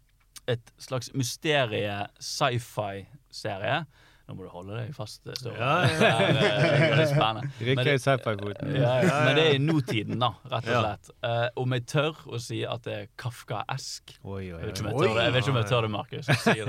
et 0.52 0.66
slags 0.82 1.08
mysterie-sci-fi-serie. 1.16 3.76
Nå 4.26 4.34
må 4.34 4.42
du 4.42 4.48
holde 4.50 4.74
deg 4.74 4.88
fast. 4.96 5.20
eh, 5.30 5.36
Så, 5.38 5.52
Ja, 5.54 5.86
ja, 5.86 5.86
Det 5.96 6.06
er, 6.06 6.72
eh, 6.74 6.90
veldig 6.90 7.04
spennende. 7.12 7.42
Men 7.76 7.84
det- 7.86 7.92
ja, 8.76 8.94
ja, 9.06 9.18
men 9.24 9.36
det 9.38 9.44
er 9.46 9.52
i 9.54 9.58
nåtiden, 9.62 10.18
da, 10.18 10.30
rett 10.50 10.66
og 10.66 10.82
slett. 10.82 11.10
Uh, 11.22 11.46
om 11.62 11.74
jeg 11.76 11.84
tør 11.86 12.14
å 12.34 12.40
si 12.42 12.58
at 12.66 12.82
det 12.82 12.94
er 12.96 13.06
Kafka-esk. 13.22 14.16
Jeg 14.16 14.58
vet 14.58 14.72
ikke 14.72 14.82
om 14.82 14.88
jeg 14.90 14.96
tør 14.98 15.14
det, 15.14 15.22
jeg 15.26 15.54
jeg 15.56 15.66
tør 15.70 15.86
det 15.86 15.90
Markus. 15.94 16.26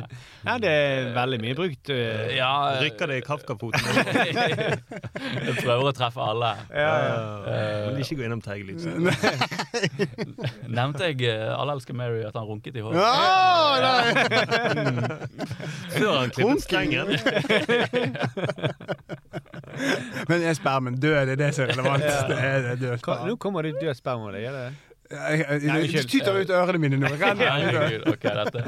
Ja, 0.47 0.57
det 0.61 0.69
er 0.71 1.09
veldig 1.15 1.39
mye 1.41 1.55
brukt. 1.57 1.89
eh, 1.89 2.35
Ja, 2.37 2.51
Rykker 2.83 3.09
det 3.09 3.17
i 3.17 3.25
Kafka-foten? 3.25 3.81
jeg 3.97 5.55
prøver 5.63 5.89
å 5.89 5.95
treffe 5.97 6.21
alle. 6.29 6.51
Uh, 6.69 7.89
Men 7.89 8.01
ikke 8.05 8.19
gå 8.21 8.27
innom 8.29 8.41
Teigelydsen. 8.45 9.09
Nevnte 10.67 11.09
jeg 11.09 11.25
uh, 11.25 11.57
Alle 11.57 11.73
elsker 11.77 11.97
Mary 11.97 12.21
at 12.27 12.35
han 12.37 12.45
runket 12.47 12.77
i 12.77 12.85
håret? 12.85 13.01
Ah, 13.01 13.81
nei. 13.81 14.03
Før 15.97 16.13
han 16.21 16.31
klippet 16.35 16.63
strengen. 16.67 17.07
Men 20.29 20.43
er 20.43 20.53
spermen 20.57 20.99
død? 20.99 21.25
Det 21.25 21.31
er 21.31 21.36
det 21.36 21.55
som 21.55 21.63
er 21.65 21.71
relevant. 21.73 22.03
Det 22.03 22.38
er, 22.39 22.62
det 22.62 22.71
er 22.71 22.75
død 22.81 22.97
sperm. 22.97 23.27
nå 23.27 23.36
kommer 23.36 23.62
det 23.67 23.75
død 23.81 23.93
sperma 23.97 24.29
av 24.29 24.38
deg, 24.38 24.43
er 24.49 24.53
det? 24.57 24.67
Jeg, 25.07 25.39
jeg, 25.39 25.61
Nei, 25.67 25.77
du 25.87 26.09
tyter 26.11 26.37
ut 26.41 26.51
ørene 26.51 26.79
mine 26.83 26.97
nå. 26.99 27.09
Herregud, 27.21 28.07
ok, 28.11 28.25
dette. 28.39 28.63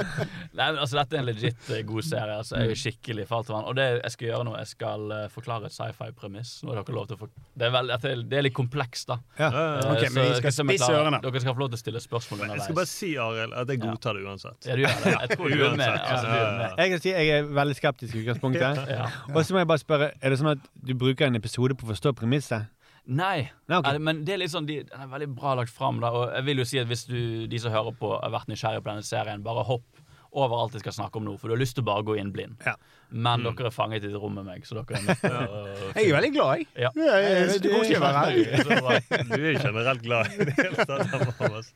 Nei, 0.56 0.68
men 0.72 0.80
altså, 0.80 1.00
dette 1.02 1.18
er 1.18 1.24
en 1.24 1.28
legit 1.28 1.72
eh, 1.76 1.82
god 1.88 2.06
serie. 2.08 2.38
Altså, 2.40 2.60
jeg 2.62 2.76
er 2.76 2.80
skikkelig 2.80 3.26
falt 3.30 3.50
for 3.50 3.58
den. 3.58 3.68
Og 3.68 3.76
det 3.78 3.88
jeg 3.98 4.14
skal 4.16 4.30
gjøre 4.30 4.48
nå, 4.48 4.54
jeg 4.62 4.72
skal 4.72 5.06
uh, 5.12 5.26
forklare 5.34 5.70
et 5.70 5.76
sci-fi-premiss. 5.76 6.54
Nå 6.64 6.74
har 6.74 6.82
dere 6.82 6.96
lov 6.96 7.10
til 7.10 7.20
å 7.20 7.22
få 7.26 7.30
det 7.30 7.68
er, 7.68 7.74
vel, 7.76 7.92
dette 7.92 8.14
det 8.32 8.40
er 8.40 8.46
litt 8.46 8.56
komplekst, 8.56 9.10
da. 9.12 9.20
Ja. 9.40 9.50
Ok, 9.90 10.06
men 10.16 10.30
vi 10.30 10.30
så 10.30 10.40
skal 10.40 10.70
klarer- 10.70 11.20
Dere 11.26 11.44
skal 11.44 11.58
få 11.58 11.64
lov 11.66 11.72
til 11.74 11.80
å 11.80 11.82
stille 11.82 12.04
spørsmål 12.04 12.46
Jeg 12.48 12.64
skal 12.64 12.80
bare 12.80 12.92
si, 12.92 13.12
Arild, 13.20 13.56
at 13.60 13.74
jeg 13.74 13.82
godtar 13.84 14.16
det 14.16 14.24
uansett. 14.24 14.70
Ja, 14.70 14.78
du 14.80 14.86
gjør 14.86 14.98
det. 15.04 15.14
Jeg 15.18 15.36
tror 15.36 15.50
du 15.52 15.66
er 15.68 15.76
med. 15.76 16.00
Altså, 16.00 16.26
du 16.26 16.38
er 16.40 16.58
med. 16.62 16.80
Jeg 16.80 16.94
kan 16.94 17.04
si 17.04 17.14
jeg 17.16 17.36
er 17.36 17.54
veldig 17.60 17.78
skeptisk 17.82 18.16
i 18.16 18.24
utgangspunktet. 18.24 18.84
Ja. 18.96 19.12
Og 19.34 19.44
så 19.44 19.56
må 19.56 19.64
jeg 19.64 19.72
bare 19.74 19.84
spørre, 19.84 20.12
er 20.16 20.32
det 20.32 20.40
sånn 20.40 20.54
at 20.56 20.70
du 20.88 20.96
bruker 20.96 21.28
en 21.28 21.40
episode 21.40 21.76
på 21.76 21.88
å 21.88 21.92
forstå 21.92 22.16
premisset? 22.22 22.70
Nei, 23.06 23.50
Nei, 23.68 23.80
okay. 23.80 23.96
det, 23.96 24.04
men 24.06 24.22
det 24.28 24.36
er 24.36 24.44
litt 24.44 24.54
sånn, 24.54 24.68
de, 24.70 24.82
den 24.90 25.06
er 25.06 25.10
veldig 25.12 25.32
bra 25.38 25.56
lagt 25.62 25.74
fram. 25.74 26.02
Da, 26.04 26.12
og 26.14 26.36
jeg 26.36 26.48
vil 26.50 26.64
jo 26.64 26.68
si 26.68 26.82
at 26.82 26.90
hvis 26.90 27.08
du, 27.10 27.20
de 27.50 27.62
som 27.62 27.74
hører 27.74 27.96
på, 27.98 28.14
har 28.18 28.36
vært 28.36 28.52
nysgjerrig 28.52 28.84
på 28.84 28.92
denne 28.92 29.08
serien, 29.08 29.46
bare 29.46 29.66
hopp 29.68 30.06
over 30.38 30.62
alt 30.62 30.76
jeg 30.78 30.84
skal 30.84 30.94
snakke 30.94 31.18
om 31.18 31.26
nå, 31.26 31.36
for 31.42 31.50
du 31.50 31.56
har 31.56 31.62
lyst 31.62 31.76
til 31.78 31.84
å 31.84 31.88
bare 31.90 32.06
gå 32.06 32.16
inn 32.22 32.30
blind. 32.34 32.60
Ja. 32.66 32.76
Men 33.10 33.42
dere 33.42 33.72
er 33.72 33.74
fanget 33.74 34.06
i 34.06 34.12
et 34.12 34.18
rom 34.22 34.36
med 34.38 34.46
meg, 34.46 34.66
så 34.68 34.78
dere 34.78 35.00
er 35.00 35.06
nødt 35.08 35.24
til 35.24 35.34
å 35.34 35.62
Jeg 35.98 36.04
er 36.04 36.14
veldig 36.14 36.32
glad, 36.36 36.52
jeg. 36.60 36.68
Ja. 36.84 36.92
Ja, 36.94 37.16
jeg, 37.24 37.32
jeg, 37.66 38.02
her. 38.04 39.24
Du 39.32 39.40
er 39.40 39.58
generelt 39.58 40.04
glad 40.06 40.36
i 40.36 40.50
det 40.50 40.56
hele 40.60 40.86
tatt. 40.86 41.72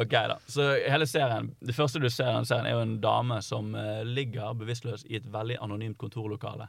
Ok 0.00 0.14
da, 0.32 0.38
så 0.48 0.70
hele 0.80 1.06
serien 1.08 1.50
Det 1.60 1.74
første 1.76 2.00
du 2.00 2.08
ser 2.08 2.30
i 2.30 2.36
denne 2.36 2.48
serien 2.48 2.68
er 2.70 2.76
jo 2.76 2.84
en 2.86 2.96
dame 3.02 3.40
som 3.44 3.74
uh, 3.76 4.00
ligger 4.06 4.56
bevisstløs 4.56 5.04
i 5.10 5.18
et 5.18 5.26
veldig 5.32 5.58
anonymt 5.64 5.98
kontorlokale 6.00 6.68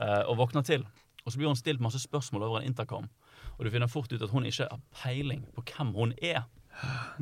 uh, 0.00 0.22
Og 0.30 0.38
våkner 0.40 0.64
til 0.66 0.86
Og 1.26 1.32
så 1.32 1.40
blir 1.40 1.50
hun 1.50 1.58
stilt 1.58 1.82
masse 1.82 2.00
spørsmål 2.00 2.46
over 2.46 2.60
en 2.60 2.70
intercom 2.70 3.08
Og 3.58 3.64
du 3.66 3.70
finner 3.70 3.90
fort 3.90 4.12
ut 4.12 4.22
at 4.22 4.30
hun 4.30 4.46
ikke 4.46 4.68
har 4.70 4.80
peiling 5.02 5.42
på 5.56 5.64
hvem 5.66 5.92
hun 5.96 6.14
er 6.22 6.46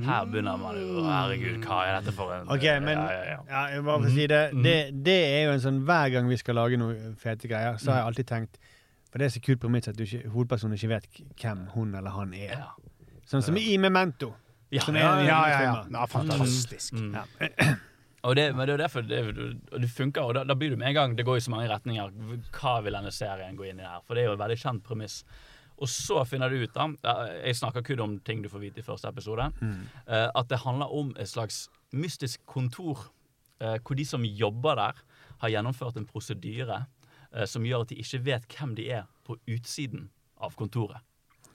Her 0.05 0.29
begynner 0.29 0.59
man 0.61 0.79
jo 0.79 1.05
Herregud, 1.07 1.65
hva 1.65 1.81
er 1.89 1.99
dette 1.99 2.15
for 2.17 2.35
en 2.37 2.53
Ok, 2.53 2.67
men 2.85 2.99
ja, 2.99 3.09
ja, 3.13 3.41
ja. 3.49 3.65
jeg 3.73 3.85
bare 3.87 4.03
for 4.03 4.11
å 4.11 4.15
si 4.15 4.29
det, 4.31 4.43
det, 4.67 4.79
det 5.07 5.19
er 5.31 5.43
jo 5.49 5.57
en 5.57 5.65
sånn 5.65 5.83
Hver 5.89 6.15
gang 6.15 6.31
vi 6.31 6.39
skal 6.41 6.59
lage 6.61 6.81
noen 6.81 7.19
fete 7.21 7.51
greier, 7.51 7.81
så 7.81 7.95
har 7.95 8.03
jeg 8.03 8.13
alltid 8.13 8.31
tenkt 8.33 8.61
For 9.09 9.23
det 9.23 9.29
er 9.31 9.37
så 9.37 9.45
kult 9.47 9.63
premiss 9.63 9.91
at 9.93 9.99
du 9.99 10.05
ikke, 10.07 10.25
hovedpersonen 10.35 10.79
ikke 10.79 10.93
vet 10.97 11.23
hvem 11.41 11.69
hun 11.77 11.95
eller 11.95 12.11
han 12.11 12.33
er. 12.35 12.65
Sånn 13.31 13.45
som 13.47 13.57
i 13.57 13.77
Memento. 13.79 14.33
Ja, 14.75 14.83
ja, 14.91 15.13
ja. 15.23 15.75
ja 15.87 16.07
fantastisk. 16.11 16.99
Mm. 16.99 17.15
Og 18.25 18.37
det, 18.39 18.47
men 18.57 18.67
det 18.67 18.75
er 18.75 18.81
derfor 18.87 19.05
det, 19.05 19.19
det 19.83 19.91
funker, 19.93 20.23
og 20.25 20.35
da, 20.39 20.45
da 20.49 20.55
blir 20.57 20.73
du 20.73 20.79
med 20.81 20.89
en 20.89 20.97
gang 20.97 21.17
Det 21.19 21.27
går 21.29 21.37
i 21.37 21.43
så 21.45 21.53
mange 21.53 21.69
retninger. 21.69 22.13
Hva 22.57 22.79
vil 22.85 22.97
denne 22.97 23.13
serien 23.13 23.57
gå 23.59 23.67
inn 23.69 23.83
i 23.83 23.85
her? 23.85 24.01
For 24.07 24.17
det 24.17 24.25
er 24.25 24.31
jo 24.31 24.37
et 24.39 24.41
veldig 24.41 24.57
kjent 24.63 24.85
premiss. 24.87 25.19
Og 25.83 25.91
så 25.91 26.23
finner 26.25 26.49
du 26.49 26.63
ut, 26.63 26.73
da 27.03 27.15
Jeg 27.43 27.59
snakker 27.59 27.83
kun 27.85 28.01
om 28.01 28.19
ting 28.25 28.41
du 28.45 28.49
får 28.49 28.63
vite 28.63 28.81
i 28.81 28.87
første 28.87 29.11
episode. 29.11 29.51
Mm. 29.61 29.83
at 30.09 30.49
det 30.49 30.63
handler 30.63 30.93
om 30.95 31.13
et 31.19 31.29
slags 31.29 31.69
mystisk 31.93 32.41
kontor. 32.47 33.11
eh, 33.61 33.79
hvor 33.85 33.95
de 33.95 34.05
som 34.05 34.25
jobber 34.25 34.75
der, 34.75 34.93
har 35.39 35.49
gjennomført 35.49 35.97
en 35.97 36.07
prosedyre 36.07 36.87
eh, 37.33 37.45
som 37.47 37.65
gjør 37.65 37.85
at 37.85 37.89
de 37.93 38.01
ikke 38.03 38.25
vet 38.25 38.47
hvem 38.51 38.75
de 38.75 38.89
er 38.91 39.05
på 39.25 39.37
utsiden 39.49 40.09
av 40.41 40.55
kontoret. 40.59 41.01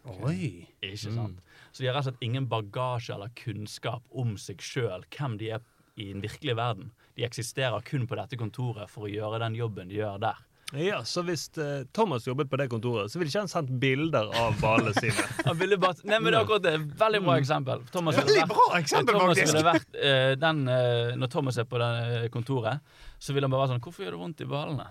Oi. 0.06 0.68
Ikke 0.82 1.12
sant? 1.12 1.42
Så 1.72 1.84
de 1.84 1.90
har 1.90 1.98
rett 1.98 2.08
og 2.08 2.14
slett 2.14 2.24
ingen 2.24 2.48
bagasje 2.50 3.14
eller 3.14 3.30
kunnskap 3.36 4.04
om 4.12 4.38
seg 4.40 4.62
sjøl, 4.64 5.04
hvem 5.12 5.38
de 5.42 5.52
er 5.58 5.66
i 6.00 6.12
den 6.14 6.22
virkelige 6.24 6.56
verden. 6.60 6.92
De 7.20 7.26
eksisterer 7.28 7.82
kun 7.86 8.06
på 8.08 8.16
dette 8.20 8.38
kontoret 8.40 8.90
for 8.92 9.08
å 9.08 9.12
gjøre 9.12 9.42
den 9.44 9.58
jobben 9.60 9.90
de 9.92 10.00
gjør 10.00 10.20
der. 10.24 10.46
Ja, 10.78 11.00
Så 11.04 11.24
hvis 11.26 11.48
eh, 11.58 11.80
Thomas 11.98 12.28
jobbet 12.28 12.46
på 12.52 12.58
det 12.62 12.68
kontoret, 12.70 13.10
så 13.10 13.18
ville 13.18 13.32
ikke 13.32 13.42
han 13.42 13.50
sendt 13.50 13.72
bilder 13.82 14.28
av 14.38 14.60
ballene 14.62 14.94
sine. 14.94 15.24
Han 15.48 15.58
ville 15.58 15.80
bare, 15.82 15.98
nei, 16.06 16.20
men 16.22 16.30
det 16.30 16.38
er 16.38 16.44
akkurat 16.46 16.66
det. 16.68 16.74
Veldig 17.00 17.22
bra 17.26 17.38
eksempel. 17.42 17.82
Thomas 17.90 18.20
Veldig 18.20 18.36
vært- 18.38 18.52
bra 18.54 18.68
eksempel, 18.78 19.18
Thomas 19.18 19.40
faktisk. 19.42 19.64
vært, 19.66 19.98
eh, 19.98 20.36
den, 20.38 20.62
eh, 20.70 21.16
når 21.18 21.32
Thomas 21.34 21.58
er 21.58 21.66
på 21.72 21.82
det 21.82 22.30
kontoret, 22.36 22.86
så 23.20 23.34
vil 23.36 23.44
han 23.44 23.52
bare 23.52 23.66
være 23.66 23.74
sånn 23.76 23.82
Hvorfor 23.84 24.04
gjør 24.06 24.12
det 24.16 24.20
vondt 24.22 24.42
i 24.42 24.46
ballene? 24.48 24.86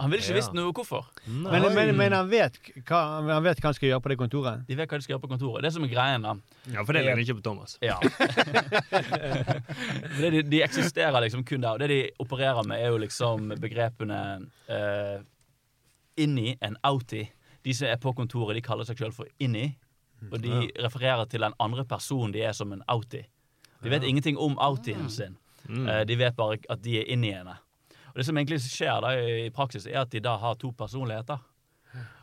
Han 0.00 0.10
ville 0.10 0.18
ikke 0.20 0.34
Ja. 0.34 0.40
visst 0.40 0.52
noe 0.56 0.72
hvorfor. 0.74 1.06
Men, 1.30 1.62
men, 1.74 1.92
men 1.96 2.12
han, 2.12 2.26
vet 2.28 2.58
hva, 2.88 3.00
han 3.30 3.44
vet 3.44 3.60
hva 3.62 3.70
han 3.70 3.74
skal 3.78 3.88
gjøre 3.92 4.02
på 4.02 4.10
det 4.12 4.16
kontoret? 4.18 4.64
De 4.66 4.74
vet 4.76 4.90
hva 4.90 4.98
de 4.98 5.02
skal 5.06 5.14
gjøre 5.14 5.22
på 5.22 5.30
kontoret. 5.30 5.62
Det 5.64 5.70
som 5.76 5.84
er 5.86 5.92
greien, 5.92 6.26
da. 6.26 6.34
Ja, 6.74 6.82
For 6.84 6.92
det 6.98 7.04
ligner 7.06 7.22
ikke 7.22 7.38
på 7.38 7.44
Thomas. 7.46 7.78
Ja. 7.80 7.96
De, 10.20 10.42
de 10.42 10.62
eksisterer 10.62 11.20
liksom 11.24 11.44
kun 11.46 11.62
der. 11.62 11.74
Og 11.76 11.80
det 11.82 11.88
de 11.90 11.98
opererer 12.22 12.66
med, 12.66 12.80
er 12.82 12.92
jo 12.92 12.98
liksom 13.00 13.52
begrepene 13.62 14.18
uh, 14.70 15.20
inni 16.20 16.56
en 16.60 16.76
outie. 16.86 17.30
De 17.64 17.74
som 17.76 17.88
er 17.88 18.00
på 18.00 18.12
kontoret, 18.16 18.56
de 18.58 18.64
kaller 18.64 18.88
seg 18.88 19.00
sjøl 19.00 19.14
for 19.14 19.30
inni. 19.42 19.70
Og 20.30 20.36
de 20.42 20.66
refererer 20.84 21.28
til 21.32 21.44
den 21.46 21.54
andre 21.62 21.86
personen 21.88 22.32
de 22.34 22.42
er 22.44 22.56
som 22.56 22.72
en 22.76 22.82
outie. 22.92 23.24
De 23.80 23.88
vet 23.88 24.04
ingenting 24.04 24.36
om 24.36 24.58
outien 24.60 25.06
sin. 25.08 25.38
Eh, 25.70 26.02
de 26.08 26.16
vet 26.20 26.36
bare 26.36 26.58
at 26.68 26.82
de 26.84 26.98
er 27.00 27.08
inniene. 27.14 27.54
Og 28.10 28.20
det 28.20 28.26
som 28.26 28.38
egentlig 28.38 28.60
skjer 28.64 29.00
da 29.04 29.14
i 29.16 29.50
praksis, 29.54 29.86
er 29.86 30.02
at 30.02 30.12
de 30.12 30.22
da 30.24 30.36
har 30.42 30.58
to 30.60 30.72
personligheter. 30.76 31.40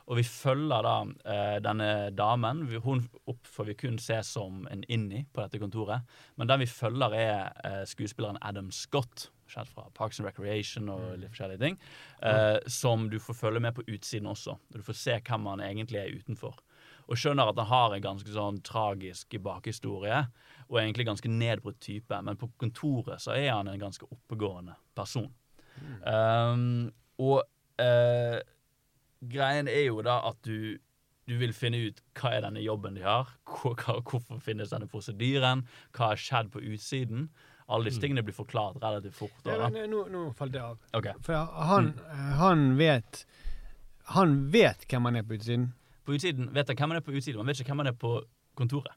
Og 0.08 0.22
vi 0.22 0.24
følger 0.24 0.86
da 0.86 0.94
eh, 1.28 1.56
denne 1.64 1.88
damen. 2.16 2.64
Hun 2.84 3.04
opp 3.28 3.48
får 3.52 3.66
vi 3.68 3.76
kun 3.82 3.98
se 4.00 4.22
som 4.24 4.62
en 4.72 4.86
inni 4.88 5.26
på 5.34 5.44
dette 5.44 5.60
kontoret. 5.60 6.06
Men 6.40 6.48
den 6.48 6.64
vi 6.64 6.70
følger, 6.72 7.16
er 7.16 7.66
eh, 7.68 7.82
skuespilleren 7.90 8.40
Adam 8.40 8.70
Scott, 8.72 9.28
kjent 9.52 9.72
fra 9.72 9.90
Parks 9.96 10.22
and 10.22 10.30
Recreation 10.30 10.88
og 10.92 11.18
litt 11.20 11.34
forskjellige 11.34 11.60
ting. 11.64 11.76
Eh, 12.24 12.56
som 12.72 13.10
du 13.12 13.20
får 13.20 13.36
følge 13.42 13.64
med 13.64 13.76
på 13.76 13.84
utsiden 13.84 14.32
også. 14.32 14.56
Og 14.56 14.80
du 14.80 14.86
får 14.88 15.00
se 15.02 15.18
hvem 15.20 15.50
han 15.52 15.66
egentlig 15.66 16.00
er 16.00 16.16
utenfor. 16.16 16.56
Og 17.08 17.20
skjønner 17.20 17.52
at 17.52 17.60
han 17.60 17.72
har 17.72 17.96
en 17.96 18.06
ganske 18.08 18.32
sånn 18.32 18.62
tragisk 18.68 19.36
bakhistorie, 19.44 20.22
og 20.68 20.80
egentlig 20.80 21.08
ganske 21.08 21.32
nedbrutt 21.32 21.82
type. 21.84 22.22
Men 22.24 22.40
på 22.40 22.48
kontoret 22.60 23.24
så 23.24 23.36
er 23.36 23.52
han 23.52 23.68
en 23.72 23.84
ganske 23.84 24.08
oppegående 24.08 24.80
person. 24.96 25.28
Um, 26.08 26.90
og 27.22 27.42
uh, 27.82 28.38
greien 29.22 29.70
er 29.72 29.88
jo 29.88 30.04
da 30.06 30.20
at 30.30 30.42
du 30.46 30.78
du 31.28 31.36
vil 31.42 31.52
finne 31.56 31.80
ut 31.90 31.98
hva 32.16 32.32
er 32.38 32.46
denne 32.46 32.62
jobben 32.64 32.96
de 32.96 33.04
har, 33.04 33.34
hvor, 33.52 33.76
hvorfor 34.08 34.40
finnes 34.44 34.72
denne 34.72 34.88
prosedyren, 34.88 35.66
hva 35.96 36.14
har 36.14 36.22
skjedd 36.22 36.54
på 36.54 36.62
utsiden. 36.64 37.28
Alle 37.68 37.90
disse 37.90 38.00
tingene 38.00 38.24
blir 38.24 38.36
forklart 38.36 38.78
relativt 38.80 39.18
fort. 39.18 39.34
Da, 39.44 39.58
da. 39.60 39.68
men, 39.74 39.90
nå, 39.92 40.06
nå 40.08 40.22
falt 40.40 40.54
det 40.56 40.62
av. 40.64 40.78
Okay. 40.96 41.18
For 41.26 41.36
han, 41.68 41.92
han 42.40 42.70
vet 42.80 43.26
Han 44.16 44.38
vet 44.54 44.86
hvem 44.88 45.10
han 45.10 45.20
er 45.20 45.26
på 45.28 45.36
utsiden. 45.36 45.66
På 46.08 46.16
utsiden 46.16 46.48
vet 46.56 46.72
han 46.72 46.80
hvem 46.80 46.94
han 46.94 47.02
er 47.02 47.04
på 47.04 47.12
utsiden, 47.12 47.42
han 47.44 47.52
vet 47.52 47.60
ikke 47.60 47.74
hvem 47.74 47.84
han 47.84 47.92
er 47.92 47.98
på 48.00 48.14
kontoret. 48.56 48.96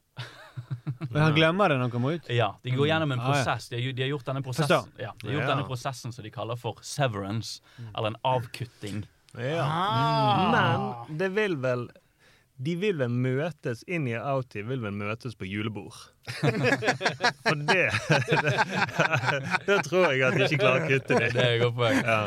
Men 1.11 1.21
han 1.21 1.33
glemmer 1.35 1.69
det 1.69 1.75
når 1.77 1.81
han 1.87 1.91
kommer 1.91 2.11
ut. 2.17 2.27
Ja, 2.29 2.51
De 2.63 2.71
går 2.75 2.87
gjennom 2.87 3.11
en 3.11 3.19
Ah, 3.19 3.31
prosess. 3.31 3.69
De 3.69 3.79
har, 3.81 3.93
de 3.93 4.03
har 4.03 4.09
gjort 4.09 4.25
denne 4.25 4.41
prosessen 4.45 4.91
ja, 4.99 5.13
de 5.21 5.27
har 5.27 5.33
gjort 5.33 5.43
Ja. 5.43 5.49
denne 5.55 5.65
prosessen 5.67 6.13
som 6.13 6.23
de 6.23 6.31
kaller 6.31 6.55
for 6.59 6.77
severance, 6.81 7.61
eller 7.95 8.07
en 8.13 8.19
avkutting. 8.23 9.03
Ja. 9.37 9.65
Men 10.51 11.17
det 11.17 11.29
vil 11.35 11.55
vel 11.63 11.89
de 12.61 12.75
vil 12.77 12.97
vel 12.99 13.09
møtes 13.09 13.81
inn 13.89 14.05
i 14.09 14.13
Outie, 14.19 14.61
vil 14.67 14.81
vel 14.83 14.93
møtes 14.93 15.33
på 15.39 15.47
julebord. 15.49 15.95
For 17.41 17.55
det 17.57 17.87
Det 19.67 19.77
tror 19.87 20.11
jeg 20.13 20.21
at 20.27 20.35
de 20.37 20.43
ikke 20.45 20.59
klarer 20.61 20.83
å 20.83 20.89
kutte 20.91 21.17
det. 21.17 21.29
Det 21.33 21.41
er 21.41 21.55
et 21.55 21.61
godt 21.63 21.75
poeng. 21.79 22.01
Ja. 22.05 22.19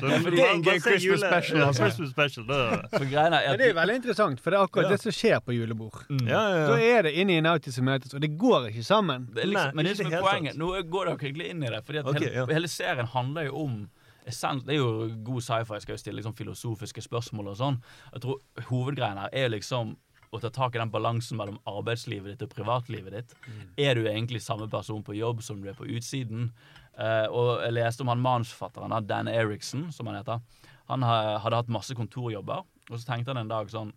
Så 0.00 0.10
for 0.24 0.34
det 0.34 0.42
er 0.42 0.50
en 0.56 0.64
gøy 0.66 0.80
Christmas 0.80 1.04
jule- 1.06 1.20
special, 1.30 1.60
Ja, 1.60 1.68
altså. 1.68 1.84
Christmas 1.84 2.10
special, 2.14 2.46
da. 2.48 2.58
Er 2.90 3.38
at 3.52 3.60
det 3.60 3.68
er 3.70 3.76
veldig 3.78 3.96
interessant, 4.00 4.42
for 4.42 4.50
det 4.54 4.58
er 4.58 4.66
akkurat 4.66 4.88
Ja. 4.88 4.96
det 4.96 5.00
som 5.04 5.14
skjer 5.14 5.38
på 5.46 5.54
julebord. 5.54 6.02
Ja, 6.10 6.42
ja, 6.56 6.66
Da 6.66 6.76
ja. 6.80 6.98
er 6.98 7.02
det 7.08 7.14
inn 7.22 7.30
i 7.30 7.38
en 7.38 7.46
outie 7.52 7.72
som 7.72 7.86
møtes, 7.86 8.14
og 8.14 8.20
det 8.24 8.32
går 8.38 8.70
ikke 8.72 8.84
sammen. 8.86 9.28
Det 9.34 9.44
er 9.44 9.52
liksom, 9.52 9.70
Nei, 9.70 9.76
men 9.78 9.84
det 9.84 9.94
det 9.96 10.02
som 10.02 10.12
er 10.12 10.26
poenget 10.26 10.56
sant. 10.56 10.62
Nå 10.64 10.82
går 10.90 11.04
dere 11.12 11.16
egentlig 11.22 11.50
inn 11.54 11.62
i 11.62 11.70
det. 11.70 11.84
for 11.86 12.02
okay, 12.10 12.26
hele, 12.26 12.34
ja. 12.34 12.46
hele 12.50 12.68
serien 12.68 13.06
handler 13.14 13.46
jo 13.50 13.56
om 13.64 13.78
essens, 14.26 14.64
Det 14.64 14.74
er 14.74 14.78
jo 14.78 15.08
god 15.24 15.42
sci-fi, 15.42 15.80
skal 15.80 15.94
jo 15.94 15.98
stille 16.02 16.16
liksom 16.20 16.34
filosofiske 16.36 17.02
spørsmål 17.02 17.48
og 17.52 17.56
sånn. 17.56 17.80
Jeg 18.12 18.22
tror 18.22 18.40
Hovedgreien 18.70 19.18
her 19.18 19.30
er 19.32 19.48
liksom 19.48 19.96
å 20.32 20.38
ta 20.40 20.48
tak 20.54 20.76
i 20.76 20.78
den 20.78 20.90
balansen 20.92 21.36
mellom 21.36 21.58
arbeidslivet 21.66 22.36
ditt 22.38 22.42
og 22.46 22.52
privatlivet 22.54 23.12
ditt. 23.12 23.34
Er 23.76 23.94
du 23.98 24.04
egentlig 24.06 24.40
samme 24.42 24.68
person 24.70 25.02
på 25.02 25.16
jobb 25.18 25.42
som 25.42 25.60
du 25.60 25.68
er 25.68 25.74
på 25.74 25.88
utsiden? 25.90 26.52
Uh, 26.94 27.26
og 27.32 27.48
jeg 27.64 27.72
leste 27.74 28.02
om 28.04 28.08
han 28.12 28.20
manusforfatteren, 28.22 29.06
Dan 29.06 29.26
Eriksen, 29.28 29.88
som 29.92 30.06
han 30.06 30.16
heter. 30.20 30.40
Han 30.88 31.02
ha- 31.02 31.38
hadde 31.38 31.56
hatt 31.56 31.68
masse 31.72 31.94
kontorjobber, 31.94 32.62
og 32.90 32.98
så 32.98 33.06
tenkte 33.06 33.30
han 33.34 33.38
en 33.44 33.48
dag 33.48 33.68
sånn 33.70 33.92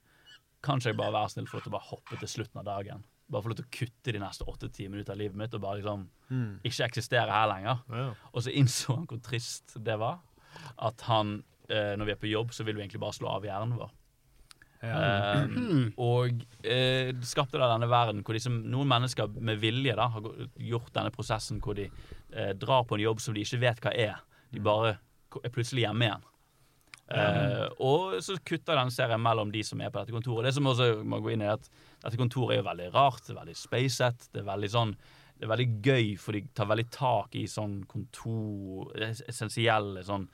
Kanskje 0.64 0.94
jeg 0.94 0.96
bare 0.98 1.12
være 1.12 1.30
snill 1.30 1.48
for 1.52 1.60
å 1.60 1.72
bare 1.74 1.90
hoppe 1.90 2.16
til 2.22 2.30
slutten 2.32 2.62
av 2.62 2.64
dagen? 2.66 3.02
Bare 3.32 3.46
få 3.46 3.52
lov 3.54 3.60
til 3.62 3.68
å 3.68 3.74
kutte 3.78 4.14
de 4.14 4.22
neste 4.22 4.46
åtte-ti 4.50 4.90
minutter 4.92 5.16
av 5.16 5.22
livet 5.22 5.40
mitt 5.40 5.56
og 5.56 5.64
bare 5.64 5.80
liksom 5.80 6.06
ikke 6.66 6.88
eksistere 6.90 7.32
her 7.32 7.50
lenger. 7.52 7.84
Ja. 7.94 8.06
Og 8.34 8.46
så 8.46 8.54
innså 8.54 8.98
han 8.98 9.10
hvor 9.10 9.22
trist 9.24 9.76
det 9.86 9.98
var. 10.02 10.22
At 10.78 11.02
han, 11.08 11.44
eh, 11.70 11.94
når 11.98 12.10
vi 12.10 12.16
er 12.16 12.22
på 12.22 12.32
jobb, 12.32 12.54
så 12.54 12.66
vil 12.68 12.78
vi 12.78 12.84
egentlig 12.84 13.02
bare 13.02 13.18
slå 13.18 13.32
av 13.32 13.48
hjernen 13.48 13.78
vår. 13.80 13.94
Eh, 14.84 15.46
og 16.04 16.44
eh, 16.68 17.14
skapte 17.24 17.56
da 17.56 17.70
denne 17.72 17.88
verden 17.88 18.20
hvor 18.26 18.36
de 18.36 18.42
som, 18.44 18.58
noen 18.68 18.90
mennesker 18.92 19.32
med 19.40 19.62
vilje 19.62 19.96
da, 19.96 20.10
har 20.12 20.28
gjort 20.60 20.92
denne 20.98 21.14
prosessen 21.16 21.62
hvor 21.64 21.78
de 21.80 21.88
eh, 21.88 22.52
drar 22.60 22.84
på 22.90 22.98
en 22.98 23.06
jobb 23.06 23.24
som 23.24 23.36
de 23.36 23.46
ikke 23.46 23.62
vet 23.64 23.82
hva 23.86 23.96
er. 23.96 24.20
De 24.52 24.62
bare 24.64 24.98
er 25.40 25.54
plutselig 25.54 25.86
hjemme 25.86 26.10
igjen. 26.10 26.30
Eh, 27.14 27.66
og 27.84 28.18
så 28.24 28.36
kutter 28.48 28.80
den 28.80 28.92
serien 28.94 29.22
mellom 29.22 29.52
de 29.54 29.64
som 29.66 29.82
er 29.84 29.92
på 29.92 30.02
dette 30.02 30.16
kontoret. 30.16 30.48
Det 30.48 30.56
som 30.56 30.68
også 30.72 30.90
må 31.08 31.20
gå 31.24 31.34
inn 31.34 31.44
i 31.46 31.52
at 31.52 31.68
Dette 32.04 32.18
kontoret 32.20 32.58
er 32.58 32.62
jo 32.64 32.70
veldig 32.70 32.94
rart, 32.94 33.22
det 33.26 33.36
er 33.36 33.40
veldig 33.46 33.56
spacet. 33.56 34.30
Det 34.34 34.42
er 34.44 34.50
veldig 34.52 34.70
sånn 34.70 34.96
det 35.34 35.48
er 35.50 35.58
veldig 35.58 35.82
gøy, 35.84 36.18
for 36.22 36.32
de 36.38 36.42
tar 36.56 36.68
veldig 36.70 36.90
tak 36.94 37.34
i 37.36 37.46
sånn 37.50 37.82
kontor 37.90 38.94
Essensielle, 39.28 40.04
sånn 40.08 40.28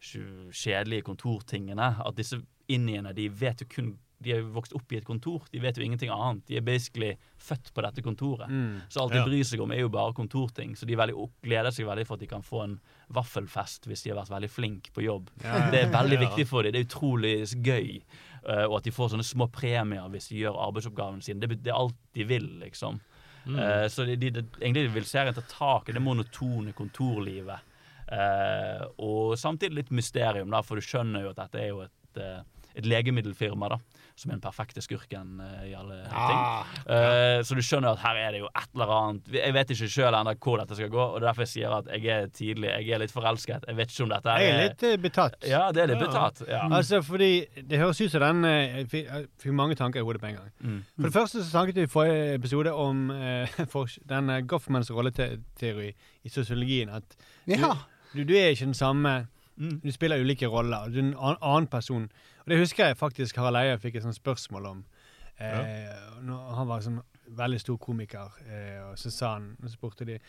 kjedelige 0.00 1.04
kontortingene. 1.06 1.90
At 2.06 2.16
disse 2.18 2.40
indiene, 2.72 3.12
de 3.14 3.28
vet 3.28 3.62
jo 3.62 3.66
kun 3.76 3.94
De 4.18 4.30
er 4.32 4.38
jo 4.40 4.46
vokst 4.54 4.72
opp 4.72 4.90
i 4.92 4.96
et 4.96 5.04
kontor. 5.04 5.42
De 5.52 5.60
vet 5.60 5.76
jo 5.76 5.82
ingenting 5.84 6.08
annet. 6.08 6.40
De 6.48 6.56
er 6.56 6.62
basically 6.64 7.10
født 7.36 7.68
på 7.76 7.82
dette 7.84 8.00
kontoret. 8.02 8.48
Så 8.88 9.02
alt 9.02 9.12
de 9.12 9.18
Ja. 9.18 9.26
bryr 9.26 9.44
seg 9.44 9.60
om, 9.60 9.70
er 9.70 9.80
jo 9.82 9.90
bare 9.90 10.14
kontorting. 10.14 10.72
Så 10.74 10.86
de 10.86 10.96
veldig, 10.96 11.12
gleder 11.44 11.70
seg 11.70 11.84
veldig 11.84 12.06
for 12.06 12.14
at 12.14 12.20
de 12.20 12.26
kan 12.26 12.40
få 12.40 12.62
en 12.64 12.80
vaffelfest 13.12 13.84
hvis 13.86 14.02
de 14.04 14.10
har 14.14 14.24
vært 14.24 14.30
veldig 14.32 14.48
flinke 14.50 14.90
på 14.94 15.04
jobb. 15.04 15.28
Det 15.36 15.82
er 15.84 15.90
veldig 15.92 16.18
Ja. 16.18 16.28
viktig 16.30 16.46
for 16.48 16.62
dem. 16.62 16.72
Det 16.72 16.80
er 16.80 16.88
utrolig 16.88 17.62
gøy. 17.62 18.00
Eh, 18.48 18.64
og 18.64 18.78
at 18.78 18.88
de 18.88 18.94
får 18.94 19.12
sånne 19.12 19.26
små 19.26 19.48
premier 19.52 20.08
hvis 20.12 20.30
de 20.32 20.40
gjør 20.44 20.58
arbeidsoppgaven 20.68 21.22
sin. 21.24 21.42
Det, 21.42 21.50
det 21.60 21.72
er 21.72 21.78
alt 21.78 21.96
de 22.16 22.26
vil, 22.28 22.48
liksom. 22.62 23.00
Eh, 23.46 23.86
så 23.92 24.04
de, 24.04 24.16
de, 24.16 24.30
de, 24.30 24.44
egentlig 24.60 24.90
vil 24.94 25.06
serien 25.06 25.34
ta 25.34 25.44
tak 25.50 25.88
i 25.88 25.96
det 25.96 26.02
monotone 26.02 26.74
kontorlivet. 26.76 27.72
Uh, 28.06 28.84
og 29.02 29.32
samtidig 29.34 29.80
litt 29.80 29.88
mysterium, 29.90 30.52
da, 30.54 30.60
for 30.62 30.78
du 30.78 30.84
skjønner 30.84 31.24
jo 31.24 31.32
at 31.32 31.40
dette 31.40 31.58
er 31.58 31.72
jo 31.72 31.80
et, 31.82 32.20
uh, 32.22 32.68
et 32.78 32.86
legemiddelfirma, 32.86 33.72
da. 33.72 34.05
Som 34.16 34.30
er 34.30 34.38
den 34.38 34.40
perfekte 34.40 34.80
skurken 34.80 35.40
eh, 35.44 35.64
i 35.68 35.72
alle 35.76 35.98
Ah, 36.08 36.28
ting. 36.30 36.86
Ja. 36.88 37.42
så 37.44 37.54
du 37.54 37.60
skjønner 37.60 37.90
at 37.92 37.98
her 38.00 38.16
er 38.16 38.30
det 38.32 38.38
jo 38.40 38.46
et 38.48 38.70
eller 38.72 38.92
annet 38.94 39.26
Jeg 39.34 39.52
vet 39.52 39.72
ikke 39.74 39.88
sjøl 39.92 40.14
ennå 40.16 40.32
hvor 40.40 40.56
dette 40.62 40.78
skal 40.78 40.88
gå, 40.88 41.02
og 41.02 41.18
det 41.20 41.26
er 41.26 41.26
derfor 41.28 41.44
jeg 41.44 41.50
sier 41.52 41.74
at 41.76 41.90
jeg 41.92 42.06
er 42.14 42.30
tidlig. 42.32 42.70
Jeg 42.70 42.94
er 42.96 43.02
litt 43.02 43.12
forelsket. 43.12 43.66
Jeg 43.68 43.76
vet 43.76 43.92
ikke 43.92 44.06
om 44.06 44.14
dette 44.14 44.32
er 44.32 44.40
Jeg 44.40 44.54
er 44.54 44.62
litt 44.70 44.82
eh, 44.88 44.96
betatt. 45.04 45.36
Ja, 45.44 45.60
det 45.76 45.82
er 45.84 45.90
litt 45.92 46.00
Ja. 46.00 46.06
betatt. 46.06 46.42
Ja. 46.48 46.62
Altså, 46.80 47.02
fordi 47.04 47.30
Det 47.68 47.78
høres 47.78 48.00
ut 48.00 48.10
som 48.10 48.20
den 48.24 48.44
eh, 48.48 48.78
Jeg 48.78 48.88
fikk- 48.94 49.52
mange 49.52 49.74
tanker 49.76 50.00
i 50.00 50.02
hodet 50.08 50.20
på 50.24 50.26
en 50.32 50.40
gang. 50.40 50.50
Mm. 50.64 50.80
For 50.96 51.02
det 51.10 51.12
første 51.12 51.44
så 51.44 51.50
snakket 51.50 51.74
vi 51.76 51.82
i 51.82 51.92
forrige 51.92 52.34
episode 52.40 52.72
om 52.72 53.10
eh, 53.10 53.46
for, 53.74 53.86
den 54.08 54.30
eh, 54.30 54.40
Goffmans 54.48 54.90
rolleteori 54.90 55.92
i 56.24 56.28
sosiologien. 56.32 56.88
At 56.88 57.16
ja. 57.46 57.74
du, 58.14 58.24
du 58.24 58.32
er 58.34 58.48
ikke 58.56 58.64
den 58.72 58.74
samme 58.74 59.26
Mm. 59.56 59.78
Du 59.80 59.88
spiller 59.88 60.20
ulike 60.20 60.44
roller. 60.52 60.90
Du 60.92 60.98
er 60.98 61.02
en 61.02 61.14
annen 61.40 61.66
person. 61.72 62.10
Og 62.46 62.52
Det 62.52 62.60
husker 62.60 62.86
jeg 62.86 62.96
faktisk 62.96 63.38
Harald 63.42 63.58
Eia 63.58 63.78
fikk 63.82 63.96
et 63.98 64.04
sånt 64.04 64.14
spørsmål 64.14 64.66
om. 64.68 64.82
Eh, 65.42 65.88
når 66.22 66.52
han 66.54 66.68
var 66.68 66.84
sånn 66.84 67.00
veldig 67.34 67.58
stor 67.58 67.78
komiker, 67.82 68.36
eh, 68.46 68.78
og 68.86 68.94
så 68.96 69.10
sa 69.10 69.32
han 69.34 69.48
Så 69.66 69.74
spurte 69.74 70.06
de 70.06 70.20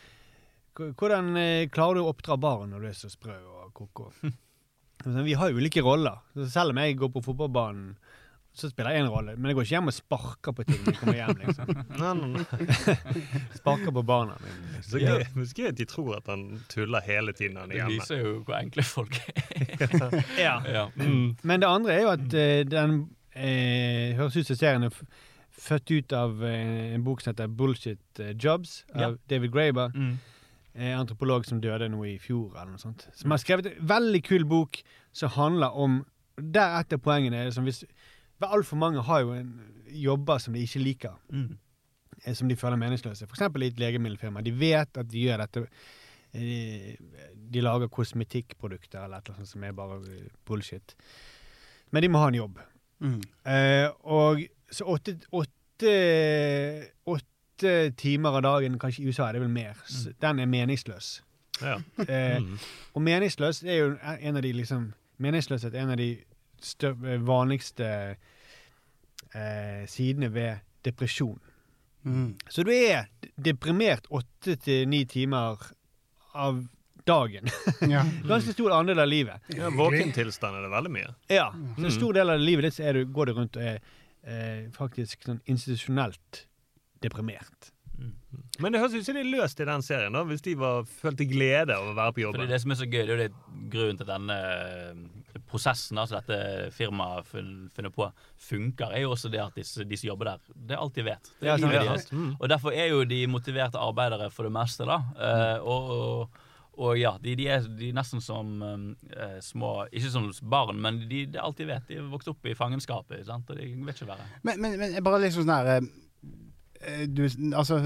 hvordan 0.77 1.37
eh, 1.37 1.69
klarer 1.69 1.97
du 1.97 2.01
å 2.03 2.09
oppdra 2.11 2.35
barn 2.37 2.73
når 2.73 2.81
du 2.81 2.87
er 2.89 2.97
så 2.97 3.09
sprø 3.09 3.37
og 3.37 3.69
ko-ko. 3.77 4.11
Vi 5.27 5.37
har 5.37 5.53
ulike 5.53 5.81
roller. 5.85 6.19
Så 6.33 6.49
selv 6.53 6.73
om 6.73 6.81
jeg 6.81 6.97
går 6.97 7.13
på 7.13 7.23
fotballbanen, 7.25 7.95
så 8.57 8.69
spiller 8.71 8.91
det 8.95 8.99
én 9.03 9.09
rolle. 9.13 9.35
Men 9.37 9.49
jeg 9.51 9.55
går 9.57 9.65
ikke 9.67 9.75
hjem 9.75 9.91
og 9.91 9.93
sparker 9.95 10.55
på 10.57 10.63
ting 10.67 10.79
når 10.81 10.91
jeg 10.93 10.99
kommer 10.99 11.17
hjem. 11.19 11.37
liksom. 11.45 11.67
Nei, 12.01 12.13
nei, 12.17 12.29
nei. 12.33 12.95
Sparker 13.59 13.91
på 13.93 14.03
barna 14.07 14.37
mine. 14.41 14.81
Så 14.83 14.97
Liksom. 14.97 15.17
gøy, 15.17 15.25
men 15.35 15.45
så 15.49 15.53
gøy 15.61 15.67
at 15.71 15.77
de 15.77 15.85
tror 15.85 16.11
at 16.17 16.27
han 16.31 16.43
tuller 16.71 17.05
hele 17.05 17.33
tiden 17.37 17.53
når 17.57 17.61
han 17.67 17.71
er 17.71 17.75
hjemme. 17.75 17.91
Det 17.93 18.01
viser 18.01 18.23
jo 18.23 18.33
hvor 18.47 18.57
enkle 18.59 18.83
folk 18.83 19.19
er. 19.27 20.17
Ja. 20.47 20.55
ja. 20.65 20.85
Men 21.43 21.61
det 21.61 21.69
andre 21.69 21.93
er 21.93 22.01
jo 22.05 22.11
at 22.13 22.27
uh, 22.33 22.61
den 22.71 22.97
uh, 23.37 24.17
høres 24.19 24.37
ut 24.41 24.47
som 24.49 24.57
serien 24.59 24.87
er 24.87 24.97
født 25.57 25.91
ut 25.91 26.13
av 26.13 26.41
uh, 26.41 26.93
en 26.93 27.03
bok 27.05 27.21
som 27.21 27.31
heter 27.33 27.47
'Bullshit 27.49 28.21
Jobs' 28.41 28.83
av 28.93 29.01
Ja. 29.01 29.11
David 29.29 29.51
Graeber. 29.53 29.91
Mm. 29.95 30.17
eh, 30.77 30.93
antropolog 30.99 31.45
som 31.45 31.57
døde 31.61 31.87
nå 31.89 32.03
i 32.05 32.17
fjor, 32.21 32.51
eller 32.53 32.75
noe 32.75 32.81
sånt. 32.81 33.07
Som 33.17 33.31
har 33.33 33.39
skrevet 33.41 33.65
en 33.71 33.87
veldig 33.89 34.19
kul 34.23 34.43
bok 34.45 34.77
som 35.13 35.29
handler 35.33 35.73
om 35.73 36.05
Der 36.37 36.75
et 36.79 36.93
av 36.93 36.99
poengene 37.01 37.33
er 37.47 37.49
som 37.49 37.63
hvis 37.65 37.79
Altfor 38.41 38.77
mange 38.77 39.01
har 39.01 39.19
jo 39.21 39.31
en, 39.33 39.53
jobber 39.89 40.37
som 40.37 40.53
de 40.53 40.61
ikke 40.61 40.79
liker. 40.79 41.15
Mm. 41.31 41.57
eh, 42.25 42.33
Som 42.35 42.49
de 42.49 42.55
føler 42.55 42.77
meningsløse. 42.77 43.25
F.eks. 43.25 43.41
i 43.41 43.67
et 43.67 43.79
legemiddelfirma. 43.79 44.41
De 44.41 44.51
vet 44.59 44.97
at 44.97 45.09
de 45.09 45.19
gjør 45.19 45.37
dette 45.37 45.63
eh, 46.33 46.95
De 47.33 47.61
lager 47.61 47.87
kosmetikkprodukter 47.87 49.03
eller 49.03 49.17
et 49.17 49.25
eller 49.29 49.35
annet 49.37 49.47
sånt 49.47 49.55
som 49.55 49.63
er 49.63 49.71
bare 49.71 49.97
eh, 50.11 50.27
bullshit. 50.45 50.95
Men 51.91 52.03
de 52.03 52.09
må 52.09 52.19
ha 52.19 52.27
en 52.27 52.35
jobb. 52.35 52.59
Mm. 52.99 53.21
Eh, 53.45 53.89
og 54.03 54.43
så 54.71 54.83
åtte, 54.85 55.17
åtte, 55.31 55.93
åtte 57.05 57.93
timer 57.97 58.37
av 58.37 58.41
dagen, 58.43 58.77
kanskje 58.79 59.03
i 59.03 59.07
USA 59.07 59.29
er 59.29 59.37
det 59.37 59.41
vel 59.45 59.53
mer, 59.53 59.77
mm. 59.79 60.13
den 60.21 60.39
er 60.43 60.45
meningsløs. 60.51 61.21
Ja. 61.61 61.79
Eh, 62.07 62.37
Mm. 62.41 62.57
Og 62.93 63.01
meningsløs 63.01 63.63
er 63.63 63.77
jo 63.79 63.85
en 64.19 64.35
av 64.35 64.41
de 64.43 64.51
liksom 64.53 64.93
Meningsløshet 65.17 65.73
er 65.73 65.81
en 65.81 65.89
av 65.89 65.97
de 65.97 66.11
vanligste 67.27 67.89
eh, 69.33 69.83
sidene 69.87 70.29
ved 70.33 70.63
depresjon. 70.85 71.39
Mm. 72.05 72.37
Så 72.49 72.63
du 72.63 72.71
er 72.71 73.09
deprimert 73.35 74.07
åtte 74.09 74.55
til 74.63 74.87
ni 74.87 75.03
timer 75.05 75.59
av 76.33 76.65
dagen. 77.07 77.47
Ja. 77.93 78.03
Ganske 78.27 78.53
stor 78.53 78.73
andel 78.79 78.99
av 78.99 79.07
livet. 79.07 79.41
Ja, 79.55 79.69
Våkentilstand 79.69 80.57
er 80.57 80.67
det 80.67 80.73
veldig 80.73 80.91
mye. 80.91 81.13
Ja, 81.31 81.47
så 81.77 81.85
en 81.85 81.95
stor 81.95 82.17
del 82.17 82.33
av 82.33 82.41
livet 82.41 82.67
ditt 82.67 82.83
er 82.83 82.99
du, 82.99 83.05
går 83.13 83.29
du 83.29 83.37
rundt 83.37 83.57
og 83.59 83.63
er 83.63 83.79
eh, 84.27 84.67
faktisk 84.75 85.27
sånn 85.27 85.41
institusjonelt 85.45 86.45
deprimert. 87.03 87.71
Men 88.59 88.73
det 88.73 88.81
høres 88.81 88.95
ut 88.97 89.05
som 89.05 89.17
de 89.17 89.21
er 89.21 89.29
løst 89.29 89.59
i 89.61 89.67
den 89.69 89.83
serien, 89.85 90.13
da, 90.13 90.23
hvis 90.27 90.43
de 90.45 90.55
var, 90.57 90.85
følte 91.01 91.27
glede 91.29 91.77
av 91.77 91.91
å 91.91 91.95
være 91.97 92.15
på 92.15 92.23
jobb. 92.23 92.35
jobben. 92.35 92.49
det, 92.49 92.55
det 92.55 92.61
som 92.63 92.73
er 92.73 92.79
så 92.79 92.87
gøy, 92.89 92.99
det 92.99 93.07
er 93.07 93.13
jo 93.13 93.21
det 93.21 93.69
grunnen 93.73 93.99
til 94.01 94.09
denne 94.09 94.37
prosessen 95.45 95.97
altså 96.01 96.19
dette 96.21 96.71
firmaet 96.75 97.27
funn- 97.29 97.67
funnet 97.75 97.93
på, 97.95 98.07
funker, 98.49 98.91
er 98.95 99.03
jo 99.05 99.11
også 99.15 99.29
det 99.33 99.41
at 99.43 99.55
disse, 99.57 99.85
de 99.87 99.97
som 99.99 100.09
jobber 100.09 100.31
der, 100.31 100.41
det 100.55 100.75
er 100.75 100.81
alt 100.81 100.95
de 100.97 101.05
vet. 101.05 101.31
Det 101.41 101.49
er 101.51 101.61
livet 101.61 101.85
deres. 101.87 102.09
Og 102.39 102.49
derfor 102.49 102.71
er 102.75 102.89
jo 102.91 103.03
de 103.07 103.21
motiverte 103.27 103.77
arbeidere 103.81 104.29
for 104.33 104.47
det 104.47 104.53
meste, 104.55 104.87
da. 104.87 104.97
Eh, 105.19 105.61
og, 105.61 105.91
og, 105.97 106.43
og 106.77 106.97
ja, 106.99 107.13
de, 107.21 107.35
de, 107.39 107.47
er, 107.49 107.69
de 107.79 107.89
er 107.89 107.95
nesten 107.97 108.21
som 108.21 108.57
eh, 108.63 109.37
små 109.41 109.87
Ikke 109.91 110.11
som 110.13 110.27
barn, 110.49 110.81
men 110.81 110.99
de, 111.09 111.23
de 111.27 111.65
vet. 111.69 111.87
De 111.89 111.97
er 111.97 112.11
vokst 112.11 112.29
opp 112.29 112.45
i 112.45 112.53
fangenskapet, 112.57 113.25
sant? 113.25 113.49
og 113.49 113.57
de 113.57 113.71
vet 113.85 113.95
ikke 113.97 114.11
verre. 114.11 114.27
Men, 114.43 114.61
men, 114.61 114.77
men 114.81 114.99
bare 115.05 115.23
liksom 115.25 115.45
sånn 115.47 115.55
her 115.55 115.71
eh, 115.77 117.05
du, 117.09 117.25
Altså, 117.57 117.81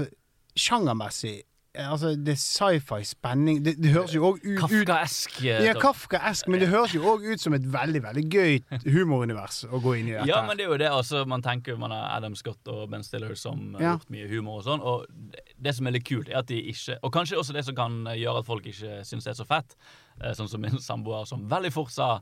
sjangermessig 0.58 1.38
Altså, 1.74 2.10
det 2.20 2.34
er 2.34 2.36
sci-fi, 2.36 2.98
spenning 3.08 3.62
Det, 3.64 3.78
det 3.80 3.92
høres 3.94 4.12
jo 4.12 4.26
òg 4.28 4.42
ut, 4.44 4.58
Kafkaesk. 4.60 5.38
eh, 5.40 5.62
Ja. 5.64 5.72
Kafkaesk, 5.80 6.48
men 6.52 6.60
det 6.60 6.68
høres 6.68 6.92
jo 6.92 7.00
òg 7.08 7.24
ut 7.32 7.40
som 7.40 7.54
et 7.56 7.64
veldig 7.64 8.02
veldig 8.04 8.24
gøy 8.28 8.58
humorunivers 8.92 9.62
å 9.72 9.80
gå 9.80 9.94
inn 9.98 10.10
i 10.10 10.12
dette. 10.12 10.26
Ja, 10.28 10.42
men 10.46 10.58
det 10.60 10.66
er 10.66 10.70
jo 10.74 10.76
det. 10.82 10.90
Altså, 10.92 11.22
man 11.26 11.40
tenker 11.40 11.78
man 11.80 11.90
har 11.94 12.10
Adam 12.18 12.34
Scott 12.36 12.68
og 12.68 12.90
Ben 12.92 13.02
Stiller 13.02 13.32
som 13.40 13.72
har 13.78 13.80
Ja. 13.82 13.92
gjort 13.96 14.10
mye 14.12 14.28
humor 14.28 14.58
og 14.60 14.64
sånn. 14.66 14.82
Og 14.84 15.06
det- 15.62 15.74
som 15.74 15.86
er 15.86 15.92
litt 15.92 16.04
kult, 16.04 16.28
er 16.28 16.38
at 16.38 16.46
de 16.46 16.60
ikke 16.60 16.98
Og 17.02 17.10
kanskje 17.12 17.38
også 17.38 17.52
det 17.54 17.64
som 17.64 17.74
kan 17.74 18.04
gjøre 18.04 18.38
at 18.40 18.44
folk 18.46 18.66
ikke 18.66 19.00
syns 19.04 19.24
det 19.24 19.30
er 19.38 19.44
så 19.44 19.46
fett. 19.46 19.74
eh, 20.20 20.32
Sånn 20.34 20.48
som 20.50 20.60
min 20.60 20.78
samboer 20.78 21.26
som 21.26 21.48
veldig 21.48 21.72
fort 21.72 21.90
sa 21.90 22.20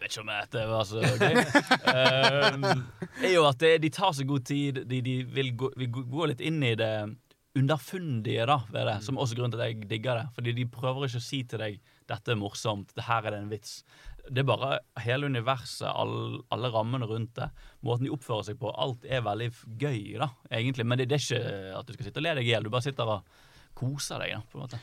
vet 0.00 0.10
ikke 0.10 0.20
om 0.20 0.26
dette 0.26 0.66
var 0.68 0.84
så 0.84 1.00
gøy, 1.02 2.54
um, 2.54 2.64
er 3.22 3.32
jo 3.34 3.44
at 3.46 3.58
det, 3.58 3.80
de 3.82 3.88
tar 3.90 4.12
seg 4.12 4.26
god 4.26 4.44
tid. 4.44 4.88
De, 4.88 5.00
de 5.00 5.22
vil, 5.24 5.52
gå, 5.56 5.70
vil 5.76 5.88
gå 5.90 6.26
litt 6.28 6.40
inn 6.40 6.62
i 6.62 6.74
det 6.74 7.16
underfundige 7.58 8.46
da, 8.48 8.60
ved 8.72 8.86
det, 8.88 8.96
som 9.04 9.18
også 9.20 9.34
er 9.34 9.40
grunnen 9.40 9.52
til 9.54 9.62
at 9.62 9.72
jeg 9.72 9.90
digger 9.90 10.20
det. 10.20 10.24
Fordi 10.36 10.54
de 10.56 10.64
prøver 10.72 11.06
ikke 11.08 11.20
å 11.20 11.26
si 11.26 11.42
til 11.44 11.60
deg 11.60 11.78
'dette 12.08 12.32
er 12.32 12.40
morsomt', 12.40 12.94
'det 12.94 13.04
her 13.04 13.26
er 13.26 13.30
det 13.30 13.40
en 13.42 13.52
vits'. 13.52 13.82
Det 14.30 14.38
er 14.38 14.48
bare 14.48 14.78
hele 15.02 15.26
universet, 15.26 15.88
all, 15.88 16.42
alle 16.50 16.70
rammene 16.70 17.06
rundt 17.06 17.34
det, 17.36 17.50
måten 17.82 18.06
de 18.06 18.12
oppfører 18.14 18.44
seg 18.46 18.58
på. 18.58 18.70
Alt 18.70 19.04
er 19.04 19.20
veldig 19.20 19.50
gøy, 19.78 20.18
da, 20.18 20.28
egentlig. 20.50 20.86
Men 20.86 20.98
det, 20.98 21.08
det 21.10 21.18
er 21.18 21.24
ikke 21.26 21.78
at 21.78 21.86
du 21.86 21.92
skal 21.92 22.06
sitte 22.06 22.22
og 22.22 22.22
le 22.28 22.34
deg 22.38 22.46
i 22.46 22.52
hjel. 22.54 22.62
Du 22.62 22.70
bare 22.70 22.86
sitter 22.86 23.10
og 23.16 23.26
koser 23.74 24.22
deg, 24.22 24.36
da, 24.36 24.40
på 24.46 24.58
en 24.58 24.62
måte. 24.62 24.78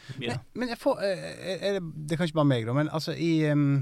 Men 0.53 0.73
jeg 0.73 0.77
får 0.81 1.01
eh, 1.07 1.55
er 1.55 1.79
det, 1.79 1.83
det 1.95 2.13
er 2.13 2.21
kanskje 2.21 2.35
bare 2.35 2.51
meg, 2.51 2.67
da, 2.67 2.75
men 2.75 2.91
altså 2.91 3.15
i 3.15 3.31
um, 3.53 3.79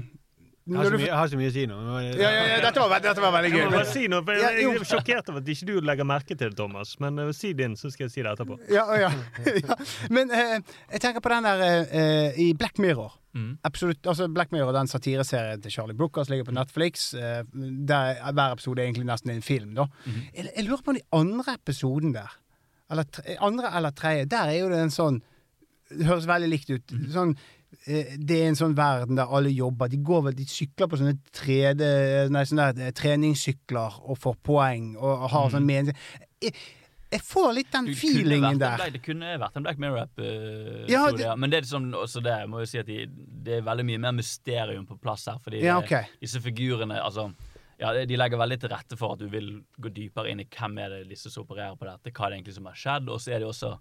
Jeg 0.68 0.78
har, 0.78 0.96
mye, 0.98 1.06
jeg 1.06 1.16
har 1.16 1.30
så 1.32 1.38
mye 1.40 1.50
å 1.50 1.54
si 1.54 1.66
nå. 1.70 1.76
ja, 2.04 2.30
ja, 2.30 2.42
ja, 2.52 2.56
dette 2.66 2.82
var, 2.82 3.04
dette 3.04 3.22
var 3.24 3.32
veldig 3.38 3.52
gøy. 3.54 3.60
Jeg, 3.62 3.70
bare 3.72 3.88
si 3.88 4.02
noe, 4.12 4.24
for 4.26 4.36
jeg 4.36 4.58
jeg 4.58 4.74
er 4.82 4.88
sjokkert 4.90 5.30
over 5.32 5.40
at 5.40 5.52
ikke 5.54 5.68
du 5.70 5.78
legger 5.80 6.08
merke 6.08 6.34
til 6.34 6.50
det, 6.50 6.56
Thomas. 6.58 6.96
Men 7.00 7.22
uh, 7.22 7.30
si 7.36 7.54
din, 7.56 7.76
så 7.80 7.92
skal 7.94 8.06
jeg 8.08 8.16
si 8.16 8.26
det 8.26 8.34
etterpå. 8.34 8.58
ja, 8.72 8.84
ja, 9.00 9.08
ja. 9.64 9.78
men 10.12 10.34
uh, 10.34 10.58
jeg 10.92 11.04
tenker 11.04 11.24
på 11.24 11.32
den 11.32 11.48
der 11.48 11.88
uh, 11.88 12.42
i 12.44 12.52
Black 12.58 12.82
Mirror. 12.82 13.16
Mm. 13.38 13.58
Absolutt, 13.62 14.06
altså 14.06 14.28
Black 14.28 14.52
Mirror, 14.52 14.72
den 14.72 14.88
satireserien 14.90 15.62
til 15.62 15.72
Charlie 15.72 15.96
Brooker 15.96 16.24
som 16.24 16.32
ligger 16.32 16.48
på 16.48 16.54
Netflix. 16.56 17.14
eh, 17.14 17.44
der 17.88 18.32
hver 18.32 18.52
episode 18.52 18.82
er 18.82 18.86
egentlig 18.86 19.06
nesten 19.06 19.30
en 19.30 19.42
film. 19.42 19.74
da. 19.74 19.86
jeg, 20.34 20.50
jeg 20.56 20.64
lurer 20.64 20.82
på 20.84 20.90
om 20.90 20.96
de 20.96 21.06
andre 21.12 21.54
episoden 21.54 22.14
der, 22.14 22.38
eller 22.90 23.02
tre, 23.02 23.36
andre 23.40 23.76
eller 23.76 23.90
tredje, 23.90 24.24
der 24.24 24.48
er 24.48 24.58
jo 24.58 24.70
det 24.72 24.80
en 24.82 24.94
sånn 24.94 25.22
Det 25.88 26.04
høres 26.04 26.26
veldig 26.28 26.48
likt 26.52 26.68
ut. 26.68 26.92
Sånn, 27.12 27.30
eh, 27.32 27.57
det 27.86 28.36
er 28.42 28.48
en 28.48 28.56
sånn 28.58 28.74
verden 28.76 29.16
der 29.18 29.28
alle 29.32 29.50
jobber. 29.52 29.88
De 29.92 29.98
går 30.04 30.22
vel, 30.28 30.34
de 30.38 30.44
sykler 30.48 30.88
på 30.88 30.98
sånne, 31.00 31.18
3D, 31.36 31.84
nei, 32.32 32.42
sånne 32.48 32.70
eh, 32.86 32.90
treningssykler 32.96 34.00
og 34.08 34.18
får 34.20 34.36
poeng 34.44 34.94
og 34.96 35.26
har 35.32 35.50
sånn 35.52 35.66
mening. 35.68 35.96
Jeg, 36.40 36.54
jeg 37.12 37.22
får 37.24 37.52
litt 37.56 37.70
den 37.72 37.86
Du 37.88 37.94
feelingen 37.96 38.58
der. 38.60 38.76
Black- 38.76 38.92
Det 38.92 39.02
kunne 39.04 39.34
vært 39.40 39.56
en 39.56 39.62
Black 39.64 39.78
Mirror-app. 39.80 40.18
Ja, 40.88 41.06
ja, 41.08 41.12
det- 41.16 41.36
Men 41.38 41.50
det 41.50 41.62
er 41.62 41.68
sånn, 41.68 41.92
også 41.96 42.22
det, 42.22 42.34
må 42.48 42.60
jo 42.60 42.66
si 42.66 42.78
at 42.78 42.86
de, 42.86 43.06
det 43.06 43.58
er 43.58 43.62
veldig 43.62 43.84
mye 43.86 43.98
mer 43.98 44.12
mysterium 44.12 44.86
på 44.86 44.98
plass 45.00 45.26
her. 45.26 45.38
Fordi 45.44 45.62
Ja, 45.62 45.80
det- 45.80 46.06
disse 46.20 46.40
figurene 46.40 47.00
altså, 47.02 47.32
ja, 47.80 47.92
De 48.04 48.16
legger 48.16 48.36
veldig 48.38 48.60
til 48.60 48.68
rette 48.70 48.96
for 48.98 49.12
at 49.12 49.18
du 49.20 49.28
vil 49.28 49.62
gå 49.80 49.88
dypere 49.94 50.28
inn 50.30 50.40
i 50.40 50.44
hvem 50.44 50.78
er 50.80 50.88
det 50.88 51.08
disse 51.08 51.30
som 51.30 51.44
opererer 51.44 51.76
på 51.78 51.84
dette, 51.86 52.12
hva 52.12 52.26
er 52.26 52.30
det 52.30 52.38
egentlig 52.42 52.54
som 52.54 52.64
har 52.66 52.74
skjedd. 52.74 53.08
Og 53.08 53.20
så 53.20 53.32
er 53.34 53.38
det 53.38 53.48
også 53.48 53.72
eh, 53.72 53.78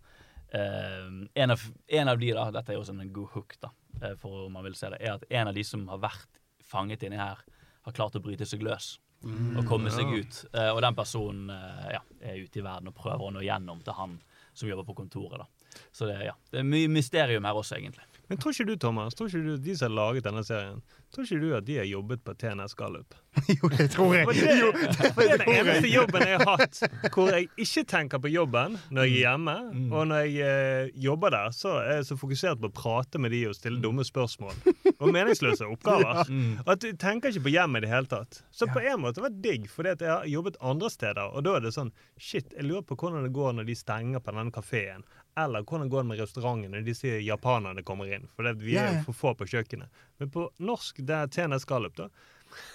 en, 0.54 1.52
av, 1.52 1.64
en 1.88 2.12
av 2.12 2.20
de, 2.20 2.32
da, 2.38 2.46
dette 2.56 2.74
er 2.74 2.80
jo 2.80 2.86
en 2.94 3.14
god 3.14 3.34
hook, 3.34 3.58
da, 3.64 3.72
eh, 4.02 4.16
for 4.22 4.46
om 4.46 4.56
man 4.56 4.64
vil 4.68 4.78
se 4.80 4.92
det, 4.94 5.02
er 5.02 5.18
at 5.18 5.26
en 5.30 5.52
av 5.52 5.58
de 5.58 5.66
som 5.68 5.84
har 5.92 6.00
vært 6.04 6.42
fanget 6.68 7.04
inni 7.04 7.20
her, 7.20 7.44
har 7.88 7.96
klart 7.96 8.16
å 8.20 8.24
bryte 8.24 8.48
seg 8.48 8.64
løs. 8.68 8.98
Og 9.26 9.64
komme 9.66 9.90
seg 9.90 10.12
ut. 10.14 10.44
Eh, 10.54 10.70
og 10.70 10.82
den 10.86 10.96
personen 10.96 11.50
eh, 11.50 11.88
ja, 11.96 12.02
er 12.22 12.42
ute 12.44 12.60
i 12.60 12.64
verden 12.64 12.92
og 12.92 12.98
prøver 12.98 13.26
å 13.26 13.32
nå 13.34 13.42
gjennom 13.42 13.80
til 13.84 13.96
han 13.98 14.18
som 14.54 14.70
jobber 14.70 14.86
på 14.88 14.98
kontoret. 15.00 15.42
da. 15.42 15.80
Så 15.92 16.06
det, 16.10 16.20
ja, 16.26 16.36
det 16.52 16.62
er 16.62 16.68
mye 16.68 16.90
mysterium 16.92 17.48
her 17.48 17.58
også, 17.58 17.80
egentlig. 17.80 18.06
Men 18.28 18.40
tror 18.42 18.54
ikke 18.54 18.68
du, 18.68 18.76
Thomas, 18.82 19.16
tror 19.18 19.32
ikke 19.32 19.44
du 19.46 19.64
de 19.64 19.76
som 19.78 19.88
har 19.88 19.96
laget 19.96 20.28
denne 20.28 20.44
serien, 20.46 20.84
tror 21.18 21.26
ikke 21.26 21.42
du 21.42 21.56
at 21.58 21.66
de 21.66 21.78
har 21.80 21.88
jobbet 21.90 22.22
på 22.24 22.34
TNS 22.38 22.76
Gallup? 22.78 23.16
Jo, 23.48 23.70
det 23.70 23.88
tror 23.94 24.16
jeg. 24.16 24.28
Det, 24.28 24.54
Jo, 24.60 24.72
det 24.74 25.26
er 25.28 25.42
den 25.42 25.52
eneste 25.54 25.90
jobben 25.92 26.24
jeg 26.26 26.40
har 26.42 26.58
hatt 26.58 26.80
hvor 27.14 27.30
jeg 27.34 27.48
ikke 27.62 27.84
tenker 27.90 28.22
på 28.22 28.32
jobben 28.32 28.78
når 28.94 29.08
jeg 29.08 29.14
er 29.14 29.24
hjemme. 29.24 29.56
Og 29.92 30.08
når 30.10 30.24
jeg 30.26 30.48
eh, 30.48 30.92
jobber 31.08 31.34
der, 31.34 31.54
så 31.56 31.76
er 31.82 32.00
jeg 32.00 32.08
så 32.10 32.18
fokusert 32.20 32.62
på 32.62 32.72
å 32.72 32.76
prate 32.76 33.22
med 33.22 33.34
de 33.34 33.44
og 33.50 33.56
stille 33.58 33.82
dumme 33.84 34.06
spørsmål. 34.08 34.56
Og 35.02 35.12
meningsløse 35.14 35.68
oppgaver. 35.68 36.26
At 36.66 36.82
du 36.82 36.90
tenker 36.98 37.30
ikke 37.30 37.46
på 37.48 37.54
hjemmet 37.54 37.84
i 37.84 37.86
det 37.86 37.94
hele 37.94 38.10
tatt. 38.10 38.42
Så 38.50 38.70
på 38.72 38.82
en 38.82 39.04
måte 39.04 39.22
var 39.22 39.34
det 39.34 39.44
digg, 39.46 39.68
fordi 39.70 39.94
jeg 39.94 40.10
har 40.10 40.26
jobbet 40.30 40.58
andre 40.62 40.90
steder. 40.94 41.36
Og 41.38 41.46
da 41.46 41.58
er 41.58 41.68
det 41.68 41.76
sånn 41.76 41.94
Shit, 42.18 42.50
jeg 42.56 42.66
lurer 42.66 42.86
på 42.88 42.98
hvordan 42.98 43.28
det 43.28 43.36
går 43.36 43.54
når 43.60 43.68
de 43.68 43.78
stenger 43.78 44.24
på 44.24 44.34
denne 44.34 44.54
kafeen. 44.54 45.06
Eller 45.38 45.62
hvordan 45.62 45.90
går 45.90 46.02
det 46.02 46.10
med 46.10 46.22
restauranten 46.22 46.74
når 46.74 46.86
de 46.88 46.96
sier 46.98 47.20
japanerne 47.22 47.84
kommer 47.86 48.10
inn. 48.10 48.26
For 48.34 48.48
vi 48.58 48.78
er 48.80 48.96
ja. 48.96 49.04
for 49.06 49.18
få 49.18 49.34
på 49.38 49.46
kjøkkenet. 49.52 50.06
Men 50.20 50.34
på 50.34 50.50
norsk, 50.60 51.04
det 51.06 51.16
er 51.16 51.30
TNS 51.34 51.68
Gallup, 51.70 51.96
da. 52.00 52.10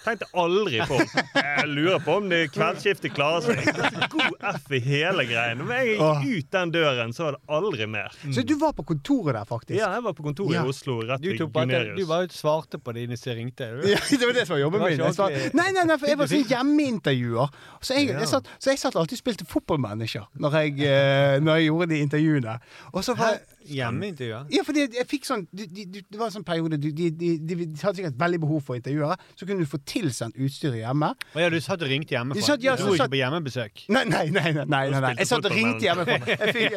Tenkte 0.05 0.27
aldri 0.37 0.81
på 0.87 0.99
Jeg 0.99 1.69
lurer 1.71 2.01
på 2.03 2.17
om 2.21 2.27
det 2.31 2.41
kveldsskiftet 2.55 3.15
klarer 3.15 3.45
seg. 3.47 3.69
Det 3.77 4.09
God 4.13 4.45
F 4.59 4.73
i 4.75 4.81
hele 4.83 5.25
greien. 5.29 5.63
Når 5.63 5.73
jeg 5.79 5.93
gikk 5.95 6.25
ut 6.43 6.49
den 6.57 6.73
døren, 6.75 7.15
så 7.17 7.27
var 7.29 7.37
det 7.37 7.41
aldri 7.59 7.87
mer. 7.91 8.17
Så 8.35 8.45
du 8.47 8.55
var 8.61 8.75
på 8.77 8.85
kontoret 8.91 9.37
der, 9.37 9.47
faktisk? 9.49 9.77
Ja, 9.79 9.93
jeg 9.97 10.05
var 10.07 10.17
på 10.19 10.27
kontoret 10.27 10.59
Ja. 10.59 10.65
i 10.67 10.73
Oslo, 10.75 10.99
rett 11.07 11.23
Du, 11.23 11.31
ved 11.31 11.47
bare, 11.55 11.83
du 11.97 12.03
bare 12.07 12.29
svarte 12.35 12.79
på 12.83 12.95
det 12.97 13.07
hvis 13.11 13.25
jeg 13.27 13.39
ringte. 13.39 13.71
Ja, 13.89 14.01
det 14.11 14.21
var 14.27 14.35
det 14.37 14.47
som 14.49 14.57
var 14.57 14.63
jobben 14.65 14.85
min. 14.85 14.99
Jeg 14.99 15.55
nei, 15.55 15.69
nei, 15.79 15.87
nei, 15.89 15.99
for 15.99 16.11
jeg 16.11 16.21
var 16.21 16.33
sånn 16.35 16.47
hjemmeintervjuer. 16.53 17.57
Så 17.81 17.99
jeg, 17.99 18.11
jeg, 18.13 18.29
satt, 18.31 18.51
så 18.59 18.75
jeg 18.75 18.83
satt 18.83 18.99
alltid 18.99 19.19
og 19.19 19.23
spilte 19.25 19.49
fotballmanager 19.49 20.29
når 20.43 20.59
jeg, 20.61 20.77
eh, 20.91 21.39
når 21.43 21.61
jeg 21.63 21.71
gjorde 21.71 21.91
de 21.95 22.03
intervjuene. 22.09 22.59
Og 22.93 23.07
så 23.07 23.17
var 23.19 23.39
Hjemmeintervjuer? 23.71 24.51
ja, 24.53 24.65
fordi 24.67 24.87
jeg 24.99 25.07
fikk 25.09 25.29
sånn 25.29 25.47
de, 25.53 25.67
de, 25.67 25.87
de, 25.87 26.03
Det 26.11 26.21
var 26.21 26.31
en 26.31 26.37
sånn 26.37 26.47
periode 26.47 26.79
de, 26.83 26.93
de, 26.93 27.11
de, 27.11 27.33
de, 27.39 27.57
de 27.65 27.83
hadde 27.83 28.01
sikkert 28.01 28.19
veldig 28.21 28.43
behov 28.43 28.63
for 28.67 28.79
intervjuere. 28.79 29.17
Så 29.39 29.47
kunne 29.49 29.65
du 29.65 29.71
få 29.71 29.81
tilsendt 29.87 30.37
utstyr 30.37 30.77
hjemme. 30.81 31.13
Å 31.15 31.45
ja, 31.45 31.51
du 31.53 31.59
satt 31.63 31.83
og 31.85 31.91
ringte 31.93 32.17
hjemmefra? 32.17 32.41
De 32.41 32.47
satt- 32.47 32.65
ja, 32.65 32.77
du 32.77 32.85
dro 32.85 32.97
ikke 32.97 33.11
på 33.15 33.21
hjemmebesøk? 33.23 33.85
Nei, 33.93 34.05
nei, 34.11 34.27
nei. 34.35 34.53
nei, 34.53 34.65
nei, 34.67 35.01
nei. 35.07 35.15
Jeg 35.23 35.31
satt 35.31 35.49
og 35.49 35.55
ringte 35.55 35.87
hjemme 35.87 36.03
hjemmefra. 36.07 36.49
Fikk, 36.53 36.77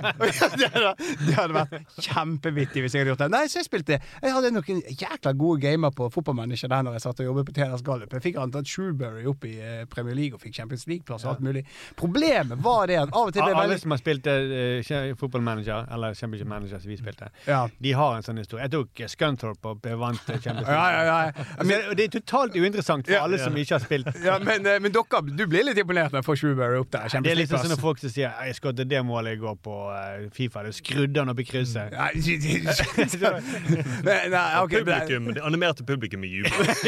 det, 0.60 0.70
hadde, 0.72 0.94
det 1.26 1.36
hadde 1.38 1.56
vært 1.56 2.04
kjempevittig 2.06 2.84
hvis 2.86 2.96
jeg 2.96 3.04
hadde 3.04 3.14
gjort 3.14 3.24
det. 3.26 3.30
Nei, 3.34 3.44
så 3.52 3.60
jeg 3.62 3.68
spilte 3.68 4.00
Jeg 4.00 4.34
hadde 4.36 4.52
noen 4.56 4.82
jækla 4.90 5.34
gode 5.40 5.62
gamer 5.64 5.94
på 5.96 6.10
fotballmanager 6.14 6.72
der 6.72 6.86
når 6.86 6.98
jeg 6.98 7.06
satt 7.06 7.22
og 7.24 7.30
jobbet 7.30 7.50
på 7.50 7.56
TNS 7.58 7.86
Gallup. 7.86 8.16
Jeg 8.18 8.26
fikk 8.26 8.40
antatt 8.42 8.70
Shrewberry 8.70 9.26
opp 9.30 9.46
i 9.48 9.56
eh, 9.60 9.84
Premier 9.92 10.18
League 10.18 10.38
og 10.38 10.44
fikk 10.44 10.58
Champions 10.58 10.86
League-plass 10.90 11.26
og 11.26 11.36
alt 11.36 11.46
mulig. 11.46 11.66
Problemet 12.00 12.62
var 12.64 12.90
det 12.92 13.00
at 13.04 13.14
av 13.14 13.30
og 13.30 13.36
til 13.36 13.44
ble 13.46 13.54
veldig 13.54 13.66
Alle 13.66 13.82
som 13.82 13.96
har 13.96 14.02
spilt 14.02 14.30
uh, 14.30 15.16
fotballmanager, 15.20 15.90
eller 15.96 16.18
Championship 16.18 16.50
Manager, 16.50 16.75
som 16.82 16.90
vi 16.92 16.98
spilte, 17.00 17.30
Ja. 17.48 17.68
de 17.82 17.92
har 17.94 18.16
en 18.18 18.24
sånn 18.26 18.38
historie. 18.42 18.64
Jeg 18.66 18.72
tok 18.76 19.00
eh, 19.06 19.08
Scunthorpe 19.12 19.72
og 19.76 19.86
vant 20.02 20.30
eh, 20.30 20.40
Championship. 20.40 20.68
Ja, 20.68 20.86
ja, 20.92 21.04
ja. 21.06 21.46
Men, 21.70 21.90
og 21.90 21.96
det 22.00 22.04
er 22.08 22.14
totalt 22.20 22.56
uinteressant 22.56 23.06
for 23.08 23.14
Ja, 23.16 23.24
alle 23.24 23.38
ja. 23.40 23.46
som 23.46 23.56
ikke 23.58 23.76
har 23.78 23.84
spilt. 23.86 24.08
ja 24.24 24.38
men, 24.40 24.66
eh, 24.66 24.80
men 24.84 24.92
dere, 24.96 25.22
du 25.36 25.46
blir 25.48 25.64
litt 25.68 25.78
imponert 25.82 26.12
når 26.14 26.22
jeg 26.22 26.28
får 26.30 26.40
Shrewberry 26.42 26.80
opp 26.82 26.92
der. 26.94 27.08
Det 27.26 27.32
er 27.32 27.40
litt 27.40 27.50
sånn 27.54 27.70
når 27.72 27.82
folk 27.82 28.00
som 28.02 28.10
sier 28.14 28.30
jeg 28.46 28.56
skåret 28.60 28.84
det 28.90 29.02
målet 29.06 29.38
i 29.38 29.42
går 29.42 29.56
på 29.66 29.76
eh, 29.96 30.28
Fifa. 30.36 30.64
Det 30.68 30.74
skrudde 30.78 31.20
han 31.24 31.32
opp 31.34 31.40
i 31.42 31.48
krysset. 31.48 31.94
Publikum, 34.76 35.34
det 35.34 35.42
animerte 35.44 35.84
publikum 35.84 36.24
i 36.24 36.28
jubel. 36.28 36.52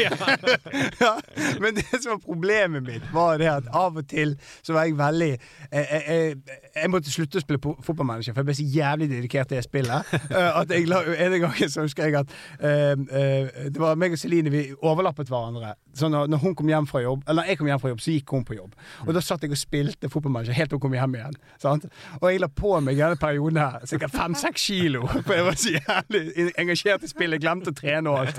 ja, 1.00 1.12
men 1.60 1.74
det 1.74 1.84
som 2.02 2.10
var 2.12 2.18
problemet 2.24 2.82
mitt, 2.82 3.02
var 3.12 3.38
det 3.38 3.48
at 3.50 3.68
av 3.74 3.96
og 4.00 4.06
til 4.10 4.36
så 4.62 4.72
var 4.76 4.88
jeg 4.88 4.96
veldig 4.98 5.28
Jeg, 5.28 5.86
jeg, 6.08 6.36
jeg 6.74 6.90
måtte 6.90 7.10
slutte 7.12 7.38
å 7.40 7.42
spille 7.42 7.60
fotballmanager, 7.84 8.32
for 8.34 8.40
jeg 8.42 8.48
ble 8.48 8.54
så 8.58 8.66
jævlig 8.72 9.08
dedikert 9.10 9.48
til 9.50 9.58
det 9.58 9.64
spillet. 9.66 9.77
Eh, 9.86 10.58
at 10.60 10.70
jeg 10.74 10.88
la, 10.88 11.02
En 11.18 11.40
gang 11.40 11.54
så 11.70 11.84
husker 11.84 12.08
jeg 12.08 12.14
at 12.18 12.32
eh, 12.60 12.92
eh, 12.92 13.68
det 13.70 13.78
var 13.78 13.94
meg 14.00 14.12
og 14.16 14.18
Celine 14.18 14.50
vi 14.50 14.64
overlappet 14.82 15.28
hverandre. 15.30 15.74
Så 15.98 16.08
når, 16.08 16.26
når 16.30 16.38
hun 16.42 16.54
kom 16.54 16.68
hjem 16.70 16.86
fra 16.86 17.00
jobb, 17.02 17.22
eller 17.28 17.48
jeg 17.50 17.58
kom 17.58 17.66
hjem 17.66 17.80
fra 17.82 17.88
jobb, 17.92 18.00
så 18.00 18.12
gikk 18.14 18.30
hun 18.36 18.44
på 18.46 18.54
jobb. 18.58 18.74
Og 19.06 19.14
da 19.16 19.20
satt 19.24 19.42
jeg 19.42 19.50
og 19.50 19.58
spilte 19.58 20.10
fotballmanager 20.12 20.54
helt 20.54 20.70
til 20.70 20.78
hun 20.78 20.84
kom 20.86 20.94
hjem 20.94 21.16
igjen. 21.18 21.38
Sant? 21.62 21.86
Og 22.20 22.28
jeg 22.30 22.40
la 22.42 22.48
på 22.48 22.74
meg 22.80 22.94
i 22.94 23.00
denne 23.02 23.18
perioden 23.18 23.58
her 23.58 23.80
sikkert 23.88 24.14
fem-seks 24.14 24.66
kilo. 24.68 25.06
For 25.26 25.34
jeg 25.34 25.46
var 25.48 25.58
så 25.58 25.72
jævlig 25.74 26.52
engasjert 26.58 27.02
i 27.06 27.10
spillet, 27.10 27.42
glemte 27.42 27.72
å 27.72 27.76
trene 27.78 28.12
og 28.12 28.20
alt. 28.22 28.38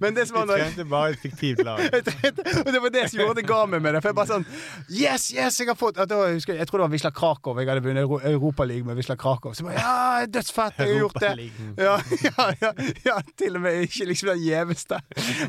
Men 0.00 0.16
det 0.16 0.26
som 0.30 0.38
var 0.40 0.48
når 0.48 0.62
jeg- 0.62 0.72
trente 0.74 0.88
bare 0.90 1.10
et 1.12 1.20
fiktivt 1.20 1.64
lag. 1.66 1.82
og 2.64 2.70
det 2.72 2.80
var 2.86 2.94
det 2.94 3.04
som 3.10 3.20
gjorde 3.20 3.36
det 3.42 3.46
ga 3.48 3.60
meg 3.68 3.82
med 3.84 3.94
det. 3.98 4.00
For 4.04 4.12
jeg 4.12 4.18
bare 4.18 4.32
sånn 4.32 4.46
Yes, 4.88 5.28
yes, 5.34 5.58
jeg 5.60 5.68
har 5.70 5.76
fått 5.78 5.96
da, 6.00 6.06
Jeg 6.30 6.40
jeg 6.56 6.66
tror 6.70 6.80
det 6.80 6.86
var 6.86 6.92
Wisla 6.94 7.10
Krakow. 7.14 7.58
Jeg 7.60 7.68
hadde 7.68 7.84
vunnet 7.84 8.02
Euro- 8.06 8.20
Europaligaen 8.24 8.86
med 8.88 8.96
Wisla 8.98 9.16
Krakow. 9.20 9.52
Så 9.54 9.64
jeg 9.64 9.70
bare 9.74 9.84
Ja, 9.84 10.26
dødsfett, 10.26 10.73
jeg 10.78 10.88
har 10.88 10.98
gjort 10.98 11.20
det. 11.22 11.32
Ja, 11.78 11.94
ja, 12.28 12.46
ja, 12.62 12.72
ja, 13.06 13.16
til 13.38 13.58
og 13.58 13.64
med 13.64 13.84
ikke 13.86 14.08
liksom 14.10 14.32
den 14.32 14.42
gjeveste. 14.44 14.98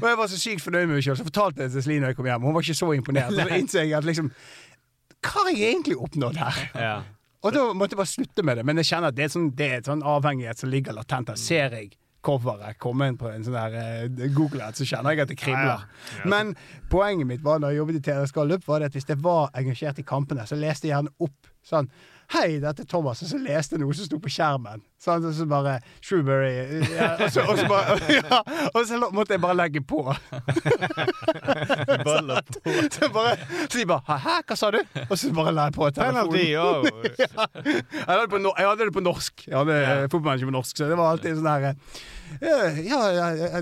Og 0.01 0.07
jeg 0.09 0.19
var 0.21 0.31
så 0.31 0.39
sykt 0.39 0.63
fornøyd 0.65 0.85
med 0.85 0.99
meg 0.99 1.07
sjøl, 1.07 1.17
så 1.19 1.27
fortalte 1.27 1.63
jeg 1.63 1.71
det 1.71 1.79
til 1.79 1.87
Celine 1.87 2.07
da 2.07 2.13
jeg 2.13 2.19
kom 2.19 2.29
hjem. 2.29 2.45
Hun 2.45 2.55
var 2.55 2.67
ikke 2.67 2.79
så 2.81 2.93
imponert. 2.95 3.35
Så 3.35 3.59
innså 3.59 3.83
jeg 3.83 3.97
at 3.97 4.07
liksom 4.07 4.31
Hva 5.25 5.35
har 5.41 5.51
jeg 5.55 5.73
egentlig 5.73 5.97
oppnådd 5.97 6.37
her? 6.37 6.63
Ja. 6.77 6.95
Og 7.45 7.53
da 7.53 7.67
måtte 7.77 7.93
jeg 7.93 8.01
bare 8.01 8.09
slutte 8.09 8.45
med 8.45 8.59
det. 8.59 8.65
Men 8.65 8.81
jeg 8.81 8.89
kjenner 8.89 9.13
at 9.13 9.17
det 9.17 9.27
er, 9.27 9.31
sånn, 9.33 9.51
det 9.57 9.69
er 9.69 9.77
et 9.81 9.89
sånn 9.89 10.01
avhengighet 10.05 10.61
som 10.61 10.71
ligger 10.73 10.97
latent 10.97 11.29
der. 11.29 11.39
Ser 11.41 11.73
jeg 11.77 11.93
coveret 12.25 12.79
komme 12.81 13.09
inn 13.09 13.19
på 13.21 13.29
en 13.29 13.45
sånn 13.45 13.53
der 13.53 13.75
eh, 13.77 14.29
Google-ad, 14.33 14.77
så 14.77 14.87
kjenner 14.89 15.13
jeg 15.13 15.25
at 15.25 15.31
det 15.31 15.37
kribler. 15.37 15.85
Men 16.25 16.55
poenget 16.89 17.29
mitt 17.29 17.43
var 17.45 17.61
når 17.61 17.73
jeg 17.73 17.81
jobbet 17.83 17.99
i 17.99 18.03
TV 18.07 18.23
Skallup, 18.31 18.65
var 18.65 18.81
det 18.81 18.89
at 18.89 18.97
hvis 18.97 19.09
jeg 19.11 19.21
var 19.21 19.53
engasjert 19.57 20.01
i 20.01 20.07
kampene, 20.07 20.47
så 20.49 20.57
leste 20.57 20.89
jeg 20.89 20.95
gjerne 20.95 21.13
opp 21.21 21.51
sånn 21.65 21.89
Hei, 22.33 22.57
dette 22.61 22.81
er 22.83 22.87
Thomas. 22.89 23.21
Og 23.21 23.27
så 23.29 23.37
leste 23.41 23.75
jeg 23.75 23.81
noe 23.83 23.93
som 23.95 24.05
sto 24.07 24.17
på 24.21 24.29
skjermen. 24.33 24.79
Så 25.01 25.09
Og 25.19 25.33
så 25.37 25.45
bare 25.45 25.79
Shrewberry 26.01 26.81
ja, 26.95 27.11
og, 27.19 27.31
så, 27.31 27.41
og, 27.45 27.57
så 27.59 27.65
bare, 27.69 27.97
ja, 28.15 28.39
og 28.71 28.87
så 28.87 28.93
måtte 29.13 29.33
jeg 29.35 29.41
bare 29.43 29.55
legge 29.59 29.81
på. 29.85 29.99
Baller 32.07 32.41
på. 32.49 32.59
Så, 32.95 33.09
bare, 33.13 33.35
så 33.69 33.77
de 33.77 33.85
bare 33.89 34.01
Hæ, 34.19 34.35
hva 34.47 34.55
sa 34.57 34.69
du? 34.73 34.79
Og 35.09 35.17
så 35.19 35.31
bare 35.35 35.51
la 35.55 35.63
jeg 35.69 35.75
på 35.75 35.83
telefonen. 35.93 36.47
ja. 36.49 36.65
Jeg 37.65 37.75
hadde, 38.07 38.85
det 38.85 38.93
på, 38.93 38.99
norsk. 39.03 39.47
Jeg 39.47 39.57
hadde 39.57 39.73
ja. 39.79 39.95
fotballmanager 40.05 40.45
på 40.49 40.55
norsk, 40.55 40.77
så 40.77 40.83
det 40.89 40.97
var 40.99 41.07
alltid 41.13 41.31
sånn 41.39 41.49
her 41.49 41.63
eh, 41.71 41.75
Ja, 42.41 42.57
ja, 43.11 43.29
ja, 43.37 43.61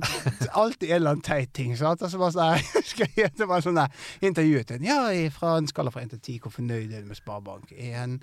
alltid 0.54 0.90
en 0.90 0.96
eller 0.96 1.14
annen 1.14 1.22
teit 1.26 1.52
ting. 1.54 1.76
Sant? 1.78 2.02
Og 2.02 2.10
så 2.12 2.20
bare 2.22 2.34
sånn 2.34 2.84
skal 2.94 3.08
jeg- 3.18 3.48
var 3.50 3.62
sånn 3.66 3.80
intervjuet 4.24 4.72
en. 4.76 4.84
Ja, 4.88 5.00
fra 5.36 5.58
en 5.60 5.68
skala 5.70 5.92
fra 5.94 6.02
1 6.06 6.14
til 6.16 6.20
10, 6.20 6.40
hvor 6.44 6.56
fornøyd 6.58 6.94
er 6.94 7.02
du 7.04 7.12
med 7.12 7.20
Sparebank 7.20 7.72
1? 7.78 8.18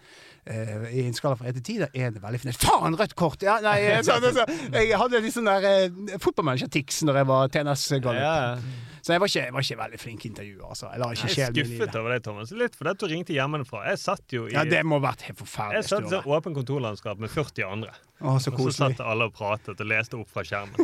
Uh, 0.50 0.86
I 0.90 1.06
en 1.06 1.14
skala 1.14 1.36
fra 1.38 1.50
1 1.50 1.60
til 1.60 1.66
10, 1.76 1.78
da 1.84 1.88
er 1.94 2.14
det 2.14 2.22
veldig 2.24 2.40
fornøyd. 2.44 2.60
Faen, 2.64 2.98
rødt 2.98 3.14
kort! 3.18 3.42
Ja, 3.46 3.58
nei, 3.64 3.78
eh, 3.86 4.02
sånn, 4.06 4.26
så, 4.34 4.46
jeg 4.74 4.96
hadde 4.98 5.20
litt 5.24 5.36
sånn 5.36 5.50
der 5.50 5.66
eh, 5.70 6.16
fotballmanager-tics 6.22 7.02
når 7.06 7.20
jeg 7.22 7.30
var 7.30 7.52
TNS-gallup. 7.54 8.22
Ja. 8.24 8.56
Så 9.02 9.14
jeg 9.14 9.20
var 9.22 9.30
ikke, 9.32 9.42
jeg 9.46 9.52
var 9.56 9.64
ikke 9.66 9.78
veldig 9.80 9.98
flink 10.00 10.24
intervjuer, 10.28 10.64
altså. 10.68 10.90
Jeg 10.92 11.00
la 11.00 11.08
ikke 11.14 11.28
Jeg 11.30 11.46
er 11.48 11.54
skuffet 11.54 11.96
over 12.00 12.14
deg, 12.14 12.22
Thomas. 12.26 12.50
Litt 12.52 12.74
fordi 12.76 12.94
du 13.00 13.06
ringte 13.12 13.32
hjemmefra. 13.36 13.82
Jeg 13.88 13.98
satt 14.02 14.34
jo 14.36 14.46
i 14.46 14.52
Ja, 14.52 14.64
det 14.68 14.82
må 14.84 14.98
ha 15.00 15.06
vært 15.10 15.22
helt 15.28 15.38
forferdelig. 15.40 15.80
jeg 15.80 15.88
satt 15.88 16.04
i 16.04 16.10
Sture. 16.10 16.22
sånn 16.22 16.36
åpen 16.36 16.54
kontorlandskap 16.58 17.18
med 17.24 17.30
40 17.32 17.64
andre. 17.70 17.94
Å, 18.20 18.36
så 18.40 18.52
Og 18.52 18.60
så 18.68 18.76
satt 18.82 19.00
alle 19.00 19.30
og 19.30 19.32
pratet 19.36 19.80
og 19.80 19.86
leste 19.88 20.18
opp 20.20 20.28
fra 20.28 20.44
skjermen. 20.44 20.76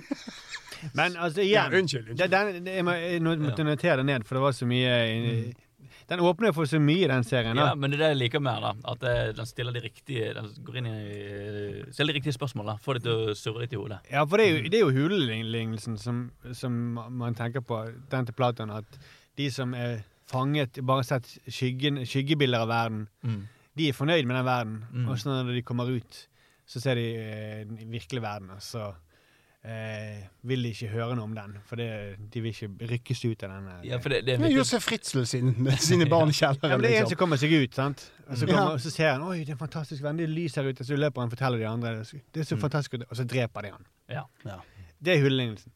Men 0.98 1.16
altså, 1.16 1.44
Ja, 1.44 1.66
unnskyld. 1.68 2.10
unnskyld. 2.12 2.16
det, 2.18 2.30
den, 2.32 2.64
det, 2.64 2.74
jeg, 2.80 2.84
må, 2.84 2.96
jeg 3.00 3.20
nå 3.24 3.36
måtte 3.44 3.64
notere 3.64 3.96
det 4.02 4.06
ned, 4.08 4.26
for 4.28 4.36
det 4.38 4.42
var 4.46 4.52
så 4.56 4.66
mye 4.68 4.90
Den 6.06 6.22
åpner 6.22 6.52
for 6.54 6.68
så 6.70 6.78
mye, 6.78 7.08
den 7.10 7.24
serien. 7.26 7.58
Da. 7.58 7.70
Ja, 7.72 7.74
men 7.74 7.90
det 7.90 7.98
er 7.98 8.04
det 8.04 8.10
jeg 8.12 8.20
liker 8.20 8.42
med 8.46 8.62
da. 8.62 8.72
At 8.92 9.06
eh, 9.10 9.32
den 9.34 9.48
stiller 9.48 9.74
de 9.74 9.82
riktige 9.82 10.32
Den 10.36 10.52
går 10.66 10.78
inn 10.78 10.88
i 10.90 10.98
Stiller 11.90 12.12
de 12.14 12.20
riktige 12.20 12.36
spørsmål. 12.36 12.70
da. 12.70 12.76
Får 12.82 12.98
de 12.98 13.04
til 13.08 13.24
å 13.24 13.34
surre 13.38 13.64
litt 13.64 13.74
i 13.74 13.80
hodet. 13.80 13.98
Ja, 14.12 14.22
for 14.22 14.38
det 14.38 14.46
er 14.46 14.52
jo, 14.54 14.70
det 14.70 14.78
er 14.78 14.84
jo 14.84 14.94
hulelignelsen 14.94 15.98
som, 15.98 16.28
som 16.54 16.76
man 16.94 17.34
tenker 17.38 17.64
på, 17.66 17.82
den 18.12 18.28
til 18.28 18.38
Platon, 18.38 18.70
at 18.70 19.00
de 19.36 19.50
som 19.50 19.74
er 19.74 20.04
fanget, 20.30 20.78
bare 20.86 21.04
sett 21.06 21.28
skyggen, 21.46 22.00
skyggebilder 22.06 22.64
av 22.64 22.70
verden, 22.70 23.04
de 23.76 23.90
er 23.90 23.96
fornøyd 23.96 24.24
med 24.26 24.38
den 24.38 24.46
verden. 24.46 24.78
Mm. 24.92 25.08
Og 25.10 25.18
så 25.20 25.30
når 25.30 25.52
de 25.58 25.64
kommer 25.66 25.90
ut, 25.90 26.22
så 26.66 26.82
ser 26.82 26.98
de 26.98 27.06
eh, 27.18 27.66
den 27.66 27.92
virkelige 27.92 28.24
verden, 28.24 28.54
så 28.62 28.92
eh, 29.66 30.22
vil 30.46 30.62
de 30.62 30.70
ikke 30.74 30.88
høre 30.92 31.16
noe 31.18 31.26
om 31.26 31.34
den. 31.36 31.56
For 31.66 31.80
det, 31.80 31.88
de 32.32 32.42
vil 32.44 32.52
ikke 32.54 32.88
rykkes 32.92 33.24
ut 33.26 33.42
av 33.46 33.54
den. 33.56 33.70
Ja, 33.88 33.98
for 34.02 34.14
det, 34.14 34.22
det 34.26 34.34
er 34.34 34.38
Det 34.38 34.44
viktig. 34.46 34.58
Josef 34.60 34.86
Fritzl 34.86 35.24
sin, 35.26 35.52
sine 35.82 36.06
barn 36.14 36.30
i 36.30 36.36
Ja, 36.40 36.52
men 36.54 36.60
det 36.62 36.72
er 36.72 36.76
en 36.76 36.86
liksom. 36.92 37.08
som 37.14 37.20
kommer 37.24 37.40
seg 37.42 37.52
ut, 37.56 37.74
sant? 37.74 38.06
Og 38.28 38.36
så, 38.36 38.46
kommer, 38.46 38.60
Ja. 38.62 38.68
og 38.74 38.80
så 38.80 38.90
ser 38.94 39.12
han 39.12 39.22
oi, 39.26 39.38
det 39.44 39.54
er 39.56 39.60
fantastisk 39.60 40.02
venn, 40.02 40.16
det 40.20 40.28
er 40.28 40.34
lys 40.34 40.54
her 40.58 40.68
ute. 40.70 40.84
Så 40.84 40.96
løper 40.98 41.20
han 41.22 41.30
og 41.30 41.36
forteller 41.38 41.58
de 41.62 41.66
andre 41.70 41.96
det 42.02 42.40
er 42.42 42.48
så 42.48 42.56
fantastisk, 42.60 43.02
og 43.10 43.16
så 43.16 43.24
dreper 43.24 43.66
de 43.66 43.74
han. 43.76 43.86
Ja. 44.10 44.22
Ja. 44.44 44.60
Det 45.02 45.16
er 45.16 45.22
hulelignelsen. 45.22 45.72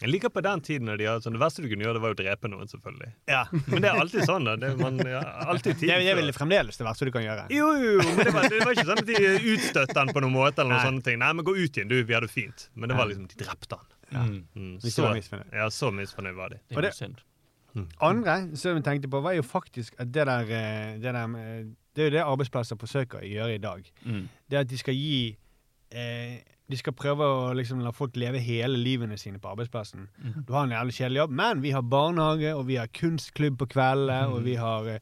Jeg 0.00 0.08
liker 0.10 0.32
på 0.32 0.40
den 0.44 0.60
tiden 0.64 0.88
når 0.88 0.96
de 1.00 1.06
hadde 1.10 1.24
sånn, 1.26 1.34
Det 1.36 1.40
verste 1.42 1.62
du 1.62 1.68
kunne 1.68 1.84
gjøre, 1.84 1.98
det 1.98 2.02
var 2.04 2.14
å 2.14 2.18
drepe 2.18 2.48
noen, 2.48 2.68
selvfølgelig. 2.70 3.10
Ja. 3.28 3.42
Men 3.52 3.84
det 3.84 3.90
er 3.90 4.00
alltid 4.00 4.24
sånn. 4.28 4.46
da. 4.48 4.54
Det, 4.56 4.70
man, 4.80 4.96
ja, 5.04 5.20
alltid 5.52 5.76
tid 5.78 5.88
Det, 5.92 5.98
det 6.06 6.12
er 6.14 6.18
vel 6.20 6.32
fremdeles 6.36 6.80
det 6.80 6.86
verste 6.88 7.08
du 7.08 7.12
kan 7.14 7.24
gjøre. 7.26 7.46
Jo, 7.52 7.68
jo, 7.76 7.96
men 8.06 8.22
det 8.24 8.32
var, 8.36 8.48
det 8.48 8.60
var 8.64 8.72
ikke 8.76 8.86
sånn 8.88 9.02
at 9.04 9.10
de 9.10 9.32
utstøtte 9.54 9.98
han 10.00 10.12
på 10.16 10.22
noen 10.24 10.36
måte. 10.36 10.62
eller 10.62 10.72
noen 10.72 10.80
Nei. 10.80 10.86
sånne 10.88 11.06
ting. 11.10 11.18
Nei, 11.20 11.32
men 11.36 11.46
gå 11.46 11.56
ut 11.58 11.68
igjen, 11.80 11.90
du. 11.92 11.98
Vi 12.00 12.16
hadde 12.16 12.30
det 12.30 12.34
fint. 12.34 12.68
Men 12.74 12.92
det 12.92 12.96
var 13.00 13.10
liksom, 13.12 13.26
de 13.30 13.40
drepte 13.44 13.80
han. 13.80 13.90
Ja. 14.10 14.22
Mm, 14.26 14.70
så, 14.82 15.10
misfornøyd. 15.14 15.52
ja, 15.60 15.68
så 15.70 15.90
misfornøyd 15.94 16.38
var 16.38 16.56
de. 16.56 16.62
Det 16.72 16.86
det- 16.88 17.26
Andre 18.02 18.56
som 18.58 18.74
vi 18.74 18.82
tenkte 18.82 19.08
på, 19.10 19.20
var 19.22 19.36
jo 19.36 19.42
faktisk 19.46 19.94
at 20.02 20.10
det 20.10 20.24
der, 20.26 20.40
eh, 20.50 20.96
det 20.98 21.12
der 21.12 21.26
Det 21.94 22.02
er 22.02 22.08
jo 22.08 22.10
det 22.10 22.22
arbeidsplasser 22.24 22.76
forsøker 22.78 23.18
å 23.20 23.26
gjøre 23.26 23.54
i 23.54 23.58
dag. 23.58 23.86
Mm. 24.06 24.28
Det 24.48 24.58
at 24.58 24.68
de 24.68 24.78
skal 24.78 24.94
gi 24.94 25.36
eh, 25.90 26.38
De 26.70 26.76
skal 26.78 26.92
prøve 26.94 27.26
å 27.26 27.48
liksom 27.58 27.80
la 27.82 27.90
folk 27.90 28.14
leve 28.20 28.38
hele 28.38 28.78
livene 28.78 29.16
sine 29.18 29.40
på 29.42 29.50
arbeidsplassen. 29.50 30.04
Mm. 30.22 30.44
Du 30.46 30.52
har 30.54 30.64
en 30.68 30.70
jævlig 30.76 30.94
kjedelig 31.00 31.18
jobb, 31.24 31.30
men 31.40 31.62
vi 31.64 31.72
har 31.74 31.82
barnehage, 31.82 32.52
og 32.54 32.66
vi 32.68 32.76
har 32.78 32.86
kunstklubb 32.94 33.58
på 33.58 33.66
kveldene, 33.72 34.28
og 34.30 34.44
vi 34.46 34.54
har 34.60 34.86
eh, 34.94 35.00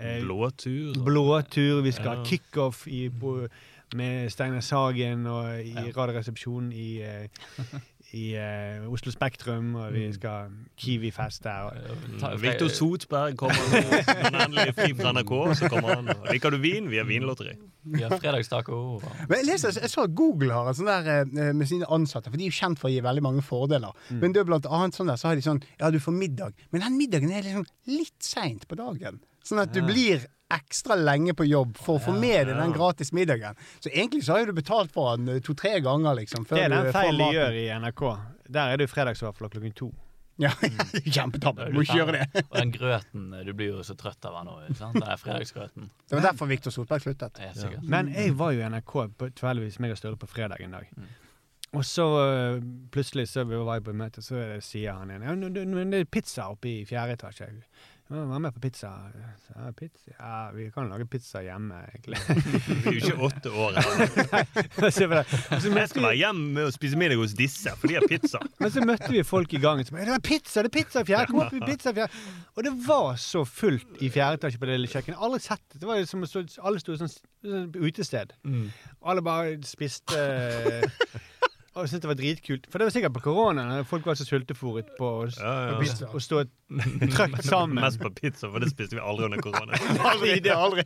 eh, 0.00 0.18
Blåtur. 0.24 0.98
blåtur, 1.06 1.82
vi 1.86 1.92
skal 1.94 2.16
ha 2.16 2.16
Ja. 2.16 2.24
kickoff 2.24 2.86
i, 2.88 3.08
på, 3.08 3.46
med 3.94 4.30
Steinar 4.34 4.60
Sagen 4.66 5.26
og 5.30 5.60
i 5.62 5.70
Ja. 5.76 5.86
Radioresepsjonen 5.94 6.72
i, 6.72 6.88
eh, 7.02 7.28
i 8.14 8.24
uh, 8.38 8.84
Oslo 8.94 9.10
Spektrum, 9.12 9.72
og 9.80 9.92
vi 9.94 10.04
skal 10.14 10.52
Kiwi-fest 10.78 11.42
der. 11.44 11.70
Og, 12.22 12.36
Viktor 12.42 12.68
Sotberg 12.70 13.36
kommer 13.40 13.58
nå. 13.72 13.80
Når 13.82 14.12
han 14.28 14.38
endelig 14.44 14.66
er 14.70 14.76
fri 14.76 14.94
fra 14.98 15.12
NRK, 15.16 15.32
så 15.58 15.70
kommer 15.72 15.96
han. 15.98 16.12
Og 16.14 16.28
Liker 16.30 16.54
du 16.54 16.58
vin? 16.62 16.86
Vi 16.92 17.00
har 17.00 17.08
vinlotteri. 17.08 17.56
Vi 17.96 18.02
har 18.04 18.14
fredagstaco. 18.18 18.78
og- 18.96 19.08
Men 19.28 19.38
jeg, 19.42 19.48
leste, 19.50 19.72
jeg 19.80 19.90
så 19.90 20.06
at 20.06 20.14
Google 20.16 20.52
har 20.54 20.70
en 20.70 20.78
sånn 20.78 20.90
der 20.92 21.10
eh, 21.26 21.52
med 21.52 21.66
sine 21.70 21.90
ansatte, 21.90 22.30
for 22.30 22.38
de 22.40 22.46
er 22.46 22.52
jo 22.54 22.58
kjent 22.60 22.78
for 22.80 22.88
å 22.88 22.94
gi 22.94 23.02
veldig 23.04 23.24
mange 23.26 23.42
fordeler. 23.44 23.92
Men 24.10 24.32
det 24.32 24.44
er 24.44 24.48
blant 24.52 24.66
annet 24.70 24.94
sånn 24.96 25.10
der, 25.10 25.18
så 25.20 25.28
har 25.32 25.36
de 25.40 25.44
sånn 25.44 25.62
Ja, 25.80 25.90
du 25.90 25.98
får 26.00 26.14
middag, 26.16 26.54
men 26.72 26.86
den 26.86 26.96
middagen 27.00 27.32
er 27.34 27.42
liksom 27.44 27.66
litt 27.90 28.22
seint 28.24 28.68
på 28.70 28.78
dagen. 28.78 29.20
Sånn 29.44 29.60
at 29.60 29.74
du 29.74 29.82
blir 29.84 30.22
ekstra 30.52 30.94
lenge 30.94 31.34
på 31.34 31.46
jobb 31.48 31.78
for 31.80 31.98
å 31.98 32.04
få 32.04 32.14
med 32.16 32.48
deg 32.48 32.58
den 32.58 32.74
gratis 32.76 33.12
middagen. 33.16 33.56
Så 33.80 33.90
egentlig 33.92 34.24
så 34.26 34.36
har 34.36 34.44
jo 34.44 34.52
du 34.52 34.58
betalt 34.60 34.92
for 34.94 35.16
den 35.16 35.30
eh, 35.32 35.42
to-tre 35.44 35.78
ganger, 35.84 36.18
liksom. 36.20 36.44
Før 36.48 36.60
det 36.60 36.64
er 36.66 36.74
den 36.74 36.90
feilen 36.94 37.22
de 37.22 37.38
gjør 37.38 37.60
i 37.60 37.66
NRK. 37.84 38.02
Der 38.54 38.72
er 38.72 38.80
det 38.80 38.88
jo 38.88 38.92
fredagsvaffel 38.94 39.48
klokken 39.48 39.76
to. 39.76 39.90
Ja, 40.42 40.50
Kjempetabbe. 41.14 41.68
Må 41.74 41.84
ikke 41.84 41.98
gjøre 42.00 42.16
det. 42.18 42.24
Og 42.50 42.56
den 42.58 42.72
grøten 42.74 43.28
Du 43.46 43.52
blir 43.54 43.76
jo 43.76 43.84
så 43.86 43.94
trøtt 43.98 44.26
av 44.26 44.40
den 44.40 44.50
òg. 44.50 44.70
Den 44.80 44.96
der 44.98 45.20
fredagsgrøten. 45.20 45.90
Det 46.10 46.18
var 46.18 46.24
derfor 46.30 46.50
Viktor 46.50 46.74
Solberg 46.74 47.04
sluttet. 47.04 47.38
Ja. 47.38 47.74
Men 47.82 48.10
jeg 48.14 48.34
var 48.38 48.54
jo 48.54 48.64
i 48.64 48.70
NRK 48.72 48.96
på 49.14 49.30
tilfeldigvis 49.30 49.78
meg 49.82 49.94
og 49.94 50.00
Sturle 50.00 50.18
på 50.18 50.30
fredag 50.30 50.64
en 50.64 50.74
dag. 50.74 50.90
Og 51.74 51.82
så 51.86 52.04
øh, 52.22 52.60
plutselig 52.94 53.28
så 53.32 53.42
var 53.50 53.76
jeg 53.76 53.84
på 53.86 53.94
møte, 53.98 54.22
så 54.22 54.44
sier 54.62 54.94
han 54.94 55.10
igjen 55.10 55.24
ja, 55.26 55.64
det 55.66 55.98
er 55.98 56.04
pizza 56.06 56.46
oppe 56.52 56.70
i 56.70 56.84
fjerde 56.86 57.16
etasje. 57.16 57.48
Vær 58.14 58.38
med 58.38 58.52
på 58.54 58.60
pizza. 58.62 58.88
Ja, 59.54 59.72
pizza. 59.74 60.12
Ja, 60.18 60.50
vi 60.54 60.68
kan 60.70 60.86
lage 60.88 61.06
pizza 61.10 61.40
hjemme, 61.42 61.80
egentlig. 61.88 62.18
Vi 62.84 62.90
er 62.90 62.92
jo 62.92 63.00
ikke 63.00 63.16
åtte 63.26 63.50
år. 63.50 63.74
ennå. 63.78 64.80
Jeg 64.80 65.88
skal 65.90 66.04
være 66.04 66.18
hjemme 66.20 66.66
og 66.68 66.72
spise 66.74 66.98
middag 67.00 67.18
hos 67.18 67.34
disse, 67.38 67.72
for 67.80 67.90
de 67.90 67.98
har 67.98 68.06
pizza. 68.08 68.38
men 68.62 68.70
så 68.70 68.84
møtte 68.86 69.10
vi 69.10 69.24
folk 69.26 69.54
i 69.54 69.60
gangen 69.62 69.86
som 69.86 69.98
bare, 69.98 70.06
det 70.12 70.18
er 70.18 70.24
pizza, 70.28 70.62
det 70.62 70.70
er 70.70 70.76
pizza 70.78 71.02
i 71.02 71.10
fjerde, 71.10 71.26
kom 71.32 71.42
opp 71.42 71.58
i 71.58 71.62
pizza 71.64 71.90
i 71.90 71.98
fjerde. 71.98 72.22
Og 72.54 72.68
det 72.68 72.74
var 72.86 73.10
så 73.20 73.44
fullt 73.48 73.98
i 73.98 74.12
fjerde 74.14 74.40
etasje 74.40 74.62
på 74.62 74.70
det 74.70 74.78
lille 74.78 74.94
kjøkkenet. 74.94 75.18
Aldri 75.18 75.42
sett 75.48 75.64
det. 75.72 75.82
Det 75.82 75.90
var 75.90 76.06
som 76.10 76.22
å 76.22 76.30
stå, 76.30 76.44
alle 76.62 76.82
sto 76.82 76.98
sånn, 77.00 77.10
sånn 77.10 77.70
utested. 77.82 78.36
Mm. 78.46 78.68
alle 79.10 79.26
bare 79.26 79.58
spiste 79.66 80.22
og 81.74 81.88
syntes 81.88 82.02
det 82.04 82.08
var 82.10 82.18
dritkult. 82.18 82.66
For 82.70 82.78
det 82.78 82.86
var 82.88 82.94
sikkert 82.94 83.14
på 83.16 83.22
korona, 83.24 83.64
når 83.68 83.86
folk 83.90 84.06
var 84.06 84.14
så 84.18 84.26
sultefòret 84.28 84.92
på 84.98 85.08
å 85.08 85.26
Ja, 85.34 85.54
ja. 85.74 86.08
å 86.14 86.22
stå 86.22 86.44
trøkt 87.16 87.44
sammen. 87.46 87.80
Mest 87.82 88.00
på 88.02 88.10
pizza, 88.14 88.48
for 88.50 88.62
det 88.62 88.70
spiste 88.70 88.98
vi 88.98 89.02
aldri 89.02 89.26
under 89.28 89.42
korona. 89.42 89.78
Aldri, 90.12 90.38
det, 90.44 90.54
aldri. 90.54 90.84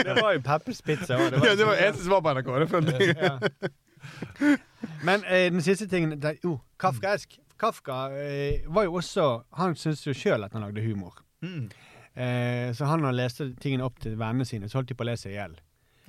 det 0.00 0.16
var 0.20 0.36
jo 0.36 0.42
Peppers 0.46 0.80
Pizza. 0.82 1.18
og 1.20 1.38
Ja, 1.44 1.54
det 1.58 1.68
var 1.68 1.76
eneste 1.76 2.06
som 2.06 2.16
var 2.16 2.24
på 2.24 2.34
NRK. 2.38 2.52
Det 2.64 2.68
følte 2.72 2.96
jeg. 3.04 4.58
Men 5.04 5.24
eh, 5.24 5.48
den 5.52 5.62
siste 5.64 5.88
tingen 5.88 6.16
det, 6.20 6.38
oh, 6.48 6.60
kafkaesk. 6.80 7.38
Kafka 7.60 8.08
eh, 8.18 8.64
var 8.66 8.88
jo 8.88 8.96
også 8.98 9.24
Han 9.60 9.76
syntes 9.78 10.02
jo 10.08 10.12
sjøl 10.16 10.42
at 10.44 10.52
han 10.56 10.64
lagde 10.66 10.82
humor. 10.82 11.20
Mm. 11.44 11.68
Eh, 12.14 12.72
så 12.74 12.88
han 12.90 13.04
leste 13.14 13.52
tingene 13.60 13.84
opp 13.86 14.00
til 14.02 14.16
vennene 14.18 14.46
sine, 14.48 14.68
så 14.68 14.78
holdt 14.80 14.90
de 14.90 14.96
på 14.98 15.04
å 15.06 15.10
lese 15.10 15.30
i 15.30 15.36
hjel. 15.36 15.54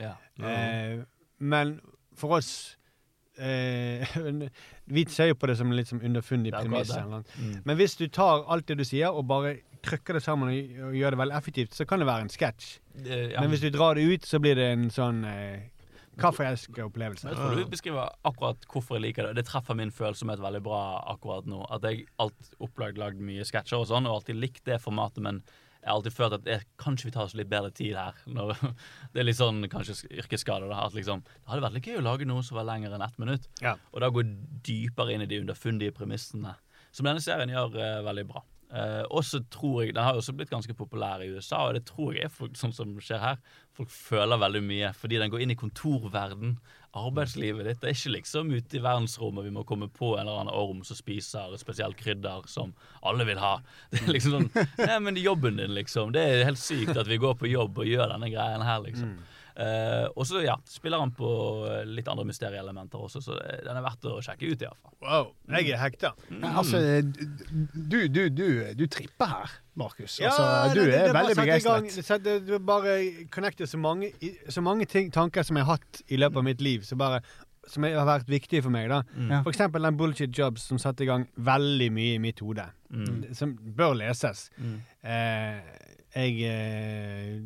Ja. 0.01 0.15
Eh, 0.41 1.03
men 1.39 1.77
for 2.15 2.37
oss 2.39 2.77
eh, 3.37 4.15
Vi 4.95 5.05
ser 5.09 5.31
jo 5.31 5.37
på 5.39 5.49
det 5.49 5.57
som 5.59 5.71
en 5.71 5.77
litt 5.77 5.89
som 5.89 6.01
underfundig 6.01 6.53
er 6.53 6.65
premiss. 6.65 6.93
Mm. 6.95 7.61
Men 7.65 7.79
hvis 7.79 7.97
du 7.99 8.07
tar 8.07 8.45
alt 8.51 8.67
det 8.69 8.79
du 8.79 8.85
sier, 8.87 9.11
og 9.11 9.27
bare 9.29 9.57
trykker 9.85 10.17
det 10.17 10.23
sammen 10.25 10.49
og, 10.49 10.81
og 10.89 10.97
gjør 10.97 11.15
det 11.15 11.21
veldig 11.21 11.37
effektivt, 11.37 11.77
så 11.77 11.85
kan 11.89 12.01
det 12.01 12.09
være 12.09 12.27
en 12.27 12.33
sketsj. 12.33 12.67
Ja. 13.05 13.41
Men 13.41 13.51
hvis 13.53 13.65
du 13.65 13.69
drar 13.73 13.97
det 13.97 14.05
ut, 14.07 14.27
så 14.27 14.41
blir 14.41 14.57
det 14.57 14.67
en 14.73 14.87
sånn 14.93 15.23
eh, 15.29 15.67
kafkaesk 16.21 16.79
opplevelse. 16.85 17.27
Jeg 17.29 17.37
tror 17.37 17.59
du 17.59 17.71
beskriver 17.71 18.15
akkurat 18.27 18.65
hvorfor 18.71 18.97
jeg 18.97 19.07
liker 19.09 19.29
det. 19.29 19.41
Det 19.41 19.47
treffer 19.49 19.77
min 19.77 19.93
følsomhet 19.93 20.41
veldig 20.43 20.63
bra 20.65 20.81
akkurat 21.11 21.47
nå. 21.49 21.61
At 21.73 21.85
jeg 21.87 22.05
alt 22.21 22.55
opplagt 22.63 22.99
lagd 23.01 23.21
mye 23.23 23.45
sketsjer 23.47 23.81
og 23.81 23.89
sånn, 23.91 24.07
og 24.09 24.21
alltid 24.21 24.39
likt 24.39 24.63
det 24.69 24.79
formatet, 24.83 25.23
men 25.25 25.41
jeg 25.85 25.91
har 25.91 25.99
alltid 25.99 26.13
følt 26.15 26.33
at 26.33 26.45
det, 26.47 26.55
kanskje 26.81 27.05
vi 27.05 27.11
tar 27.13 27.27
oss 27.27 27.35
litt 27.37 27.49
bedre 27.51 27.69
tid 27.77 27.93
her. 27.93 28.15
Når, 28.25 28.55
det 29.13 29.21
er 29.21 29.27
litt 29.27 29.37
sånn 29.37 29.67
kanskje 29.69 30.09
yrkesskade. 30.09 30.65
Da, 30.71 30.79
at 30.87 30.97
liksom, 30.97 31.21
det 31.21 31.51
hadde 31.51 31.61
vært 31.61 31.75
litt 31.77 31.89
gøy 31.91 31.99
å 31.99 32.07
lage 32.07 32.25
noe 32.25 32.41
som 32.47 32.57
var 32.57 32.65
lenger 32.71 32.95
enn 32.95 33.05
ett 33.05 33.19
minutt. 33.21 33.45
Ja. 33.61 33.75
Og 33.93 34.01
da 34.01 34.09
gå 34.09 34.23
dypere 34.65 35.13
inn 35.13 35.21
i 35.21 35.29
de 35.29 35.43
underfundige 35.43 35.93
premissene. 35.93 36.55
Som 36.89 37.05
denne 37.05 37.21
serien 37.21 37.53
gjør 37.53 37.77
uh, 37.77 38.01
veldig 38.07 38.25
bra. 38.31 38.41
Uh, 38.73 39.05
også 39.13 39.43
tror 39.53 39.83
jeg, 39.83 39.93
Den 39.93 40.07
har 40.07 40.17
jo 40.17 40.23
også 40.23 40.33
blitt 40.33 40.49
ganske 40.49 40.73
populær 40.73 41.21
i 41.21 41.29
USA, 41.29 41.67
og 41.67 41.77
det 41.77 41.83
tror 41.85 42.15
jeg 42.17 42.25
er 42.25 42.33
folk, 42.33 42.57
sånn 42.57 42.73
som 42.73 42.97
skjer 42.97 43.21
her. 43.21 43.37
Folk 43.77 43.93
føler 43.93 44.41
veldig 44.41 44.63
mye 44.65 44.89
fordi 44.97 45.21
den 45.21 45.29
går 45.29 45.45
inn 45.45 45.53
i 45.53 45.59
kontorverden. 45.59 46.57
Arbeidslivet 46.95 47.67
ditt 47.67 47.81
det 47.81 47.89
er 47.91 47.97
ikke 47.97 48.13
liksom 48.13 48.51
ute 48.55 48.77
i 48.77 48.83
verdensrommet 48.83 49.45
vi 49.45 49.53
må 49.55 49.65
komme 49.67 49.89
på 49.91 50.13
en 50.15 50.23
eller 50.23 50.45
annen 50.45 50.55
orm 50.55 50.81
som 50.87 50.97
spiser 50.97 51.51
spesielt 51.59 51.97
krydder 51.99 52.47
som 52.47 52.71
alle 53.05 53.27
vil 53.27 53.41
ha. 53.43 53.57
Det 53.91 54.01
er 54.05 54.13
liksom 54.15 54.37
sånn 54.37 54.49
Nei, 54.87 54.99
men 55.03 55.19
jobben 55.19 55.59
din, 55.59 55.75
liksom. 55.75 56.13
Det 56.15 56.23
er 56.23 56.45
helt 56.47 56.61
sykt 56.61 56.95
at 56.95 57.09
vi 57.11 57.19
går 57.21 57.35
på 57.41 57.51
jobb 57.51 57.83
og 57.83 57.89
gjør 57.89 58.13
denne 58.15 58.31
greien 58.31 58.63
her, 58.63 58.79
liksom. 58.87 59.17
Eh, 59.55 60.07
og 60.19 60.25
så 60.27 60.41
ja, 60.43 60.57
spiller 60.67 60.99
han 60.99 61.13
på 61.15 61.27
eh, 61.71 61.85
litt 61.87 62.07
andre 62.11 62.25
mysterieelementer 62.27 62.99
også, 62.99 63.21
så 63.23 63.37
den 63.39 63.77
er 63.79 63.85
verdt 63.85 64.03
å 64.11 64.17
sjekke 64.25 64.49
ut, 64.51 64.61
i 64.61 64.67
hvert 64.67 64.81
fall. 64.83 64.95
Wow, 65.05 65.29
jeg 65.55 65.69
er 65.71 65.79
hekta. 65.79 66.11
Altså, 66.51 66.81
du, 67.73 68.07
du, 68.11 68.21
du, 68.35 68.47
du 68.75 68.85
tripper 68.91 69.31
her, 69.31 69.53
Markus. 69.79 70.17
Ja, 70.19 70.33
Altså, 70.33 70.73
du 70.75 70.81
det- 70.81 70.91
det- 70.91 70.99
er 70.99 71.07
det 71.07 71.15
veldig 71.15 71.35
begeistret. 71.39 72.23
Det 72.49 72.61
bare 72.67 72.97
connecter 73.31 73.65
så 73.65 73.77
mange, 73.79 74.11
så 74.49 74.61
mange 74.61 74.85
ting, 74.85 75.11
tanker 75.11 75.43
som 75.43 75.55
jeg 75.57 75.65
har 75.65 75.77
hatt 75.79 76.01
i 76.11 76.17
løpet 76.19 76.37
av 76.37 76.43
mitt 76.43 76.61
liv, 76.61 76.83
som, 76.83 76.97
bare, 76.99 77.21
som 77.67 77.83
har 77.83 78.05
vært 78.05 78.27
viktige 78.29 78.61
for 78.61 78.69
meg. 78.75 78.89
da. 78.89 79.01
mm. 79.15 79.37
For 79.43 79.51
eksempel 79.55 79.81
den 79.87 79.97
Bullshit 79.97 80.35
Jobs 80.37 80.67
som 80.67 80.77
satte 80.77 81.03
i 81.03 81.05
gang 81.07 81.27
veldig 81.37 81.91
mye 81.95 82.15
i 82.15 82.19
mitt 82.19 82.39
hode. 82.43 82.67
Som 83.33 83.55
bør 83.55 83.95
leses. 84.03 84.49
Eh, 85.03 85.61
jeg 86.15 86.41
eh, 86.43 87.39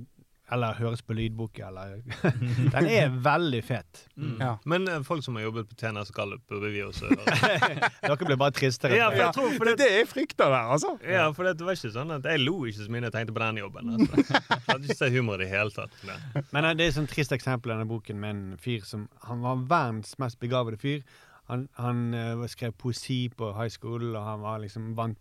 Eller 0.52 0.78
høres 0.80 1.02
på 1.06 1.14
lydbok, 1.14 1.60
eller 1.62 2.00
Den 2.74 2.88
er 2.90 3.12
veldig 3.24 3.60
fet. 3.66 4.04
Ja. 4.40 4.56
Men 4.70 4.88
eh, 4.90 5.04
folk 5.06 5.22
som 5.26 5.38
har 5.38 5.46
jobbet 5.46 5.70
på 5.70 5.78
TNS 5.78 6.10
Gallup, 6.16 6.42
burde 6.50 6.72
vi 6.74 6.82
også 6.84 7.12
høre. 7.12 7.60
Dere 8.02 8.18
blir 8.24 8.40
bare 8.40 8.56
tristere. 8.58 8.98
Ja, 8.98 9.12
for 9.12 9.22
jeg 9.22 9.36
tror 9.38 9.54
for 9.54 9.70
Det 9.70 9.78
det, 9.84 9.92
er 10.00 10.10
frykter 10.10 10.50
der, 10.50 10.74
altså. 10.74 10.96
ja, 11.06 11.28
for 11.38 11.46
det 11.46 11.66
var 11.66 11.78
ikke 11.78 11.94
sånn 11.94 12.16
at 12.18 12.26
jeg 12.26 12.42
lo 12.42 12.58
ikke 12.66 12.82
så 12.82 12.90
mye 12.90 13.06
da 13.06 13.12
jeg 13.12 13.18
tenkte 13.20 13.38
på 13.38 13.46
den 13.46 13.62
jobben. 13.62 13.94
Altså. 13.96 14.26
Jeg 14.26 14.60
hadde 14.66 14.90
ikke 14.90 15.00
sett 15.04 15.16
humor 15.16 15.38
i 15.38 15.46
det 15.46 15.54
hele 15.54 15.76
tatt. 15.76 16.02
Det. 16.02 16.46
Men 16.50 16.66
eh, 16.66 16.76
det 16.80 16.88
er 16.88 16.94
et 16.94 17.00
sånn 17.00 17.10
trist 17.14 17.36
eksempel 17.38 17.74
i 17.74 17.78
denne 17.78 17.90
boken 17.90 18.22
med 18.22 18.36
en 18.36 18.46
fyr 18.62 18.86
som 18.88 19.08
Han 19.30 19.42
var 19.46 19.66
verdens 19.70 20.18
mest 20.22 20.40
begavede 20.42 20.82
fyr. 20.82 21.04
Han, 21.50 21.66
han 21.78 22.14
uh, 22.14 22.46
skrev 22.50 22.76
poesi 22.78 23.24
på 23.34 23.54
high 23.58 23.72
school, 23.74 24.12
og 24.14 24.22
han 24.22 24.42
var 24.44 24.60
liksom 24.62 24.92
vant 24.98 25.18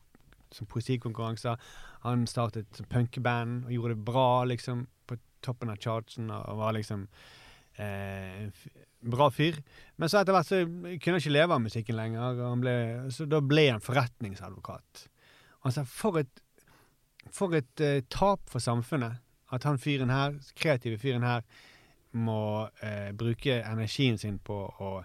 som 0.53 0.69
poesikonkurranser. 0.69 1.57
Han 2.05 2.27
startet 2.31 2.81
punkeband 2.91 3.67
og 3.67 3.75
gjorde 3.75 3.95
det 3.95 4.07
bra, 4.07 4.29
liksom, 4.49 4.87
på 5.07 5.19
toppen 5.45 5.73
av 5.73 5.81
chartsen, 5.83 6.31
og 6.35 6.59
var 6.61 6.77
liksom 6.77 7.07
eh, 7.79 8.49
bra 9.01 9.31
fyr. 9.31 9.61
Men 9.97 10.11
så 10.11 10.21
etter 10.21 10.37
hvert 10.37 10.51
så 10.51 10.61
kunne 10.65 11.15
han 11.15 11.23
ikke 11.23 11.35
leve 11.35 11.57
av 11.57 11.65
musikken 11.65 11.99
lenger, 11.99 12.43
ble, 12.63 12.75
så 13.15 13.27
da 13.31 13.41
ble 13.45 13.69
han 13.71 13.85
forretningsadvokat. 13.85 15.07
Og 15.61 15.71
han 15.71 15.79
sa 15.79 15.87
for 15.89 16.21
et, 16.23 16.45
for 17.35 17.57
et 17.59 17.85
eh, 17.85 18.05
tap 18.11 18.47
for 18.51 18.63
samfunnet 18.63 19.23
at 19.55 19.65
han 19.65 19.81
fyren 19.81 20.13
her, 20.13 20.37
kreative 20.59 21.01
fyren 21.01 21.25
her, 21.27 21.45
må 22.17 22.69
eh, 22.85 23.13
bruke 23.17 23.61
energien 23.63 24.19
sin 24.19 24.41
på 24.41 24.65
å 24.81 24.99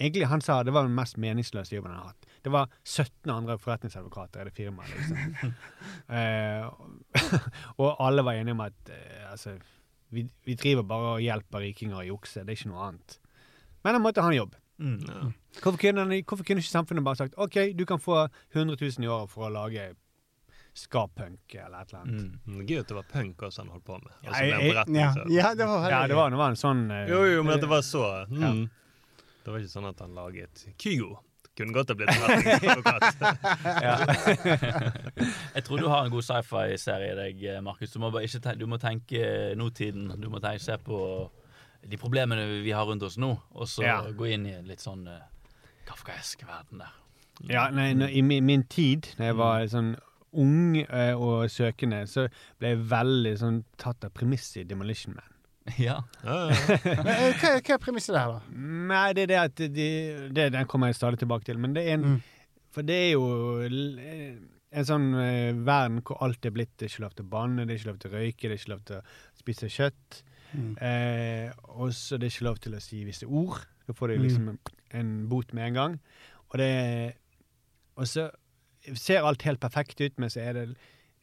Egentlig, 0.00 0.30
han 0.30 0.40
sa 0.40 0.62
det 0.64 0.72
var 0.72 0.86
den 0.86 0.94
mest 0.96 1.18
meningsløse 1.20 1.74
jobben 1.74 1.92
han 1.92 1.98
har 2.00 2.14
hatt. 2.14 2.19
Det 2.42 2.52
var 2.54 2.70
17 2.84 3.30
andre 3.32 3.58
forretningsadvokater 3.60 4.40
i 4.40 4.48
det 4.48 4.54
firmaet, 4.56 4.92
liksom. 4.96 5.52
eh, 6.18 6.68
og 7.82 8.00
alle 8.00 8.24
var 8.24 8.38
enige 8.38 8.56
om 8.56 8.64
at 8.64 8.92
eh, 8.94 9.26
altså, 9.30 9.58
vi, 10.10 10.24
vi 10.46 10.56
driver 10.58 10.86
bare 10.88 11.14
og 11.16 11.24
hjelper 11.24 11.66
rikinger 11.66 12.00
å 12.00 12.08
jukse, 12.08 12.44
det 12.44 12.54
er 12.54 12.60
ikke 12.60 12.72
noe 12.72 12.88
annet. 12.88 13.18
Men 13.84 13.96
han 13.96 14.04
måtte 14.04 14.24
ha 14.24 14.32
en 14.32 14.40
jobb. 14.40 14.56
Ja. 14.80 15.26
Hvorfor 15.60 15.76
kunne, 15.76 16.06
han, 16.06 16.22
hvorfor 16.24 16.46
kunne 16.48 16.62
ikke 16.62 16.72
samfunnet 16.72 17.04
bare 17.04 17.20
sagt 17.20 17.34
OK, 17.36 17.58
du 17.76 17.84
kan 17.88 18.00
få 18.00 18.22
100 18.54 18.78
000 18.80 19.04
i 19.04 19.10
året 19.12 19.28
for 19.28 19.48
å 19.48 19.52
lage 19.52 19.90
ska-punk 20.72 21.54
eller 21.54 21.82
et 21.82 21.92
eller 21.92 22.00
annet. 22.00 22.36
Mm. 22.46 22.60
Gøy 22.66 22.78
at 22.80 22.90
det 22.90 22.96
var 22.96 23.08
punk 23.10 23.42
også 23.42 23.64
han 23.64 23.72
holdt 23.74 23.84
på 23.86 23.98
med. 23.98 24.12
Altså, 24.22 24.32
så 24.32 24.44
Ja, 24.44 24.58
jeg- 24.58 24.72
forretning, 24.72 25.00
Ja, 25.00 25.14
ja, 25.28 25.54
det 25.54 25.66
var 25.66 25.90
Ja, 25.90 26.06
det 26.06 26.16
var, 26.16 26.30
det 26.30 26.38
var 26.38 26.48
en 26.48 26.56
sånn 26.56 26.84
uh, 26.90 27.08
Jo, 27.08 27.24
jo, 27.26 27.42
men 27.42 27.54
at 27.54 27.60
det 27.60 27.68
var 27.68 27.82
så 27.82 28.04
mm. 28.30 28.40
Ja. 28.40 28.52
Det 29.44 29.52
var 29.52 29.58
ikke 29.58 29.72
sånn 29.72 29.88
at 29.88 30.00
han 30.00 30.14
laget 30.14 30.66
Kygo. 30.78 31.18
Kunne 31.60 31.74
godt 31.76 31.90
ha 31.92 31.96
blitt. 31.98 32.10
Jeg 35.56 35.62
tror 35.66 35.76
du 35.82 35.88
har 35.92 36.00
en 36.06 36.12
god 36.14 36.24
sci-fi-serie 36.24 37.10
i 37.12 37.16
deg, 37.18 37.42
Markus. 37.66 37.92
Du 37.92 37.98
må 38.00 38.08
bare 38.14 38.24
ikke 38.24 38.40
tenke, 38.40 38.60
du 38.62 38.66
må 38.70 38.76
tenke 38.80 39.20
nåtiden. 39.60 40.08
Du 40.22 40.28
må 40.32 40.38
tenke, 40.40 40.62
se 40.64 40.76
på 40.84 40.96
de 41.90 41.96
problemene 42.00 42.46
vi 42.64 42.72
har 42.76 42.84
rundt 42.88 43.04
oss 43.06 43.18
nå, 43.20 43.30
og 43.50 43.68
så 43.68 43.82
Ja. 43.84 44.00
gå 44.12 44.24
inn 44.34 44.46
i 44.46 44.52
en 44.56 44.66
litt 44.68 44.80
sånn 44.84 45.06
uh, 45.08 45.20
kafkaesk 45.88 46.44
verden 46.46 46.78
der. 46.82 46.92
Ja, 47.48 47.70
nei, 47.72 47.94
når, 47.96 48.08
I 48.12 48.20
min, 48.22 48.44
min 48.44 48.62
tid, 48.68 49.06
da 49.16 49.24
jeg 49.30 49.36
var 49.38 49.64
sånn 49.72 49.94
ung 50.36 50.76
uh, 50.76 51.14
og 51.16 51.48
søkende, 51.50 52.02
så 52.06 52.26
ble 52.60 52.68
jeg 52.74 52.82
veldig 52.90 53.32
sånn 53.40 53.62
tatt 53.80 54.04
av 54.04 54.10
premisset 54.12 54.62
i 54.64 54.68
Demolition 54.68 55.14
Man. 55.16 55.30
Ja. 55.88 55.96
Ja, 56.24 56.36
ja. 56.50 56.76
Men, 56.84 57.06
eh, 57.14 57.34
Hva, 57.40 57.50
hva 57.60 57.74
er 57.76 57.82
premisset 57.82 58.14
der, 58.16 58.32
da? 58.34 58.40
Nei, 58.90 59.12
det 59.16 59.22
er 59.26 59.30
det 59.32 59.38
at 59.40 59.62
de, 59.76 59.88
det, 60.34 60.46
Den 60.54 60.66
kommer 60.70 60.90
jeg 60.90 60.96
stadig 60.98 61.18
tilbake 61.22 61.44
til, 61.48 61.58
men 61.58 61.74
det 61.76 61.86
er 61.88 61.98
en 61.98 62.06
Mm. 62.10 62.20
For 62.70 62.82
det 62.86 62.94
er 62.94 63.12
jo 63.16 63.24
l- 63.66 63.98
en 64.70 64.84
sånn 64.86 65.08
eh, 65.18 65.52
verden 65.66 65.96
hvor 66.06 66.20
alt 66.22 66.44
er 66.46 66.52
blitt 66.54 66.70
Det 66.78 66.86
er 66.86 66.92
ikke 66.92 67.02
lov 67.02 67.14
til 67.18 67.24
å 67.24 67.30
banne, 67.32 67.64
det 67.66 67.74
er 67.74 67.80
ikke 67.80 67.88
lov 67.90 67.98
til 67.98 68.10
å 68.12 68.14
røyke, 68.14 68.42
det 68.46 68.52
er 68.54 68.60
ikke 68.60 68.70
lov 68.74 68.84
til 68.86 69.00
å 69.00 69.40
spise 69.40 69.70
kjøtt. 69.74 70.20
Mm. 70.54 70.68
Eh, 70.78 71.50
og 71.74 71.90
så 71.98 72.14
det 72.18 72.28
er 72.28 72.34
ikke 72.36 72.46
lov 72.46 72.60
til 72.62 72.76
å 72.78 72.82
si 72.84 73.00
visse 73.08 73.26
ord. 73.26 73.64
Da 73.88 73.92
får 73.98 74.12
du 74.12 74.14
Mm. 74.18 74.22
liksom 74.28 74.48
en, 74.52 74.58
en 75.00 75.10
bot 75.28 75.52
med 75.52 75.66
en 75.66 75.74
gang. 75.80 75.98
Og 76.52 76.58
det 76.62 76.70
Og 77.98 78.06
så 78.06 78.30
ser 78.94 79.26
alt 79.26 79.42
helt 79.42 79.60
perfekt 79.60 80.00
ut, 80.00 80.14
men 80.18 80.30
så 80.30 80.40
er 80.40 80.52
det, 80.54 80.76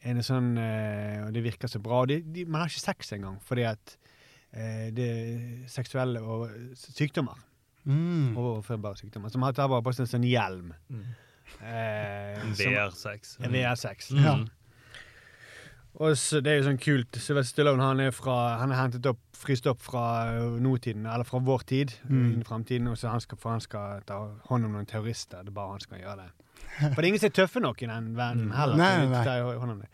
er 0.04 0.14
det 0.14 0.24
sånn 0.28 0.52
eh, 0.60 1.24
Og 1.26 1.32
det 1.32 1.42
virker 1.48 1.68
så 1.72 1.80
bra. 1.80 2.02
Og 2.04 2.08
de, 2.12 2.20
de, 2.22 2.44
man 2.44 2.60
har 2.60 2.68
ikke 2.68 2.84
sex 2.92 3.12
engang, 3.16 3.40
fordi 3.42 3.64
at 3.72 3.96
eh, 3.96 4.17
det 4.52 5.06
er 5.06 5.68
seksuelle 5.68 6.20
og 6.24 6.48
sykdommer. 6.74 7.36
Mm. 7.88 8.36
Overførbare 8.36 8.96
sykdommer. 9.00 9.30
Som 9.32 9.44
tar 9.54 9.68
bare 9.68 9.82
på 9.84 9.92
seg 9.94 10.06
en 10.06 10.12
sånn 10.12 10.28
hjelm. 10.28 10.72
Mm. 10.92 11.04
Eh, 11.64 12.42
VR6. 12.58 13.36
en 13.44 13.52
VR6. 13.52 14.10
Mm. 14.12 14.24
Ja. 14.24 14.36
Og 15.98 16.12
så 16.20 16.40
Det 16.44 16.52
er 16.52 16.58
jo 16.60 16.66
sånn 16.68 16.78
kult. 16.78 17.16
Sylvester 17.18 17.56
Stallone 17.64 17.82
han 17.82 18.00
er, 18.00 18.10
fra, 18.14 18.58
han 18.60 18.70
er 18.70 18.78
hentet 18.78 19.06
opp, 19.10 19.18
fryst 19.34 19.66
opp 19.66 19.80
fra 19.82 20.02
ø, 20.36 20.58
nåtiden, 20.62 21.06
eller 21.10 21.24
fra 21.26 21.40
vår 21.42 21.64
tid, 21.66 21.94
Mm. 22.08 22.40
i 22.40 22.44
fremtiden. 22.44 22.86
Og 22.88 22.96
så 22.98 23.08
han 23.10 23.20
skal, 23.20 23.38
for 23.38 23.50
han 23.50 23.60
skal 23.60 24.02
ta 24.06 24.20
hånd 24.48 24.64
om 24.68 24.72
noen 24.76 24.86
terrorister. 24.86 25.42
Det 25.42 25.48
er 25.48 25.56
bare 25.56 25.70
han 25.72 25.80
som 25.80 25.90
kan 25.96 26.00
gjøre 26.04 26.16
det. 26.22 26.30
For 26.78 26.94
det 26.94 27.04
er 27.04 27.08
ingen 27.08 27.18
som 27.24 27.30
er 27.32 27.38
tøffe 27.40 27.60
nok 27.60 27.82
i 27.82 27.86
den 27.86 28.14
verden 28.16 28.50
heller. 28.52 28.76
Nei, 28.76 29.06
nei, 29.06 29.88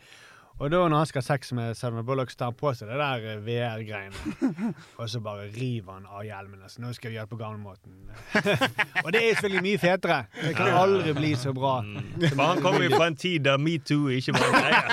Og 0.58 0.70
da 0.70 0.76
når 0.86 0.98
han 1.00 1.06
skal 1.10 1.18
ha 1.18 1.26
sex 1.26 1.52
med 1.52 1.74
Sandra 1.74 2.02
Bullock, 2.06 2.30
så 2.30 2.36
tar 2.38 2.46
han 2.52 2.58
på 2.58 2.70
seg 2.78 2.86
det 2.86 2.94
der 3.00 3.40
VR-greiene. 3.42 4.14
og 5.00 5.08
så 5.10 5.18
bare 5.20 5.48
river 5.50 5.92
han 5.96 6.06
av 6.06 6.22
hjelmen. 6.22 6.62
Altså, 6.62 6.80
nå 6.84 6.92
skal 6.94 7.10
vi 7.10 7.14
gjøre 7.16 7.26
det 7.26 7.32
på 7.32 7.36
gamlemåten. 7.40 7.92
og 9.04 9.12
det 9.12 9.18
er 9.18 9.34
selvfølgelig 9.34 9.64
mye 9.66 9.78
fetere. 9.82 10.18
Det 10.38 10.54
kan 10.54 10.70
aldri 10.78 11.12
bli 11.18 11.34
så 11.42 11.50
bra. 11.56 11.80
Mm. 11.82 11.98
For 12.28 12.42
han 12.44 12.62
kommer 12.62 12.82
jo 12.86 12.90
fra 12.94 13.06
en 13.10 13.18
tid 13.18 13.40
der 13.48 13.58
metoo 13.58 14.08
ikke 14.14 14.32
var 14.38 14.46
en 14.46 14.54
greie. 14.62 14.82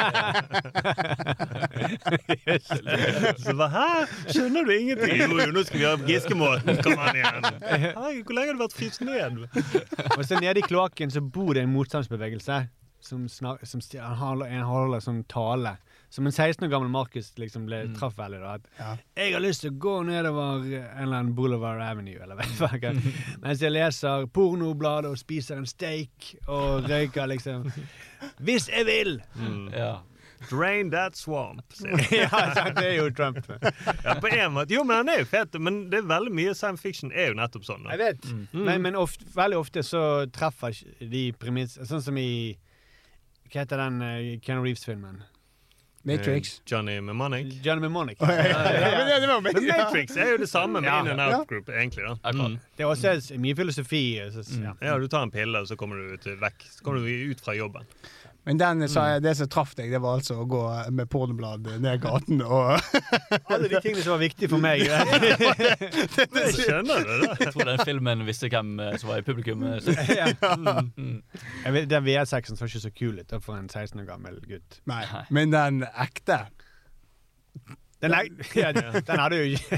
Så 3.42 3.54
bare, 3.58 3.70
Hæ? 3.70 4.06
Skjønner 4.34 4.64
du 4.66 4.72
ingenting? 4.72 5.22
Jo, 5.22 5.28
jo, 5.38 5.52
nå 5.54 5.64
skal 5.68 5.80
vi 5.80 5.86
ha 5.86 5.96
Giskemåten. 6.08 6.78
Kom 6.84 7.00
an 7.00 7.16
igjen. 7.16 7.46
Herregud, 7.62 8.24
hvor 8.26 8.34
lenge 8.38 8.50
har 8.50 8.56
du 8.58 8.62
vært 8.66 8.78
fryst 8.78 9.02
ned? 9.06 9.32
Og 10.18 10.24
så 10.26 10.34
nede 10.42 10.60
i 10.60 10.66
kloakken 10.66 11.12
så 11.14 11.22
bor 11.22 11.54
det 11.54 11.62
en 11.68 11.74
motstandsbevegelse 11.76 12.56
som, 13.06 13.28
snak, 13.30 13.64
som 13.68 13.82
han 14.00 14.18
holder, 14.20 14.52
en 14.52 14.68
holder 14.68 15.04
sånn 15.04 15.24
tale. 15.32 15.78
Som 16.12 16.28
en 16.28 16.34
16 16.34 16.66
år 16.68 16.72
gammel 16.74 16.90
Markus 16.92 17.30
liksom 17.40 17.66
ble 17.70 17.86
traff 17.96 18.18
veldig. 18.18 18.40
da, 18.44 18.54
at 18.60 18.66
Ja. 18.78 18.92
Jeg 19.16 19.34
har 19.34 19.44
lyst 19.46 19.64
til 19.64 19.72
å 19.72 19.78
gå 19.80 19.94
nedover 20.04 20.66
en 20.66 21.04
eller 21.06 21.22
annen 21.22 21.34
Boulevard 21.36 21.82
Avenue, 21.82 22.20
eller 22.20 22.36
hva 22.36 22.68
det. 22.76 22.94
Mens 23.44 23.64
jeg 23.64 23.72
leser 23.72 24.28
pornobladet 24.28 25.12
og 25.12 25.18
spiser 25.22 25.62
en 25.62 25.70
steak 25.70 26.34
og 26.48 26.90
røyker, 26.90 27.32
liksom. 27.32 27.70
Hvis 28.44 28.68
jeg 28.70 28.86
vil! 28.90 29.22
ja. 29.72 30.00
Drain 30.50 30.90
that 30.92 31.16
swamp. 31.16 31.62
ja, 32.12 32.72
det 32.74 32.86
er 32.86 32.96
jo 32.98 33.10
Trump. 33.14 33.38
Ja, 34.04 34.16
på 34.20 34.28
en 34.28 34.54
måte. 34.54 34.74
Jo, 34.74 34.84
men 34.84 34.98
han 34.98 35.10
er 35.10 35.20
jo 35.22 35.28
fet. 35.30 35.54
Men 35.62 35.84
det 35.92 36.02
er 36.02 36.08
veldig 36.10 36.34
mye 36.34 36.56
science 36.58 36.82
fiction 36.82 37.12
er 37.14 37.32
jo 37.32 37.38
nettopp 37.38 37.68
sånn. 37.68 37.86
Da. 37.86 37.94
Jeg 37.94 38.02
vet. 38.02 38.28
Men, 38.52 38.82
men 38.82 38.98
ofte, 38.98 39.28
veldig 39.36 39.60
ofte 39.62 39.84
så 39.86 40.02
treffer 40.34 40.76
de 41.00 41.28
premiss 41.38 41.78
Sånn 41.88 42.02
som 42.04 42.18
i 42.18 42.58
Hva 43.52 43.66
heter 43.66 43.78
den 43.84 44.02
uh, 44.02 44.40
Ken 44.46 44.62
Reeves-filmen? 44.64 45.22
Matrix. 46.04 46.56
Eh, 46.58 46.62
Johnny 46.72 47.02
Mnemonic. 47.02 47.54
Johnny 47.66 47.82
Mnemonic. 47.82 48.18
Ja, 48.22 48.32
ja, 48.32 49.06
det, 49.06 49.20
det 49.22 49.28
var 49.28 49.42
meg. 49.42 49.54
Men 49.54 49.68
Matrix 49.68 50.16
er 50.18 50.32
jo 50.32 50.38
det 50.42 50.48
samme 50.50 50.82
med 50.82 50.90
Ja. 50.90 51.00
In 51.02 51.12
and 51.14 51.22
Out 51.22 51.48
Group, 51.50 51.70
egentlig. 51.70 52.04
da. 52.08 52.32
Mm. 52.32 52.56
Det 52.78 52.84
er 52.84 52.90
også 52.90 53.38
mye 53.38 53.56
filosofi. 53.56 54.02
Så, 54.34 54.46
ja. 54.64 54.74
Ja, 54.82 54.96
Du 55.00 55.06
tar 55.08 55.24
en 55.28 55.32
pille, 55.32 55.60
og 55.62 55.68
så 55.70 55.76
kommer 55.78 55.96
du 56.02 56.16
ut, 56.16 56.26
vekk. 56.42 56.66
Så 56.72 56.84
kommer 56.84 57.00
du 57.06 57.30
ut 57.32 57.42
fra 57.46 57.54
jobben. 57.54 57.86
Men 58.48 58.58
den 58.58 58.82
sa 58.90 59.04
jeg, 59.12 59.22
det 59.22 59.36
som 59.38 59.50
traff 59.54 59.76
deg, 59.78 59.92
det 59.94 60.00
var 60.02 60.18
altså 60.18 60.40
å 60.42 60.48
gå 60.50 60.62
med 60.98 61.10
pornoblad 61.14 61.68
ned 61.84 62.02
gaten 62.02 62.42
og 62.42 62.72
Alle 63.54 63.70
de 63.70 63.82
tingene 63.84 64.02
som 64.02 64.16
var 64.16 64.24
viktige 64.24 64.50
for 64.50 64.62
meg. 64.64 64.82
Jeg 64.88 66.56
skjønner 66.58 67.06
det, 67.06 67.20
da. 67.22 67.36
Jeg 67.38 67.54
tror 67.54 67.70
den 67.70 67.84
filmen 67.86 68.26
visste 68.26 68.50
hvem 68.50 68.74
eh, 68.82 68.98
som 68.98 69.12
var 69.12 69.22
i 69.22 69.26
publikum. 69.28 69.62
eh, 69.70 70.12
ja. 70.22 70.32
Mm. 70.98 71.22
vet, 71.76 71.90
den 71.92 72.08
VR6-en 72.08 72.58
så 72.58 72.70
ikke 72.70 72.84
så 72.88 72.94
kul 72.98 73.22
ut 73.22 73.38
for 73.46 73.60
en 73.60 73.70
16 73.70 74.02
år 74.02 74.10
gammel 74.10 74.42
gutt. 74.50 74.82
Nei. 74.90 75.04
Men 75.30 75.54
den 75.54 75.84
ekte 75.92 76.44
Den, 78.02 78.16
er, 78.18 78.30
ja, 78.58 78.72
den 78.74 79.20
hadde 79.22 79.38
jo 79.38 79.52
ikke 79.54 79.78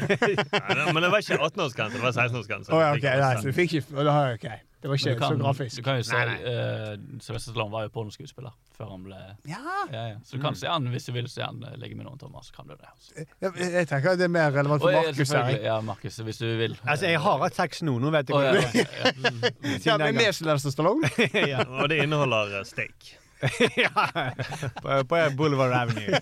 men 0.96 1.04
det 1.04 1.10
var 1.12 1.20
ikke 1.20 1.42
18-årsgrense, 1.42 1.98
det 1.98 2.06
var 2.06 2.14
16-årsgrense. 2.16 2.72
Oh, 2.72 2.80
ja, 2.80 2.94
OK. 2.96 3.04
Nei, 3.04 3.34
så 3.42 3.52
du 3.52 3.58
fikk 3.58 3.82
ikke 3.82 3.98
og 3.98 4.08
da 4.08 4.22
OK. 4.38 4.48
Det 4.84 4.90
var 4.92 5.00
ikke 5.00 5.16
kan, 5.16 5.32
så 5.32 5.40
grafisk. 5.40 5.78
Du 5.80 5.86
kan 5.86 5.96
jo 5.96 6.04
se 6.04 6.18
Nei, 6.18 6.24
nei. 6.28 6.54
Uh, 6.54 7.20
Sylvester 7.24 7.54
Stallone 7.54 7.72
var 7.72 7.86
jo 7.86 7.92
pornoskuespiller 7.96 8.52
før 8.76 8.90
han 8.92 9.06
ble 9.06 9.20
Ja, 9.48 9.62
ja, 9.94 10.02
ja. 10.10 10.18
Så 10.28 10.36
du 10.36 10.44
kan 10.44 10.58
se 10.60 10.68
han 10.68 10.90
hvis 10.92 11.08
du 11.08 11.14
vil 11.16 11.30
se 11.32 11.46
han 11.46 11.62
eh, 11.64 11.78
ligge 11.80 11.96
med 11.96 12.04
noen, 12.04 12.20
Thomas. 12.20 12.50
Kan 12.52 12.68
du 12.68 12.74
det. 12.76 12.90
Jeg, 13.16 13.54
jeg 13.78 13.88
tenker 13.88 14.18
det 14.20 14.28
er 14.28 14.34
mer 14.34 14.52
relevant 14.52 14.84
for 14.84 14.92
jeg- 14.92 15.14
Markus. 15.14 15.32
Ja, 15.64 15.78
Markus, 15.88 16.20
hvis 16.28 16.42
du 16.42 16.48
vil. 16.60 16.76
Altså, 16.84 17.08
jeg 17.14 17.22
har 17.24 17.40
hatt 17.46 17.56
sex 17.62 17.80
nå. 17.88 17.96
Nå 18.04 18.12
vet 18.12 18.34
jeg 18.34 18.36
Å, 18.36 18.44
ja, 18.44 18.52
ja, 18.60 18.86
ja. 19.00 19.54
Ja, 19.94 19.98
men 20.04 20.20
med 20.20 20.36
Sylvester 20.36 20.76
Stallone? 20.76 21.08
ja. 21.54 21.64
Og 21.80 21.88
det 21.94 22.02
inneholder 22.04 22.60
eh, 22.60 22.68
steak. 22.68 23.14
ja. 23.86 24.10
På, 24.84 25.00
på 25.08 25.24
Boulevard 25.40 25.80
Avenue. 25.80 26.20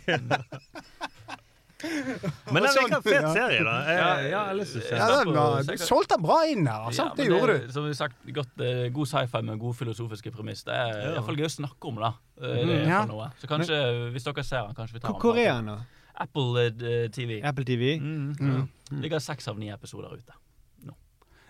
Men 2.52 2.64
det 2.64 2.70
er 2.70 2.76
sånn, 2.76 2.94
en 2.96 3.02
fet 3.06 3.28
serie, 3.34 3.64
da. 3.64 3.76
Jeg, 3.88 3.98
Ja. 3.98 4.10
jeg 4.22 4.36
har 4.40 4.54
lyst 4.56 4.74
til 4.74 4.82
å 4.82 4.86
se 4.90 4.96
Ja, 4.96 5.08
den. 5.08 5.26
den 5.26 5.36
var- 5.36 5.64
Du 5.64 5.78
solgte 5.86 6.16
den 6.18 6.22
bra 6.26 6.40
inn 6.48 6.66
her. 6.66 6.82
Altså. 6.88 7.06
Ja, 7.06 7.14
det 7.16 7.28
gjorde 7.28 7.56
du. 7.68 7.72
Som 7.72 7.88
vi 7.88 7.94
sagt, 7.94 8.16
godt, 8.34 8.62
eh, 8.62 8.90
God 8.90 9.08
sci-fi 9.08 9.42
med 9.44 9.60
god 9.60 9.76
filosofiske 9.76 10.32
premiss. 10.32 10.64
Det 10.64 10.74
er 10.74 10.92
i 11.12 11.14
hvert 11.16 11.26
fall 11.26 11.36
gøy 11.36 11.46
å 11.50 11.56
snakke 11.60 11.88
om. 11.88 11.96
da 11.96 12.14
Eh, 12.42 12.48
Det 12.48 12.60
er 12.64 12.86
Mm, 12.86 12.88
ja. 12.90 13.06
noe. 13.06 13.32
Så 13.40 13.46
kanskje, 13.48 14.12
hvis 14.12 14.24
dere 14.24 14.44
ser 14.44 14.66
den, 14.66 14.74
kanskje 14.74 14.94
vi 14.94 15.00
tar 15.00 15.12
den. 15.14 15.22
hvor 15.22 15.38
er 15.38 15.54
den. 15.54 15.66
da? 15.68 15.78
Apple 16.18 16.58
eh, 16.66 17.08
TV. 17.10 17.42
Apple 17.44 17.64
TV? 17.66 18.00
Mm. 18.00 18.36
Mm. 18.40 18.70
Ligger 19.02 19.20
seks 19.20 19.48
av 19.48 19.58
ni 19.60 19.70
episoder 19.70 20.12
ute. 20.12 20.34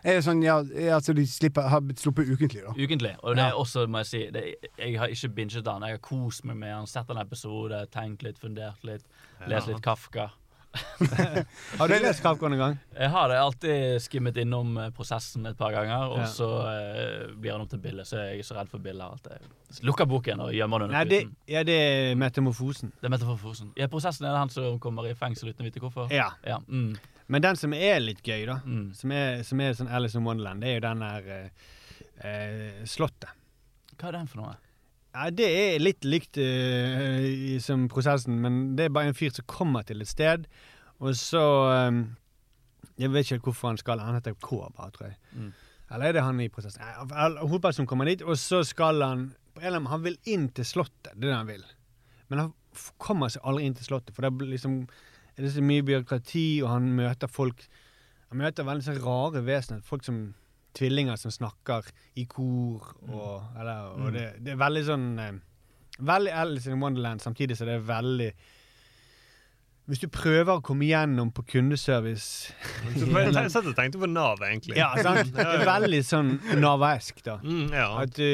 Er 0.04 0.18
det 0.18 0.24
sånn, 0.26 0.42
ja, 0.44 0.56
altså 0.96 1.14
de 1.14 1.26
slipper, 1.30 1.68
har 1.70 1.82
sluppet 1.96 2.30
ukentlig, 2.32 2.64
da? 2.66 2.72
Ukentlig. 2.74 3.16
Og 3.24 3.36
det 3.36 3.44
Ja. 3.44 3.50
er 3.52 3.60
også, 3.62 3.88
må 3.88 3.98
jeg 4.02 4.06
si, 4.10 4.22
det, 4.34 4.44
jeg 4.80 4.98
har 5.00 5.08
ikke 5.14 5.30
binget 5.36 5.64
den. 5.66 5.82
Jeg 5.88 5.98
har 5.98 5.98
kost 6.02 6.44
meg 6.46 6.58
med 6.58 6.74
den, 6.74 6.88
sett 6.88 7.10
en 7.10 7.18
episode, 7.22 7.86
tenkt 7.94 8.24
litt, 8.24 8.38
fundert 8.40 8.84
litt, 8.84 9.04
lest 9.48 9.68
litt 9.68 9.82
Kafka. 9.82 10.30
Har 11.78 11.88
du 11.92 11.94
lest 12.00 12.22
Kafka 12.24 12.48
noen 12.48 12.60
gang? 12.62 12.76
Jeg 12.96 13.10
har 13.12 13.28
det 13.28 13.38
alltid 13.42 14.02
skimmet 14.06 14.38
innom 14.40 14.78
eh, 14.80 14.90
prosessen 14.96 15.46
et 15.50 15.58
par 15.60 15.74
ganger, 15.76 16.06
og 16.14 16.22
Ja. 16.22 16.28
så 16.32 16.48
eh, 16.72 17.34
blir 17.36 17.52
han 17.52 17.62
om 17.66 17.68
til 17.68 17.80
Bille, 17.84 18.06
så 18.08 18.22
jeg 18.24 18.40
er 18.40 18.48
så 18.48 18.56
redd 18.56 18.70
for 18.72 18.80
Bille 18.80 19.04
at 19.04 19.28
jeg 19.34 19.84
lukker 19.84 20.06
boken 20.08 20.40
og 20.46 20.54
gjemmer 20.56 20.80
den 20.86 20.92
Nei, 20.96 21.02
under 21.04 21.10
det, 21.12 21.22
puten. 21.26 21.36
ja, 21.52 21.64
det 21.68 21.76
er 21.82 22.16
metamorfosen. 22.16 22.94
Det 23.02 23.10
er 23.10 23.14
metamorfosen. 23.18 23.74
Ja, 23.80 23.88
prosessen 23.92 24.26
er 24.26 24.32
det 24.32 24.40
han 24.46 24.50
som 24.56 24.80
kommer 24.80 25.08
i 25.10 25.14
fengsel 25.14 25.52
uten 25.52 25.66
å 25.66 25.68
vite 25.70 25.84
hvorfor. 25.84 26.08
Ja. 26.12 26.30
Ja, 26.48 26.60
mm, 26.68 26.96
Men 27.32 27.44
den 27.46 27.60
som 27.60 27.74
er 27.76 28.02
litt 28.04 28.20
gøy, 28.28 28.44
da, 28.50 28.58
mm. 28.66 28.88
som 28.98 29.14
er, 29.16 29.44
som 29.48 29.62
er 29.64 29.78
sånn 29.78 29.92
Alice 29.92 30.20
in 30.20 30.26
Wonderland, 30.28 30.64
det 30.64 30.72
er 30.72 30.78
jo 30.80 30.84
den 30.84 31.04
der 31.06 31.30
uh, 32.26 32.84
Slottet. 32.92 33.32
Hva 33.96 34.10
er 34.10 34.18
den 34.20 34.30
for 34.32 34.42
noe? 34.42 34.58
Ja, 35.12 35.28
det 35.36 35.48
er 35.48 35.82
litt 35.84 36.08
likt 36.08 36.40
uh, 36.40 37.24
i- 37.24 37.60
som 37.64 37.88
prosessen, 37.92 38.38
men 38.44 38.62
det 38.80 38.88
er 38.88 38.96
bare 38.96 39.12
en 39.12 39.18
fyr 39.18 39.32
som 39.36 39.48
kommer 39.48 39.88
til 39.88 40.04
et 40.04 40.12
sted, 40.12 40.48
og 41.02 41.16
så 41.18 41.42
um, 41.90 42.04
Jeg 43.02 43.10
vet 43.10 43.32
ikke 43.32 43.50
hvorfor 43.50 43.72
han 43.72 43.80
skal 43.80 44.04
Han 44.04 44.14
heter 44.20 44.36
K, 44.38 44.60
bare, 44.76 44.92
tror 44.94 45.08
jeg. 45.08 45.18
Mm. 45.34 45.52
Eller 45.92 46.06
er 46.08 46.14
det 46.16 46.24
han 46.24 46.40
i 46.44 46.50
prosessen? 46.52 46.84
Hovedpersonen 46.84 47.82
som 47.82 47.88
kommer 47.90 48.08
dit, 48.12 48.22
og 48.22 48.38
så 48.40 48.62
skal 48.68 49.02
han 49.04 49.30
eller 49.62 49.84
Han 49.92 50.04
vil 50.06 50.18
inn 50.32 50.50
til 50.56 50.66
Slottet, 50.66 51.14
det 51.16 51.28
er 51.28 51.32
det 51.32 51.38
han 51.38 51.50
vil. 51.50 51.64
Men 52.32 52.40
han 52.46 52.52
kommer 53.02 53.32
seg 53.32 53.44
aldri 53.46 53.66
inn 53.68 53.76
til 53.76 53.88
Slottet, 53.90 54.16
for 54.16 54.24
det 54.26 54.32
blir 54.40 54.62
liksom 55.42 55.48
er 55.48 55.48
det 55.48 55.56
så 55.56 55.64
mye 55.66 55.84
byråkrati, 55.88 56.46
og 56.64 56.70
han 56.70 56.92
møter 56.96 57.28
folk 57.28 57.68
Han 58.32 58.40
møter 58.40 58.64
veldig 58.64 58.84
så 58.86 58.94
rare 59.04 59.42
vesener. 59.44 59.82
Folk 59.84 60.06
som 60.06 60.34
tvillinger 60.78 61.18
som 61.20 61.32
snakker 61.32 61.84
i 62.16 62.24
kor, 62.32 62.94
og, 63.10 63.44
eller, 63.60 63.90
og 64.00 64.14
det, 64.16 64.28
det 64.40 64.54
er 64.54 64.62
veldig 64.62 64.84
sånn 64.88 65.08
eh, 65.20 65.34
Veldig 66.02 66.32
Alice 66.32 66.72
in 66.72 66.80
Wonderland, 66.82 67.22
samtidig 67.22 67.58
så 67.60 67.68
det 67.68 67.76
er 67.76 67.84
veldig 67.86 68.30
Hvis 69.92 70.00
du 70.00 70.08
prøver 70.08 70.54
å 70.56 70.64
komme 70.64 70.88
gjennom 70.88 71.34
på 71.36 71.44
kundeservice 71.44 72.56
Jeg 72.96 73.52
satt 73.52 73.68
og 73.68 73.76
tenkte 73.76 74.00
på 74.00 74.08
Nav, 74.08 74.40
egentlig. 74.48 74.80
Ja, 74.80 74.94
sant? 75.04 75.34
Det 75.36 75.44
er 75.44 75.68
veldig 75.68 76.02
sånn 76.08 76.38
navaesk, 76.62 77.20
da. 77.28 77.42
Mm, 77.44 77.68
ja. 77.76 77.90
At 78.06 78.16
du, 78.16 78.30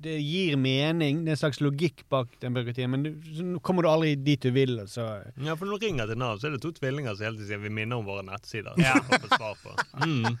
det 0.00 0.16
gir 0.20 0.56
mening, 0.56 1.24
det 1.24 1.32
er 1.32 1.36
en 1.36 1.40
slags 1.42 1.60
logikk 1.60 2.06
bak 2.12 2.32
den 2.40 2.54
byråkratien, 2.56 2.90
men 2.92 3.02
du, 3.04 3.10
så 3.36 3.44
kommer 3.66 3.84
du 3.84 3.90
aldri 3.90 4.14
dit 4.16 4.40
du 4.40 4.50
vil, 4.54 4.78
og 4.80 4.88
så 4.88 5.06
ja, 5.36 5.56
for 5.56 5.68
når 5.68 5.76
du 5.76 5.86
ringer 5.86 6.08
til 6.08 6.20
Nav, 6.20 6.38
så 6.40 6.48
er 6.48 6.56
det 6.56 6.62
to 6.64 6.72
tvillinger 6.76 7.16
som 7.16 7.28
hele 7.28 7.36
tiden 7.40 7.50
sier 7.50 7.60
vi 7.60 7.72
minner 7.80 8.00
om 8.00 8.08
våre 8.08 8.24
nettsider. 8.26 8.80
Ja. 8.80 8.96
Mm. 10.00 10.36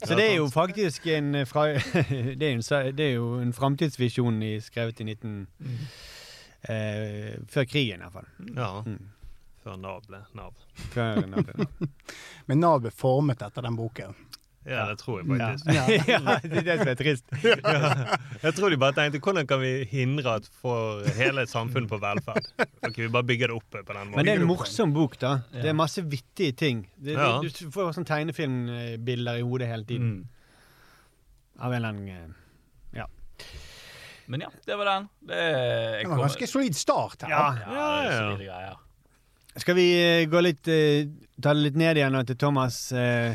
Så 0.00 0.16
det 0.16 0.24
er 0.30 0.34
jo 0.38 0.46
faktisk 0.48 1.06
en 1.12 1.42
fra, 1.48 1.66
det, 2.40 2.46
er 2.46 2.54
en, 2.54 2.62
det 2.96 3.04
er 3.04 3.14
jo 3.18 3.34
en 3.40 3.52
framtidsvisjon 3.52 4.40
skrevet 4.64 5.00
i 5.00 5.04
19... 5.04 5.48
Eh, 6.68 7.36
før 7.48 7.64
krigen, 7.68 8.00
iallfall. 8.04 8.28
Ja. 8.56 8.70
Mm. 8.86 9.10
Før 9.60 9.76
Nav 9.80 10.00
ble 10.08 10.22
Nav. 10.36 10.56
Før 10.92 11.20
Nav 11.28 11.44
ble 11.44 11.64
Nav. 11.64 11.88
Men 12.48 12.62
Nav 12.64 12.80
ble 12.84 12.92
formet 12.96 13.42
etter 13.44 13.64
den 13.64 13.76
boken. 13.76 14.16
Ja, 14.68 14.82
det 14.90 14.98
tror 15.00 15.22
jeg 15.22 15.26
faktisk. 15.30 15.68
ja, 15.76 15.84
det 16.44 16.58
er 16.60 16.64
det 16.66 16.74
som 16.82 16.88
er 16.92 16.98
trist. 16.98 17.30
Jeg 18.44 18.52
tror 18.58 18.68
de 18.72 18.76
bare 18.80 18.92
tenkte 18.96 19.20
hvordan 19.24 19.46
kan 19.48 19.62
vi 19.62 19.70
hindre 19.88 20.34
at 20.36 20.48
for 20.60 21.06
hele 21.16 21.46
samfunnet 21.48 21.88
på 21.88 21.96
velferd? 22.02 22.44
Ok, 22.84 22.98
vi 23.00 23.08
bare 23.08 23.24
bygger 23.30 23.48
det 23.48 23.56
opp 23.56 23.70
på 23.72 23.80
den 23.80 24.10
måten. 24.10 24.18
Men 24.18 24.28
det 24.28 24.34
er 24.34 24.42
en 24.42 24.50
morsom 24.50 24.92
bok, 24.92 25.16
da. 25.22 25.32
Det 25.54 25.64
er 25.72 25.78
masse 25.78 26.04
vittige 26.04 26.52
ting. 26.52 26.82
Det, 27.00 27.16
Ja. 27.16 27.30
det, 27.40 27.54
du 27.56 27.72
får 27.72 27.94
sånn 27.96 28.08
tegnefilmbilder 28.08 29.40
i 29.40 29.46
hodet 29.48 29.70
hele 29.72 29.88
tiden. 29.88 30.12
Mm. 30.20 30.28
Av 31.60 31.72
en 31.72 31.80
eller 31.80 31.88
annen 31.96 32.34
Ja. 32.96 33.08
Men 34.28 34.44
ja, 34.44 34.52
det 34.68 34.76
var 34.76 34.84
den. 34.92 35.08
Det, 35.24 35.40
Det 35.40 36.06
var 36.06 36.18
en 36.18 36.24
ganske 36.28 36.46
solid 36.46 36.76
start 36.76 37.22
her. 37.22 37.32
Ja. 37.32 37.48
ja, 37.64 38.36
Ja, 38.44 38.60
ja. 38.68 38.76
Skal 39.56 39.74
vi 39.74 39.88
eh, 39.98 40.28
gå 40.30 40.40
litt 40.44 40.68
eh, 40.70 41.08
Ta 41.42 41.50
det 41.56 41.64
litt 41.64 41.78
ned 41.80 41.98
igjen 41.98 42.12
nå 42.14 42.20
til 42.28 42.36
Thomas? 42.38 42.92
eh, 42.92 43.34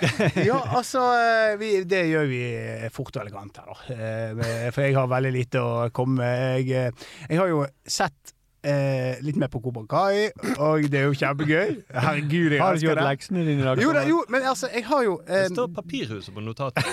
Ja, 0.48 0.60
altså 0.78 1.02
eh, 1.16 1.56
vi, 1.60 1.72
Det 1.88 2.02
gjør 2.10 2.30
vi 2.30 2.40
eh, 2.52 2.86
fort 2.94 3.16
og 3.16 3.24
elegant 3.24 3.60
her, 3.60 3.72
da. 3.72 3.96
Eh, 3.96 4.70
For 4.74 4.84
jeg 4.86 4.96
har 4.98 5.10
veldig 5.10 5.34
lite 5.34 5.62
å 5.62 5.90
komme 5.96 6.20
med. 6.22 6.66
Jeg, 6.68 6.94
jeg 7.30 7.40
har 7.40 7.52
jo 7.52 7.64
sett 7.86 8.36
eh, 8.66 9.16
litt 9.24 9.36
mer 9.36 9.50
på 9.52 9.60
Cobra 9.64 9.84
Kai, 9.88 10.30
og 10.58 10.86
det 10.90 11.00
er 11.00 11.06
jo 11.08 11.16
kjempegøy. 11.16 11.76
Herregud, 11.94 12.54
jeg 12.56 12.62
Har 12.62 12.78
du 12.78 12.86
gjort 12.86 13.02
leksene 13.06 13.44
dine 13.46 13.62
i 13.62 13.66
dag? 13.66 13.82
Jo, 13.82 13.92
da, 13.96 14.06
jo, 14.08 14.22
men 14.32 14.48
altså, 14.48 14.70
jeg 14.74 14.86
har 14.86 15.04
jo 15.06 15.20
Det 15.26 15.42
eh, 15.42 15.50
står 15.52 15.70
Papirhuset 15.76 16.34
på 16.34 16.40
notatet. 16.44 16.84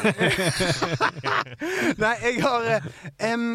Nei, 2.04 2.14
jeg 2.28 2.44
har 2.44 2.70
eh, 2.78 3.34
um, 3.34 3.50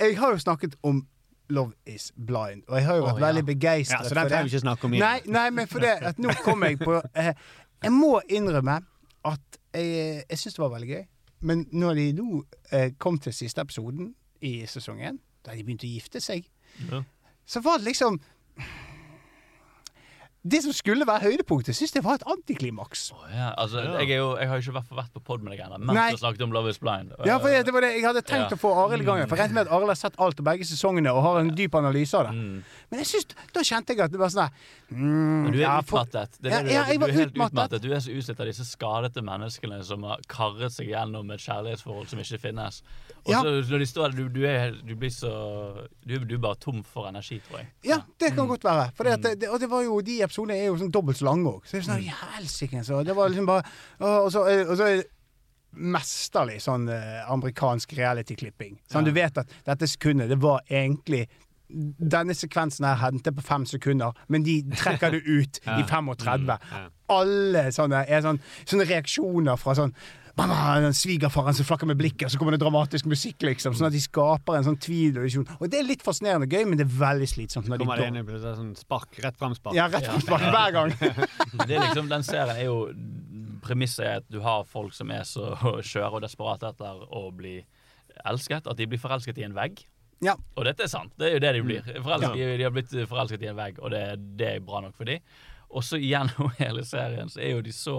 Jeg 0.00 0.18
har 0.18 0.34
jo 0.34 0.42
snakket 0.42 0.76
om 0.82 1.04
Love 1.48 1.72
Is 1.86 2.12
Blind, 2.16 2.62
og 2.68 2.76
jeg 2.76 2.84
har 2.86 2.98
jo 2.98 3.06
vært 3.06 3.20
vært 3.20 3.22
ja. 3.22 3.26
veldig 3.32 3.54
Ja, 3.88 4.02
så 4.02 4.02
den 4.02 4.08
for 4.08 4.14
trenger 4.14 4.28
det. 4.28 4.42
vi 4.44 4.52
ikke 4.52 4.60
snakke 4.60 4.84
om 4.84 4.92
igjen. 4.92 5.06
Nei, 5.06 5.32
nei, 5.32 5.50
men 5.50 5.70
for 5.70 5.84
det 5.84 5.94
at 6.10 6.18
nå 6.20 6.34
kom 6.44 6.62
jeg 6.66 6.78
på 6.82 6.98
eh, 7.14 7.32
Jeg 7.82 7.92
må 7.94 8.20
innrømme 8.28 8.80
at 9.28 9.58
jeg, 9.74 10.24
jeg 10.30 10.38
syns 10.38 10.54
det 10.56 10.62
var 10.62 10.72
veldig 10.74 10.88
gøy. 10.88 11.04
Men 11.40 11.66
når 11.72 11.94
de 11.94 12.06
nå 12.18 12.40
eh, 12.74 12.92
kom 12.98 13.18
til 13.22 13.32
siste 13.36 13.60
episoden 13.62 14.14
i 14.42 14.66
sesongen, 14.66 15.20
da 15.46 15.54
de 15.54 15.62
begynte 15.64 15.86
å 15.86 15.92
gifte 15.92 16.20
seg, 16.22 16.48
Ja. 16.90 17.02
så 17.46 17.60
var 17.64 17.78
det 17.78 17.86
liksom 17.90 18.18
Det 20.48 20.60
som 20.64 20.72
skulle 20.72 21.04
være 21.08 21.20
høydepunktet, 21.26 21.76
syns 21.76 21.92
jeg 21.96 22.04
var 22.06 22.16
et 22.18 22.24
antiklimaks. 22.30 23.02
Oh, 23.12 23.24
ja. 23.34 23.50
Altså, 23.60 23.82
Ja. 23.84 23.98
jeg, 24.00 24.16
jo, 24.16 24.28
jeg 24.40 24.48
har 24.48 24.60
jo 24.60 24.62
ikke 24.72 24.82
vært, 24.96 25.10
på 25.12 25.20
pod 25.26 25.42
med 25.44 25.52
deg 25.52 25.60
ennå, 25.66 25.78
mens 25.82 25.98
Nei. 25.98 26.06
du 26.14 26.20
snakket 26.22 26.44
om 26.46 26.52
Love 26.56 26.70
is 26.72 26.78
blind. 26.80 27.12
Ja, 27.26 27.36
for 27.42 27.48
det, 27.52 27.64
det 27.66 27.74
var 27.74 27.84
det 27.84 27.90
Jeg 27.96 28.04
hadde 28.06 28.22
tenkt 28.22 28.50
Ja. 28.52 28.56
å 28.56 28.60
få 28.62 28.70
Arild 28.84 29.02
i 29.02 29.08
gang, 29.08 29.20
for 29.28 29.36
jeg 29.36 29.44
regnet 29.48 29.58
med 29.58 29.66
at 29.66 29.72
Arild 29.76 29.92
har 29.92 29.98
sett 30.00 30.16
alt 30.18 30.40
og 30.40 30.44
begge 30.48 30.64
sesongene 30.64 31.12
og 31.12 31.22
har 31.26 31.40
en 31.42 31.50
dyp 31.58 31.74
analyse 31.74 32.14
av 32.16 32.28
det. 32.30 32.34
Mm. 32.38 32.62
Men 32.90 33.02
jeg 33.04 33.06
synes, 33.12 33.26
da 33.52 33.60
kjente 33.60 33.92
jeg 33.96 34.00
at 34.06 34.10
det 34.14 34.18
var 34.22 34.32
sånn 34.32 34.44
der, 34.46 34.52
mm, 34.94 35.50
du 35.52 35.58
er 35.58 35.62
ja, 35.66 35.74
utmattet. 35.82 36.38
Det 36.40 36.52
er 36.52 36.62
det 36.62 36.70
du, 36.70 36.72
ja, 36.72 36.82
er. 36.86 36.98
du 36.98 37.04
er 37.04 37.12
helt 37.18 37.34
utmattet. 37.34 37.52
utmattet. 37.52 37.82
Du 37.82 37.92
er 37.92 38.00
så 38.00 38.14
utslitt 38.16 38.40
av 38.40 38.46
disse 38.46 38.64
skadete 38.64 39.20
menneskene 39.26 39.82
som 39.84 40.02
har 40.08 40.22
karret 40.28 40.72
seg 40.72 40.88
gjennom 40.94 41.30
et 41.34 41.40
kjærlighetsforhold 41.44 42.08
som 42.08 42.18
ikke 42.24 42.40
finnes. 42.48 42.82
Og 43.24 43.32
Ja. 43.32 43.40
så 43.42 43.52
når 43.70 43.78
de 43.78 43.86
står 43.86 44.08
der, 44.08 44.16
du, 44.16 44.28
du, 44.28 44.46
er, 44.46 44.70
du 44.88 44.94
blir 44.96 45.10
så 45.10 45.32
du, 46.06 46.18
du 46.24 46.34
er 46.34 46.38
bare 46.44 46.56
tom 46.60 46.82
for 46.84 47.08
energi, 47.08 47.40
tror 47.48 47.58
jeg. 47.58 47.68
Ja, 47.84 48.00
det 48.20 48.34
kan 48.36 48.48
godt 48.48 48.64
være. 48.64 48.90
For 48.94 49.04
det, 49.04 49.18
Mm. 49.18 49.40
det, 49.40 49.48
og 49.48 49.60
det 49.60 49.70
var 49.70 49.82
jo, 49.82 50.00
de 50.00 50.22
episodene 50.22 50.56
er 50.58 50.66
jo 50.70 50.76
sånn 50.80 50.90
dobbelt 50.94 51.18
så 51.18 51.24
lange 51.28 51.44
òg. 51.50 51.62
Så 51.66 51.76
det 51.76 51.82
er 51.82 51.88
sånn, 51.92 52.08
helsike, 52.36 52.84
så 52.84 53.02
det 53.04 53.16
var 53.16 53.28
liksom 53.28 53.46
bare 53.46 53.62
Og 54.00 54.32
så, 54.32 54.44
og 54.68 54.76
så 54.78 54.84
er 54.94 55.02
mesterlig 55.78 56.60
sånn 56.64 56.88
eh, 56.88 57.18
amerikansk 57.30 57.92
reality-klipping. 57.98 58.78
Sånn, 58.90 59.04
Du 59.04 59.12
vet 59.12 59.36
at 59.38 59.50
dette 59.66 59.86
sekundet, 59.86 60.28
det 60.32 60.38
var 60.40 60.62
egentlig 60.70 61.26
denne 61.68 62.32
sekvensen 62.32 62.86
her 62.88 62.96
hentet 62.96 63.36
på 63.36 63.42
fem 63.44 63.66
sekunder, 63.68 64.14
men 64.32 64.42
de 64.42 64.62
trekker 64.72 65.10
det 65.12 65.20
ut 65.28 65.58
i 65.68 65.82
35. 65.90 66.56
Alle 67.12 67.66
sånne, 67.76 68.06
er 68.08 68.22
sånn, 68.24 68.40
sånne 68.64 68.86
reaksjoner 68.88 69.56
fra 69.60 69.74
sånn 69.76 69.92
Mamma, 70.38 70.92
Svigerfaren 70.94 71.56
som 71.56 71.66
flakker 71.66 71.88
med 71.90 71.98
blikket, 71.98 72.28
og 72.28 72.30
så 72.32 72.38
kommer 72.40 72.54
det 72.54 72.60
dramatisk 72.62 73.08
musikk, 73.10 73.42
liksom. 73.42 73.74
Sånn 73.74 73.88
at 73.88 73.94
de 73.96 74.00
skaper 74.04 74.58
en 74.58 74.66
sånn 74.68 74.78
tvil 74.80 75.16
og 75.18 75.24
illusjon. 75.26 75.48
Og 75.58 75.70
det 75.72 75.80
er 75.80 75.88
litt 75.88 76.04
fascinerende 76.06 76.46
og 76.46 76.54
gøy, 76.54 76.64
men 76.70 76.78
det 76.78 76.86
er 76.86 76.92
veldig 77.00 77.28
slitsomt. 77.32 77.66
når 77.68 77.80
de 77.80 77.84
Kommer 77.88 78.02
det 78.04 78.06
inn 78.12 78.20
i 78.22 78.38
sånn 78.44 78.70
spark, 78.78 79.18
rett 79.24 79.36
fram-spark. 79.40 79.74
Ja, 79.76 79.88
rett 79.90 80.06
fram-spark 80.06 80.46
hver 80.54 80.74
gang. 80.76 80.94
Det 81.68 81.74
er 81.74 81.82
liksom, 81.88 82.08
den 82.12 82.22
serien 82.26 82.54
er 82.56 82.68
jo 82.68 82.78
Premisset 83.64 84.04
er 84.06 84.20
at 84.22 84.26
du 84.30 84.38
har 84.44 84.62
folk 84.70 84.94
som 84.94 85.10
er 85.10 85.24
så 85.26 85.50
skjøre 85.90 86.20
og 86.20 86.22
desperate 86.22 86.70
etter 86.70 87.02
å 87.10 87.24
bli 87.34 87.56
elsket, 88.24 88.66
at 88.70 88.78
de 88.78 88.86
blir 88.88 89.00
forelsket 89.02 89.38
i 89.42 89.44
en 89.48 89.56
vegg. 89.58 89.82
Ja. 90.24 90.36
Og 90.56 90.64
dette 90.66 90.86
er 90.86 90.90
sant. 90.90 91.12
Det 91.18 91.28
er 91.28 91.36
jo 91.36 91.42
det 91.42 91.52
de 91.58 91.62
blir. 91.66 91.82
Forelsket, 92.02 92.38
Ja. 92.38 92.56
de, 92.56 92.64
har 92.64 92.72
blitt 92.74 92.94
forelsket 93.10 93.42
i 93.42 93.50
en 93.50 93.58
vegg, 93.58 93.78
og 93.82 93.90
det, 93.94 94.04
det 94.38 94.48
er 94.54 94.64
bra 94.64 94.80
nok 94.86 94.94
for 94.98 95.10
dem. 95.10 95.20
også 95.68 95.98
gjennom 96.00 96.48
hele 96.62 96.84
serien 96.86 97.28
så 97.28 97.42
er 97.44 97.56
jo 97.58 97.60
de 97.66 97.74
så 97.76 97.98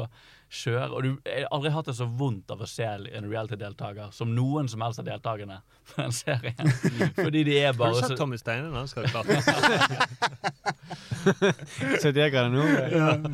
skjøre. 0.49 0.89
Og 0.91 1.03
du 1.05 1.09
jeg 1.25 1.43
har 1.45 1.51
aldri 1.55 1.71
hatt 1.75 1.85
det 1.91 1.95
så 1.99 2.07
vondt 2.19 2.49
av 2.51 2.61
å 2.61 2.67
se 2.69 2.83
en 2.89 3.29
reality-deltaker 3.29 4.11
som 4.15 4.31
noen 4.35 4.67
som 4.71 4.81
helst 4.81 4.99
av 5.03 5.05
deltakerne 5.09 5.59
på 5.89 6.01
den 6.01 6.11
serien. 6.15 6.73
Fordi 7.17 7.43
de 7.47 7.57
er 7.61 7.71
Har 7.71 7.77
bare 7.79 7.93
du 7.95 8.01
sett 8.01 8.13
så 8.15 8.19
Tommy 8.19 8.37
Steine 8.41 8.69
når 8.69 8.79
han 8.83 8.91
skal 8.91 9.09
klatre? 9.09 9.39
71 12.01 12.31
grader 12.31 12.49
nord. 12.49 13.31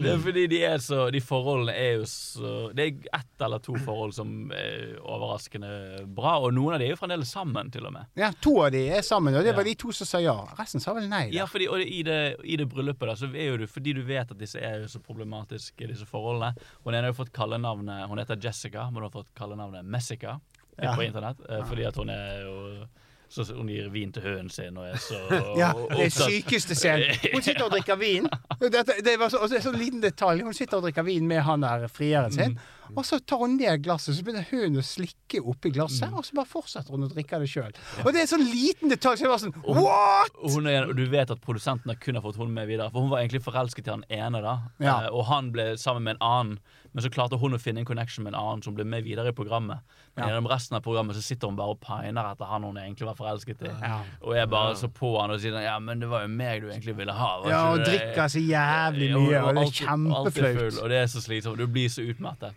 Det 0.00 0.10
er 0.12 0.18
fordi 0.22 0.44
de 0.50 0.58
er 0.66 0.80
så 0.82 1.06
De 1.14 1.20
forholdene 1.22 1.72
er 1.76 1.92
jo 2.00 2.06
så 2.08 2.50
Det 2.76 2.84
er 2.86 3.18
ett 3.20 3.44
eller 3.44 3.62
to 3.64 3.74
forhold 3.80 4.12
som 4.16 4.50
er 4.54 4.96
overraskende 5.00 5.70
bra, 6.16 6.34
og 6.44 6.52
noen 6.56 6.74
av 6.76 6.82
de 6.82 6.88
er 6.90 6.92
jo 6.94 6.98
fremdeles 7.00 7.30
sammen, 7.32 7.70
til 7.72 7.86
og 7.88 7.94
med. 7.94 8.08
Ja, 8.20 8.28
to 8.44 8.52
av 8.66 8.70
de 8.74 8.82
er 8.92 9.00
sammen, 9.06 9.32
og 9.38 9.44
det 9.46 9.54
var 9.56 9.64
Ja. 9.64 9.70
de 9.70 9.74
to 9.80 9.92
som 9.96 10.06
sa 10.08 10.20
ja. 10.20 10.34
Resten 10.58 10.80
sa 10.82 10.92
vel 10.96 11.08
nei. 11.08 11.22
da. 11.30 11.38
Ja, 11.40 11.46
fordi, 11.48 11.68
og 11.72 11.80
i 11.80 12.02
det, 12.06 12.18
i 12.44 12.56
det 12.60 12.66
bryllupet 12.68 13.08
da, 13.08 13.14
så 13.16 13.30
er 13.32 13.48
jo 13.52 13.56
du 13.62 13.66
fordi 13.70 13.94
du 13.96 14.02
vet 14.04 14.30
at 14.34 14.38
disse 14.40 14.60
er 14.60 14.82
jo 14.84 14.88
så 14.92 15.00
problematiske, 15.00 15.88
disse 15.88 16.04
forholdene. 16.08 16.49
Hun 16.84 16.94
ene 16.94 17.06
har 17.10 17.12
fått 17.16 17.32
kallenavnet 17.32 18.08
Hun 18.08 18.18
heter 18.18 18.36
Jessica, 18.44 18.84
men 18.90 18.94
hun 19.02 19.02
har 19.08 19.10
fått 19.10 19.34
kallenavnet 19.34 19.84
Messica 19.84 20.40
Ja. 20.80 20.94
på 20.96 21.02
internett. 21.04 21.40
eh, 21.50 21.64
Fordi 21.68 21.84
at 21.86 21.96
hun 21.96 22.08
er 22.10 22.42
jo 22.42 22.86
så 23.30 23.44
Hun 23.54 23.68
gir 23.70 23.86
vin 23.94 24.10
til 24.10 24.24
hønen 24.24 24.50
sin 24.50 24.78
og 24.80 24.88
er 24.90 24.98
så 24.98 25.20
Ja, 25.60 25.70
det 25.92 26.08
er 26.08 26.14
sykeste 26.14 26.74
scenen. 26.74 27.14
Hun 27.30 27.44
sitter 27.46 27.68
og 27.68 27.72
drikker 27.76 27.98
vin. 28.00 28.26
Dette, 28.60 28.98
det, 29.06 29.14
var 29.20 29.30
så, 29.30 29.44
det 29.46 29.60
er 29.60 29.66
sånn 29.68 29.78
liten 29.78 30.02
detalj. 30.02 30.42
Hun 30.42 30.56
sitter 30.56 30.80
og 30.80 30.88
drikker 30.88 31.06
vin 31.06 31.30
med 31.30 31.44
han 31.46 31.62
der 31.62 31.86
frieren 31.92 32.34
sin. 32.34 32.58
Og 32.96 33.06
så 33.06 33.20
tar 33.22 33.38
hun 33.44 33.54
ned 33.54 33.84
glasset, 33.84 34.16
så 34.16 34.24
begynner 34.26 34.46
hønen 34.50 34.80
å 34.80 34.82
slikke 34.82 35.38
oppi 35.46 35.70
glasset, 35.74 36.10
og 36.10 36.24
så 36.26 36.34
bare 36.34 36.50
fortsetter 36.50 36.90
hun 36.90 37.06
å 37.06 37.10
drikke 37.12 37.38
det 37.38 37.46
sjøl. 37.52 37.70
Og 38.02 38.10
det 38.10 38.18
er 38.18 38.24
en 38.24 38.32
sånn 38.32 38.46
liten 38.50 38.90
detalj, 38.90 39.20
så 39.20 39.26
jeg 39.28 39.30
var 39.30 39.42
sånn 39.44 39.54
What?! 39.62 40.34
Og, 40.40 40.56
hun 40.56 40.66
er, 40.70 40.90
du 40.96 41.04
vet 41.12 41.30
at 41.30 41.42
produsentene 41.44 41.94
kun 42.02 42.18
har 42.18 42.24
fått 42.26 42.40
hun 42.40 42.50
med 42.54 42.66
videre. 42.70 42.90
For 42.90 43.06
hun 43.06 43.12
var 43.12 43.22
egentlig 43.22 43.44
forelsket 43.46 43.86
i 43.86 43.94
han 43.94 44.06
ene, 44.10 44.42
da. 44.42 44.56
Ja. 44.82 44.96
Eh, 45.04 45.14
og 45.14 45.28
han 45.30 45.52
ble 45.54 45.72
sammen 45.80 46.08
med 46.08 46.18
en 46.18 46.26
annen. 46.26 46.58
Men 46.92 47.04
så 47.04 47.10
klarte 47.12 47.38
hun 47.38 47.54
å 47.54 47.58
finne 47.62 47.78
en 47.84 47.86
connection 47.86 48.24
med 48.24 48.34
en 48.34 48.40
annen 48.40 48.62
som 48.64 48.74
ble 48.74 48.82
med 48.84 49.04
videre 49.06 49.30
i 49.30 49.32
programmet. 49.36 49.78
Men 50.16 50.24
Ja. 50.24 50.30
gjennom 50.30 50.48
resten 50.50 50.74
av 50.76 50.82
programmet 50.82 51.14
så 51.14 51.22
sitter 51.22 51.46
hun 51.48 51.56
bare 51.56 51.70
og 51.76 51.80
piner 51.80 52.32
etter 52.32 52.44
han 52.50 52.62
hun 52.66 52.76
egentlig 52.76 53.06
var 53.06 53.14
forelsket 53.14 53.62
i. 53.62 53.70
Ja. 53.80 54.00
Og 54.22 54.34
jeg 54.34 54.50
bare 54.50 54.74
så 54.74 54.88
på 54.90 55.20
han 55.20 55.30
og 55.30 55.38
sier 55.40 55.60
ja, 55.62 55.78
men 55.78 56.00
det 56.00 56.08
var 56.10 56.22
jo 56.22 56.28
meg 56.28 56.62
du 56.62 56.68
egentlig 56.68 56.96
ville 56.96 57.12
ha. 57.12 57.30
Ja, 57.48 57.72
og 57.72 57.78
det?» 57.78 57.86
drikker 57.86 58.26
så 58.26 58.42
jævlig 58.42 59.12
mye, 59.14 59.42
og 59.42 59.54
det 59.54 59.62
er 59.62 59.86
kjempeflaut. 59.86 60.82
Og 60.82 60.88
det 60.88 60.98
er 60.98 61.06
så 61.06 61.20
slitsomt. 61.22 61.58
Du 61.58 61.66
blir 61.66 61.88
så 61.88 62.02
utmattet. 62.02 62.54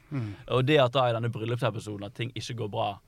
Og 0.47 0.65
det 0.65 0.79
at 0.81 0.93
da 0.93 1.09
i 1.09 1.13
denne 1.13 1.29
bryllupsepisoden 1.29 2.03
at 2.05 2.13
ting 2.15 2.31
ikke 2.35 2.55
går 2.63 2.69
bra, 2.69 2.99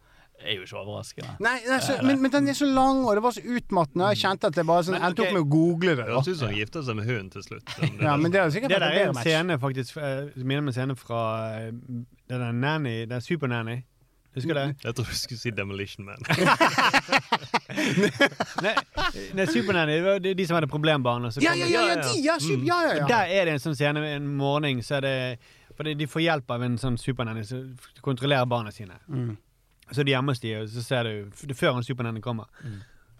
er 0.41 0.57
jo 0.57 0.61
ikke 0.65 0.77
overraskende. 0.81 1.31
Nei, 1.43 1.55
nei 1.67 1.79
så, 1.83 1.91
men, 2.05 2.15
men 2.21 2.29
den 2.33 2.49
er 2.51 2.57
så 2.57 2.67
lang, 2.69 2.97
og 3.05 3.11
det 3.17 3.23
var 3.25 3.33
så 3.36 3.43
utmattende. 3.45 4.03
Jeg 4.13 4.21
kjente 4.25 4.43
at 4.51 4.55
jeg 4.59 4.65
bare 4.69 4.86
sånn, 4.88 4.97
Men, 4.97 5.07
endte 5.09 5.23
ok. 5.23 5.27
opp 5.27 5.33
med 5.38 5.43
å 5.43 5.49
google 5.55 5.91
det. 5.95 6.03
Det 6.03 6.11
høres 6.11 6.29
ut 6.29 6.39
som 6.41 6.51
han 6.51 6.59
gifter 6.59 6.81
seg 6.86 6.93
med 6.99 7.05
hunden 7.09 7.29
til 7.33 7.41
slutt. 7.47 7.65
Ja, 8.01 8.11
men 8.19 8.29
det 8.33 8.39
er 8.41 8.45
sikkert 8.53 8.71
Det 8.75 8.81
der 8.83 8.91
er 8.91 8.93
en 9.09 9.17
match. 9.17 9.27
scene 9.27 9.53
faktisk 9.61 9.89
Jeg 9.99 10.43
Minner 10.43 10.63
om 10.63 10.67
en 10.71 10.75
scene 10.75 10.95
fra 10.99 11.21
det 12.25 12.41
er 12.41 12.51
Nanny, 12.51 12.95
det 13.05 13.23
Super-Nanny. 13.23 13.77
Husker 14.36 14.53
du 14.53 14.59
det? 14.59 14.75
Jeg 14.83 14.95
tror 14.95 15.05
du 15.07 15.15
skulle 15.15 15.39
si 15.39 15.49
Demolition 15.55 16.05
Man. 16.05 16.17
Nei, 18.65 18.73
nei 19.38 19.45
Super-Nanny, 19.45 19.93
det 19.93 20.03
var 20.03 20.19
de, 20.19 20.33
de 20.36 20.47
som 20.47 20.57
hadde 20.57 20.67
problembarn. 20.71 21.29
Ja, 21.39 21.53
ja, 21.53 21.67
ja, 21.69 21.83
ja, 21.88 21.95
de, 22.01 22.19
ja, 22.23 22.39
super, 22.39 22.65
ja, 22.67 22.81
ja, 22.88 22.95
ja. 22.99 23.07
Der 23.07 23.31
er 23.31 23.47
det 23.47 23.55
en 23.55 23.63
sånn 23.63 23.77
scene 23.77 24.03
en 24.15 24.27
morgen, 24.38 24.81
så 24.83 24.99
er 24.99 25.05
det 25.05 25.15
Fordi 25.75 25.93
de 25.99 26.07
får 26.07 26.21
hjelp 26.23 26.51
av 26.55 26.63
en 26.63 26.77
sånn 26.79 26.97
supernanny 26.99 27.43
som 27.43 27.73
kontrollerer 28.03 28.45
barna 28.47 28.71
sine. 28.71 28.95
Mm. 29.11 29.33
Så 29.91 30.01
er 30.01 30.07
de 30.07 30.13
hjemme 30.15 30.33
hos 30.33 30.41
de, 30.41 30.51
og 30.59 30.69
så 30.69 30.83
ser 30.83 31.03
du 31.07 31.47
det 31.47 31.57
før 31.57 31.77
han 31.77 31.86
supernanny 31.86 32.21
kommer. 32.23 32.49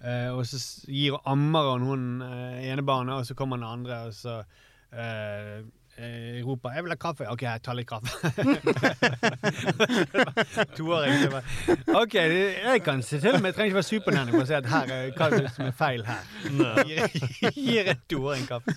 Eh, 0.06 0.30
og 0.34 0.46
så 0.50 0.60
gir 0.90 1.18
ammer 1.30 1.72
han 1.72 1.88
hun 1.88 2.06
eh, 2.26 2.70
ene 2.72 2.86
barnet, 2.86 3.16
og 3.16 3.26
så 3.28 3.38
kommer 3.38 3.62
den 3.62 3.68
andre, 3.70 4.00
og 4.10 4.14
så 4.14 4.40
eh, 4.94 5.62
eh, 5.98 6.46
roper 6.46 6.70
'Jeg 6.70 6.84
vil 6.84 6.92
ha 6.92 6.96
kaffe'. 6.96 7.32
OK, 7.32 7.42
jeg 7.42 7.62
tar 7.64 7.74
litt 7.74 7.88
kaffe. 7.88 8.10
Toåring. 10.78 11.14
så 11.24 11.42
OK, 12.02 12.14
jeg 12.14 12.82
kan 12.84 13.02
se 13.02 13.20
til 13.20 13.34
men 13.34 13.46
Jeg 13.46 13.56
trenger 13.56 13.66
ikke 13.66 13.76
være 13.76 13.90
supernanny 13.90 14.32
for 14.32 14.44
å 14.44 14.46
se 14.50 14.56
at 14.60 14.70
her 14.70 14.94
er 14.94 15.12
hva 15.16 15.30
er 15.32 15.50
som 15.56 15.66
er 15.66 15.76
feil 15.76 16.06
her. 16.06 16.24
Gir, 17.56 17.92
en 17.94 18.02
toåring 18.10 18.48
kaffe. 18.48 18.76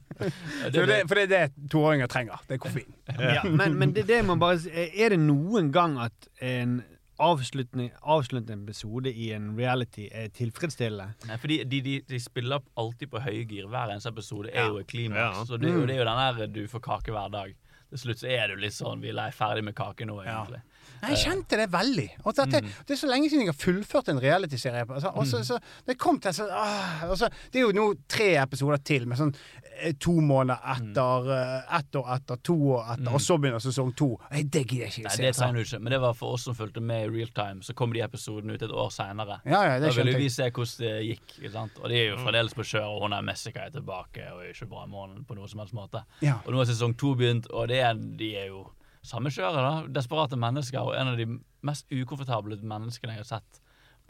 Så 0.72 0.86
det, 0.86 1.02
for 1.08 1.14
det 1.14 1.22
er 1.22 1.32
det 1.34 1.70
toåringer 1.70 2.06
trenger. 2.06 2.40
Det 2.48 2.54
er 2.58 2.62
koffein. 2.62 2.94
Ja, 3.18 3.42
men, 3.44 3.74
men 3.78 3.94
det, 3.94 4.06
det 4.08 4.24
må 4.26 4.36
bare 4.40 4.58
Er 4.74 5.08
det 5.14 5.20
noen 5.20 5.72
gang 5.72 5.98
at 6.00 6.12
en 6.40 6.82
avslutning, 7.20 7.90
avsluttende 8.02 8.64
episode 8.64 9.12
i 9.12 9.30
en 9.36 9.50
reality 9.58 10.08
er 10.12 10.28
tilfredsstillende? 10.36 11.14
Nei, 11.28 11.36
fordi 11.42 11.58
de, 11.64 11.80
de, 11.86 11.96
de 12.08 12.20
spiller 12.20 12.60
alltid 12.80 13.10
på 13.12 13.20
høygir. 13.24 13.68
Hver 13.70 13.92
eneste 13.94 14.08
episode 14.14 14.50
er 14.52 14.62
Ja. 14.64 14.68
jo 14.68 14.78
et 14.82 14.86
klimaks. 14.90 15.36
Ja. 15.38 15.44
Så 15.44 15.58
det, 15.60 15.68
er 15.70 15.74
jo- 15.78 15.86
det 15.86 15.96
er 15.96 16.04
jo 16.04 16.08
den 16.10 16.38
der 16.38 16.46
du 16.46 16.62
får 16.68 16.80
kake 16.88 17.12
hver 17.12 17.28
dag. 17.30 17.54
Til 17.90 17.98
slutt 17.98 18.20
så 18.22 18.28
er 18.30 18.48
du 18.48 18.56
litt 18.62 18.72
sånn 18.72 19.00
Vi 19.02 19.08
er 19.10 19.32
ferdig 19.34 19.64
med 19.64 19.74
kake 19.74 20.06
nå, 20.06 20.20
egentlig. 20.22 20.60
Nei, 21.00 21.12
Jeg 21.14 21.22
kjente 21.24 21.58
det 21.60 21.66
veldig. 21.72 22.06
Og 22.24 22.36
det, 22.36 22.60
det 22.86 22.94
er 22.94 23.00
så 23.00 23.08
lenge 23.08 23.30
siden 23.30 23.46
jeg 23.46 23.52
har 23.52 23.58
fullført 23.58 24.10
en 24.12 24.20
realityserie. 24.22 24.84
Altså, 24.84 25.12
og 25.14 25.26
så, 25.28 25.40
så, 25.46 25.58
det 25.86 25.96
kom 26.00 26.20
til 26.20 26.34
så, 26.36 26.46
ah, 26.52 27.04
altså, 27.08 27.30
Det 27.52 27.60
er 27.60 27.66
jo 27.66 27.74
nå 27.76 27.86
tre 28.10 28.34
episoder 28.42 28.82
til, 28.84 29.06
med 29.08 29.20
sånn 29.20 29.32
eh, 29.80 29.94
to 30.00 30.16
måneder 30.20 30.60
etter, 30.74 31.30
eh, 31.36 31.76
ett 31.78 32.00
år 32.00 32.10
etter, 32.16 32.42
to 32.46 32.56
år 32.76 32.94
etter, 32.96 33.10
og 33.16 33.24
så 33.24 33.38
begynner 33.40 33.62
sesong 33.64 33.92
to. 33.98 34.10
Nei, 34.30 34.42
det 34.44 34.64
gidder 34.66 34.86
jeg 34.86 34.94
ikke 34.94 35.06
Nei, 35.08 35.14
se. 35.16 35.24
det 35.24 35.32
trenger 35.38 35.60
du 35.60 35.66
ikke. 35.68 35.82
Men 35.86 35.96
det 35.96 36.02
var 36.04 36.18
for 36.18 36.36
oss 36.36 36.48
som 36.48 36.58
fulgte 36.58 36.84
med 36.84 37.06
i 37.06 37.12
real 37.14 37.32
time. 37.36 37.64
Så 37.66 37.76
kom 37.78 37.94
de 37.96 38.04
episodene 38.04 38.56
ut 38.56 38.66
et 38.66 38.74
år 38.84 38.92
seinere. 38.94 39.40
Ja, 39.48 39.62
ja, 39.68 39.78
Da 39.82 39.92
ville 39.96 40.18
vi 40.20 40.28
se 40.32 40.50
hvordan 40.50 40.84
det 40.84 40.94
gikk. 41.08 41.38
Og 41.80 41.88
de 41.90 41.96
er 41.96 42.10
jo 42.10 42.18
fremdeles 42.20 42.56
på 42.56 42.66
kjør, 42.74 42.90
og 42.96 43.06
hun 43.06 43.16
er 43.16 43.24
Messica 43.24 43.64
er 43.66 43.72
tilbake 43.74 44.26
og 44.34 44.44
er 44.44 44.52
ikke 44.52 44.68
bra 44.70 44.84
i 44.84 44.90
morgen 44.92 45.24
på 45.28 45.36
noen 45.38 45.50
som 45.50 45.62
helst 45.62 45.76
måte. 45.76 46.04
Ja. 46.24 46.38
Og 46.44 46.52
nå 46.52 46.60
har 46.60 46.68
sesong 46.68 46.94
to 47.00 47.14
begynt, 47.18 47.48
og 47.50 47.70
det 47.72 47.80
er, 47.84 47.96
de 47.96 48.34
er 48.38 48.50
jo 48.52 48.66
samme 49.02 49.30
kjøret, 49.32 49.54
da. 49.64 49.72
Desperate 50.00 50.36
mennesker. 50.36 50.80
Og 50.82 50.94
en 50.96 51.08
av 51.14 51.16
de 51.20 51.26
mest 51.66 51.86
ukomfortable 51.92 52.56
menneskene 52.62 53.16
jeg 53.16 53.24
har 53.24 53.30
sett 53.38 53.60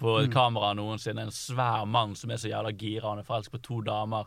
på 0.00 0.16
Mm. 0.26 0.32
kamera 0.32 0.74
noensinne. 0.74 1.22
En 1.28 1.30
svær 1.30 1.86
mann 1.86 2.14
som 2.16 2.30
er 2.30 2.36
så 2.36 2.48
jævla 2.50 2.72
gira. 2.76 3.10
Han 3.10 3.18
er 3.18 3.22
forelsket 3.28 3.52
på 3.52 3.62
to 3.62 3.80
damer. 3.82 4.24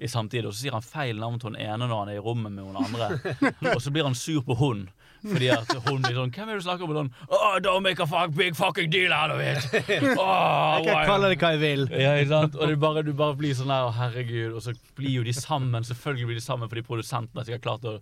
I 0.00 0.06
samtidig, 0.06 0.46
og 0.46 0.52
Så 0.54 0.60
sier 0.62 0.70
han 0.72 0.80
feil 0.80 1.16
navn 1.18 1.40
til 1.40 1.50
hun 1.50 1.56
ene 1.58 1.88
når 1.88 1.98
han 1.98 2.08
er 2.08 2.18
i 2.20 2.22
rommet 2.22 2.52
med 2.52 2.64
hun 2.64 2.76
andre. 2.76 3.18
og 3.74 3.80
så 3.82 3.90
blir 3.90 4.04
han 4.04 4.14
sur 4.14 4.42
på 4.46 4.54
hun. 4.56 4.88
Fordi 5.26 5.48
at 5.50 5.66
hun 5.88 6.00
blir 6.02 6.14
sånn 6.14 6.30
Hvem 6.30 6.48
er 6.48 6.54
det 6.54 6.62
du 6.62 6.66
snakker 6.68 6.84
om? 6.86 6.92
Sånn, 6.94 7.10
oh, 7.34 7.58
Don't 7.58 7.82
make 7.82 7.98
a 8.00 8.06
fuck, 8.06 8.30
big 8.36 8.54
fucking 8.54 8.88
deal 8.92 9.10
out 9.12 9.32
of 9.34 9.40
it! 9.42 9.58
Oh, 10.14 10.78
Jeg 10.78 10.86
kan 10.86 11.06
kalle 11.10 11.28
det 11.32 11.38
hva 11.42 11.50
jeg 11.56 11.60
vil. 11.64 11.88
ja, 11.90 12.12
ikke 12.14 12.28
sant? 12.30 12.54
Og 12.54 12.78
bare, 12.78 13.02
du 13.02 13.12
bare 13.12 13.34
blir 13.34 13.52
sånn 13.58 13.66
der, 13.74 13.90
herregud. 13.90 14.54
Og 14.54 14.62
så 14.62 14.76
blir 14.94 15.10
jo 15.18 15.24
de 15.26 15.32
sammen. 15.34 15.82
Selvfølgelig 15.82 16.26
blir 16.30 16.38
de 16.38 16.46
sammen 16.46 16.68
fordi 16.70 16.86
produsentene 16.86 17.42
sikkert 17.44 17.58
har 17.58 17.66
klart 17.66 17.90
å 17.90 17.98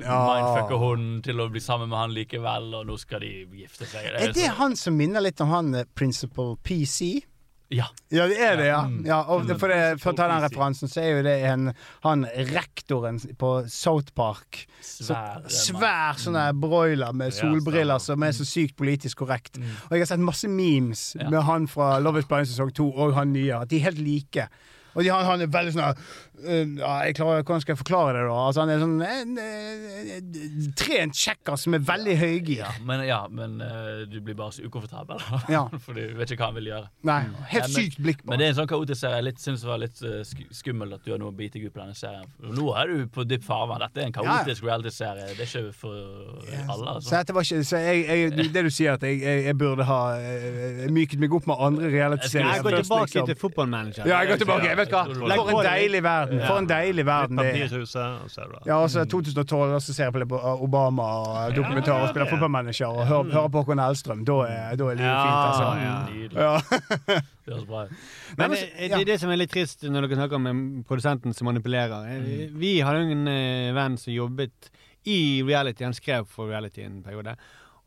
Ja. 0.00 0.18
mindfucke 0.28 0.78
hun 0.78 1.08
til 1.24 1.40
å 1.40 1.48
bli 1.52 1.60
sammen 1.64 1.88
med 1.90 1.98
han 1.98 2.14
likevel, 2.16 2.70
og 2.80 2.86
nå 2.86 2.98
skal 3.00 3.20
de 3.24 3.32
gifte 3.62 3.88
seg. 3.88 4.06
Er 4.12 4.32
det 4.32 4.36
så- 4.36 4.54
han 4.60 4.76
som 4.76 4.96
minner 4.96 5.20
litt 5.24 5.40
om 5.40 5.48
han 5.48 5.74
eh, 5.74 5.84
Principal 5.94 6.56
PC? 6.62 7.22
Ja. 7.70 7.84
Ja, 8.08 8.24
det 8.26 8.38
er 8.40 8.56
det, 8.56 8.66
ja. 8.70 8.80
Mm. 8.88 9.02
ja 9.04 9.18
og 9.28 9.44
for, 9.60 9.68
det, 9.68 10.00
for 10.00 10.14
å 10.14 10.16
ta 10.16 10.28
den 10.30 10.40
referansen, 10.40 10.88
så 10.88 11.02
er 11.02 11.10
jo 11.18 11.24
det 11.26 11.34
en, 11.50 11.74
han 12.06 12.24
rektoren 12.48 13.18
på 13.36 13.50
South 13.68 14.14
Park. 14.16 14.62
Svær, 14.80 15.42
så, 15.44 15.74
svær 15.74 16.16
sånn 16.16 16.38
der 16.38 16.56
broiler 16.56 17.12
med 17.12 17.36
solbriller 17.36 18.00
som 18.00 18.24
er 18.24 18.32
så 18.32 18.46
sykt 18.48 18.76
politisk 18.80 19.20
korrekt. 19.20 19.60
Og 19.60 19.92
jeg 19.98 20.06
har 20.06 20.12
sett 20.14 20.24
masse 20.24 20.48
memes 20.48 21.10
med 21.28 21.42
han 21.44 21.68
fra 21.68 21.98
Love 22.00 22.24
is 22.24 22.30
Blind 22.30 22.48
sesong 22.48 22.72
2 22.72 22.88
og 22.96 23.14
han 23.18 23.34
nye. 23.36 23.60
At 23.60 23.68
de 23.68 23.82
er 23.82 23.90
helt 23.90 24.00
like. 24.00 24.48
Og 24.96 25.04
de, 25.04 25.12
han, 25.12 25.26
han 25.28 25.44
er 25.44 25.52
veldig 25.52 25.76
sånn 25.76 26.00
ja, 26.44 26.92
jeg 27.08 27.14
klarer, 27.18 27.42
Hvordan 27.42 27.60
skal 27.64 27.72
jeg 27.74 27.80
forklare 27.80 28.12
det, 28.16 28.22
da? 28.28 28.36
Altså, 28.46 28.62
han 28.64 28.70
er 28.70 28.82
sånn 28.82 29.02
en, 29.02 29.38
eh, 29.42 30.72
trent 30.78 31.16
kjekkas 31.18 31.64
som 31.66 31.74
er 31.76 31.82
veldig 31.88 32.16
høygir. 32.20 32.60
Ja, 32.62 32.70
men, 32.86 33.02
ja, 33.08 33.20
men 33.30 33.58
uh, 33.62 34.04
du 34.10 34.18
blir 34.24 34.36
bare 34.38 34.54
så 34.56 34.64
ukomfortabel. 34.66 35.22
Ja. 35.50 35.64
for 35.84 35.98
du 35.98 36.14
vet 36.18 36.32
ikke 36.34 36.44
hva 36.44 36.50
han 36.52 36.58
vil 36.60 36.70
gjøre. 36.72 36.90
Nei, 37.08 37.18
helt 37.52 37.52
Nei, 37.52 37.60
men- 37.62 37.76
sykt 37.76 37.98
blikk 38.04 38.22
på 38.24 38.30
Men 38.32 38.42
det 38.42 38.48
er 38.48 38.54
en 38.54 38.58
sånn 38.60 38.70
kaotisk 38.70 39.00
serie. 39.02 39.22
Jeg 39.28 39.42
syns 39.42 39.64
det 39.64 39.70
var 39.70 39.82
litt 39.82 40.02
uh, 40.04 40.20
skummelt 40.60 40.98
at 40.98 41.04
du 41.06 41.12
har 41.14 41.22
noe 41.22 41.32
å 41.32 41.36
bite 41.38 41.58
deg 41.58 41.68
ut 41.68 41.74
på 41.76 41.82
denne 41.82 41.96
serien. 41.98 42.28
Nå 42.58 42.68
er 42.78 42.92
du 42.92 43.06
på 43.14 43.26
dypt 43.28 43.46
farvann. 43.48 43.82
Dette 43.86 44.04
er 44.04 44.10
en 44.10 44.16
kaotisk 44.16 44.66
reality-serie. 44.68 45.32
Det 45.38 45.46
er 45.46 45.50
ikke 45.50 45.74
for 45.76 45.96
alle. 45.96 46.76
Så 46.78 46.86
Altså. 46.98 47.10
dette 47.14 47.34
var 47.36 47.44
ikke 47.46 47.64
så 47.68 47.78
jeg, 47.82 48.04
jeg, 48.08 48.52
Det 48.54 48.62
du 48.64 48.70
sier, 48.72 48.96
at 48.96 49.02
jeg, 49.06 49.20
jeg, 49.22 49.44
jeg 49.48 49.56
burde 49.58 49.84
ha 49.88 49.98
eh, 50.18 50.86
myket 50.92 51.20
meg 51.22 51.34
opp 51.36 51.46
med 51.50 51.60
andre 51.68 51.90
realityserier 51.92 52.58
Jeg 52.58 52.64
går 52.64 52.76
tilbake 52.80 53.06
liksom. 53.08 53.26
til 53.28 53.38
fotballmanager. 53.42 54.08
Ja, 54.08 54.22
jeg 54.22 54.32
går 54.32 54.42
tilbake. 54.44 54.68
Jeg 54.70 54.78
vet 54.80 54.94
hva. 54.94 55.02
For 55.08 55.52
en 55.52 55.66
deilig 55.66 56.02
verden. 56.06 56.27
For 56.46 56.58
en 56.60 56.66
deilig 56.68 57.04
verden 57.08 57.38
det 57.40 57.46
er. 57.46 57.56
Papirhuset, 57.68 58.22
og 58.24 58.30
så 58.32 58.42
er 58.44 58.50
det 58.52 58.60
Ja, 58.68 58.76
og 58.82 58.90
så 58.92 59.04
2012, 59.08 59.74
og 59.74 59.82
så 59.82 59.94
ser 59.96 60.10
jeg 60.10 60.28
på 60.28 60.40
Obama 60.64 61.06
og 61.48 61.54
dokumentar 61.56 62.02
og 62.04 62.08
spiller 62.12 62.30
fotballmanager 62.30 62.86
og 62.92 63.06
hører, 63.08 63.32
hører 63.36 63.48
på 63.54 63.62
Håkon 63.62 63.82
Hellstrøm. 63.82 64.24
Da 64.28 64.38
er, 64.46 64.76
da 64.80 64.88
er 64.92 64.98
livet 65.00 65.20
fint, 65.24 65.42
altså. 65.48 65.66
ja. 65.84 65.96
Ja. 66.38 66.54
Det 67.48 67.54
høres 67.54 67.64
bra 67.68 67.84
ut. 67.88 67.92
Men 68.36 68.50
det, 68.52 68.58
det 68.76 68.96
er 69.00 69.06
det 69.08 69.14
som 69.22 69.30
er 69.32 69.38
litt 69.40 69.52
trist 69.54 69.86
når 69.88 70.04
dere 70.04 70.18
snakker 70.18 70.36
om 70.36 70.48
eh, 70.50 70.58
produsenten 70.88 71.32
som 71.36 71.48
manipulerer. 71.48 72.10
Eh, 72.12 72.50
Vi 72.52 72.74
hadde 72.84 73.06
jo 73.06 73.14
en 73.16 73.30
eh, 73.32 73.70
venn 73.76 73.96
som 73.96 74.12
jobbet 74.12 74.68
i 75.08 75.40
reality. 75.48 75.86
Han 75.86 75.96
skrev 75.96 76.26
for 76.28 76.50
reality 76.52 76.84
en 76.84 76.98
periode. 77.06 77.32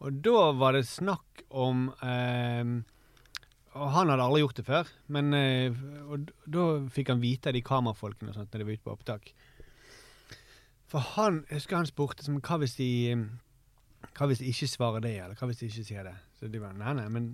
Og 0.01 0.17
da 0.25 0.47
var 0.57 0.73
det 0.73 0.87
snakk 0.89 1.43
om 1.53 1.91
eh, 2.01 2.63
Og 3.79 3.87
han 3.95 4.09
hadde 4.11 4.23
aldri 4.25 4.41
gjort 4.43 4.57
det 4.59 4.65
før. 4.67 4.89
Men 5.15 5.33
eh, 5.37 5.77
og 6.11 6.31
da 6.51 6.65
fikk 6.91 7.13
han 7.13 7.21
vite 7.23 7.51
av 7.51 7.55
de 7.55 7.61
kamerafolkene 7.63 8.33
og 8.33 8.35
sånt 8.35 8.51
når 8.51 8.59
de 8.63 8.67
var 8.67 8.77
ute 8.79 8.87
på 8.87 8.95
opptak. 8.95 9.31
For 10.91 10.99
han, 11.15 11.43
jeg 11.47 11.61
husker 11.61 11.79
han 11.79 11.87
spurte 11.87 12.25
som, 12.25 12.41
hva 12.43 12.57
hvis 12.59 12.75
de 12.79 12.89
Hva 14.17 14.27
hvis 14.27 14.41
de 14.41 14.49
ikke 14.51 14.67
svarer 14.67 15.03
det, 15.05 15.13
eller 15.23 15.37
hva 15.39 15.47
hvis 15.47 15.61
de 15.61 15.69
ikke 15.69 15.85
sier 15.87 16.03
det? 16.09 16.15
Så 16.39 16.49
de 16.51 16.59
bare 16.59 16.75
nei, 16.75 16.91
nei, 16.97 17.07
men 17.13 17.29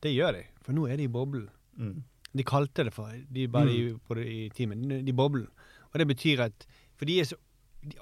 det 0.00 0.14
gjør 0.14 0.38
de, 0.38 0.44
for 0.64 0.72
nå 0.72 0.86
er 0.88 0.96
de 0.96 1.04
i 1.08 1.12
boblen. 1.12 1.48
Mm. 1.76 1.98
De 2.32 2.44
kalte 2.48 2.86
det 2.86 2.94
for 2.96 3.10
de 3.12 3.46
bare 3.52 3.68
i, 3.74 3.80
på 4.08 4.16
i 4.22 4.46
teamet, 4.56 4.86
de 5.04 5.12
i 5.12 5.16
boblen. 5.18 5.48
Og 5.90 5.98
det 6.00 6.06
betyr 6.08 6.46
at 6.46 6.64
For 6.96 7.04
de 7.10 7.18
er 7.20 7.26
så 7.28 7.36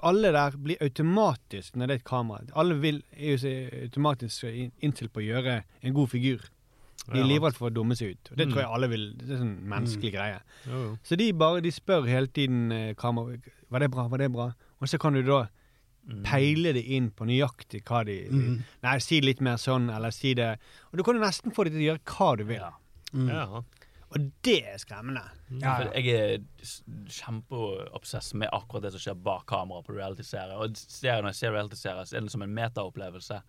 Alle 0.05 0.29
der 0.31 0.55
blir 0.61 0.77
automatisk 0.85 1.75
når 1.75 1.87
det 1.89 1.93
er 1.95 1.99
et 2.03 2.07
kamera. 2.07 2.45
Alle 2.55 2.75
vil, 2.79 3.01
er 3.17 3.33
jo 3.33 3.51
automatisk 3.81 4.43
inn- 4.47 4.71
innstilt 4.79 5.11
på 5.11 5.19
å 5.23 5.25
gjøre 5.25 5.55
en 5.81 5.95
god 5.97 6.07
figur. 6.13 6.43
De 7.09 7.19
er 7.19 7.25
livredde 7.25 7.57
for 7.57 7.69
å 7.69 7.73
dumme 7.73 7.95
seg 7.97 8.11
ut. 8.13 8.29
Og 8.31 8.37
det 8.37 8.47
Mm. 8.47 8.51
tror 8.53 8.61
jeg 8.61 8.69
alle 8.75 8.87
vil. 8.89 9.13
Det 9.17 9.29
er 9.31 9.37
sånn 9.41 9.57
menneskelig 9.67 10.11
greie. 10.13 10.41
Jo, 10.67 10.81
jo. 10.83 10.97
Så 11.03 11.17
de 11.17 11.31
bare 11.33 11.61
de 11.61 11.71
spør 11.71 12.05
hele 12.07 12.27
tiden 12.27 12.71
eh, 12.71 12.93
kamera 12.93 13.37
Var 13.71 13.79
det 13.79 13.91
bra, 13.91 14.07
var 14.07 14.17
det 14.17 14.31
bra? 14.31 14.51
Og 14.81 14.87
så 14.87 14.99
kan 14.99 15.13
du 15.13 15.23
da 15.23 15.47
Mm. 16.07 16.23
peile 16.23 16.73
det 16.73 16.83
inn 16.85 17.11
på 17.11 17.25
nøyaktig 17.25 17.83
hva 17.83 18.03
de 18.03 18.27
Mhm. 18.29 18.63
Nei, 18.83 18.97
si 18.97 19.19
det 19.19 19.25
litt 19.25 19.41
mer 19.41 19.53
sånn, 19.57 19.95
eller 19.95 20.09
si 20.11 20.33
det 20.33 20.57
Og 20.91 20.97
du 20.97 21.03
kan 21.03 21.13
jo 21.15 21.21
nesten 21.21 21.51
få 21.53 21.63
dem 21.63 21.73
til 21.73 21.81
å 21.81 21.97
gjøre 21.97 22.03
hva 22.05 22.37
du 22.37 22.43
vil. 22.43 22.55
Ja. 22.59 22.71
Mm. 23.13 23.29
Ja. 23.29 23.45
Og 24.13 24.31
det 24.41 24.63
er 24.65 24.77
skremmende. 24.77 25.23
Ja, 25.61 25.89
jeg 25.93 26.07
er 26.07 26.39
kjempeobsess 27.07 28.33
med 28.33 28.49
akkurat 28.51 28.81
det 28.83 28.91
som 28.93 28.99
skjer 28.99 29.23
bak 29.23 29.45
kamera 29.47 29.83
på 29.85 29.95
reality-serier. 29.95 30.57
Og 30.59 30.69
når 30.73 31.29
jeg 31.31 31.35
ser 31.35 31.51
reality-serier, 31.55 32.05
så 32.09 32.17
er 32.17 32.21
det 32.25 32.31
som 32.31 32.41
en 32.41 32.53
metaopplevelse. 32.55 33.41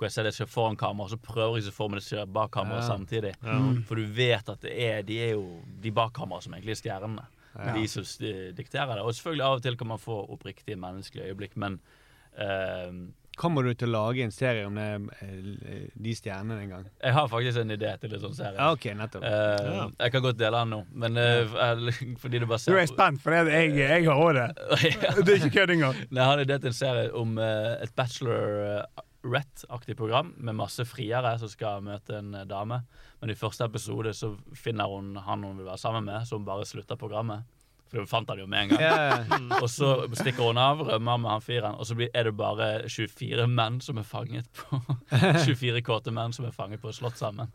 Hvor 0.00 0.08
jeg 0.08 0.14
ser 0.14 0.24
det 0.24 0.32
skjer 0.32 0.48
foran 0.48 0.78
kamera, 0.80 1.10
så 1.12 1.18
prøver 1.20 1.58
jeg 1.58 1.66
å 1.66 1.68
se 1.68 1.74
for 1.76 1.92
meg 1.92 2.00
det 2.00 2.06
skjer 2.08 2.30
bak 2.32 2.50
kamera 2.56 2.80
Ja. 2.80 2.86
samtidig. 2.88 3.34
Ja. 3.44 3.58
For 3.84 4.00
du 4.00 4.06
vet 4.16 4.48
at 4.48 4.62
det 4.64 4.72
er, 4.80 5.02
de 5.04 5.18
er 5.26 5.34
jo 5.34 5.60
de 5.84 5.92
bak 5.92 6.14
kamera 6.16 6.40
som 6.40 6.54
egentlig 6.56 6.78
er 6.78 6.80
stjernene. 6.80 7.26
Ja. 7.52 7.72
De 7.76 7.86
som 7.90 8.02
st- 8.08 8.52
dikterer 8.56 8.94
det. 8.96 9.02
Og 9.04 9.12
selvfølgelig 9.12 9.44
av 9.44 9.58
og 9.58 9.62
til 9.68 9.76
kan 9.76 9.88
man 9.92 9.98
få 10.00 10.22
oppriktige 10.32 10.78
menneskelige 10.80 11.28
øyeblikk, 11.34 11.56
men 11.60 11.80
uh, 12.40 12.92
Kommer 13.40 13.62
du 13.64 13.70
til 13.78 13.88
å 13.88 13.92
lage 13.94 14.24
en 14.26 14.32
serie 14.34 14.66
om 14.66 14.74
det, 14.74 14.86
eh, 15.22 15.84
de 15.96 16.12
stjernene 16.14 16.58
en 16.60 16.68
gang? 16.68 16.86
jeg 17.02 17.12
har 17.14 17.28
faktisk 17.30 17.60
en 17.62 17.70
idé 17.72 17.92
til 18.02 18.12
en 18.16 18.20
sånn 18.20 18.34
serie. 18.36 18.66
OK, 18.74 18.84
nettopp. 18.98 19.22
Uh, 19.22 19.70
Ja. 19.70 19.84
Jeg 20.00 20.12
kan 20.12 20.22
godt 20.26 20.36
dele 20.38 20.58
den 20.60 20.70
nå, 20.74 20.80
men 20.92 21.16
eh, 21.16 21.46
fordi 22.20 22.38
du 22.42 22.46
bare 22.46 22.58
ser 22.58 22.72
Du 22.74 22.78
er 22.82 22.86
spent, 22.90 23.22
for 23.22 23.30
det, 23.32 23.52
jeg, 23.54 23.76
jeg 23.78 24.04
har 24.10 24.20
òg 24.26 24.34
det. 24.34 24.48
Ja. 24.90 25.14
Det 25.22 25.28
er 25.28 25.38
ikke 25.40 25.54
kødd 25.60 25.70
engang. 25.76 25.96
Nei, 26.10 26.24
har 26.24 26.36
har 26.36 26.44
idé 26.44 26.58
til 26.60 26.72
en 26.74 26.76
serie 26.82 27.06
om 27.16 27.38
uh, 27.38 27.78
et 27.80 27.94
bachelor-rett-aktig 29.22 29.96
program 29.96 30.34
med 30.38 30.54
masse 30.54 30.84
friere 30.84 31.38
som 31.38 31.48
skal 31.48 31.82
møte 31.82 32.18
en 32.18 32.34
eh, 32.34 32.46
dame. 32.46 32.82
Men 33.20 33.30
i 33.30 33.34
første 33.34 33.64
episode 33.64 34.12
så 34.14 34.36
finner 34.54 34.88
hun 34.88 35.16
han 35.16 35.44
hun 35.44 35.58
vil 35.58 35.66
være 35.66 35.78
sammen 35.78 36.04
med, 36.04 36.26
så 36.26 36.36
hun 36.36 36.44
bare 36.44 36.64
slutter 36.66 36.96
programmet. 36.96 37.42
For 37.90 37.98
hun 37.98 38.06
fant 38.06 38.28
han 38.30 38.38
jo 38.38 38.46
med 38.46 38.62
en 38.62 38.68
gang. 38.68 38.80
Ja. 38.80 39.58
Og 39.62 39.68
så 39.70 40.06
stikker 40.14 40.46
hun 40.46 40.58
av, 40.58 40.80
rømmer 40.80 41.18
med 41.18 41.30
han 41.30 41.42
fyren, 41.42 41.74
og 41.74 41.86
så 41.86 41.96
er 42.14 42.24
det 42.24 42.36
bare 42.36 42.88
24 42.88 43.46
menn 43.50 43.80
som 43.80 43.98
er 43.98 44.06
fanget 44.06 44.46
på 44.54 44.78
24 45.44 45.82
kåte 45.82 46.12
menn 46.14 46.32
som 46.32 46.46
er 46.46 46.54
fanget 46.54 46.80
på 46.80 46.88
et 46.88 46.94
slott 46.94 47.18
sammen. 47.18 47.50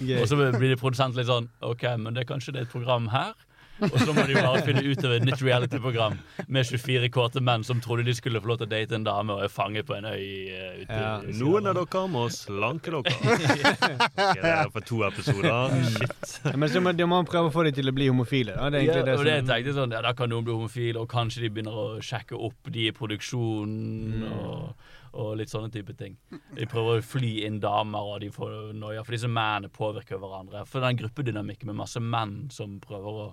Gøy. 0.00 0.18
Og 0.20 0.28
så 0.28 0.36
blir 0.36 0.72
de 0.74 0.76
produsent 0.76 1.16
litt 1.16 1.30
sånn 1.30 1.46
OK, 1.64 1.86
men 2.02 2.16
det 2.16 2.24
er 2.24 2.28
kanskje 2.28 2.52
det 2.52 2.64
er 2.64 2.66
et 2.66 2.74
program 2.74 3.06
her. 3.14 3.32
Og 3.80 3.98
så 4.00 4.12
må 4.16 4.24
de 4.28 4.38
bare 4.38 4.62
finne 4.66 4.84
ut 4.86 5.04
av 5.04 5.16
et 5.16 5.26
nytt 5.26 5.42
reality-program 5.44 6.16
med 6.48 6.68
24 6.70 7.10
kåte 7.12 7.42
menn 7.44 7.64
som 7.66 7.80
trodde 7.84 8.06
de 8.06 8.14
skulle 8.16 8.40
få 8.40 8.52
lov 8.52 8.60
til 8.62 8.68
å 8.68 8.72
date 8.72 8.96
en 8.96 9.04
dame 9.06 9.36
og 9.36 9.44
er 9.44 9.52
fanget 9.52 9.88
på 9.88 9.96
en 9.98 10.08
øy 10.12 10.26
Uh, 10.26 10.80
ute 10.82 10.96
Ja. 10.96 11.12
Noen 11.40 11.68
av 11.70 11.76
dere 11.78 12.02
må 12.10 12.26
slanke 12.32 12.92
dere. 12.92 13.00
Ok, 13.02 14.36
det 14.36 14.50
er 14.50 14.70
for 14.72 14.86
to 14.86 15.02
episoder. 15.06 15.74
Shit. 15.92 16.34
Ja, 16.44 16.56
Men 16.56 16.72
så 16.72 16.82
må, 16.82 16.92
må 16.92 17.18
man 17.18 17.28
prøve 17.28 17.50
å 17.50 17.54
få 17.54 17.66
dem 17.66 17.76
til 17.76 17.90
å 17.90 17.94
bli 17.96 18.08
homofile. 18.10 18.56
Da. 18.56 18.70
Det 18.72 18.82
er 18.82 18.86
Ja, 18.86 18.98
det 19.06 19.16
og 19.18 19.24
det 19.26 19.38
jeg 19.38 19.46
tenkte 19.48 19.76
sånn, 19.76 19.94
ja, 19.94 20.02
Da 20.04 20.12
kan 20.16 20.30
noen 20.32 20.46
bli 20.46 20.54
homofile, 20.56 21.02
og 21.02 21.10
kanskje 21.12 21.46
de 21.46 21.52
begynner 21.52 21.76
å 21.76 21.86
sjekke 22.04 22.38
opp 22.48 22.70
de 22.72 22.88
i 22.90 22.94
produksjonen. 22.96 24.22
Mm. 24.22 24.36
Og, 24.36 24.92
og 25.16 25.32
litt 25.40 25.52
sånne 25.52 25.72
type 25.72 25.94
ting. 25.96 26.16
De 26.56 26.68
prøver 26.68 27.00
å 27.00 27.04
fly 27.04 27.32
inn 27.48 27.60
damer, 27.62 28.12
og 28.14 28.20
de 28.24 28.30
får 28.34 28.72
noia. 28.76 29.04
For 29.04 29.16
disse 29.16 29.30
mennene 29.30 29.72
påvirker 29.72 30.20
hverandre. 30.20 30.66
For 30.68 30.84
den 30.84 31.00
gruppedynamikken 31.00 31.70
med 31.72 31.80
masse 31.80 32.02
menn 32.02 32.46
som 32.52 32.78
prøver 32.84 33.22
å 33.26 33.28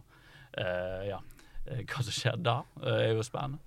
Ja, 0.58 1.20
eh, 1.68 1.84
hva 1.90 2.04
som 2.04 2.14
skjer 2.14 2.38
da, 2.44 2.60
eh, 2.84 3.10
er 3.10 3.14
jo 3.16 3.24
spennende. 3.24 3.60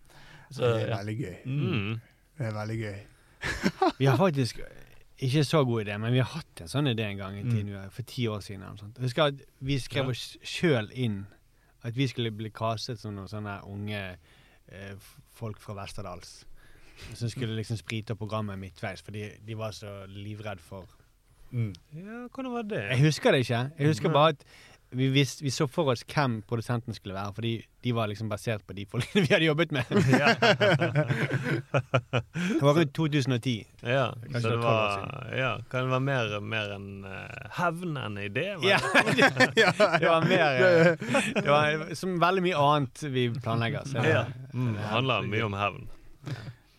Så, 0.51 0.62
Det 0.62 0.82
er 0.84 0.89
ja. 0.89 0.97
veldig 1.01 1.16
gøy. 1.18 1.37
Mm. 1.47 2.01
Det 2.39 2.47
er 2.47 2.53
veldig 2.53 2.78
gøy. 2.80 2.99
Vi 3.99 4.05
har 4.07 4.16
faktisk 4.16 4.61
ikke 5.18 5.45
så 5.45 5.64
god 5.64 5.84
idé, 5.87 5.97
men 5.99 6.12
vi 6.12 6.18
har 6.20 6.28
hatt 6.28 6.61
en 6.61 6.68
sånn 6.68 6.87
idé 6.91 7.07
en 7.11 7.16
gang 7.18 7.39
i 7.39 7.43
Mm. 7.43 7.51
tiden, 7.51 7.66
vi- 7.72 7.91
for 7.91 8.03
ti 8.03 8.26
år 8.28 8.41
siden. 8.45 8.62
Eller 8.62 8.76
sånt. 8.76 8.95
Jeg 8.99 9.03
husker 9.03 9.24
at 9.24 9.34
vi 9.61 9.78
skrev 9.78 10.09
oss 10.09 10.37
sjøl 10.45 10.91
inn 10.93 11.26
at 11.84 11.95
vi 11.97 12.07
skulle 12.07 12.30
bli 12.30 12.51
kastet 12.51 12.99
som 12.99 13.14
noen 13.14 13.28
sånne 13.28 13.64
unge 13.64 14.16
eh, 14.68 14.95
folk 15.32 15.59
fra 15.61 15.74
Vesterdals. 15.74 16.45
Som 17.14 17.28
skulle 17.28 17.57
liksom 17.57 17.76
sprite 17.78 18.11
opp 18.12 18.18
programmet 18.18 18.59
midtveis, 18.59 19.03
fordi 19.03 19.30
de 19.47 19.55
var 19.55 19.70
så 19.72 20.07
livredd 20.09 20.61
for 20.61 20.87
Ja, 21.53 22.28
hvordan 22.28 22.53
var 22.53 22.62
det? 22.62 22.82
Jeg 22.91 22.99
husker 23.01 23.30
det 23.32 23.41
ikke. 23.47 23.70
Jeg 23.78 23.87
husker 23.87 24.12
bare 24.12 24.28
at 24.34 24.45
vi, 24.91 25.09
visst, 25.09 25.43
vi 25.43 25.51
så 25.51 25.66
for 25.68 25.91
oss 25.93 26.05
hvem 26.07 26.39
produsenten 26.47 26.95
skulle 26.95 27.14
være, 27.16 27.32
fordi 27.34 27.53
de 27.84 27.93
var 27.95 28.07
liksom 28.11 28.28
basert 28.30 28.62
på 28.66 28.72
de 28.76 28.84
folkene 28.91 29.22
vi 29.26 29.32
hadde 29.34 29.49
jobbet 29.49 29.72
med. 29.74 29.84
det 32.32 32.62
var 32.62 32.74
rundt 32.74 32.95
2010. 32.95 33.66
Ja, 33.82 34.14
Kanskje 34.22 34.41
så 34.41 34.49
det 34.51 34.57
var 34.62 35.32
ja, 35.37 35.51
Kan 35.70 35.87
det 35.87 35.91
være 35.93 36.01
mer, 36.07 36.41
mer 36.41 36.72
en 36.76 36.89
eh, 37.05 37.47
hevn 37.59 37.97
enn 38.01 38.18
idé? 38.22 38.47
var 38.57 38.66
Ja, 38.70 38.78
det? 39.55 39.70
det 40.01 40.09
var 40.09 40.26
mer 40.26 40.51
eh, 40.62 40.93
Det 41.43 41.49
var 41.51 41.95
som 41.99 42.18
veldig 42.22 42.45
mye 42.49 42.59
annet 42.66 43.07
vi 43.14 43.28
planlegger. 43.37 43.87
Så, 43.91 44.03
Ja. 44.07 44.24
Mm, 44.55 44.74
det 44.78 44.91
handler 44.93 45.26
mye 45.30 45.47
om 45.47 45.57
hevn. 45.59 45.89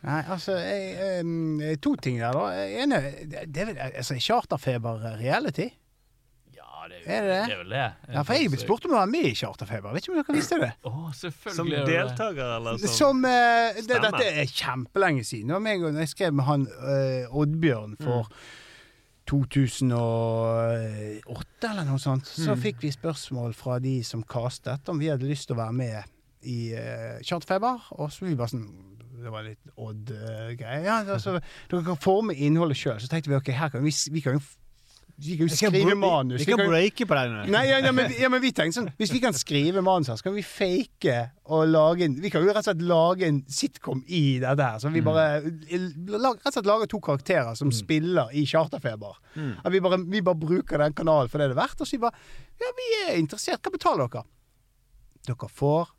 Nei, 0.07 0.21
altså 0.31 0.55
jeg, 0.61 0.93
em, 1.19 1.59
To 1.83 1.95
ting 1.99 2.19
der, 2.21 2.33
da. 2.37 2.47
Ene, 2.83 3.01
det 3.27 3.43
det 3.53 3.61
er 3.63 3.69
vel 3.71 3.79
altså, 3.89 4.15
Charterfeber 4.21 5.03
reality? 5.19 5.69
Det 6.91 6.97
Er 7.05 7.09
er, 7.17 7.21
det 7.21 7.29
det? 7.29 7.43
det 7.47 7.53
er 7.53 7.57
vel 7.61 7.69
det. 7.75 7.87
Ja, 8.13 8.21
for 8.21 8.31
jeg 8.37 8.41
er 8.45 8.49
blitt 8.53 8.65
spurt 8.65 8.83
om 8.87 8.91
å 8.93 8.95
være 8.99 9.11
med 9.13 9.25
i 9.29 9.33
Charterfeber. 9.37 9.89
Vet 9.95 10.01
ikke 10.05 10.13
om 10.13 10.17
dere 10.21 10.35
visste 10.37 10.55
det? 10.61 10.71
Oh, 10.87 11.07
selvfølgelig. 11.21 11.57
Som 11.57 11.67
er 11.73 11.77
deltaker, 11.91 12.47
eller 12.57 12.71
som 12.83 12.89
Som 12.97 13.15
uh, 13.25 13.29
det, 13.77 13.97
Dette 14.07 14.25
er 14.43 14.47
kjempelenge 14.51 15.23
siden. 15.27 15.47
Det 15.51 15.55
var 15.57 15.63
meg 15.67 15.77
og 15.83 15.89
når 15.93 16.01
jeg 16.05 16.13
skrev 16.15 16.31
med 16.39 16.45
han 16.47 16.61
uh, 16.71 17.37
Oddbjørn 17.43 17.93
for 18.03 18.21
2008 19.27 21.71
eller 21.71 21.85
noe 21.87 21.99
sånt, 21.99 22.25
så 22.31 22.55
fikk 22.59 22.77
vi 22.85 22.89
spørsmål 22.95 23.51
fra 23.57 23.75
de 23.83 23.97
som 24.07 24.21
castet, 24.23 24.87
om 24.91 24.99
vi 25.01 25.09
hadde 25.11 25.27
lyst 25.27 25.45
til 25.49 25.55
å 25.57 25.61
være 25.65 25.75
med 25.75 25.97
i 26.47 26.59
uh, 26.77 27.17
Charterfeber. 27.25 27.75
Og 27.97 28.07
så 28.13 28.19
vi 28.27 28.37
bare 28.39 28.53
sånn 28.55 28.67
Det 29.17 29.31
var 29.33 29.41
litt 29.47 29.63
Odd-greie. 29.81 30.83
ja, 30.85 30.95
altså, 31.01 31.39
dere 31.71 31.81
kan 31.87 31.97
forme 31.99 32.33
innholdet 32.37 32.77
sjøl. 32.77 32.99
Så 33.01 33.07
tenkte 33.11 33.31
vi 33.31 33.35
ok, 33.39 33.49
her 33.57 33.69
kan 33.73 33.81
vi, 33.83 33.89
vi 34.13 34.21
kan 34.21 34.33
jo 34.37 34.41
vi 35.17 35.37
kan 35.37 35.47
jo 35.47 35.55
skrive 35.55 35.95
manus. 35.97 36.41
Vi 36.41 36.45
kan 36.45 36.59
kan 36.59 36.69
breake 36.69 37.05
på 37.09 37.15
den. 37.17 37.37
Nei, 37.49 37.63
ja, 37.65 37.79
ja, 37.81 37.91
men, 37.91 38.11
ja, 38.19 38.29
men 38.29 38.41
vi 38.43 38.51
tenkte 38.53 38.77
sånn 38.77 38.89
Hvis 38.99 39.09
vi 39.15 39.21
kan 39.23 39.33
skrive 39.33 39.81
manus 39.81 40.11
her, 40.11 40.19
så 40.19 40.27
kan 40.27 40.35
vi 40.35 40.43
fake 40.45 41.15
og 41.49 41.63
lage 41.71 42.05
en 42.05 42.19
Vi 42.21 42.29
kan 42.29 42.45
jo 42.45 42.51
rett 42.51 42.61
og 42.61 42.67
slett 42.67 42.83
lage 42.85 43.25
en 43.25 43.39
sitcom 43.49 44.03
i 44.05 44.37
dette 44.43 44.61
her. 44.61 44.77
Så 44.83 44.91
vi 44.93 45.01
bare 45.05 45.41
lag, 45.41 46.37
rett 46.37 46.51
og 46.51 46.53
slett 46.59 46.69
lager 46.69 46.91
to 46.91 47.01
karakterer 47.01 47.57
som 47.57 47.73
spiller 47.73 48.29
i 48.37 48.45
Charterfeber. 48.45 49.17
At 49.63 49.73
vi, 49.73 49.81
bare, 49.81 49.99
vi 50.05 50.21
bare 50.21 50.37
bruker 50.37 50.85
den 50.85 50.93
kanalen 50.97 51.33
for 51.33 51.41
det 51.41 51.49
det 51.49 51.57
er 51.57 51.61
verdt. 51.63 51.81
Og 51.81 51.89
så 51.89 51.97
vi 51.97 52.03
bare 52.05 52.25
Ja, 52.61 52.73
vi 52.77 52.89
er 53.07 53.17
interessert. 53.17 53.63
Hva 53.65 53.73
betaler 53.73 54.11
dere? 54.13 54.27
Dere 55.31 55.49
får 55.49 55.89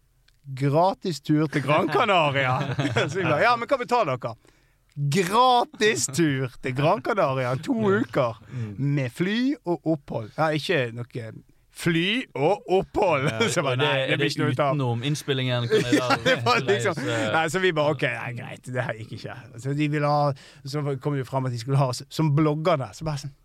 gratis 0.63 1.19
tur 1.27 1.51
til 1.51 1.67
Gran 1.67 1.91
Canaria. 1.91 2.55
så 3.11 3.19
vi 3.19 3.27
bare 3.27 3.43
Ja, 3.43 3.57
men 3.59 3.67
hva 3.67 3.81
betaler 3.83 4.15
dere? 4.15 4.55
Gratis 4.99 6.09
tur 6.11 6.51
til 6.63 6.75
Gran 6.75 7.03
Canaria 7.07 7.53
to 7.63 7.77
uker 7.79 8.41
med 8.79 9.15
fly 9.15 9.55
og 9.65 9.87
opphold. 9.95 10.33
Ja, 10.35 10.51
ikke 10.51 10.89
noe 10.97 11.31
fly 11.79 12.07
og 12.35 12.65
opphold! 12.81 13.29
Så 13.53 13.63
bare, 13.67 13.77
det, 13.79 13.85
nei, 13.87 14.07
det 14.11 14.19
blir 14.19 14.33
ikke 14.33 14.43
noe 14.43 14.55
ut 14.55 14.63
av. 14.63 14.73
utenom 14.75 15.05
innspillingen? 15.07 15.69
Kan 15.71 15.87
jeg 15.87 16.01
da 16.01 16.17
Det 16.25 16.37
var 16.47 16.65
liksom, 16.67 17.03
nei, 17.07 17.45
så 17.53 17.63
vi 17.63 17.75
bare 17.77 17.95
OK, 17.95 18.07
nei, 18.17 18.33
greit, 18.41 18.73
det 18.75 18.87
her 18.89 18.99
gikk 18.99 19.15
ikke. 19.21 19.37
Så 19.63 19.77
de 19.79 19.91
ville 19.93 20.11
ha 20.11 20.33
Så 20.67 20.83
kom 20.99 21.15
det 21.15 21.23
jo 21.23 21.29
fram 21.29 21.47
at 21.47 21.55
de 21.55 21.61
skulle 21.63 21.79
ha 21.79 21.93
oss 21.93 22.03
som 22.11 22.33
bloggerne. 22.35 22.91
Så 22.97 23.07
bare 23.07 23.23
sånn 23.23 23.37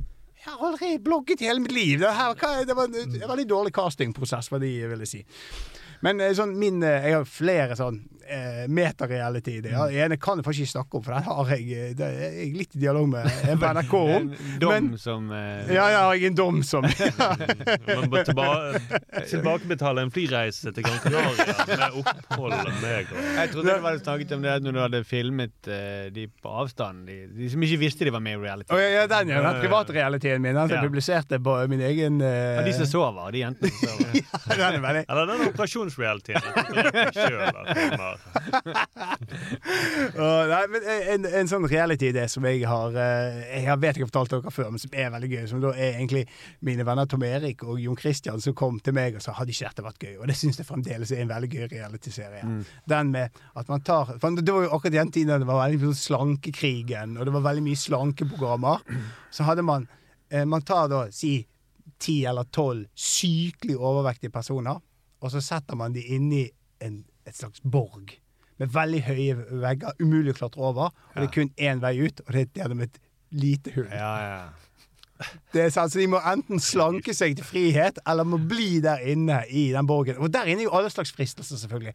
Jeg 0.00 0.48
har 0.48 0.64
aldri 0.70 0.94
blogget 1.04 1.44
i 1.44 1.50
hele 1.50 1.62
mitt 1.62 1.76
liv. 1.76 2.00
Det, 2.00 2.14
her, 2.16 2.64
det 2.66 2.78
var 2.78 2.88
en 2.88 3.20
veldig 3.28 3.48
dårlig 3.52 3.76
castingprosess, 3.76 4.48
hva 4.50 4.62
de 4.62 4.72
ville 4.94 5.06
si. 5.06 5.20
Men 6.02 6.18
eh, 6.18 6.32
sånn 6.34 6.56
min 6.58 6.82
eh, 6.82 7.04
Jeg 7.06 7.20
har 7.20 7.28
flere 7.28 7.76
sånn 7.78 8.00
eh, 8.32 8.62
metareality. 8.68 9.58
Det 9.64 9.72
mm. 9.74 9.96
Ene 10.04 10.16
kan 10.20 10.40
jeg 10.40 10.46
faktisk 10.46 10.66
ikke 10.66 10.72
snakke 10.72 10.98
om, 10.98 11.04
for 11.06 11.16
den 11.16 11.26
har 11.28 11.52
jeg, 11.54 11.66
eh, 11.76 11.92
det 11.98 12.08
er 12.08 12.36
jeg 12.38 12.52
litt 12.56 12.76
i 12.76 12.82
dialog 12.82 13.08
med 13.12 13.28
en 13.52 13.60
på 13.60 13.72
NRK 13.76 13.94
om. 14.00 14.28
En 14.32 14.58
dom 14.62 14.72
Men, 14.72 14.90
som 15.00 15.28
eh, 15.36 15.72
ja, 15.74 15.86
ja, 15.92 16.02
har 16.08 16.16
jeg 16.18 16.32
en 16.32 16.38
dom 16.38 16.62
som 16.66 16.86
Man 17.88 18.08
må 18.10 18.22
tilba 18.26 18.48
tilbakebetale 19.32 20.06
en 20.06 20.12
flyreise 20.14 20.72
til 20.74 20.86
Gran 20.86 21.00
Canaria 21.04 21.66
med 21.68 21.98
opphold 22.02 22.56
og 22.56 22.72
meg. 22.82 23.12
Og. 23.12 23.22
Jeg 23.38 23.52
trodde 23.54 23.76
du 23.76 23.86
hadde 23.86 24.02
snakket 24.02 24.34
om 24.36 24.44
det 24.46 24.56
når 24.64 24.76
du 24.76 24.80
hadde 24.84 25.02
filmet 25.08 25.70
eh, 25.70 26.08
de 26.14 26.26
på 26.42 26.54
avstand. 26.62 27.06
De, 27.08 27.18
de 27.36 27.50
som 27.52 27.62
ikke 27.66 27.80
visste 27.82 28.06
de 28.08 28.14
var 28.14 28.22
med 28.24 28.38
i 28.38 28.42
reality. 28.42 28.70
Oh, 28.72 28.80
ja, 28.80 28.88
ja, 29.02 29.06
den, 29.10 29.32
ja, 29.34 29.42
den 29.46 29.60
privatrealityen 29.62 30.42
min. 30.42 30.54
Den 30.56 30.68
som 30.68 30.76
Ja. 30.76 30.80
jeg 30.80 30.88
publiserte 30.90 31.38
på 31.42 31.56
min 31.68 31.82
egen 31.84 32.20
eh, 32.24 32.58
Ja, 32.58 32.62
de 32.66 32.72
som 32.76 32.88
sover, 32.88 33.30
de 33.34 33.42
jentene 33.44 33.72
som 33.72 33.88
sover. 33.88 34.12
den 34.56 34.62
er 34.68 34.84
veldig 34.86 35.04
Eller 35.08 35.32
den 35.32 35.46
operasjonsrealityen. 35.50 36.40
selv 37.12 37.40
at 37.42 37.54
man 37.56 37.98
har- 38.00 38.21
Åh, 40.16 40.42
nei, 40.48 40.60
men 40.72 40.86
en, 41.12 41.26
en 41.40 41.48
sånn 41.50 41.66
reality-idé 41.68 42.24
som 42.30 42.44
jeg 42.48 42.62
har 42.68 42.94
uh, 42.96 43.02
Jeg 43.44 43.62
ikke 43.62 43.74
om 43.74 43.84
jeg 43.84 43.92
har 43.98 44.08
fortalt 44.08 44.32
dere 44.34 44.52
før, 44.54 44.70
men 44.72 44.82
som 44.82 44.96
er 44.96 45.12
veldig 45.14 45.30
gøy, 45.32 45.44
som 45.50 45.62
da 45.62 45.72
er 45.74 45.98
egentlig 45.98 46.24
mine 46.64 46.86
venner 46.88 47.08
Tom 47.10 47.24
Erik 47.26 47.64
og 47.66 47.80
Jon 47.82 47.98
Christian 47.98 48.40
som 48.42 48.56
kom 48.58 48.80
til 48.84 48.96
meg 48.96 49.18
og 49.18 49.24
sa 49.24 49.34
hadde 49.36 49.52
ikke 49.54 49.68
dette 49.68 49.86
vært 49.86 50.06
gøy. 50.06 50.14
Og 50.20 50.24
det 50.30 50.36
syns 50.38 50.60
jeg 50.60 50.68
fremdeles 50.68 51.12
er 51.14 51.24
en 51.24 51.32
veldig 51.32 51.50
gøy 51.52 51.64
realityserie. 51.74 52.42
Mm. 52.48 52.62
Den 52.94 53.12
med 53.14 53.42
at 53.58 53.72
man 53.72 53.84
tar 53.86 54.04
for 54.12 54.28
Det 54.38 54.54
var 54.54 54.66
jo 54.66 54.74
akkurat 54.76 54.98
den 54.98 55.12
tiden 55.14 55.42
det 55.42 55.48
var 55.48 55.62
veldig 55.64 55.78
mye 55.80 55.92
sånn 55.92 56.02
Slankekrigen, 56.02 57.16
og 57.18 57.22
det 57.28 57.34
var 57.34 57.46
veldig 57.50 57.64
mye 57.68 57.78
slankeprogrammer. 57.78 58.76
Så 59.32 59.46
hadde 59.48 59.64
man 59.66 59.88
uh, 60.32 60.44
Man 60.48 60.62
tar 60.66 60.88
da 60.92 61.06
si 61.14 61.36
ti 62.02 62.22
eller 62.26 62.48
tolv 62.50 62.88
sykelig 62.98 63.76
overvektige 63.78 64.32
personer, 64.34 64.80
og 65.22 65.30
så 65.30 65.42
setter 65.42 65.78
man 65.78 65.94
de 65.94 66.02
inni 66.16 66.48
en, 66.82 67.02
et 67.26 67.36
slags 67.38 67.62
borg. 67.62 68.16
Med 68.60 68.72
veldig 68.74 69.00
høye 69.06 69.36
vegger, 69.62 69.96
umulig 70.02 70.34
å 70.34 70.38
klatre 70.42 70.62
over. 70.62 70.92
Og 71.12 71.16
det 71.18 71.28
er 71.28 71.34
kun 71.34 71.54
én 71.56 71.80
vei 71.82 71.94
ut, 72.02 72.20
og 72.26 72.34
det 72.34 72.44
er 72.44 72.60
gjennom 72.62 72.84
et 72.84 73.00
lite 73.32 73.72
hull. 73.76 73.88
Ja, 73.90 74.12
ja. 74.22 74.42
Det 75.52 75.66
er 75.66 75.72
sant, 75.74 75.92
så 75.92 76.00
De 76.00 76.06
må 76.10 76.20
enten 76.32 76.60
slanke 76.62 77.14
seg 77.14 77.36
til 77.38 77.46
frihet, 77.46 77.98
eller 78.08 78.26
må 78.28 78.38
bli 78.48 78.80
der 78.84 79.02
inne 79.12 79.42
i 79.50 79.68
den 79.74 79.88
borgen. 79.88 80.18
Og 80.22 80.32
der 80.32 80.48
inne 80.48 80.64
er 80.64 80.70
jo 80.70 80.74
alle 80.78 80.90
slags 80.92 81.12
fristelser, 81.12 81.56
selvfølgelig. 81.60 81.94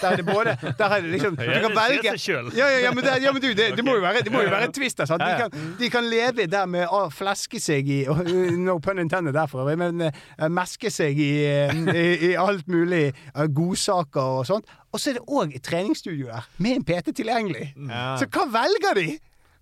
Der 0.00 0.08
er 0.08 0.16
det 0.16 0.26
både 0.26 0.56
Der 0.78 0.84
er 0.84 1.00
det 1.00 1.10
liksom 1.10 1.36
Du 1.36 1.44
kan 1.44 1.76
velge 1.76 2.14
ja, 2.56 2.66
ja, 2.68 2.78
ja, 2.78 2.92
men, 2.92 3.04
det, 3.04 3.22
ja, 3.22 3.32
men 3.32 3.42
du, 3.42 3.48
det, 3.48 3.70
det 3.76 3.84
må 3.84 3.94
jo 3.94 4.00
være, 4.00 4.22
det 4.24 4.32
må 4.32 4.42
jo 4.42 4.50
være 4.50 4.68
en 4.68 4.72
twist 4.72 4.98
der. 4.98 5.08
Sant? 5.08 5.22
De, 5.22 5.36
kan, 5.38 5.76
de 5.80 5.90
kan 5.90 6.04
leve 6.04 6.46
der 6.50 6.66
med 6.66 6.88
å 6.92 7.06
fleske 7.12 7.60
seg 7.62 7.88
i 7.88 8.00
og, 8.10 8.22
uh, 8.26 8.56
No 8.58 8.78
pun 8.82 9.00
intended 9.00 9.36
der, 9.36 9.46
for 9.50 9.62
øvrig, 9.64 9.78
men 9.80 10.08
uh, 10.08 10.48
meske 10.52 10.90
seg 10.92 11.18
i, 11.18 11.32
uh, 11.46 11.94
i, 11.94 12.06
i 12.30 12.34
alt 12.38 12.68
mulig 12.68 13.08
uh, 13.34 13.46
godsaker 13.46 14.40
og 14.40 14.46
sånt. 14.48 14.68
Og 14.92 15.00
så 15.00 15.12
er 15.12 15.18
det 15.18 15.24
òg 15.28 15.56
et 15.56 15.64
treningsstudio 15.64 16.30
der, 16.30 16.48
med 16.64 16.78
en 16.78 16.84
PT 16.88 17.16
tilgjengelig. 17.20 17.72
Ja. 17.76 18.14
Så 18.20 18.28
hva 18.32 18.46
velger 18.52 19.00
de? 19.00 19.08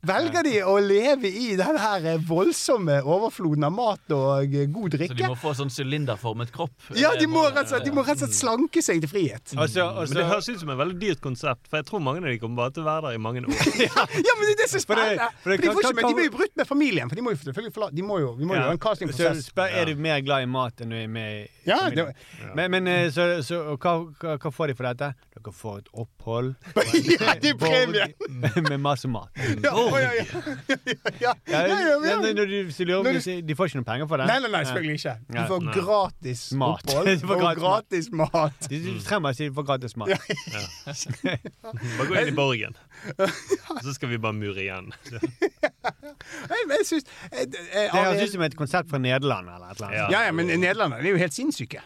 Velger 0.06 0.44
de 0.46 0.54
å 0.68 0.74
leve 0.82 1.28
i 1.28 1.56
den 1.58 1.78
her 1.82 2.06
voldsomme 2.28 3.00
overfloden 3.02 3.64
av 3.66 3.72
mat 3.74 4.12
og 4.14 4.54
god 4.74 4.94
drikke. 4.94 5.14
Så 5.16 5.18
de 5.22 5.30
må 5.32 5.36
få 5.40 5.52
sånn 5.58 5.72
sylinderformet 5.72 6.52
kropp. 6.54 6.74
Ja, 6.98 7.10
de 7.18 7.26
må 7.30 7.42
rett 7.48 7.64
og 7.64 7.72
slett, 7.72 7.86
de 7.88 7.94
må 7.96 8.04
rett 8.06 8.20
og 8.20 8.26
slett 8.26 8.36
slanke 8.38 8.82
seg 8.84 9.00
til 9.02 9.10
frihet. 9.10 9.54
Altså, 9.56 9.88
Men 10.06 10.20
det 10.20 10.26
høres 10.30 10.48
ut 10.52 10.60
som 10.62 10.70
et 10.74 10.78
veldig 10.82 10.98
dyrt 11.02 11.22
konsept, 11.24 11.66
for 11.70 11.80
jeg 11.80 11.88
tror 11.90 12.04
mange 12.06 12.22
av 12.22 12.28
de 12.30 12.38
kommer 12.42 12.62
bare 12.64 12.74
til 12.76 12.84
å 12.84 12.88
være 12.90 13.08
der 13.10 13.18
i 13.18 13.22
mange 13.26 13.42
år. 13.46 13.54
Ja, 14.26 14.34
men 14.38 14.46
det 14.46 14.54
er 14.54 14.60
det 14.62 14.68
som 14.70 14.78
er 14.80 14.86
For 14.86 14.94
det- 15.00 15.06
spennende! 15.16 15.28
for 15.42 15.50
For 15.50 15.56
de, 15.56 15.70
får 15.72 15.82
ikke 15.82 15.94
med, 15.96 16.04
de 16.10 16.14
blir 16.20 16.28
jo 16.30 16.34
brutt 16.36 16.56
med 16.60 16.66
familien, 16.70 17.08
for 17.10 17.16
de 17.18 17.22
må 17.26 17.32
jo 17.34 17.40
selvfølgelig 17.42 17.74
forlate 17.76 17.96
de 17.96 18.02
må 18.06 18.18
jo, 18.22 18.30
Vi 18.38 18.44
må 18.48 18.54
jo 18.56 18.60
Ja. 18.60 18.66
ha 18.68 18.72
en 18.74 18.78
så 18.80 18.84
castingprosess. 18.86 19.50
Så 19.50 19.66
er 19.66 19.84
du 19.90 19.94
mer 19.96 20.20
glad 20.24 20.42
i 20.46 20.50
mat 20.50 20.80
enn 20.84 20.90
du 20.94 20.96
er 20.98 21.08
med 21.10 21.32
i 21.42 21.48
Ja, 21.68 21.78
familien? 21.86 22.12
Men, 22.56 22.70
men 22.76 22.86
eh, 22.92 23.08
så, 23.14 23.26
så 23.46 23.62
hva, 23.76 23.96
hva, 24.20 24.36
hva 24.42 24.52
får 24.54 24.72
de 24.72 24.74
for 24.78 24.88
dette? 24.92 25.12
Dere 25.46 25.54
får 25.54 25.76
et 25.78 25.88
opphold 26.02 26.48
Ja, 27.16 27.34
det 27.38 27.52
er 27.52 27.58
premie! 27.60 28.06
med, 28.28 28.56
med 28.66 28.80
masse 28.82 29.06
mat. 29.06 29.30
Ja, 29.62 29.74
ja, 30.02 30.10
ja, 31.22 31.32
ja, 31.46 32.16
når 32.18 32.34
du, 32.34 32.54
lurer 32.88 33.12
du- 33.20 33.42
de 33.46 33.54
får 33.58 33.70
ikke 33.70 33.78
noe 33.80 33.86
penger 33.86 34.08
for 34.10 34.18
det? 34.22 34.26
Nei, 34.30 34.38
nei, 34.42 34.50
nei, 34.56 34.62
selvfølgelig 34.66 34.96
ikke. 34.98 35.14
Du 35.30 35.38
får 35.52 35.62
Nei. 35.66 35.74
gratis 35.78 36.42
Mat. 36.58 36.82
opphold 36.82 37.10
Du 37.22 37.26
får 37.30 37.36
og 37.46 37.60
gratis 37.62 38.10
mat. 38.12 38.66
De, 38.66 38.80
de 38.88 38.96
trenger 39.06 39.24
bare 39.28 39.38
si 39.38 39.46
de 39.48 39.54
får 39.60 39.68
gratis 39.70 39.96
mat. 39.96 40.12
Bare 41.96 42.08
gå 42.10 42.18
inn 42.20 42.32
i 42.32 42.36
borgen, 42.36 42.76
så 43.86 43.94
skal 43.96 44.10
vi 44.12 44.18
bare 44.26 44.36
mure 44.36 44.60
igjen. 44.66 44.90
Jeg 46.46 46.86
synes, 46.88 47.04
eh, 47.30 47.42
eh, 47.42 47.46
Det 47.46 47.90
høres 47.92 48.22
ut 48.26 48.32
som 48.34 48.42
et 48.46 48.56
konsept 48.58 48.90
fra 48.90 48.98
Nederland 49.02 49.48
eller 49.52 49.70
et 49.70 49.76
eller 49.78 49.86
annet. 49.92 49.98
Ja. 50.00 50.08
Ja, 50.16 50.24
ja, 50.28 50.32
men 50.34 50.50
nederlenderne 50.50 51.02
er 51.04 51.14
jo 51.14 51.20
helt 51.20 51.34
sinnssyke. 51.36 51.82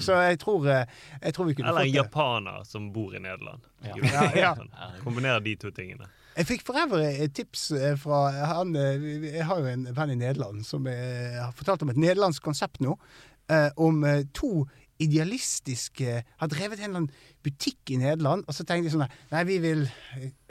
Så 0.00 0.16
jeg 0.24 0.38
tror, 0.40 0.64
eh, 0.72 0.86
jeg 1.22 1.34
tror 1.36 1.46
vi 1.50 1.54
kunne 1.58 1.68
Eller 1.68 1.80
en 1.80 1.86
fått 1.86 1.92
det. 1.92 2.00
japaner 2.00 2.64
som 2.64 2.86
bor 2.92 3.14
i 3.14 3.20
Nederland. 3.20 3.60
Ja. 3.84 3.94
Ja, 4.12 4.24
ja. 4.36 4.54
Kombinere 5.04 5.40
de 5.44 5.56
to 5.60 5.70
tingene. 5.70 6.08
Jeg 6.36 6.46
fikk 6.46 6.62
for 6.64 6.78
øvrig 6.80 7.08
et 7.20 7.34
tips 7.34 7.70
eh, 7.76 7.96
fra 7.98 8.20
han 8.54 8.74
eh, 8.78 9.02
Jeg 9.34 9.44
har 9.44 9.58
jo 9.60 9.66
en 9.66 9.88
venn 9.96 10.10
i 10.14 10.20
Nederland 10.20 10.64
som 10.64 10.86
har 10.86 11.52
fortalt 11.58 11.82
om 11.84 11.90
et 11.92 11.98
nederlandsk 12.00 12.42
konsept 12.46 12.80
nå. 12.80 12.94
eh, 13.50 13.68
Om 13.76 14.04
to 14.32 14.66
idealistiske 15.00 16.22
Har 16.40 16.48
drevet 16.52 16.78
en 16.80 16.84
eller 16.90 17.00
annen 17.02 17.10
butikk 17.44 17.90
i 17.90 17.96
Nederland, 18.00 18.44
og 18.48 18.54
så 18.54 18.64
tenkte 18.68 18.88
de 18.90 18.94
sånn 18.94 19.06
Nei, 19.32 19.44
vi 19.48 19.58
vil 19.62 19.86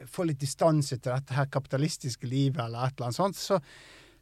få 0.09 0.25
litt 0.29 0.39
distanse 0.41 0.97
til 0.97 1.13
dette 1.13 1.35
her 1.37 1.45
kapitalistiske 1.53 2.27
livet, 2.29 2.61
eller 2.63 2.87
et 2.87 2.95
eller 2.97 3.09
annet 3.09 3.19
sånt. 3.19 3.37
Så, 3.37 3.59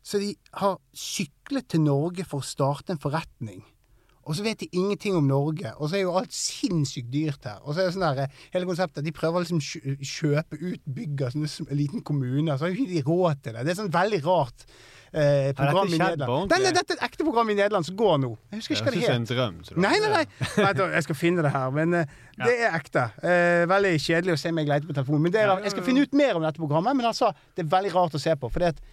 så 0.04 0.20
de 0.20 0.34
har 0.60 0.78
syklet 0.96 1.68
til 1.72 1.84
Norge 1.86 2.26
for 2.28 2.44
å 2.44 2.48
starte 2.48 2.92
en 2.96 3.00
forretning. 3.02 3.62
Og 4.28 4.36
så 4.36 4.44
vet 4.44 4.60
de 4.60 4.68
ingenting 4.76 5.16
om 5.16 5.24
Norge, 5.28 5.72
og 5.78 5.88
så 5.90 5.96
er 5.98 6.04
jo 6.04 6.12
alt 6.20 6.34
sinnssykt 6.36 7.08
dyrt 7.14 7.48
her. 7.48 7.62
Og 7.64 7.74
så 7.74 7.80
er 7.82 7.88
det 7.88 7.96
sånn 7.96 8.04
der, 8.04 8.26
eh, 8.28 8.44
hele 8.54 8.68
konseptet, 8.68 9.06
De 9.08 9.12
prøver 9.16 9.46
liksom 9.46 9.62
kjø- 9.64 9.98
kjøpe 10.04 10.60
ut 10.60 10.82
bygg 11.00 11.22
av 11.24 11.32
sånne 11.32 11.72
liten 11.80 12.04
kommune, 12.04 12.52
så 12.58 12.66
har 12.68 12.74
jo 12.74 12.84
ikke 12.84 12.94
de 12.94 13.04
råd 13.08 13.42
til 13.44 13.54
det. 13.56 13.66
Det 13.66 13.72
er 13.74 13.80
sånn 13.82 13.92
veldig 13.94 14.20
rart 14.26 14.66
eh, 15.14 15.54
program 15.56 15.88
i 15.88 15.98
Nederland. 15.98 16.52
Nei, 16.52 16.60
nei, 16.66 16.72
dette 16.76 16.92
er 16.94 17.00
et 17.00 17.06
ekte 17.08 17.24
program 17.24 17.50
i 17.50 17.56
Nederland 17.56 17.86
som 17.88 17.96
går 17.96 18.18
nå. 18.26 18.34
Jeg 18.52 18.60
husker 18.60 18.76
ikke 18.76 18.84
hva 18.84 18.92
det 18.92 19.06
som 19.08 19.16
en 19.16 19.22
het. 19.22 19.32
drøm. 19.32 19.82
Nei, 19.88 19.96
nei, 20.04 20.10
nei. 20.12 20.74
Da, 20.74 20.90
jeg 20.98 21.04
skal 21.08 21.16
finne 21.16 21.42
det 21.48 21.54
her. 21.56 21.72
Men 21.72 21.94
eh, 22.02 22.06
det 22.44 22.54
er 22.68 22.76
ekte. 22.78 23.06
Eh, 23.24 23.64
veldig 23.72 23.96
kjedelig 24.04 24.36
å 24.36 24.42
se 24.44 24.52
meg 24.52 24.68
leite 24.68 24.86
på 24.90 24.94
telefonen. 24.98 25.24
Men 25.24 25.32
det 25.32 25.42
er, 25.46 25.56
jeg 25.64 25.72
skal 25.78 25.88
finne 25.88 26.04
ut 26.04 26.14
mer 26.14 26.36
om 26.36 26.44
dette 26.44 26.60
programmet, 26.60 26.96
men 27.00 27.06
altså, 27.08 27.32
det 27.56 27.64
er 27.66 27.72
veldig 27.78 27.94
rart 27.96 28.20
å 28.20 28.22
se 28.22 28.36
på. 28.36 28.52
For 28.52 28.60
det 28.60 28.76
at 28.76 28.84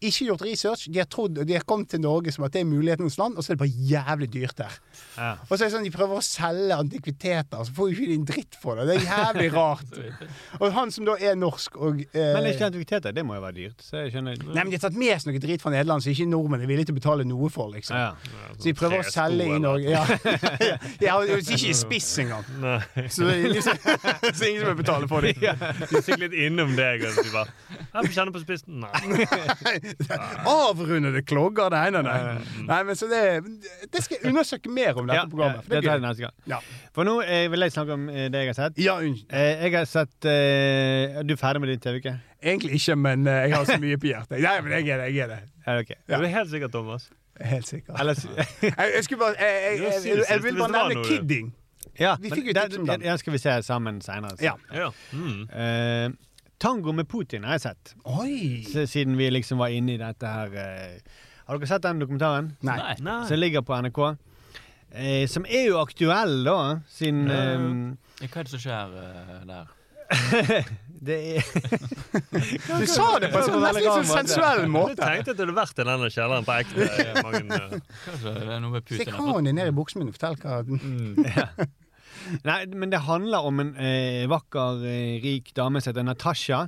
ikke 0.00 0.26
gjort 0.30 0.42
research. 0.46 0.86
De 0.88 0.98
har, 0.98 1.08
trodd, 1.12 1.36
de 1.44 1.52
har 1.56 1.64
kommet 1.68 1.90
til 1.92 2.00
Norge 2.00 2.32
som 2.32 2.44
at 2.46 2.54
det 2.54 2.62
er 2.62 2.68
mulighetens 2.68 3.18
land, 3.20 3.36
og 3.36 3.44
så 3.44 3.52
er 3.52 3.58
det 3.58 3.62
bare 3.62 3.86
jævlig 3.90 4.28
dyrt 4.32 4.56
der. 4.56 4.76
Ja. 5.16 5.32
Og 5.44 5.52
så 5.52 5.58
er 5.58 5.66
det 5.66 5.72
sånn, 5.74 5.84
De 5.84 5.92
prøver 5.92 6.20
å 6.20 6.24
selge 6.24 6.78
antikviteter, 6.80 7.64
så 7.66 7.74
får 7.76 7.90
jo 7.90 7.96
ikke 7.96 8.08
de 8.08 8.16
en 8.16 8.24
dritt 8.30 8.56
for 8.62 8.80
det. 8.80 8.86
Det 8.88 8.96
er 8.96 9.08
jævlig 9.10 9.50
rart. 9.58 9.98
Og 10.60 10.72
han 10.76 10.94
som 10.94 11.08
da 11.08 11.16
er 11.20 11.36
norsk 11.36 11.76
og 11.76 12.00
eh, 12.06 12.32
Men 12.36 12.48
ikke 12.48 12.70
antikviteter, 12.70 13.14
det 13.16 13.24
må 13.28 13.36
jo 13.36 13.44
være 13.44 13.56
dyrt. 13.58 13.84
Så 13.84 14.04
jeg 14.04 14.14
skjønner 14.14 14.40
Nei, 14.40 14.54
men 14.62 14.72
De 14.72 14.78
har 14.78 14.84
tatt 14.86 14.96
med 15.04 15.14
seg 15.20 15.30
noe 15.34 15.42
drit 15.44 15.64
fra 15.64 15.74
Nederland 15.74 16.04
som 16.04 16.14
ikke 16.14 16.28
nordmenn 16.30 16.64
er 16.64 16.70
villige 16.72 16.90
til 16.90 16.96
å 16.96 17.00
betale 17.00 17.28
noe 17.28 17.52
for. 17.52 17.68
liksom. 17.74 18.00
ja. 18.00 18.14
Så 18.56 18.70
de 18.70 18.74
prøver 18.80 19.04
å 19.04 19.10
selge 19.10 19.50
i 19.52 19.60
Norge. 19.60 19.92
Ja, 19.92 20.04
ja, 20.70 20.80
ja 21.04 21.18
og 21.20 21.34
Ikke 21.40 21.60
i 21.70 21.76
spiss 21.76 22.08
engang. 22.24 22.48
Så 23.10 23.28
det 23.28 23.36
er 23.36 23.52
liksom, 23.52 23.84
så 24.38 24.48
ingen 24.48 24.64
som 24.64 24.72
vil 24.72 24.80
betale 24.80 25.10
for 25.10 25.28
det. 25.28 25.36
De 25.90 26.02
syklet 26.04 26.36
innom 26.46 26.72
deg, 26.78 27.04
og 27.04 27.20
de 27.20 27.28
bare 27.34 27.52
Jeg 27.90 28.08
får 28.08 28.12
kjenne 28.16 28.34
på 28.34 28.44
spissen. 28.46 28.80
Nei. 28.80 29.89
Avrundede 30.48 31.22
klogger. 31.26 31.70
Nei, 31.74 31.90
nei, 31.94 32.02
nei. 32.02 32.64
nei 32.68 32.80
men 32.88 32.96
så 32.98 33.08
det, 33.10 33.20
det 33.92 34.02
skal 34.04 34.16
jeg 34.20 34.30
undersøke 34.32 34.72
mer 34.72 34.98
om 35.00 35.06
dette 35.08 35.18
Ja, 35.20 35.26
programmet. 35.30 35.64
For 35.64 35.74
det 35.74 35.82
det 35.82 35.88
tar 35.88 35.94
er 35.94 36.00
jeg 36.00 36.06
neste 36.06 36.26
gang. 36.26 36.34
Ja. 36.52 36.58
For 36.96 37.08
nå 37.08 37.16
eh, 37.22 37.46
vil 37.52 37.66
jeg 37.66 37.74
snakke 37.76 37.96
om 37.98 38.08
eh, 38.12 38.26
det 38.32 38.42
jeg 38.44 38.52
har 38.52 38.58
sett. 38.60 38.80
Ja, 38.82 38.96
unnskyld. 39.02 39.30
Eh, 39.34 39.64
jeg 39.66 39.76
har 39.78 39.88
sett 39.90 40.28
eh, 40.30 41.18
Er 41.20 41.28
du 41.28 41.36
ferdig 41.40 41.60
med 41.64 41.72
din 41.74 41.80
TV-uke? 41.84 42.16
Egentlig 42.42 42.78
ikke, 42.80 42.96
men 42.96 43.26
eh, 43.26 43.42
jeg 43.48 43.56
har 43.58 43.64
så 43.68 43.78
mye 43.82 43.98
på 44.00 44.10
hjertet. 44.12 44.36
Nei, 44.40 44.56
men 44.64 44.76
jeg 44.78 44.88
er 44.94 45.02
det. 45.04 45.08
Jeg 45.14 45.24
er 45.28 45.32
det. 45.36 45.40
Ja, 45.66 45.78
ok. 45.82 45.90
Er 46.08 46.22
du 46.24 46.30
helt 46.36 46.50
sikker, 46.54 46.68
Thomas? 46.72 47.10
Helt 47.40 47.68
sikkert. 47.68 47.96
Ellers, 48.00 48.26
Jeg, 48.62 48.74
jeg 48.94 49.04
skulle 49.04 49.18
bare 49.20 49.34
Jeg, 49.40 49.60
jeg, 49.64 49.80
jeg, 49.80 50.04
jeg, 50.16 50.24
jeg 50.30 50.42
vil 50.44 50.58
bare 50.60 50.72
nevne 50.74 51.04
Kidding. 51.08 51.54
ja, 52.00 52.14
Vi 52.20 52.30
fikk 52.32 52.50
jo 52.50 52.54
tips 52.56 52.76
om 52.80 52.86
den. 52.88 53.00
Den 53.04 53.18
skal 53.20 53.32
vi 53.32 53.38
se 53.40 53.54
sammen 53.64 54.00
seinere. 54.04 54.36
Ja. 54.44 54.52
Ja. 54.74 54.90
Mm. 55.12 55.42
Eh, 55.48 56.10
Tango 56.60 56.92
med 56.92 57.08
Putin 57.08 57.44
har 57.48 57.56
jeg 57.56 57.62
sett, 57.70 57.94
Oi! 58.04 58.60
S- 58.68 58.90
siden 58.92 59.16
vi 59.16 59.30
liksom 59.32 59.58
var 59.62 59.72
inne 59.72 59.94
i 59.94 60.00
dette 60.00 60.28
her. 60.28 60.52
eh. 60.54 61.00
Har 61.48 61.58
dere 61.58 61.66
sett 61.70 61.82
den 61.82 61.98
dokumentaren? 62.02 62.52
Nei. 62.62 62.76
Nei. 63.02 63.20
Som 63.26 63.40
ligger 63.40 63.64
på 63.66 63.74
NRK. 63.82 64.00
Eh, 64.92 65.24
som 65.30 65.46
er 65.48 65.68
jo 65.70 65.78
aktuell, 65.80 66.40
da, 66.46 66.58
siden 66.90 67.30
eh, 67.30 68.26
Hva 68.26 68.40
er 68.42 68.48
det 68.48 68.50
som 68.52 68.62
skjer 68.62 68.94
uh, 68.94 69.44
der? 69.48 69.76
det 71.06 71.16
er 71.38 71.44
Du 72.80 72.86
sa 72.90 73.04
det 73.22 73.28
på 73.30 73.38
en 73.38 73.46
sånn 73.46 73.62
nesten 73.62 73.86
sånn 73.86 74.08
sensuell 74.10 74.64
Jeg 74.64 74.72
måte. 74.74 74.96
tenkte 74.98 75.30
at 75.30 75.38
du 75.38 75.44
hadde 75.44 75.54
vært 75.60 75.78
i 75.78 75.86
denne 75.86 76.08
kjelleren 76.10 76.48
på 76.48 76.56
ekte. 76.58 76.88
Mange, 77.22 77.42
eh, 77.46 77.76
Hva 78.10 78.32
er 78.34 78.40
det, 78.40 78.48
er 78.56 78.64
noe 78.64 78.72
med 78.74 78.82
Stikk 78.82 79.04
Putin 79.06 79.14
her. 79.14 79.20
hånden 79.22 79.48
din 79.52 79.60
ned 79.62 79.70
i 79.70 79.76
buksen 79.78 80.02
min 80.02 80.10
og 80.10 80.18
fortell 80.18 80.36
hva 80.42 80.58
Nei, 82.44 82.60
men 82.74 82.90
det 82.92 83.00
handler 83.06 83.46
om 83.48 83.60
en 83.62 83.74
eh, 83.76 84.26
vakker, 84.30 84.84
eh, 84.86 85.16
rik 85.24 85.52
dame 85.56 85.80
som 85.80 85.92
heter 85.92 86.06
Natasha, 86.06 86.62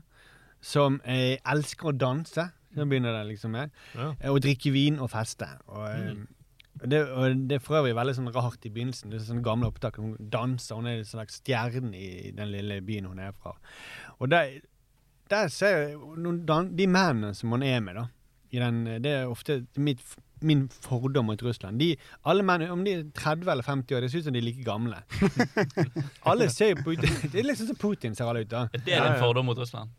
som 0.62 1.01
eh, 1.05 1.39
elsker 1.45 1.91
å 1.93 1.97
danse. 1.99 2.49
Så 2.73 2.87
begynner 2.89 3.12
det 3.19 3.27
liksom 3.35 3.53
med. 3.53 3.73
Ja. 3.95 4.12
Eh, 4.20 4.31
Og 4.33 4.41
drikke 4.45 4.73
vin 4.73 4.99
og 5.03 5.11
feste. 5.12 5.49
Og, 5.69 5.85
eh, 5.91 6.23
og 6.83 6.89
det, 6.89 7.01
og 7.12 7.43
det 7.51 7.59
er 7.59 7.62
for 7.62 7.81
øvrig 7.83 7.95
veldig 7.99 8.15
sånn 8.16 8.31
rart 8.35 8.65
i 8.66 8.70
begynnelsen. 8.73 9.11
Det 9.12 9.20
er 9.20 9.27
sånne 9.29 9.45
gamle 9.45 9.69
opptak. 9.69 9.99
Hun 10.01 10.16
danser, 10.33 10.79
hun 10.81 10.89
er 10.89 11.03
en 11.03 11.09
slags 11.09 11.41
stjerne 11.43 11.93
i 11.95 12.33
den 12.35 12.49
lille 12.55 12.81
byen 12.83 13.11
hun 13.12 13.20
er 13.23 13.35
fra. 13.37 13.53
Og 14.19 14.31
der, 14.33 14.57
der 15.31 15.49
ser 15.53 15.77
jeg 15.93 15.99
de 16.81 16.87
mennene 16.89 17.35
som 17.37 17.53
hun 17.55 17.62
er 17.66 17.81
med, 17.85 18.01
da. 18.01 18.07
I 18.53 18.59
den, 18.61 18.83
det 19.05 19.12
er 19.20 19.31
ofte 19.33 19.62
mitt, 19.81 20.01
min 20.43 20.66
fordom 20.85 21.27
mot 21.31 21.43
Russland. 21.43 21.78
De, 21.78 21.93
alle 22.28 22.44
menn, 22.47 22.64
om 22.70 22.85
de 22.85 22.94
er 22.98 23.02
30 23.16 23.51
eller 23.52 23.66
50 23.66 23.97
år, 23.97 24.05
det 24.05 24.10
ser 24.12 24.23
ut 24.23 24.28
som 24.28 24.36
de 24.36 24.43
er 24.43 24.47
like 24.47 24.64
gamle. 24.66 25.01
alle 26.31 26.48
ser 26.52 26.74
jo 26.74 26.82
på 26.85 26.97
Det 26.98 27.35
er 27.35 27.47
liksom 27.48 27.73
som 27.73 27.78
Putin 27.81 28.14
ser 28.19 28.31
alle 28.31 28.44
ut, 28.47 28.51
da. 28.51 28.66
Det 28.73 28.94
Er 28.94 29.06
din 29.09 29.20
fordom 29.23 29.47
mot 29.51 29.59
Russland? 29.59 29.90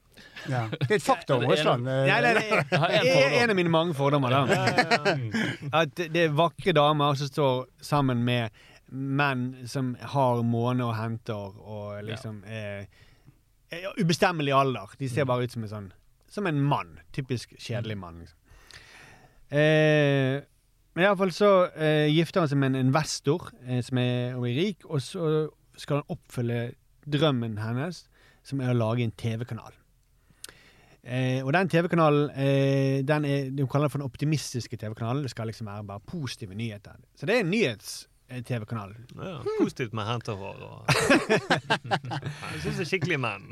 ja. 0.49 0.67
Det 0.71 0.91
er 0.91 0.95
et 0.95 1.03
fakta 1.03 1.35
om 1.35 1.45
Russland. 1.49 1.87
Nei, 1.87 2.19
nei, 2.21 2.33
Det 2.69 3.13
er 3.15 3.37
en 3.43 3.49
av 3.49 3.57
mine 3.57 3.71
mange 3.73 3.95
fordommer, 3.97 4.29
da. 4.29 4.67
At 5.81 5.95
det 5.97 6.11
det 6.13 6.27
er 6.27 6.35
vakre 6.37 6.75
damer 6.75 7.17
som 7.19 7.27
står 7.31 7.65
sammen 7.81 8.21
med 8.27 8.53
menn 8.93 9.67
som 9.67 9.95
har 10.13 10.43
måne 10.45 10.85
og 10.85 10.95
henter 10.97 11.57
og 11.57 12.03
liksom 12.05 12.43
er, 12.45 12.85
er 13.73 13.89
ubestemmelig 13.97 14.53
alder. 14.53 14.93
De 14.99 15.09
ser 15.09 15.25
bare 15.29 15.47
ut 15.47 15.55
som 15.55 15.65
en 15.65 15.71
sånn 15.71 15.91
Som 16.33 16.47
en 16.49 16.61
mann. 16.61 16.99
Typisk 17.13 17.53
kjedelig 17.57 17.97
mann. 17.97 18.19
Liksom. 18.23 18.37
Eh, 19.53 20.39
men 20.93 21.05
iallfall 21.05 21.33
så 21.33 21.51
eh, 21.73 22.07
gifter 22.13 22.43
han 22.43 22.49
seg 22.49 22.59
med 22.61 22.73
en 22.73 22.87
investor 22.87 23.47
eh, 23.65 23.81
som 23.85 23.99
er, 24.01 24.33
er 24.33 24.57
rik, 24.57 24.85
og 24.89 25.01
så 25.01 25.29
skal 25.77 26.01
han 26.01 26.13
oppfylle 26.13 26.59
drømmen 27.09 27.57
hennes, 27.61 28.05
som 28.45 28.61
er 28.61 28.73
å 28.73 28.77
lage 28.77 29.05
en 29.05 29.15
TV-kanal. 29.17 29.73
Eh, 31.03 31.41
og 31.43 31.51
den 31.51 31.67
TV-kanalen 31.67 32.29
eh, 32.39 33.01
den 33.03 33.25
er, 33.27 33.49
De 33.51 33.65
kaller 33.67 33.89
det 33.89 33.91
for 33.91 33.99
den 33.99 34.07
optimistiske 34.07 34.77
TV-kanalen. 34.79 35.25
Det 35.25 35.33
skal 35.33 35.49
liksom 35.51 35.67
være 35.67 35.83
bare 35.89 36.03
positive 36.07 36.55
nyheter. 36.55 36.95
Så 37.19 37.27
det 37.27 37.35
er 37.35 37.43
en 37.43 37.51
nyhets-TV-kanal. 37.51 38.93
Ja, 39.17 39.33
positivt 39.59 39.97
med 39.97 40.07
hentehår 40.07 40.61
og 40.63 40.93
Jeg 40.93 42.61
syns 42.63 42.77
det 42.77 42.85
er 42.85 42.91
skikkelig 42.93 43.19
menn. 43.25 43.51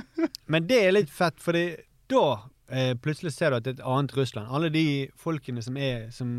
Men 0.52 0.68
det 0.68 0.82
er 0.84 0.96
litt 0.98 1.12
fett, 1.14 1.40
for 1.40 1.56
da 1.56 2.26
eh, 2.70 2.92
plutselig 3.02 3.32
ser 3.34 3.50
du 3.50 3.58
at 3.58 3.66
det 3.66 3.74
er 3.74 3.80
et 3.80 3.88
annet 3.92 4.16
Russland. 4.16 4.50
Alle 4.50 4.70
de 4.72 4.84
folkene 5.18 5.62
som, 5.62 5.76
er, 5.76 6.10
som 6.14 6.30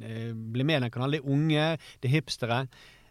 eh, 0.00 0.32
blir 0.32 0.66
med 0.68 0.80
i 0.80 0.84
den 0.86 0.94
kanalen, 0.94 1.18
de 1.18 1.22
er 1.22 1.32
unge, 1.34 1.66
de 2.02 2.08
er 2.10 2.14
hipstere. 2.14 2.62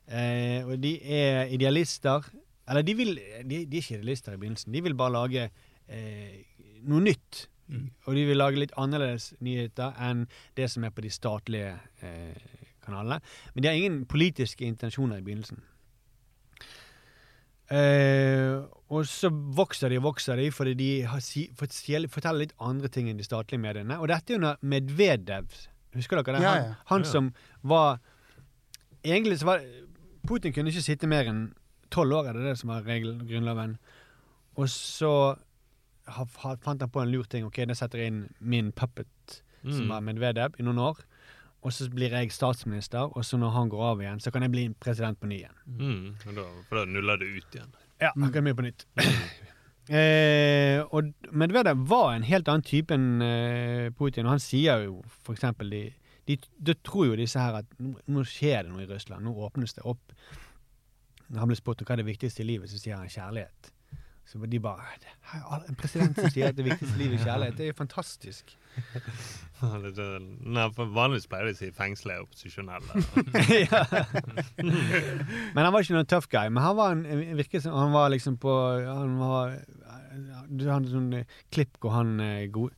Eh, 0.07 0.61
og 0.65 0.77
de 0.83 0.95
er 1.03 1.53
idealister. 1.53 2.29
Eller 2.67 2.83
de 2.83 2.95
vil 2.95 3.15
De, 3.17 3.65
de 3.65 3.77
er 3.77 3.83
ikke 3.83 3.99
idealister 3.99 4.33
i 4.33 4.41
begynnelsen. 4.41 4.73
De 4.73 4.83
vil 4.83 4.97
bare 4.97 5.15
lage 5.15 5.49
eh, 5.87 6.41
noe 6.87 7.03
nytt. 7.03 7.47
Og 8.07 8.15
de 8.15 8.23
vil 8.29 8.39
lage 8.39 8.59
litt 8.61 8.75
annerledes 8.79 9.33
nyheter 9.43 9.95
enn 9.99 10.27
det 10.55 10.69
som 10.71 10.85
er 10.87 10.93
på 10.95 11.03
de 11.03 11.11
statlige 11.11 11.73
eh, 11.99 12.53
kanalene. 12.85 13.19
Men 13.53 13.63
de 13.63 13.67
har 13.67 13.75
ingen 13.75 14.05
politiske 14.07 14.65
intensjoner 14.65 15.19
i 15.19 15.25
begynnelsen. 15.25 15.59
Eh, 17.69 18.61
og 18.87 19.03
så 19.09 19.27
vokser 19.31 19.91
de 19.91 19.97
og 19.99 20.05
vokser 20.05 20.39
de 20.39 20.45
fordi 20.55 20.73
de 20.79 20.89
har 21.03 21.19
forteller 21.59 22.39
litt 22.45 22.53
andre 22.63 22.87
ting 22.87 23.09
enn 23.11 23.17
de 23.19 23.25
statlige 23.27 23.59
mediene. 23.59 23.97
Og 23.99 24.07
dette 24.07 24.31
er 24.33 24.39
jo 24.39 24.53
Medvedev 24.61 25.49
Husker 25.97 26.19
dere 26.21 26.37
det? 26.37 26.43
Ja, 26.45 26.51
Han, 26.53 26.63
ja. 26.63 26.75
han 26.91 27.01
Ja. 27.03 27.09
som 27.11 27.33
var 27.63 27.99
Egentlig 29.03 29.39
så 29.39 29.45
var 29.45 29.61
Putin 30.27 30.53
kunne 30.53 30.69
ikke 30.71 30.83
sitte 30.83 31.07
mer 31.07 31.25
enn 31.27 31.53
tolv 31.89 32.11
år, 32.13 32.27
er 32.29 32.33
det 32.33 32.43
det 32.43 32.57
som 32.59 32.69
var 32.69 32.81
regelen, 32.83 33.21
grunnloven. 33.27 33.77
Og 34.57 34.67
så 34.67 35.11
ha, 36.07 36.25
ha, 36.43 36.55
fant 36.59 36.81
han 36.81 36.89
på 36.91 37.01
en 37.01 37.11
lur 37.11 37.23
ting. 37.23 37.45
Ok, 37.47 37.61
da 37.65 37.73
setter 37.77 37.99
jeg 38.01 38.11
inn 38.11 38.23
min 38.41 38.71
puppet, 38.75 39.07
som 39.63 39.85
Mm. 39.85 39.89
var 39.89 40.01
Medvedev, 40.01 40.59
i 40.59 40.63
noen 40.63 40.79
år. 40.79 40.99
Og 41.67 41.73
så 41.75 41.89
blir 41.91 42.13
jeg 42.15 42.31
statsminister, 42.31 43.09
og 43.11 43.25
så 43.27 43.35
når 43.39 43.51
han 43.57 43.69
går 43.71 43.83
av 43.89 44.01
igjen, 44.01 44.21
så 44.23 44.31
kan 44.31 44.45
jeg 44.45 44.53
bli 44.53 44.63
president 44.79 45.19
på 45.19 45.27
ny 45.27 45.41
igjen. 45.41 45.57
Mm, 45.67 46.35
da, 46.37 46.45
for 46.69 46.79
da 46.79 46.85
nuller 46.87 47.19
det 47.19 47.27
ut 47.27 47.57
igjen. 47.57 47.73
Ja, 47.99 48.13
han 48.13 48.31
kan 48.31 48.45
bli 48.45 48.53
på 48.55 48.63
nytt. 48.63 48.85
eh, 49.99 50.79
og 50.87 51.11
Medvedev 51.35 51.83
var 51.89 52.13
en 52.15 52.27
helt 52.29 52.47
annen 52.47 52.63
type 52.63 52.95
enn 52.95 53.23
eh, 53.25 53.89
Putin, 53.99 54.29
og 54.29 54.37
han 54.37 54.43
sier 54.43 54.85
jo 54.85 55.01
for 55.25 55.35
eksempel 55.35 55.73
de, 55.73 55.83
de, 56.29 56.37
de 56.39 56.77
tror 56.87 57.09
jo 57.09 57.19
disse 57.19 57.41
her 57.41 57.59
at 57.59 57.75
nå, 57.83 57.97
nå 58.15 58.23
skjer 58.27 58.63
det 58.63 58.71
noe 58.71 58.85
i 58.85 58.89
Russland, 58.93 59.27
nå 59.27 59.35
åpnes 59.49 59.75
det 59.75 59.83
opp. 59.83 60.15
Når 61.27 61.43
han 61.43 61.51
blir 61.51 61.59
spurt 61.59 61.83
om 61.83 61.89
hva 61.89 61.97
er 61.97 62.05
det 62.05 62.11
viktigste 62.13 62.45
i 62.45 62.47
livet, 62.53 62.71
så 62.71 62.79
sier 62.79 62.95
han 62.95 63.11
kjærlighet. 63.11 63.73
Så 64.27 64.39
de 64.39 64.59
bare 64.59 64.87
"Det 64.99 65.07
er 65.33 65.39
jo 65.39 65.59
En 65.69 65.75
president 65.75 66.15
som 66.15 66.29
sier 66.31 66.49
at 66.49 66.55
det 66.55 66.65
viktigste 66.65 66.95
i 66.95 67.03
livet 67.03 67.19
er 67.19 67.25
kjærlighet, 67.25 67.57
det 67.57 67.63
er 67.67 67.71
jo 67.73 67.81
fantastisk. 67.83 68.55
Nei, 69.61 70.65
for 70.75 70.91
Vanligvis 70.93 71.25
pleier 71.29 71.49
de 71.49 71.55
å 71.55 71.57
si 71.57 71.69
fengsel 71.73 72.13
er 72.13 72.25
opposisjonelle. 72.25 73.01
ja. 73.71 73.81
Men 75.55 75.63
han 75.63 75.71
var 75.73 75.81
ikke 75.81 75.95
noen 75.95 76.09
tøff 76.09 76.27
guy. 76.29 76.51
Men 76.51 76.61
han 76.63 76.77
var 76.77 76.93
en, 76.93 77.41
som 77.63 77.77
han 77.77 77.95
var 77.95 78.11
liksom 78.13 78.37
på 78.41 78.53
Han 78.85 79.17
var 79.21 79.57
Du 80.51 80.67
hadde 80.69 80.91
sånn 80.91 81.09
eh, 81.17 81.39
klipp 81.53 81.79
hvor 81.81 81.95
han 81.97 82.19
eh, 82.23 82.45
god, 82.53 82.75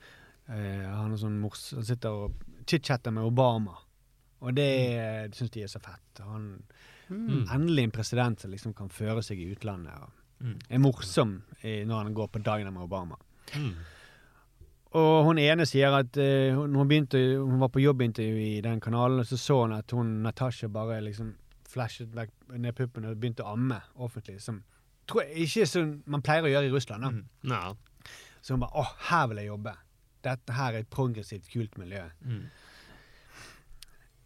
eh, 0.47 0.85
Han 0.88 1.13
er 1.13 1.19
sånn 1.19 1.39
mors, 1.41 1.69
han 1.76 1.88
sitter 1.88 2.23
og 2.23 2.47
chit-chatter 2.69 3.11
med 3.15 3.27
Obama. 3.27 3.76
Og 4.39 4.55
det 4.55 4.71
mm. 4.95 5.35
syns 5.35 5.51
de 5.51 5.65
er 5.65 5.71
så 5.71 5.81
fett. 5.84 6.23
Han, 6.23 6.53
Endelig 7.09 7.88
en 7.88 7.91
president 7.91 8.39
som 8.39 8.51
liksom 8.53 8.76
kan 8.77 8.91
føre 8.93 9.23
seg 9.26 9.41
i 9.41 9.49
utlandet. 9.51 9.97
Og 9.99 10.19
er 10.69 10.80
morsom 10.80 11.41
i, 11.65 11.81
når 11.84 12.05
han 12.05 12.15
går 12.15 12.30
på 12.31 12.41
diner 12.45 12.71
med 12.71 12.85
Obama. 12.85 13.17
Mm. 13.57 13.73
Og 14.98 15.26
hun 15.28 15.38
ene 15.38 15.68
sier 15.70 15.94
at 15.94 16.18
uh, 16.18 16.56
hun, 16.57 16.74
hun, 16.74 16.88
begynte, 16.90 17.20
hun 17.38 17.60
var 17.61 17.70
på 17.70 17.82
jobbintervju 17.84 18.40
i 18.41 18.61
den 18.66 18.80
kanalen, 18.82 19.20
og 19.22 19.28
så 19.30 19.38
så 19.38 19.60
hun 19.61 19.76
at 19.78 19.91
hun 19.94 20.16
Natasha 20.26 20.68
bare 20.74 21.02
liksom 21.06 21.36
flashet 21.70 22.16
vekk 22.18 22.32
ned 22.57 22.74
puppen 22.74 23.06
og 23.06 23.20
begynte 23.22 23.45
å 23.45 23.53
amme 23.53 23.78
offentlig. 24.02 24.40
Som 24.41 24.64
tror 25.10 25.28
jeg 25.28 25.45
ikke 25.45 25.68
som 25.70 25.91
man 26.10 26.24
pleier 26.26 26.48
å 26.48 26.53
gjøre 26.53 26.72
i 26.72 26.74
Russland. 26.74 27.06
da. 27.06 27.53
Nei. 27.53 28.10
Så 28.41 28.56
hun 28.56 28.64
bare 28.64 28.82
Å, 28.82 28.88
her 29.11 29.28
vil 29.30 29.44
jeg 29.44 29.52
jobbe. 29.52 29.76
Dette 30.26 30.56
her 30.57 30.74
er 30.74 30.84
et 30.84 30.90
progressivt, 30.91 31.52
kult 31.53 31.78
miljø. 31.80 32.02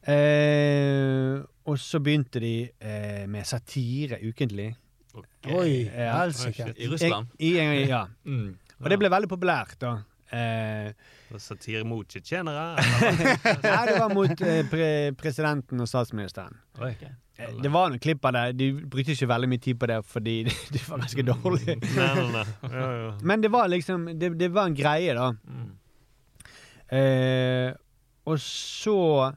Eh, 0.03 1.41
og 1.69 1.77
så 1.79 1.99
begynte 2.03 2.41
de 2.43 2.55
eh, 2.79 3.23
med 3.29 3.47
satire 3.47 4.19
ukentlig. 4.23 4.71
Okay. 5.13 5.53
Oi, 5.53 5.75
Ja. 5.91 6.17
helsike. 6.23 6.73
I 6.77 6.87
Russland. 6.91 7.27
Jeg, 7.39 7.83
i, 7.83 7.87
ja. 7.87 8.05
Mm. 8.25 8.57
Og 8.79 8.89
det 8.89 8.97
ble 8.99 9.11
veldig 9.13 9.29
populært, 9.31 9.77
da. 9.81 9.93
Eh, 10.33 10.93
Satire 11.37 11.83
mot 11.85 12.07
tsjetsjenere? 12.09 12.63
nei, 13.65 13.83
det 13.89 13.97
var 13.99 14.13
mot 14.13 14.41
eh, 14.45 14.63
pre 14.69 14.87
presidenten 15.17 15.81
og 15.81 15.89
statsministeren. 15.89 16.57
Oi. 16.79 16.93
okay. 16.93 17.13
Det 17.33 17.69
var 17.73 17.89
noen 17.89 18.01
klipp 18.01 18.25
av 18.29 18.35
det. 18.35 18.43
De 18.59 18.67
brukte 18.77 19.15
ikke 19.15 19.29
veldig 19.31 19.49
mye 19.49 19.61
tid 19.61 19.79
på 19.81 19.89
det 19.89 19.99
fordi 20.05 20.35
det, 20.47 20.55
det 20.75 20.83
var 20.87 21.01
ganske 21.01 21.25
dårlig. 21.27 21.77
Nei, 21.97 22.09
nei, 22.17 22.27
nei. 22.35 22.73
Ja, 22.73 22.89
ja. 23.03 23.13
Men 23.21 23.45
det 23.45 23.53
var 23.53 23.71
liksom 23.71 24.05
Det, 24.19 24.33
det 24.39 24.51
var 24.53 24.69
en 24.69 24.77
greie, 24.77 25.15
da. 25.17 25.31
Mm. 25.47 25.71
Eh, 26.93 27.69
og 28.29 28.39
så 28.39 29.33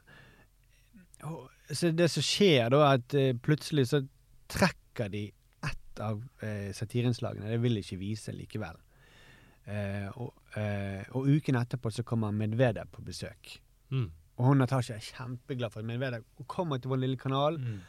Så 1.73 1.89
det 1.91 2.07
som 2.13 2.23
skjer, 2.23 2.69
da, 2.71 2.93
at 2.93 3.13
eh, 3.17 3.33
plutselig 3.43 3.89
så 3.89 4.03
trekker 4.47 5.09
de 5.11 5.25
ett 5.67 5.99
av 5.99 6.21
eh, 6.45 6.69
satirinnslagene. 6.73 7.49
Det 7.51 7.57
vil 7.59 7.75
de 7.75 7.83
ikke 7.83 7.99
vise 7.99 8.31
likevel. 8.31 8.77
Eh, 9.67 10.07
og, 10.15 10.31
eh, 10.57 11.03
og 11.15 11.29
uken 11.29 11.59
etterpå 11.59 11.91
så 11.93 12.05
kommer 12.07 12.35
Medvedev 12.35 12.89
på 12.91 13.03
besøk. 13.05 13.57
Mm. 13.93 14.09
Og 14.37 14.49
hun 14.49 14.61
Natasha 14.61 14.97
er 14.97 15.05
kjempeglad 15.05 15.73
for 15.73 15.81
at 15.81 15.89
Medvedev 15.89 16.25
kommer 16.47 16.81
til 16.81 16.91
vår 16.93 17.01
lille 17.03 17.17
kanal. 17.17 17.57
Mm. 17.61 17.79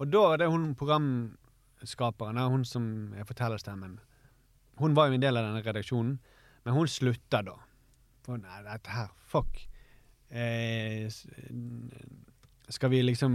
Og 0.00 0.12
da 0.12 0.22
er 0.32 0.42
det 0.42 0.50
hun 0.50 0.70
programskaperen, 0.78 2.38
hun 2.52 2.64
som 2.64 2.84
er 3.12 3.26
fortellerstemmen 3.28 3.98
Hun 4.80 4.94
var 4.96 5.08
jo 5.08 5.18
en 5.18 5.22
del 5.22 5.36
av 5.36 5.44
denne 5.44 5.60
redaksjonen, 5.60 6.14
men 6.64 6.74
hun 6.74 6.88
slutter 6.88 7.42
da. 7.44 7.56
For 8.24 8.40
nei, 8.40 8.62
dette 8.64 8.94
her, 8.94 9.10
fuck. 9.28 9.58
Eh, 10.30 11.10
skal 12.70 12.92
vi 12.92 13.02
liksom 13.02 13.32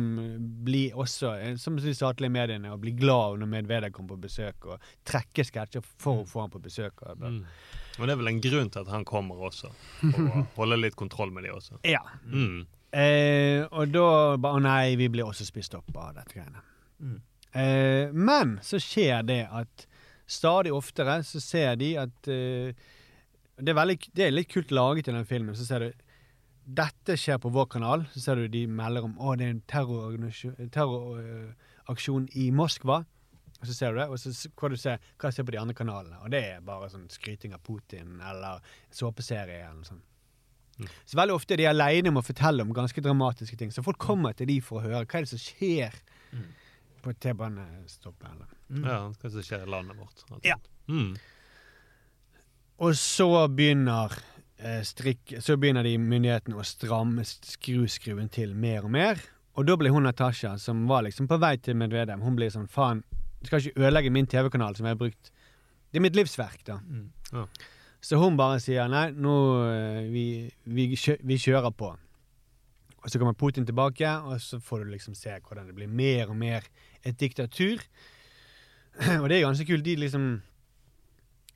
bli 0.66 0.86
også, 0.96 1.32
eh, 1.40 1.56
som 1.62 1.78
de 1.80 1.96
statlige 1.96 2.34
mediene, 2.34 2.72
og 2.74 2.82
bli 2.84 2.96
glad 2.98 3.40
når 3.42 3.52
Medvedev 3.52 3.94
kommer 3.96 4.16
på 4.16 4.28
besøk, 4.28 4.70
og 4.70 4.94
trekke 5.08 5.46
sketsjer 5.48 5.84
for 5.84 6.24
å 6.24 6.30
få 6.30 6.46
ham 6.46 6.54
på 6.54 6.64
besøk? 6.64 7.04
Og. 7.06 7.20
Mm. 7.20 7.44
Og 8.00 8.06
det 8.06 8.16
er 8.16 8.22
vel 8.22 8.32
en 8.32 8.42
grunn 8.44 8.72
til 8.72 8.84
at 8.84 8.92
han 8.92 9.06
kommer 9.08 9.44
også. 9.50 9.72
og 10.06 10.16
holder 10.16 10.48
holde 10.58 10.82
litt 10.84 10.98
kontroll 11.00 11.34
med 11.36 11.48
de 11.48 11.54
også. 11.56 11.80
Ja. 11.88 12.04
Mm. 12.26 12.66
Eh, 12.96 13.66
og 13.76 13.92
da 13.92 14.10
bare 14.40 14.60
Å 14.60 14.64
nei, 14.64 14.96
vi 14.96 15.10
blir 15.12 15.28
også 15.28 15.48
spist 15.48 15.74
opp 15.76 15.92
av 16.00 16.16
dette 16.16 16.38
greiene. 16.38 16.64
Mm. 17.04 17.18
Eh, 17.56 18.14
men 18.16 18.58
så 18.64 18.80
skjer 18.84 19.26
det 19.28 19.44
at 19.52 19.88
stadig 20.28 20.74
oftere 20.74 21.20
så 21.28 21.42
ser 21.44 21.76
de 21.80 21.94
at 22.02 22.30
eh, 22.32 22.72
det, 23.60 23.72
er 23.72 23.78
veldig, 23.78 23.98
det 24.16 24.26
er 24.26 24.36
litt 24.36 24.52
kult 24.52 24.72
laget 24.76 25.10
i 25.10 25.16
den 25.16 25.28
filmen. 25.28 25.56
Så 25.58 25.68
ser 25.68 25.86
du 25.86 26.05
dette 26.66 27.18
skjer 27.20 27.38
på 27.42 27.52
vår 27.54 27.68
kanal. 27.76 28.06
Så 28.14 28.24
ser 28.24 28.40
du 28.40 28.48
de 28.52 28.66
melder 28.68 29.06
om 29.06 29.18
å 29.22 29.36
det 29.38 29.48
er 29.48 29.54
en 29.56 29.66
terroraksjon 29.70 30.72
terroraksjon 30.74 32.28
i 32.42 32.50
Moskva. 32.56 33.04
Og 33.62 33.70
så 33.70 33.74
ser 33.74 33.94
du 33.94 34.02
det, 34.02 34.10
og 34.12 34.20
så 34.20 34.50
kan 34.60 34.74
du 34.74 34.78
se 34.78 34.98
hva 35.22 35.32
ser 35.32 35.46
på 35.48 35.54
de 35.56 35.62
andre 35.62 35.78
kanalene. 35.78 36.20
Og 36.26 36.34
det 36.34 36.42
er 36.50 36.66
bare 36.66 36.90
sånn 36.92 37.08
skryting 37.10 37.56
av 37.56 37.64
Putin 37.66 38.20
eller 38.20 38.66
såpeserie 38.94 39.62
eller 39.64 39.80
noe 39.80 39.90
sånt. 39.94 40.12
Så 41.08 41.16
veldig 41.16 41.38
ofte 41.38 41.56
er 41.56 41.62
de 41.62 41.70
aleine 41.70 42.12
om 42.12 42.20
å 42.20 42.26
fortelle 42.26 42.66
om 42.66 42.74
ganske 42.76 43.00
dramatiske 43.02 43.56
ting. 43.56 43.72
Så 43.72 43.84
folk 43.86 44.00
kommer 44.02 44.36
til 44.36 44.50
de 44.50 44.58
for 44.64 44.82
å 44.82 44.90
høre 44.90 45.06
hva 45.06 45.22
er 45.22 45.24
det 45.24 45.32
som 45.32 45.40
skjer 45.40 45.96
på 47.06 47.14
T-banestoppet. 47.24 48.44
Mm. 48.68 48.84
Ja, 48.84 49.00
hva 49.08 49.32
som 49.32 49.46
skjer 49.46 49.64
i 49.64 49.72
landet 49.72 49.98
vårt. 50.02 50.26
Ja. 50.44 50.58
Mm. 50.92 51.14
Og 52.84 52.98
så 53.00 53.30
begynner 53.56 54.18
strikk, 54.88 55.36
Så 55.44 55.58
begynner 55.60 55.84
de 55.84 55.98
myndighetene 56.00 56.56
å 56.56 56.64
stramme, 56.64 57.26
skruskruen 57.26 58.30
til 58.32 58.56
mer 58.56 58.86
og 58.88 58.94
mer. 58.96 59.20
Og 59.56 59.68
da 59.68 59.76
blir 59.80 59.92
hun 59.92 60.04
Natasha, 60.04 60.58
som 60.60 60.86
var 60.88 61.04
liksom 61.04 61.28
på 61.28 61.40
vei 61.40 61.58
til 61.58 61.78
Medvedev, 61.80 62.24
hun 62.24 62.36
blir 62.36 62.52
sånn 62.52 62.68
faen, 62.72 63.04
du 63.46 63.48
skal 63.48 63.62
ikke 63.62 63.84
ødelegge 63.84 64.12
min 64.12 64.28
TV-kanal 64.28 64.76
som 64.76 64.88
jeg 64.88 64.96
har 64.96 65.00
brukt 65.00 65.32
Det 65.92 66.00
er 66.00 66.04
mitt 66.04 66.16
livsverk, 66.18 66.64
da. 66.68 66.80
Mm. 66.82 67.12
Ja. 67.32 67.46
Så 68.04 68.18
hun 68.20 68.36
bare 68.38 68.58
sier 68.60 68.90
nei, 68.92 69.12
nå 69.16 69.36
eh, 69.70 70.02
vi, 70.12 70.26
vi, 70.68 70.88
vi 70.98 71.38
kjører 71.40 71.72
på. 71.72 71.92
Og 73.06 73.12
så 73.12 73.22
kommer 73.22 73.38
Putin 73.38 73.66
tilbake, 73.66 74.10
og 74.26 74.42
så 74.42 74.60
får 74.60 74.84
du 74.84 74.92
liksom 74.92 75.16
se 75.16 75.38
hvordan 75.38 75.70
det 75.70 75.76
blir 75.78 75.88
mer 75.88 76.34
og 76.34 76.40
mer 76.42 76.68
et 77.06 77.16
diktatur. 77.22 77.80
Og 79.22 79.30
det 79.30 79.38
er 79.38 79.46
ganske 79.46 79.68
kult. 79.68 79.86
De 79.86 79.96
liksom 80.00 80.28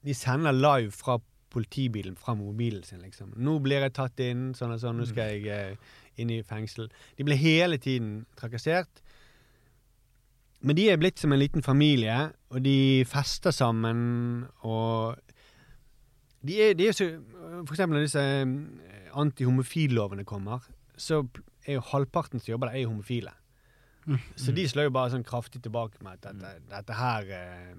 De 0.05 0.13
sender 0.15 0.55
live 0.55 0.91
fra 0.95 1.17
politibilen 1.49 2.15
fra 2.19 2.35
mobilen 2.37 2.83
sin, 2.83 3.01
liksom. 3.01 3.33
'Nå 3.35 3.59
blir 3.63 3.81
jeg 3.81 3.93
tatt 3.93 4.19
inn', 4.19 4.53
sånn 4.55 4.73
og 4.75 4.79
sånn. 4.79 4.97
'Nå 4.99 5.07
skal 5.09 5.33
jeg 5.33 5.47
eh, 5.47 5.75
inn 6.17 6.29
i 6.29 6.41
fengsel'. 6.43 6.89
De 7.17 7.23
blir 7.23 7.37
hele 7.37 7.77
tiden 7.77 8.25
trakassert. 8.37 9.01
Men 10.61 10.75
de 10.75 10.89
er 10.89 10.97
blitt 10.99 11.19
som 11.19 11.31
en 11.31 11.39
liten 11.39 11.63
familie, 11.63 12.31
og 12.49 12.63
de 12.63 13.05
fester 13.07 13.51
sammen, 13.51 14.45
og 14.61 15.15
de 16.43 16.61
er, 16.61 16.73
de 16.73 16.87
er 16.87 16.91
så 16.95 17.07
For 17.65 17.73
eksempel 17.73 17.97
når 17.97 18.07
disse 18.07 18.19
eh, 18.19 19.11
antihomofillovene 19.19 20.25
kommer, 20.25 20.59
så 20.97 21.27
er 21.65 21.73
jo 21.79 21.85
halvparten 21.91 22.39
som 22.39 22.51
jobber 22.51 22.67
der, 22.69 22.75
er 22.75 22.81
jo 22.81 22.89
homofile. 22.93 23.31
Så 24.35 24.51
de 24.55 24.67
slår 24.67 24.87
jo 24.87 24.93
bare 24.95 25.11
sånn 25.13 25.25
kraftig 25.27 25.61
tilbake 25.61 25.99
med 26.01 26.17
at 26.17 26.23
dette, 26.31 26.53
dette 26.71 26.95
her 26.97 27.27
eh, 27.35 27.75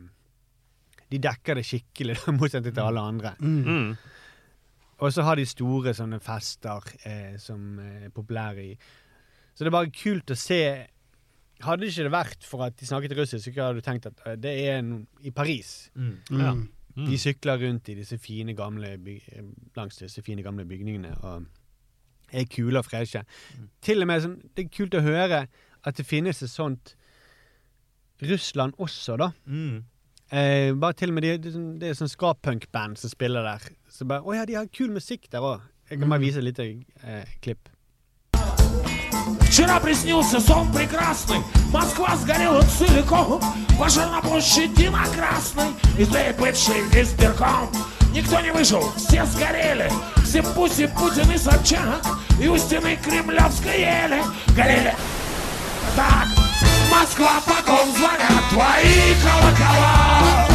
De 1.10 1.18
dekker 1.22 1.58
det 1.58 1.66
skikkelig, 1.66 2.16
i 2.30 2.36
motsetning 2.36 2.74
til 2.74 2.86
alle 2.86 3.04
andre. 3.12 3.34
Mm. 3.40 3.92
Og 5.00 5.12
så 5.14 5.24
har 5.24 5.40
de 5.40 5.46
store 5.48 5.94
sånne 5.96 6.20
fester 6.22 6.90
eh, 7.08 7.36
som 7.40 7.78
eh, 7.80 8.06
er 8.06 8.14
populære 8.14 8.64
i 8.64 8.72
Så 9.54 9.64
det 9.64 9.70
er 9.70 9.78
bare 9.78 9.94
kult 9.94 10.30
å 10.30 10.38
se 10.38 10.62
Hadde 11.60 11.88
ikke 11.90 12.06
det 12.06 12.12
vært 12.12 12.44
for 12.48 12.64
at 12.64 12.76
de 12.80 12.86
snakket 12.88 13.12
russisk, 13.18 13.50
så 13.52 13.66
hadde 13.66 13.82
du 13.82 13.84
tenkt 13.84 14.06
at 14.08 14.20
eh, 14.24 14.36
det 14.40 14.52
er 14.64 14.78
en, 14.78 15.06
i 15.20 15.30
Paris. 15.30 15.90
Mm. 15.94 16.14
Ja. 16.40 16.54
De 16.96 17.18
sykler 17.20 17.60
rundt 17.60 17.88
i 17.92 17.96
disse 17.98 18.16
fine 18.18 18.54
gamle 18.56 18.94
eh, 18.96 19.42
langs 19.76 20.00
disse 20.00 20.24
fine 20.24 20.42
gamle 20.42 20.64
bygningene 20.68 21.12
og 21.20 21.44
er 22.32 22.46
kule 22.50 22.80
og 22.80 22.86
freshe. 22.86 23.24
Til 23.82 24.02
og 24.02 24.08
med 24.08 24.24
sånn, 24.24 24.38
Det 24.54 24.64
er 24.64 24.72
kult 24.72 24.96
å 24.96 25.04
høre 25.04 25.44
at 25.84 25.96
det 25.96 26.06
finnes 26.06 26.42
et 26.42 26.52
sånt 26.52 26.94
Russland 28.20 28.76
også, 28.78 29.16
da. 29.16 29.30
Mm. 29.46 29.84
Eh, 30.32 30.70
bare 30.78 30.92
til 30.92 31.10
og 31.10 31.14
med 31.14 31.22
de, 31.22 31.38
det, 31.38 31.46
er 31.50 31.94
sånn- 31.98 32.06
er 32.06 32.14
ska-punk-band 32.14 32.96
som 32.96 33.10
spiller 33.10 33.42
der. 33.42 33.58
Så 33.90 34.04
bare, 34.06 34.22
Å 34.22 34.34
ja, 34.34 34.44
de 34.46 34.54
har 34.54 34.66
kul 34.66 34.90
musikk 34.94 35.26
der 35.32 35.40
òg. 35.40 35.60
Jeg 35.90 35.98
kan 35.98 36.08
bare 36.08 36.20
vise 36.20 36.38
et 36.38 36.44
lite 36.44 36.62
eh, 37.02 37.24
klipp. 37.42 37.68
Вчера 39.50 39.80
приснился 39.80 40.38
сон 40.40 40.72
прекрасный. 40.72 41.40
Москва 41.72 42.16
сгорела 42.16 42.62
целиком 42.62 43.40
Пожар 43.78 44.08
на 44.10 44.20
площади 44.20 44.88
на 44.88 45.04
Красной 45.06 45.70
И 45.98 46.04
ты 46.04 46.32
бывший 46.38 46.80
избирком 46.94 47.68
Никто 48.12 48.40
не 48.40 48.52
выжил, 48.52 48.82
все 48.96 49.24
сгорели. 49.26 49.88
Все 50.24 50.42
Пуси, 50.42 50.88
Путин 50.98 51.30
и 51.32 51.38
Собчак. 51.38 52.04
И 52.40 52.48
у 52.48 52.56
стены 52.56 52.96
Кремлевской 52.96 53.80
ели. 53.80 54.20
Горели. 54.56 54.94
Так, 55.94 56.26
Москва, 56.91 57.41
по 57.45 57.57
ком 57.63 57.87
звонят 57.95 58.43
твои 58.49 59.13
колокола 59.23 60.47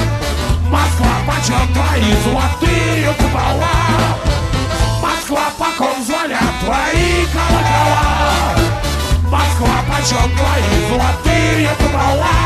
Москва, 0.70 1.14
почем 1.26 1.66
твои 1.74 2.10
золотые 2.24 3.14
купола 3.18 3.76
Москва, 5.02 5.50
по 5.58 5.70
ком 5.78 6.02
звонят 6.04 6.54
твои 6.64 7.26
колокола 7.34 8.06
Москва, 9.34 9.76
почем 9.90 10.28
твои 10.36 10.72
золотые 10.88 11.68
купола 11.78 12.38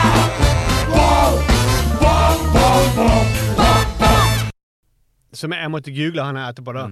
Бом, 0.88 1.34
бом, 2.00 2.36
бом, 2.52 2.84
бом, 2.96 3.26
бом, 3.56 3.86
бом 3.98 4.50
Som 5.32 5.52
jeg 5.52 5.70
måtte 5.70 5.90
google 5.90 6.22
han 6.22 6.36
her 6.36 6.48
etterpå, 6.52 6.72
da. 6.72 6.88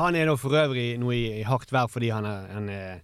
han 0.00 0.14
er 0.16 0.26
da 0.26 0.36
for 0.36 0.56
øvrig 0.56 0.96
nå 0.98 1.10
i, 1.12 1.40
i 1.40 1.42
hardt 1.44 1.72
vær 1.72 1.90
fordi 1.92 2.08
han, 2.08 2.24
er, 2.24 2.46
han 2.54 2.68
er, 2.72 3.02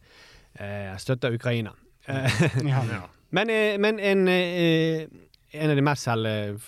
eh, 0.58 0.96
støtter 0.96 1.34
Ukraina. 1.36 1.74
Eh, 2.07 2.57
Ja. 2.67 3.07
men, 3.31 3.49
eh, 3.49 3.77
men 3.79 3.99
en, 3.99 4.27
eh, 4.27 5.05
en 5.53 5.69
av 5.69 5.75
de 5.77 5.81
mest 5.85 6.03
selgende 6.03 6.59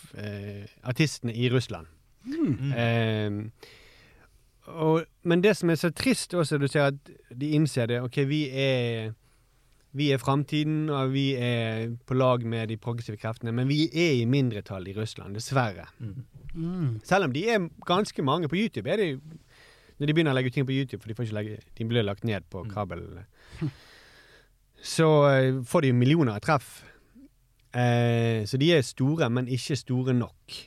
artistene 0.84 1.34
i 1.36 1.50
Russland. 1.50 1.88
Eh, 2.26 3.32
og, 4.66 5.04
men 5.24 5.42
det 5.44 5.54
som 5.58 5.70
er 5.70 5.78
så 5.78 5.92
trist 5.94 6.34
også, 6.34 6.58
du 6.58 6.68
ser 6.68 6.88
at 6.90 7.12
de 7.38 7.52
innser 7.58 7.86
det. 7.92 8.00
Ok, 8.02 8.18
vi 8.30 8.46
er 8.50 9.14
vi 9.96 10.10
er 10.12 10.18
framtiden, 10.20 10.90
og 10.92 11.14
vi 11.14 11.36
er 11.40 11.94
på 12.06 12.18
lag 12.20 12.42
med 12.44 12.68
de 12.68 12.76
progressive 12.76 13.16
kreftene, 13.16 13.54
men 13.56 13.70
vi 13.70 13.86
er 13.94 14.18
i 14.18 14.26
mindretall 14.28 14.90
i 14.92 14.94
Russland, 14.98 15.38
dessverre. 15.38 15.86
Selv 17.08 17.30
om 17.30 17.32
de 17.32 17.46
er 17.48 17.70
ganske 17.88 18.22
mange 18.28 18.50
på 18.52 18.58
YouTube. 18.60 18.90
Er 18.92 18.98
det, 19.00 19.22
når 19.98 20.08
de 20.10 20.14
begynner 20.18 20.34
å 20.34 20.36
legge 20.36 20.52
ut 20.52 20.58
ting 20.58 20.68
på 20.68 20.76
YouTube, 20.76 21.00
for 21.00 21.08
de, 21.08 21.16
får 21.16 21.30
ikke 21.30 21.38
legge, 21.38 21.62
de 21.80 21.88
blir 21.88 22.04
lagt 22.04 22.28
ned 22.28 22.44
på 22.52 22.66
kabel, 22.74 23.06
så 24.86 25.08
eh, 25.32 25.60
får 25.66 25.82
de 25.88 25.94
millioner 25.98 26.36
av 26.38 26.44
treff. 26.46 26.84
Eh, 27.76 28.46
så 28.48 28.58
de 28.62 28.70
er 28.78 28.86
store, 28.86 29.28
men 29.34 29.50
ikke 29.52 29.76
store 29.80 30.14
nok. 30.16 30.60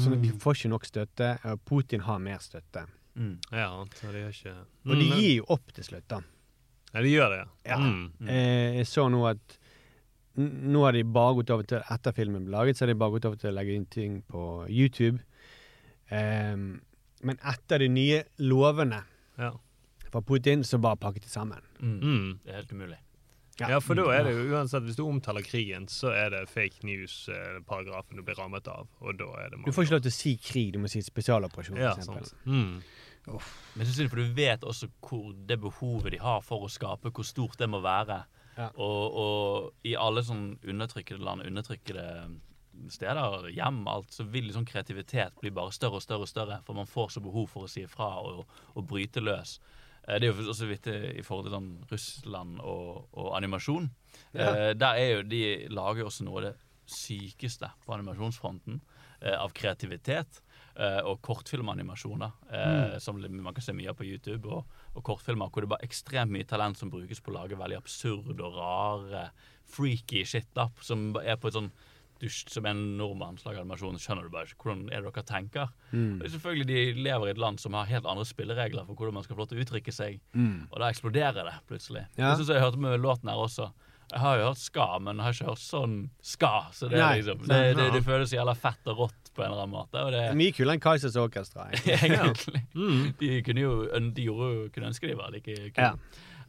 Så 0.00 0.14
de 0.22 0.30
får 0.40 0.54
ikke 0.56 0.70
nok 0.72 0.86
støtte, 0.88 1.26
og 1.44 1.58
Putin 1.68 2.00
har 2.06 2.20
mer 2.22 2.38
støtte. 2.40 2.86
Mm. 3.18 3.34
Ja, 3.52 3.66
så 3.98 4.08
de 4.14 4.22
har 4.24 4.30
ikke 4.32 4.54
Og 4.88 4.94
de 4.96 5.04
Mm, 5.10 5.18
gir 5.18 5.34
jo 5.42 5.44
opp 5.52 5.72
til 5.76 5.84
slutt, 5.84 6.06
da. 6.08 6.22
Ja, 6.94 7.02
de 7.04 7.10
gjør 7.12 7.28
det, 7.34 7.42
Ja. 7.68 7.76
Mm. 7.76 8.06
Eh, 8.28 8.76
jeg 8.78 8.86
så 8.88 9.04
nå 9.12 9.20
at 9.28 9.58
nå 10.40 10.84
har 10.86 10.92
de 10.96 11.02
bare 11.04 11.34
gått 11.36 11.50
over 11.52 11.62
til 11.68 11.82
Etter 11.92 12.12
filmen 12.16 12.46
ble 12.46 12.54
laget, 12.56 12.76
så 12.78 12.86
har 12.86 12.94
de 12.94 12.98
bare 13.02 13.10
gått 13.18 13.26
over 13.28 13.36
til 13.36 13.50
å 13.50 13.54
legge 13.58 13.74
inn 13.76 13.84
ting 13.84 14.22
på 14.22 14.64
YouTube. 14.72 15.20
Um, 16.10 16.80
men 17.22 17.36
etter 17.44 17.78
de 17.84 17.88
nye 17.92 18.22
lovene 18.40 19.02
Ja. 19.38 19.52
fra 20.10 20.20
Putin, 20.22 20.64
så 20.64 20.80
bare 20.80 20.96
pakket 20.96 21.22
de 21.24 21.28
sammen. 21.28 21.60
Mm. 21.80 22.00
Mm. 22.00 22.38
Det 22.44 22.50
er 22.50 22.56
helt 22.62 22.72
umulig. 22.72 22.98
Ja, 23.60 23.78
for 23.84 23.98
da 23.98 24.06
er 24.14 24.24
det 24.24 24.32
jo 24.32 24.56
uansett 24.56 24.84
Hvis 24.86 24.96
du 24.96 25.02
omtaler 25.04 25.44
krigen, 25.44 25.84
så 25.90 26.08
er 26.16 26.30
det 26.32 26.46
fake 26.50 26.86
news-paragrafen 26.88 28.16
du 28.16 28.24
blir 28.24 28.38
rammet 28.40 28.68
av. 28.70 28.88
Og 29.04 29.18
da 29.20 29.28
er 29.42 29.52
det 29.52 29.60
Du 29.66 29.72
får 29.76 29.86
ikke 29.86 29.96
lov 29.98 30.04
til 30.06 30.14
å 30.14 30.16
si 30.16 30.36
krig, 30.40 30.72
du 30.72 30.80
må 30.82 30.90
si 30.90 31.02
spesialoperasjon, 31.04 31.80
Ja, 31.80 31.94
for 31.98 32.22
sant. 32.22 32.32
Mm. 32.48 32.80
Men 33.28 33.86
så 33.86 33.92
synd, 33.94 34.10
for 34.10 34.18
du 34.18 34.32
vet 34.34 34.64
også 34.66 34.88
hvor 35.04 35.28
det 35.46 35.60
behovet 35.62 36.16
de 36.16 36.22
har 36.22 36.40
for 36.42 36.64
å 36.66 36.70
skape, 36.72 37.12
hvor 37.14 37.26
stort 37.26 37.60
det 37.60 37.68
må 37.70 37.82
være. 37.84 38.22
Ja. 38.56 38.70
Og, 38.74 39.20
og 39.20 39.86
i 39.88 39.94
alle 39.96 40.24
sånn 40.26 40.56
undertrykkede 40.58 41.22
land, 41.22 41.44
undertrykkede 41.46 42.06
steder, 42.92 43.46
hjem, 43.52 43.82
alt, 43.88 44.10
så 44.12 44.26
vil 44.28 44.48
liksom 44.48 44.66
kreativitet 44.68 45.38
bli 45.40 45.52
bare 45.54 45.72
større 45.74 46.00
og 46.00 46.04
større 46.04 46.26
og 46.26 46.32
større. 46.32 46.58
For 46.66 46.76
man 46.76 46.90
får 46.90 47.14
så 47.16 47.22
behov 47.24 47.48
for 47.52 47.68
å 47.68 47.70
si 47.70 47.84
ifra 47.86 48.10
og, 48.24 48.44
og 48.74 48.88
bryte 48.88 49.22
løs. 49.22 49.58
Eh, 50.08 50.18
Det 50.18 50.28
er 50.28 50.32
jo 50.32 50.50
også 50.50 50.68
vittig 50.70 50.96
i 51.18 51.22
forhold 51.26 51.48
til 51.48 51.56
sånn 51.56 51.72
Russland 51.90 52.60
og, 52.60 53.08
og 53.12 53.36
animasjon. 53.38 53.90
Ja. 54.36 54.72
der 54.76 54.98
er 55.00 55.08
jo 55.10 55.22
De 55.24 55.42
lager 55.72 56.02
jo 56.02 56.06
også 56.10 56.24
noe 56.24 56.40
av 56.40 56.44
det 56.50 56.56
sykeste 56.92 57.68
på 57.84 57.94
animasjonsfronten 57.94 58.80
eh, 59.20 59.36
av 59.36 59.52
kreativitet. 59.56 60.42
eh, 60.76 61.00
og 61.04 61.20
kortfilmanimasjoner, 61.20 62.30
mm. 62.48 63.00
som 63.00 63.18
man 63.20 63.54
kan 63.54 63.64
se 63.64 63.74
mye 63.76 63.90
av 63.92 63.96
på 63.98 64.06
YouTube. 64.08 64.48
Og, 64.48 64.64
og 64.94 65.04
kortfilmer 65.04 65.50
hvor 65.52 65.62
det 65.62 65.68
er 65.68 65.74
bare 65.76 65.88
ekstremt 65.88 66.32
mye 66.32 66.48
talent 66.48 66.78
som 66.78 66.90
brukes 66.90 67.20
på 67.20 67.32
å 67.32 67.38
lage 67.40 67.58
veldig 67.60 67.76
absurd 67.76 68.40
og 68.40 68.56
rare, 68.56 69.26
freaky 69.68 70.24
shit-up 70.28 70.82
som 70.84 71.12
er 71.22 71.36
på 71.40 71.48
et 71.48 71.58
sånn 71.58 71.70
du, 72.22 72.28
som 72.30 72.66
en 72.70 72.80
nordmann 73.00 73.36
som 73.40 73.50
animasjon, 73.52 73.98
skjønner 73.98 74.28
du 74.28 74.32
bare 74.32 74.46
ikke 74.46 74.62
hvordan 74.68 74.84
er 74.94 75.02
det 75.02 75.10
dere 75.12 75.26
tenker. 75.26 75.72
Og 75.92 76.26
selvfølgelig 76.30 76.66
De 76.70 77.02
lever 77.02 77.28
i 77.28 77.34
et 77.34 77.40
land 77.42 77.58
som 77.60 77.74
har 77.74 77.90
helt 77.90 78.06
andre 78.06 78.26
spilleregler 78.28 78.86
for 78.86 78.94
hvordan 78.94 79.18
man 79.18 79.26
skal 79.26 79.34
få 79.36 79.42
lov 79.42 79.50
til 79.50 79.58
å 79.58 79.64
uttrykke 79.66 79.94
seg. 79.94 80.20
Og 80.70 80.76
da 80.78 80.90
eksploderer 80.92 81.48
det 81.50 81.56
plutselig. 81.70 82.04
Ja. 82.14 82.30
Det 82.30 82.38
synes 82.40 82.52
jeg 82.52 82.60
jeg 82.60 82.66
hørte 82.68 82.84
med 82.84 83.02
låten 83.02 83.32
her 83.32 83.42
også. 83.42 83.72
Jeg 84.12 84.20
har 84.20 84.38
jo 84.38 84.48
hørt 84.50 84.60
ska, 84.60 84.86
men 85.00 85.16
jeg 85.16 85.24
har 85.24 85.36
ikke 85.36 85.48
hørt 85.48 85.62
sånn 85.62 85.94
ska. 86.20 86.50
Så 86.76 86.88
det, 86.92 86.98
er 86.98 87.06
Nei, 87.06 87.20
liksom, 87.22 87.46
det, 87.48 87.60
det, 87.78 87.86
det 87.94 88.02
føles 88.04 88.34
jævla 88.34 88.54
fett 88.60 88.90
og 88.92 89.06
rått 89.06 89.30
på 89.32 89.40
en 89.40 89.48
eller 89.48 89.62
annen 89.62 89.72
måte. 89.72 90.02
Det, 90.12 90.20
Mye 90.36 90.52
kulere 90.52 90.76
enn 90.76 90.82
Kaizers 90.84 91.16
Orkestra. 91.20 91.70
egentlig. 91.96 92.60
Mm. 92.76 93.06
De 93.20 93.30
kunne 93.46 93.64
jo 93.64 93.72
de 93.88 94.26
gjorde, 94.26 94.50
jo- 94.58 94.68
kunne 94.74 94.92
ønske 94.92 95.08
de 95.08 95.16
var 95.16 95.32
like 95.32 95.56
kule. 95.56 95.88
Ja. 95.88 95.94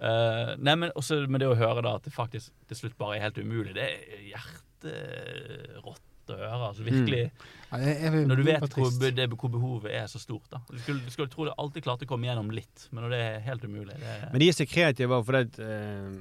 Uh, 0.04 0.58
nei, 0.60 0.76
men 0.76 0.92
også 1.00 1.22
med 1.32 1.40
det 1.40 1.48
å 1.48 1.56
høre 1.56 1.86
da 1.86 1.96
at 1.96 2.04
det 2.04 2.12
faktisk 2.12 2.52
til 2.68 2.82
slutt 2.82 2.98
bare 3.00 3.16
er 3.16 3.30
helt 3.30 3.40
umulig, 3.40 3.78
det 3.78 3.86
er 3.88 4.50
hjerterått 4.92 6.34
å 6.34 6.38
høre. 6.40 6.68
altså 6.70 6.86
Virkelig. 6.86 7.24
Ja, 7.70 7.80
jeg, 7.82 7.96
jeg, 8.02 8.26
Når 8.30 8.40
du 8.40 8.44
vet 8.48 8.76
hvor, 8.78 8.92
det, 9.04 9.30
hvor 9.32 9.52
behovet 9.54 9.96
er 9.96 10.06
så 10.12 10.22
stort. 10.22 10.46
da. 10.52 10.62
Du 10.70 10.78
skulle, 10.80 11.04
du 11.04 11.12
skulle 11.14 11.32
tro 11.32 11.48
det 11.48 11.56
alltid 11.58 11.86
klarte 11.86 12.08
å 12.08 12.12
komme 12.12 12.30
gjennom 12.30 12.52
litt, 12.54 12.88
men 12.92 13.06
når 13.06 13.16
det 13.16 13.24
er 13.24 13.42
helt 13.48 13.66
umulig 13.66 13.98
det 14.00 14.14
Men 14.32 14.44
de 14.44 14.50
er 14.50 14.58
så 14.58 14.68
kreative 14.70 15.20
fordi 15.28 15.64
eh, 15.66 16.14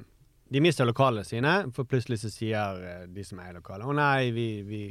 de 0.53 0.61
mister 0.61 0.85
lokalene 0.85 1.25
sine, 1.25 1.53
for 1.73 1.89
plutselig 1.89 2.19
så 2.23 2.31
sier 2.33 2.83
eh, 2.83 3.05
de 3.09 3.25
som 3.25 3.39
eier 3.41 3.57
lokalet 3.57 3.87
Å 3.87 3.95
nei, 3.97 4.31
vi, 4.35 4.47
vi, 4.67 4.83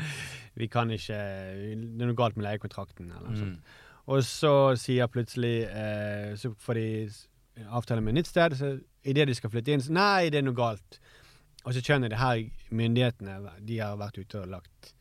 vi 0.60 0.70
kan 0.72 0.90
ikke 0.94 1.18
Det 1.18 1.74
er 1.76 2.08
noe 2.10 2.18
galt 2.18 2.38
med 2.38 2.48
leiekontrakten, 2.48 3.12
eller 3.12 3.28
noe 3.28 3.36
mm. 3.36 3.42
sånt. 3.44 3.76
Og 4.08 4.24
så 4.24 4.54
sier 4.80 5.10
plutselig 5.12 5.56
eh, 5.68 6.32
Så 6.40 6.54
får 6.64 6.80
de 6.80 6.88
avtale 7.74 8.02
med 8.02 8.14
et 8.14 8.22
nytt 8.22 8.30
sted, 8.30 8.54
så 8.54 8.76
idet 9.08 9.26
de 9.28 9.34
skal 9.34 9.50
flytte 9.50 9.72
inn, 9.74 9.82
så 9.82 9.94
nei, 9.94 10.28
det 10.30 10.38
er 10.38 10.44
noe 10.46 10.54
galt. 10.54 11.00
Og 11.66 11.74
så 11.74 11.82
skjønner 11.82 12.12
det 12.12 12.20
her 12.20 12.44
myndighetene 12.70 13.38
De 13.66 13.80
har 13.82 13.98
vært 14.00 14.20
ute 14.20 14.40
og 14.40 14.52
lagt 14.52 14.92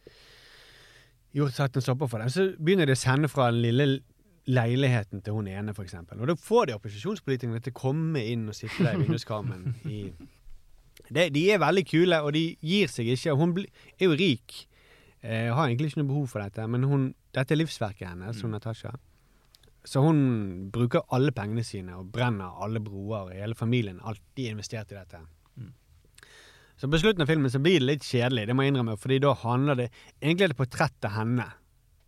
Gjort 1.36 1.54
satt 1.54 1.76
en 1.78 1.84
stopper 1.84 2.10
for 2.10 2.24
det. 2.24 2.32
Så 2.34 2.48
begynner 2.58 2.88
de 2.90 2.96
å 2.96 3.00
sende 3.00 3.30
fra 3.30 3.52
den 3.52 3.62
lille 3.62 3.88
leiligheten 4.48 5.22
til 5.22 5.36
hun 5.36 5.50
ene, 5.52 5.76
eksempel. 5.84 6.22
Og 6.24 6.32
da 6.32 6.36
får 6.40 6.70
de 6.70 6.78
opposisjonspolitikerne 6.78 7.60
til 7.62 7.76
å 7.76 7.78
komme 7.78 8.24
inn 8.26 8.48
og 8.48 8.56
sitte 8.58 8.80
der 8.86 8.96
i 8.96 9.04
vinduskarmen. 9.04 9.76
i 9.86 10.00
det, 11.14 11.30
de 11.36 11.44
er 11.52 11.62
veldig 11.62 11.84
kule, 11.88 12.22
og 12.24 12.34
de 12.36 12.46
gir 12.64 12.90
seg 12.92 13.12
ikke. 13.14 13.36
Hun 13.38 13.54
er 13.60 14.08
jo 14.08 14.16
rik. 14.18 14.56
Eh, 15.22 15.52
har 15.54 15.68
egentlig 15.68 15.92
ikke 15.92 16.02
noe 16.02 16.12
behov 16.14 16.32
for 16.32 16.44
dette, 16.44 16.66
men 16.72 16.88
hun, 16.88 17.10
dette 17.36 17.54
er 17.54 17.62
livsverket 17.62 18.08
hennes, 18.10 18.42
mm. 18.44 18.52
Natasha. 18.56 18.96
Så 19.88 20.04
hun 20.04 20.20
bruker 20.74 21.06
alle 21.16 21.32
pengene 21.36 21.64
sine 21.64 21.96
og 21.96 22.10
brenner 22.12 22.58
alle 22.64 22.82
broer 22.84 23.32
i 23.36 23.40
hele 23.40 23.56
familien. 23.56 24.02
Alt 24.04 24.24
de 24.36 24.50
investerte 24.52 24.96
i 24.96 25.00
dette. 25.00 25.22
Mm. 26.78 26.82
Så 26.82 26.90
på 26.94 26.99
slutten 27.02 27.22
av 27.26 27.28
filmen 27.32 27.49
så 27.49 27.60
blir 27.60 27.80
det 27.82 27.88
litt 27.90 28.04
kjedelig, 28.06 28.45
det 28.48 28.54
må 28.56 28.62
jeg 28.64 28.74
innrømme, 28.76 28.98
fordi 29.02 29.18
da 29.24 29.32
handler 29.34 29.76
det 29.80 29.88
Egentlig 30.22 30.44
er 30.45 30.54
det 30.54 30.58
portrettet 30.60 31.10
henne. 31.16 31.48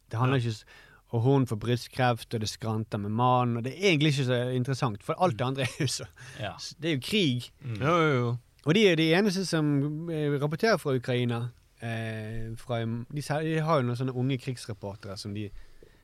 Det 0.10 0.20
handler 0.20 0.38
ikke 0.40 0.54
s- 0.54 0.66
Og 1.12 1.22
hun 1.26 1.46
får 1.50 1.58
brystkreft, 1.58 2.34
og 2.36 2.40
det 2.41 2.50
skranter 2.50 3.00
med 3.02 3.10
mannen, 3.12 3.58
og 3.58 3.64
det 3.66 3.72
er 3.74 3.90
egentlig 3.90 4.12
ikke 4.14 4.26
så 4.30 4.38
interessant, 4.54 5.02
for 5.04 5.16
alt 5.20 5.38
det 5.40 5.46
andre 5.48 5.64
er 5.64 5.80
jo 5.80 5.88
så 5.88 6.06
Ja. 6.40 6.52
Det 6.80 6.86
er 6.91 6.96
jo 6.96 7.02
krig. 7.02 7.50
Jo, 7.66 7.96
jo, 7.98 8.14
jo. 8.20 8.38
Og 8.66 8.74
de 8.76 8.84
er 8.91 8.96
de 8.96 9.08
eneste 9.18 9.46
som 9.48 10.10
eh, 10.12 10.30
rapporterer 10.38 10.78
fra 10.78 10.94
Ukraina. 10.94 11.50
Eh, 11.82 12.54
fra, 12.58 12.82
de, 12.86 13.22
de 13.24 13.60
har 13.60 13.80
jo 13.80 13.88
noen 13.88 13.98
sånne 13.98 14.14
unge 14.14 14.38
krigsreportere 14.38 15.18
som, 15.18 15.34
de, 15.34 15.50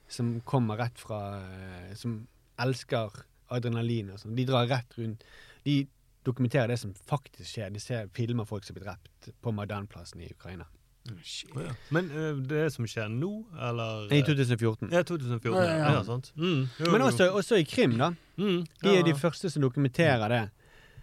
som 0.08 0.40
kommer 0.42 0.78
rett 0.80 0.98
fra 0.98 1.20
eh, 1.44 1.94
Som 1.96 2.28
elsker 2.58 3.12
adrenalin 3.52 4.10
og 4.16 4.20
sånn. 4.24 4.34
De 4.36 4.46
drar 4.48 4.66
rett 4.72 4.98
rundt. 4.98 5.22
De 5.66 5.84
dokumenterer 6.26 6.68
det 6.74 6.80
som 6.82 6.94
faktisk 7.08 7.50
skjer. 7.52 7.70
De 7.74 7.80
ser 7.80 8.10
filmer 8.16 8.48
folk 8.50 8.66
som 8.66 8.78
blir 8.78 8.88
drept 8.88 9.30
på 9.42 9.54
Maidan-plassen 9.56 10.22
i 10.26 10.32
Ukraina. 10.34 10.66
Oh, 11.06 11.62
ja. 11.62 11.74
Men 11.94 12.08
øh, 12.12 12.38
det 12.50 12.72
som 12.74 12.88
skjer 12.90 13.12
nå, 13.14 13.30
eller 13.62 14.10
I 14.14 14.24
2014. 14.26 14.90
Ja, 14.92 15.04
2014. 15.06 15.54
Ja, 15.54 15.76
Ja, 15.78 15.92
ja, 15.94 16.04
sant. 16.04 16.32
Mm, 16.36 16.64
jo, 16.80 16.92
Men 16.92 17.02
også, 17.06 17.30
også 17.30 17.60
i 17.62 17.64
Krim, 17.64 17.98
da. 18.00 18.12
mm, 18.38 18.66
De 18.82 18.90
er 18.90 19.02
ja. 19.04 19.06
de 19.06 19.14
første 19.16 19.50
som 19.54 19.62
dokumenterer 19.62 20.28
det. 20.34 20.44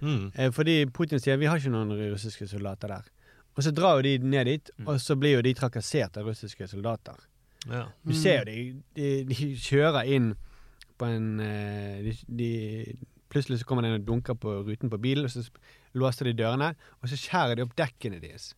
Mm. 0.03 0.33
Eh, 0.35 0.51
fordi 0.51 0.87
Putin 0.91 1.23
sier 1.23 1.39
vi 1.39 1.47
har 1.47 1.61
ikke 1.61 1.71
noen 1.71 1.95
russiske 2.11 2.49
soldater 2.51 2.91
der. 2.97 3.07
Og 3.55 3.63
så 3.63 3.71
drar 3.71 4.01
jo 4.01 4.03
de 4.03 4.17
ned 4.19 4.49
dit, 4.49 4.71
og 4.87 4.99
så 5.01 5.15
blir 5.15 5.37
jo 5.37 5.43
de 5.45 5.53
trakassert 5.55 6.17
av 6.19 6.27
russiske 6.27 6.67
soldater. 6.69 7.15
Ja. 7.71 7.85
Du 8.03 8.15
ser 8.17 8.41
jo 8.43 8.45
de, 8.49 8.83
de, 8.97 9.11
de 9.29 9.53
kjører 9.55 10.09
inn 10.11 10.33
på 10.99 11.07
en 11.07 11.29
eh, 11.41 12.03
de, 12.09 12.17
de, 12.27 12.51
Plutselig 13.33 13.63
så 13.63 13.65
kommer 13.69 13.83
det 13.87 13.91
en 13.95 14.01
og 14.03 14.07
dunker 14.11 14.35
på 14.37 14.59
ruten 14.67 14.91
på 14.93 14.99
bilen, 15.01 15.25
og 15.25 15.31
så 15.33 15.47
låser 15.97 16.29
de 16.29 16.35
dørene, 16.43 16.75
og 17.01 17.09
så 17.09 17.17
skjærer 17.17 17.57
de 17.57 17.65
opp 17.65 17.73
dekkene 17.79 18.19
deres, 18.21 18.51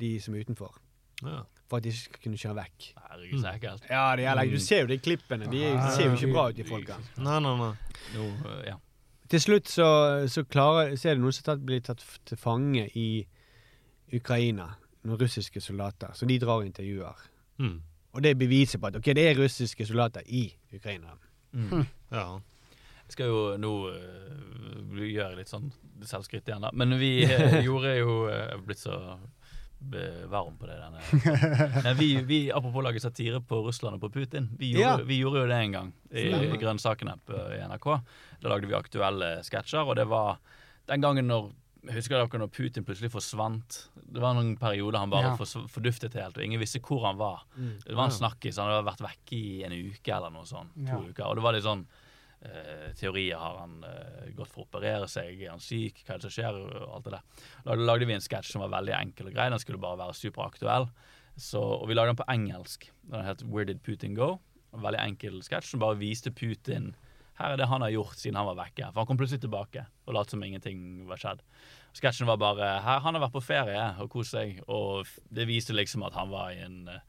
de 0.00 0.14
som 0.24 0.34
er 0.34 0.46
utenfor, 0.46 0.78
Ja. 1.22 1.42
for 1.68 1.76
at 1.76 1.84
de 1.84 1.90
ikke 1.92 2.06
skal 2.06 2.22
kunne 2.24 2.38
kjøre 2.40 2.56
vekk. 2.56 2.86
Herregud, 3.10 3.40
så 3.42 3.50
ekkelt. 3.52 3.84
Ja, 3.90 4.16
det 4.16 4.24
er, 4.24 4.34
like- 4.40 4.54
Du 4.56 4.58
ser 4.64 4.80
jo 4.80 4.86
de 4.86 4.98
klippene. 4.98 5.50
De 5.52 5.60
ser 5.96 6.06
jo 6.08 6.14
ikke 6.16 6.32
bra 6.32 6.48
ut, 6.48 6.56
de 6.56 6.64
folka. 6.64 6.96
Nei, 7.18 7.38
nei, 7.44 7.56
nei. 7.58 7.74
Jo, 8.14 8.22
øh, 8.48 8.62
ja. 8.66 8.76
Til 9.28 9.40
slutt 9.40 9.68
så, 9.68 10.26
så, 10.28 10.42
klarer, 10.44 10.96
så 10.96 11.10
er 11.10 11.14
det 11.14 11.20
noen 11.22 11.32
som 11.32 11.44
tatt, 11.44 11.60
blir 11.66 11.80
tatt 11.80 12.02
til 12.26 12.36
fange 12.40 12.88
i 12.96 13.26
Ukraina. 14.16 14.72
Noen 15.04 15.20
russiske 15.20 15.60
soldater. 15.62 16.12
Så 16.14 16.26
de 16.26 16.38
drar 16.42 16.58
og 16.60 16.66
intervjuer. 16.66 17.14
Mm. 17.58 17.76
Og 18.12 18.22
det 18.22 18.30
er 18.30 18.34
beviset 18.34 18.80
på 18.80 18.86
at 18.90 18.96
ok, 18.96 19.04
det 19.14 19.28
er 19.30 19.38
russiske 19.38 19.86
soldater 19.86 20.22
i 20.26 20.48
Ukraina. 20.74 21.14
Ja. 22.10 22.38
Jeg 23.10 23.16
skal 23.16 23.26
jo 23.32 23.40
nå 23.58 23.72
uh, 23.90 25.02
gjøre 25.02 25.34
litt 25.40 25.50
sånn 25.50 25.68
selvskryt 26.06 26.46
igjen, 26.46 26.62
da. 26.62 26.70
Men 26.72 26.94
vi 27.00 27.24
uh, 27.26 27.58
gjorde 27.66 27.96
jo 27.98 28.14
Jeg 28.30 28.46
er 28.54 28.62
blitt 28.64 28.82
så 28.82 28.96
varm 30.28 30.58
på 30.60 30.66
det 30.68 30.74
denne 30.76 31.00
Nei, 31.86 31.92
vi, 31.96 32.08
vi, 32.28 32.38
Apropos 32.52 32.84
lage 32.84 33.00
satire 33.00 33.40
på 33.40 33.62
Russland 33.64 33.96
og 33.96 34.02
på 34.02 34.10
Putin. 34.18 34.50
Vi 34.60 34.74
gjorde, 34.74 34.82
Ja. 35.00 35.06
vi 35.08 35.16
gjorde 35.22 35.40
jo 35.40 35.48
det 35.48 35.56
en 35.56 35.72
gang 35.72 35.88
i, 36.12 36.26
i 36.28 36.58
Grønnsakene 36.60 37.14
i 37.56 37.62
NRK. 37.64 37.86
Da 38.42 38.52
lagde 38.52 38.68
vi 38.68 38.76
aktuelle 38.76 39.38
sketsjer, 39.46 39.88
og 39.88 39.96
det 39.96 40.04
var 40.10 40.36
den 40.90 41.00
gangen 41.00 41.30
når 41.32 41.48
Husker 41.80 42.18
dere 42.20 42.38
når 42.42 42.50
Putin 42.52 42.84
plutselig 42.84 43.08
forsvant? 43.08 43.86
Det 43.96 44.20
var 44.20 44.34
noen 44.36 44.50
perioder 44.60 45.00
han 45.00 45.08
bare 45.08 45.30
Ja. 45.32 45.64
forduftet 45.72 46.12
helt, 46.12 46.36
og 46.36 46.44
ingen 46.44 46.60
visste 46.60 46.76
hvor 46.84 47.06
han 47.06 47.16
var. 47.16 47.46
Det 47.56 47.96
var 47.96 48.10
en 48.10 48.12
snakkis. 48.12 48.58
Han 48.60 48.68
hadde 48.68 48.84
vært 48.84 49.00
vekke 49.06 49.38
i 49.38 49.62
en 49.64 49.72
uke 49.72 50.12
eller 50.12 50.28
noe 50.34 50.44
sånt. 50.44 50.74
To 50.76 50.84
Ja. 50.84 50.98
uker. 51.00 51.24
Og 51.30 51.38
det 51.40 51.42
var 51.46 51.56
litt 51.56 51.64
sånn 51.64 51.86
eh, 52.46 52.90
teorier. 52.98 53.38
Har 53.40 53.60
han 53.62 53.78
eh, 53.86 54.30
gått 54.36 54.52
for 54.52 54.64
å 54.64 54.68
operere 54.68 55.08
seg? 55.10 55.40
Er 55.40 55.54
han 55.54 55.64
syk? 55.64 56.02
Hva 56.04 56.16
er 56.16 56.22
det 56.22 56.28
som 56.28 56.34
skjer? 56.36 56.60
Og 56.60 56.96
alt 56.96 57.08
det 57.08 57.16
der. 57.16 57.46
Da 57.66 57.78
lagde 57.78 58.08
vi 58.08 58.16
en 58.16 58.24
sketsj 58.24 58.54
som 58.54 58.64
var 58.64 58.74
veldig 58.78 58.96
enkel 59.00 59.30
og 59.30 59.36
grei. 59.36 59.50
Den 59.52 59.62
skulle 59.62 59.82
bare 59.82 60.00
være 60.04 60.18
superaktuell. 60.18 60.88
Så, 61.40 61.60
og 61.60 61.86
vi 61.88 61.96
lagde 61.96 62.14
den 62.14 62.20
på 62.20 62.30
engelsk. 62.32 62.90
Den 63.12 63.26
het 63.26 63.46
Where 63.46 63.68
Did 63.70 63.84
Putin 63.86 64.18
Go? 64.18 64.34
En 64.74 64.84
veldig 64.84 65.04
enkel 65.04 65.40
sketsj 65.44 65.74
som 65.74 65.82
bare 65.82 66.00
viste 66.00 66.34
Putin 66.34 66.92
her 67.40 67.54
er 67.54 67.60
det 67.60 67.70
han 67.70 67.80
har 67.80 67.92
gjort 67.94 68.20
siden 68.20 68.36
han 68.36 68.48
var 68.50 68.58
vekke. 68.58 68.90
For 68.90 69.00
han 69.00 69.08
kom 69.08 69.20
plutselig 69.20 69.44
tilbake 69.44 69.86
og 70.06 70.16
lot 70.16 70.32
som 70.32 70.42
ingenting 70.44 71.06
var 71.08 71.20
skjedd. 71.20 71.40
Sketsjen 71.96 72.28
var 72.28 72.38
bare 72.40 72.74
her, 72.84 73.00
Han 73.00 73.16
har 73.16 73.24
vært 73.24 73.36
på 73.38 73.44
ferie 73.44 73.86
og 74.02 74.10
kost 74.12 74.36
seg, 74.36 74.60
og 74.68 75.08
det 75.32 75.48
viste 75.48 75.74
liksom 75.74 76.04
at 76.06 76.14
han 76.18 76.30
var 76.30 76.52
i 76.52 76.60
en 76.66 76.84
eh, 76.92 77.00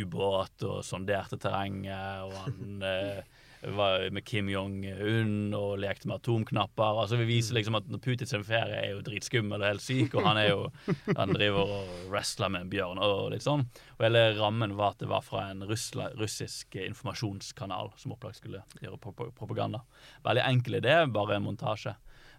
ubåt 0.00 0.62
og 0.68 0.84
sonderte 0.86 1.38
terrenget, 1.40 2.26
og 2.28 2.36
han 2.44 2.84
eh, 2.86 3.24
med 3.62 4.24
Kim 4.24 4.48
Jong-un 4.48 5.52
og 5.56 5.78
lekte 5.82 6.08
med 6.08 6.16
atomknapper. 6.20 7.00
Altså 7.02 7.18
Vi 7.20 7.26
viser 7.28 7.54
liksom 7.58 7.76
at 7.76 7.88
Putin 8.00 8.26
sin 8.26 8.44
ferie 8.44 8.78
er 8.78 8.94
jo 8.94 9.02
dritskummel 9.04 9.60
og 9.60 9.68
helt 9.68 9.84
syk, 9.84 10.14
og 10.16 10.24
han 10.24 10.40
er 10.40 10.48
jo 10.48 10.70
Han 11.16 11.34
driver 11.34 11.74
og 11.76 11.94
wrestler 12.10 12.48
med 12.48 12.66
en 12.66 12.72
bjørn 12.72 13.02
og 13.04 13.30
litt 13.34 13.44
sånn. 13.44 13.66
Og 13.98 14.04
hele 14.06 14.24
rammen 14.38 14.76
var 14.78 14.94
at 14.94 15.04
det 15.04 15.10
var 15.10 15.24
fra 15.26 15.50
en 15.50 15.64
russla, 15.68 16.10
russisk 16.16 16.76
informasjonskanal 16.80 17.92
som 18.00 18.16
opplagt 18.16 18.40
skulle 18.40 18.64
gjøre 18.80 19.00
propaganda. 19.36 19.84
Veldig 20.24 20.46
enkel 20.46 20.80
idé, 20.80 20.96
bare 21.12 21.36
en 21.36 21.48
montasje. 21.48 21.94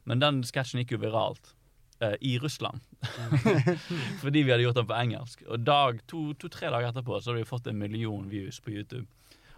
Men 0.09 0.21
den 0.23 0.41
sketsjen 0.47 0.81
gikk 0.81 0.95
jo 0.97 1.03
viralt. 1.05 1.53
eh, 2.01 2.15
I 2.21 2.39
Russland. 2.39 2.81
Fordi 4.21 4.41
vi 4.43 4.51
hadde 4.51 4.63
gjort 4.63 4.75
den 4.75 4.87
på 4.89 4.97
engelsk. 4.97 5.43
Og 5.47 5.59
dag, 5.59 6.01
to-tre 6.09 6.67
to, 6.67 6.73
dager 6.73 6.89
etterpå 6.89 7.19
så 7.21 7.29
hadde 7.31 7.43
vi 7.43 7.49
fått 7.49 7.67
en 7.69 7.77
million 7.77 8.29
views 8.29 8.59
på 8.59 8.73
YouTube. 8.73 9.05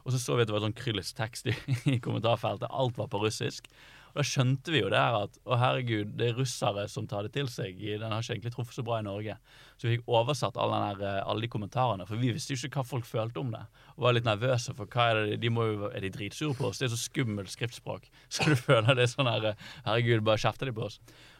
Og 0.03 0.13
så 0.13 0.19
så 0.19 0.35
vi 0.35 0.43
at 0.43 0.51
det 0.51 0.55
var 0.55 0.63
sånn 0.65 0.77
kryllestekst 0.77 1.51
i, 1.51 1.57
i 1.95 1.99
kommentarfeltet. 2.03 2.71
Alt 2.71 2.99
var 2.99 3.11
på 3.11 3.21
russisk. 3.23 3.69
Og 4.13 4.19
da 4.21 4.25
skjønte 4.29 4.69
vi 4.69 4.83
jo 4.83 4.89
der 4.93 5.15
at 5.23 5.37
å 5.49 5.57
herregud, 5.57 6.11
det 6.19 6.27
er 6.29 6.35
russere 6.37 6.83
som 6.91 7.07
tar 7.09 7.25
det 7.25 7.31
til 7.33 7.47
seg. 7.49 7.79
Den 7.81 8.11
har 8.13 8.21
ikke 8.21 8.35
egentlig 8.35 8.51
truffet 8.53 8.77
så 8.77 8.83
bra 8.85 8.99
i 9.01 9.05
Norge. 9.07 9.39
Så 9.73 9.87
vi 9.87 9.95
fikk 9.95 10.11
oversatt 10.13 10.59
alle, 10.61 10.81
der, 10.83 11.15
eh, 11.15 11.23
alle 11.25 11.41
de 11.41 11.49
kommentarene, 11.49 12.05
for 12.05 12.21
vi 12.21 12.29
visste 12.35 12.53
jo 12.53 12.69
ikke 12.69 12.83
hva 12.83 12.91
folk 12.91 13.07
følte 13.09 13.41
om 13.41 13.49
det. 13.55 13.63
Og 13.95 14.05
var 14.05 14.13
litt 14.13 14.27
nervøse 14.27 14.75
for 14.77 14.85
hva 14.85 15.07
er 15.09 15.21
det 15.31 15.39
de 15.41 15.49
må 15.49 15.65
jo, 15.65 15.89
Er 15.89 16.05
de 16.05 16.11
dritsure 16.13 16.53
på 16.53 16.69
oss? 16.69 16.77
Det 16.77 16.85
er 16.85 16.93
så 16.93 17.01
skummelt 17.01 17.49
skriftspråk. 17.49 18.05
Så 18.29 18.45
du 18.45 18.55
føler 18.55 18.93
det 18.93 19.09
sånn 19.09 19.31
her 19.31 19.49
eh, 19.49 19.71
Herregud, 19.87 20.21
bare 20.21 20.37
kjefter 20.45 20.69
de 20.69 20.75
på 20.77 20.85
oss. 20.85 20.99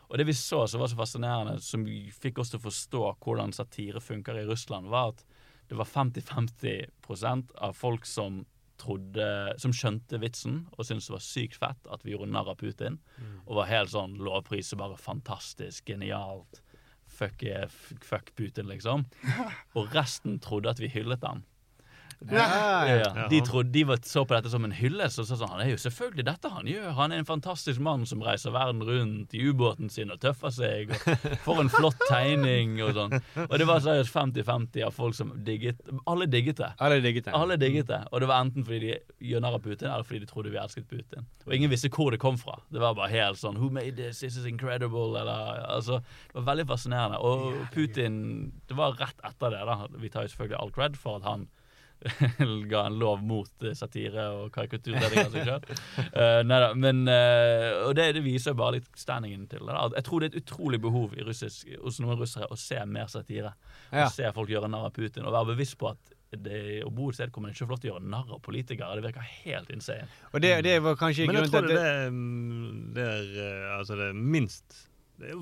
Og 0.10 0.18
det 0.18 0.26
vi 0.26 0.34
så 0.34 0.66
som 0.68 0.82
var 0.82 0.90
så 0.90 0.98
fascinerende, 0.98 1.60
som 1.62 1.86
fikk 1.86 2.42
oss 2.42 2.52
til 2.54 2.60
å 2.60 2.66
forstå 2.66 3.04
hvordan 3.22 3.54
satire 3.54 4.02
funker 4.02 4.42
i 4.42 4.48
Russland, 4.50 4.90
var 4.90 5.14
at 5.14 5.24
det 5.70 5.78
var 5.78 5.90
50-50% 5.90 7.54
av 7.66 7.78
folk 7.78 8.06
som 8.06 8.44
trodde, 8.84 9.28
som 9.62 9.74
skjønte 9.76 10.20
vitsen 10.22 10.64
og 10.76 10.86
syntes 10.88 11.08
det 11.10 11.16
var 11.16 11.26
sykt 11.26 11.58
fett 11.62 11.90
at 11.94 12.04
vi 12.06 12.14
gjorde 12.14 12.32
narr 12.34 12.52
av 12.54 12.60
Putin. 12.62 13.00
Og 13.48 13.58
var 13.62 13.72
helt 13.72 13.94
sånn 13.94 14.18
lovprise, 14.22 14.78
bare 14.80 15.00
fantastisk, 15.00 15.88
genialt. 15.90 16.62
Fuck, 17.14 17.44
fuck 18.02 18.32
Putin, 18.36 18.68
liksom. 18.72 19.06
Og 19.78 19.92
resten 19.94 20.40
trodde 20.44 20.72
at 20.74 20.82
vi 20.82 20.90
hyllet 20.92 21.24
han. 21.28 21.44
De, 23.30 23.40
trodde, 23.46 23.72
de 23.74 23.84
var, 23.88 24.00
så 24.08 24.24
på 24.26 24.36
dette 24.36 24.50
som 24.52 24.64
en 24.66 24.74
hyllest. 24.76 25.20
Og 25.22 25.28
så 25.28 25.38
sånn, 25.40 25.52
han 25.54 25.64
er 25.66 25.72
jo 25.74 25.80
selvfølgelig 25.82 26.26
dette 26.28 26.52
han 26.54 26.70
gjør. 26.70 26.90
Han 26.98 27.14
er 27.14 27.22
en 27.22 27.28
fantastisk 27.28 27.82
mann 27.84 28.06
som 28.10 28.24
reiser 28.24 28.54
verden 28.56 28.84
rundt 28.88 29.36
i 29.36 29.42
ubåten 29.50 29.92
sin 29.94 30.14
og 30.14 30.22
tøffer 30.24 30.54
seg. 30.54 30.94
Og 30.94 31.40
for 31.46 31.62
en 31.64 31.72
flott 31.74 32.00
tegning 32.10 32.78
og 32.86 32.94
sånn. 32.98 33.18
Og 33.48 33.56
det 33.60 33.68
var 33.70 33.84
seriøst 33.86 34.14
50-50 34.14 34.86
av 34.88 34.96
folk 34.96 35.18
som 35.18 35.34
digget 35.46 35.82
Alle 36.10 36.28
digget 36.30 36.62
det. 36.62 36.72
Alle 36.84 37.00
digget 37.04 37.28
det. 37.30 37.36
Alle 37.38 37.58
digget 37.60 37.90
det. 37.92 38.02
Og 38.12 38.24
det 38.24 38.30
var 38.32 38.44
enten 38.46 38.66
fordi 38.68 38.80
de 38.86 38.98
gjør 39.34 39.44
narr 39.44 39.58
av 39.60 39.64
Putin, 39.66 39.90
eller 39.90 40.08
fordi 40.08 40.24
de 40.24 40.30
trodde 40.30 40.54
vi 40.54 40.62
elsket 40.62 40.88
Putin. 40.90 41.28
Og 41.48 41.56
ingen 41.58 41.72
visste 41.72 41.92
hvor 41.94 42.14
det 42.14 42.22
kom 42.24 42.38
fra. 42.40 42.60
Det 42.72 42.82
var 42.84 42.96
bare 42.98 43.12
helt 43.14 43.42
sånn 43.42 43.60
Who 43.60 43.70
made 43.74 43.98
this? 44.00 44.22
This 44.24 44.38
is 44.40 44.48
incredible. 44.50 45.14
Eller, 45.20 45.64
altså, 45.68 46.00
det 46.32 46.40
var 46.40 46.48
veldig 46.54 46.68
fascinerende. 46.72 47.20
Og 47.24 47.68
Putin 47.74 48.22
Det 48.68 48.78
var 48.78 48.96
rett 49.00 49.20
etter 49.24 49.54
det. 49.54 49.66
da 49.68 49.76
Vi 50.00 50.10
tar 50.10 50.26
jo 50.26 50.34
selvfølgelig 50.34 50.60
all 50.60 50.74
cred 50.74 50.98
for 51.00 51.20
at 51.20 51.28
han 51.28 51.48
ga 52.72 52.86
en 52.88 52.98
lov 53.00 53.22
mot 53.26 53.68
eh, 53.68 53.76
satire 53.78 54.26
og 54.38 54.50
karikaturredning 54.56 55.28
av 55.28 55.36
seg 55.36 55.48
sjøl. 55.48 55.68
neida, 56.48 56.72
men 56.76 57.04
uh, 57.08 57.86
Og 57.88 57.94
det, 57.98 58.10
det 58.18 58.24
viser 58.26 58.58
bare 58.58 58.78
litt 58.80 58.90
standingen 59.00 59.46
til 59.52 59.64
det. 59.64 59.72
da. 59.72 59.86
Jeg 59.98 60.08
tror 60.08 60.24
det 60.24 60.30
er 60.30 60.36
et 60.36 60.42
utrolig 60.44 60.82
behov 60.84 61.16
i 61.18 61.26
russisk, 61.26 61.70
hos 61.84 62.02
noen 62.04 62.20
russere 62.20 62.50
å 62.52 62.60
se 62.60 62.80
mer 62.90 63.12
satire. 63.12 63.54
Ja. 63.92 64.08
Å 64.08 64.12
se 64.14 64.30
folk 64.36 64.52
gjøre 64.52 64.72
narr 64.72 64.90
av 64.90 64.96
Putin, 64.96 65.26
og 65.28 65.36
være 65.36 65.54
bevisst 65.54 65.80
på 65.82 65.94
at 65.94 66.14
det, 66.42 66.82
å 66.86 66.90
bo 66.94 67.10
et 67.12 67.18
sted 67.18 67.34
hvor 67.34 67.44
man 67.44 67.54
ikke 67.54 67.68
får 67.68 67.74
lov 67.76 67.82
til 67.82 67.92
å 67.92 67.94
gjøre 67.94 68.12
narr 68.14 68.34
av 68.36 68.42
politikere. 68.46 68.96
Det 68.98 69.06
virker 69.06 69.28
helt 69.44 69.70
insane. 69.74 70.08
Og 70.32 70.44
det, 70.44 70.56
det 70.66 70.80
var 70.86 70.98
kanskje 71.00 71.28
grunnen 71.30 71.52
til 71.52 71.62
at 71.62 71.70
det, 71.70 71.78
det, 71.78 71.92
er, 71.92 72.10
mm, 72.10 72.82
det 72.96 73.06
er 73.12 73.30
eh, 73.46 73.70
altså 73.78 74.00
det 74.00 74.10
er 74.10 74.18
minst 74.18 74.80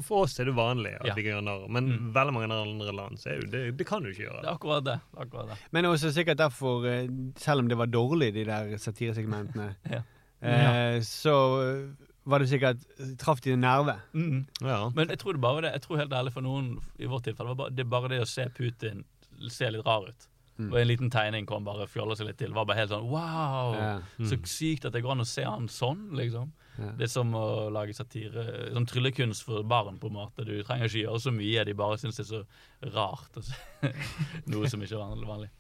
For 0.04 0.24
oss 0.26 0.40
er 0.40 0.46
det 0.46 0.54
vanlig 0.56 0.94
at 1.00 1.08
Ja. 1.08 1.14
vi 1.16 1.24
kan 1.24 1.32
gjøre 1.34 1.44
narr, 1.48 1.68
men 1.70 1.88
Mm. 1.92 2.14
veldig 2.14 2.34
mange 2.34 2.52
andre 2.54 2.92
land 2.94 3.18
så 3.18 3.30
er 3.32 3.42
jo 3.42 3.48
det, 3.52 3.78
det 3.78 3.88
kan 3.88 4.04
du 4.04 4.10
ikke 4.10 4.26
gjøre. 4.28 4.42
Det 4.42 4.50
er 4.50 4.56
akkurat 4.56 4.84
det. 4.84 5.00
det, 5.12 5.20
er 5.20 5.26
akkurat 5.26 5.48
det. 5.50 5.58
Men 5.72 5.86
også 5.86 6.12
sikkert 6.14 6.38
derfor, 6.38 6.86
eh, 6.86 7.08
selv 7.38 7.60
om 7.60 7.68
det 7.68 7.78
var 7.78 7.88
dårlig, 7.88 8.34
de 8.34 8.44
der 8.46 8.78
satiresegmentene, 8.78 9.76
Ja. 9.92 10.02
eh, 10.42 11.00
så 11.02 11.36
eh, 11.62 11.88
var 12.26 12.40
det 12.40 12.50
sikkert 12.50 12.78
Traff 13.18 13.42
de 13.42 13.52
en 13.54 13.62
nerve. 13.62 13.96
Mm. 14.14 14.46
Ja. 14.62 14.90
Men 14.96 15.08
jeg 15.10 15.18
tror 15.20 15.34
det 15.34 15.42
bare 15.42 15.62
det. 15.62 15.72
Jeg 15.74 15.82
tror 15.82 15.98
helt 15.98 16.12
ærlig 16.14 16.34
for 16.34 16.42
noen 16.42 16.78
i 17.00 17.06
vårt 17.06 17.24
tilfelle 17.24 17.48
var 17.48 17.56
bare, 17.56 17.70
det 17.76 17.80
er 17.86 17.90
bare 17.90 18.10
det 18.10 18.22
å 18.22 18.28
se 18.28 18.46
Putin 18.50 19.04
se 19.50 19.70
litt 19.72 19.86
rar 19.86 20.04
ut. 20.08 20.28
Mm. 20.60 20.72
Og 20.72 20.78
en 20.78 20.88
liten 20.88 21.10
tegning 21.10 21.48
kom 21.48 21.64
bare 21.66 21.88
fjolla 21.88 22.14
seg 22.16 22.28
litt 22.28 22.38
til. 22.38 22.52
Var 22.54 22.66
bare 22.66 22.78
helt 22.78 22.92
sånn 22.92 23.10
wow! 23.10 23.74
Ja. 23.74 24.00
Så 24.20 24.38
sykt 24.46 24.86
at 24.86 24.94
det 24.94 25.02
går 25.02 25.12
an 25.16 25.22
å 25.24 25.26
se 25.26 25.44
han 25.44 25.66
sånn, 25.68 26.12
liksom. 26.14 26.52
Ja. 26.78 26.92
Det 26.98 27.06
er 27.06 27.12
som 27.12 27.34
å 27.36 27.70
lage 27.74 27.94
satire 27.94 28.46
Som 28.72 28.86
tryllekunst 28.88 29.44
for 29.44 29.66
barn, 29.68 30.00
på 30.00 30.08
en 30.08 30.16
måte. 30.16 30.46
Du 30.48 30.54
trenger 30.64 30.88
ikke 30.88 31.04
gjøre 31.04 31.20
så 31.20 31.34
mye, 31.36 31.66
de 31.68 31.76
bare 31.78 31.98
syns 32.00 32.20
det 32.20 32.26
er 32.26 32.30
så 32.30 32.94
rart. 32.96 33.38
å 33.38 33.92
Noe 34.54 34.72
som 34.72 34.84
ikke 34.84 35.00
er 35.00 35.26
vanlig. 35.28 35.52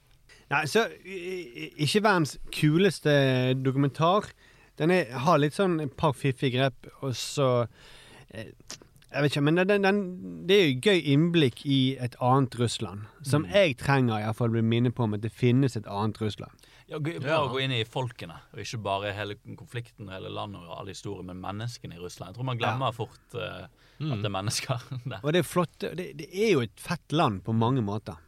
Nei, 0.52 0.66
så 0.68 0.88
Ikke 1.04 2.04
verdens 2.04 2.38
kuleste 2.56 3.12
dokumentar. 3.60 4.32
Den 4.80 4.92
er, 4.92 5.12
har 5.26 5.40
litt 5.40 5.56
sånn 5.56 5.80
et 5.84 5.98
par 6.00 6.16
fiffige 6.18 6.56
grep, 6.58 6.88
og 7.04 7.14
så 7.20 7.68
eh, 8.32 8.50
Jeg 9.12 9.24
vet 9.26 9.34
ikke, 9.34 9.44
men 9.44 9.60
den, 9.60 9.84
den, 9.84 10.02
det 10.48 10.58
er 10.58 10.70
jo 10.70 10.80
gøy 10.88 11.02
innblikk 11.14 11.66
i 11.68 11.98
et 12.00 12.16
annet 12.24 12.56
Russland. 12.60 13.10
Som 13.28 13.44
jeg 13.52 13.76
trenger 13.82 14.22
i 14.22 14.26
hvert 14.26 14.40
fall 14.40 14.54
bli 14.54 14.64
minnet 14.64 14.96
på 14.96 15.04
om 15.04 15.18
at 15.18 15.24
det 15.24 15.34
finnes 15.36 15.76
et 15.76 15.90
annet 15.92 16.22
Russland. 16.24 16.71
Ja, 16.92 17.00
bare 17.00 17.22
Ja. 17.24 17.38
gå 17.48 17.62
inn 17.64 17.72
i 17.72 17.84
folkene, 17.88 18.36
og 18.52 18.60
ikke 18.60 18.82
bare 18.84 19.14
hele 19.16 19.38
konflikten 19.56 20.10
og 20.10 20.16
hele 20.18 20.30
landet 20.34 20.66
og 20.68 20.74
alle 20.82 20.92
historier, 20.92 21.24
men 21.24 21.40
menneskene 21.40 21.96
i 21.96 22.02
Russland. 22.02 22.34
Jeg 22.34 22.40
tror 22.42 22.50
man 22.52 22.60
glemmer 22.60 22.92
fort 22.96 23.38
eh, 23.40 23.64
at 24.02 24.18
det 24.20 24.28
er 24.28 24.34
mennesker 24.36 24.84
der. 25.14 25.22
Og 25.24 25.32
det 25.32 25.40
er 25.46 25.48
flott. 25.48 25.78
Det, 25.80 26.10
det 26.20 26.28
er 26.36 26.52
jo 26.58 26.66
et 26.66 26.84
fett 26.84 27.16
land 27.16 27.44
på 27.48 27.56
mange 27.56 27.82
måter. 27.86 28.20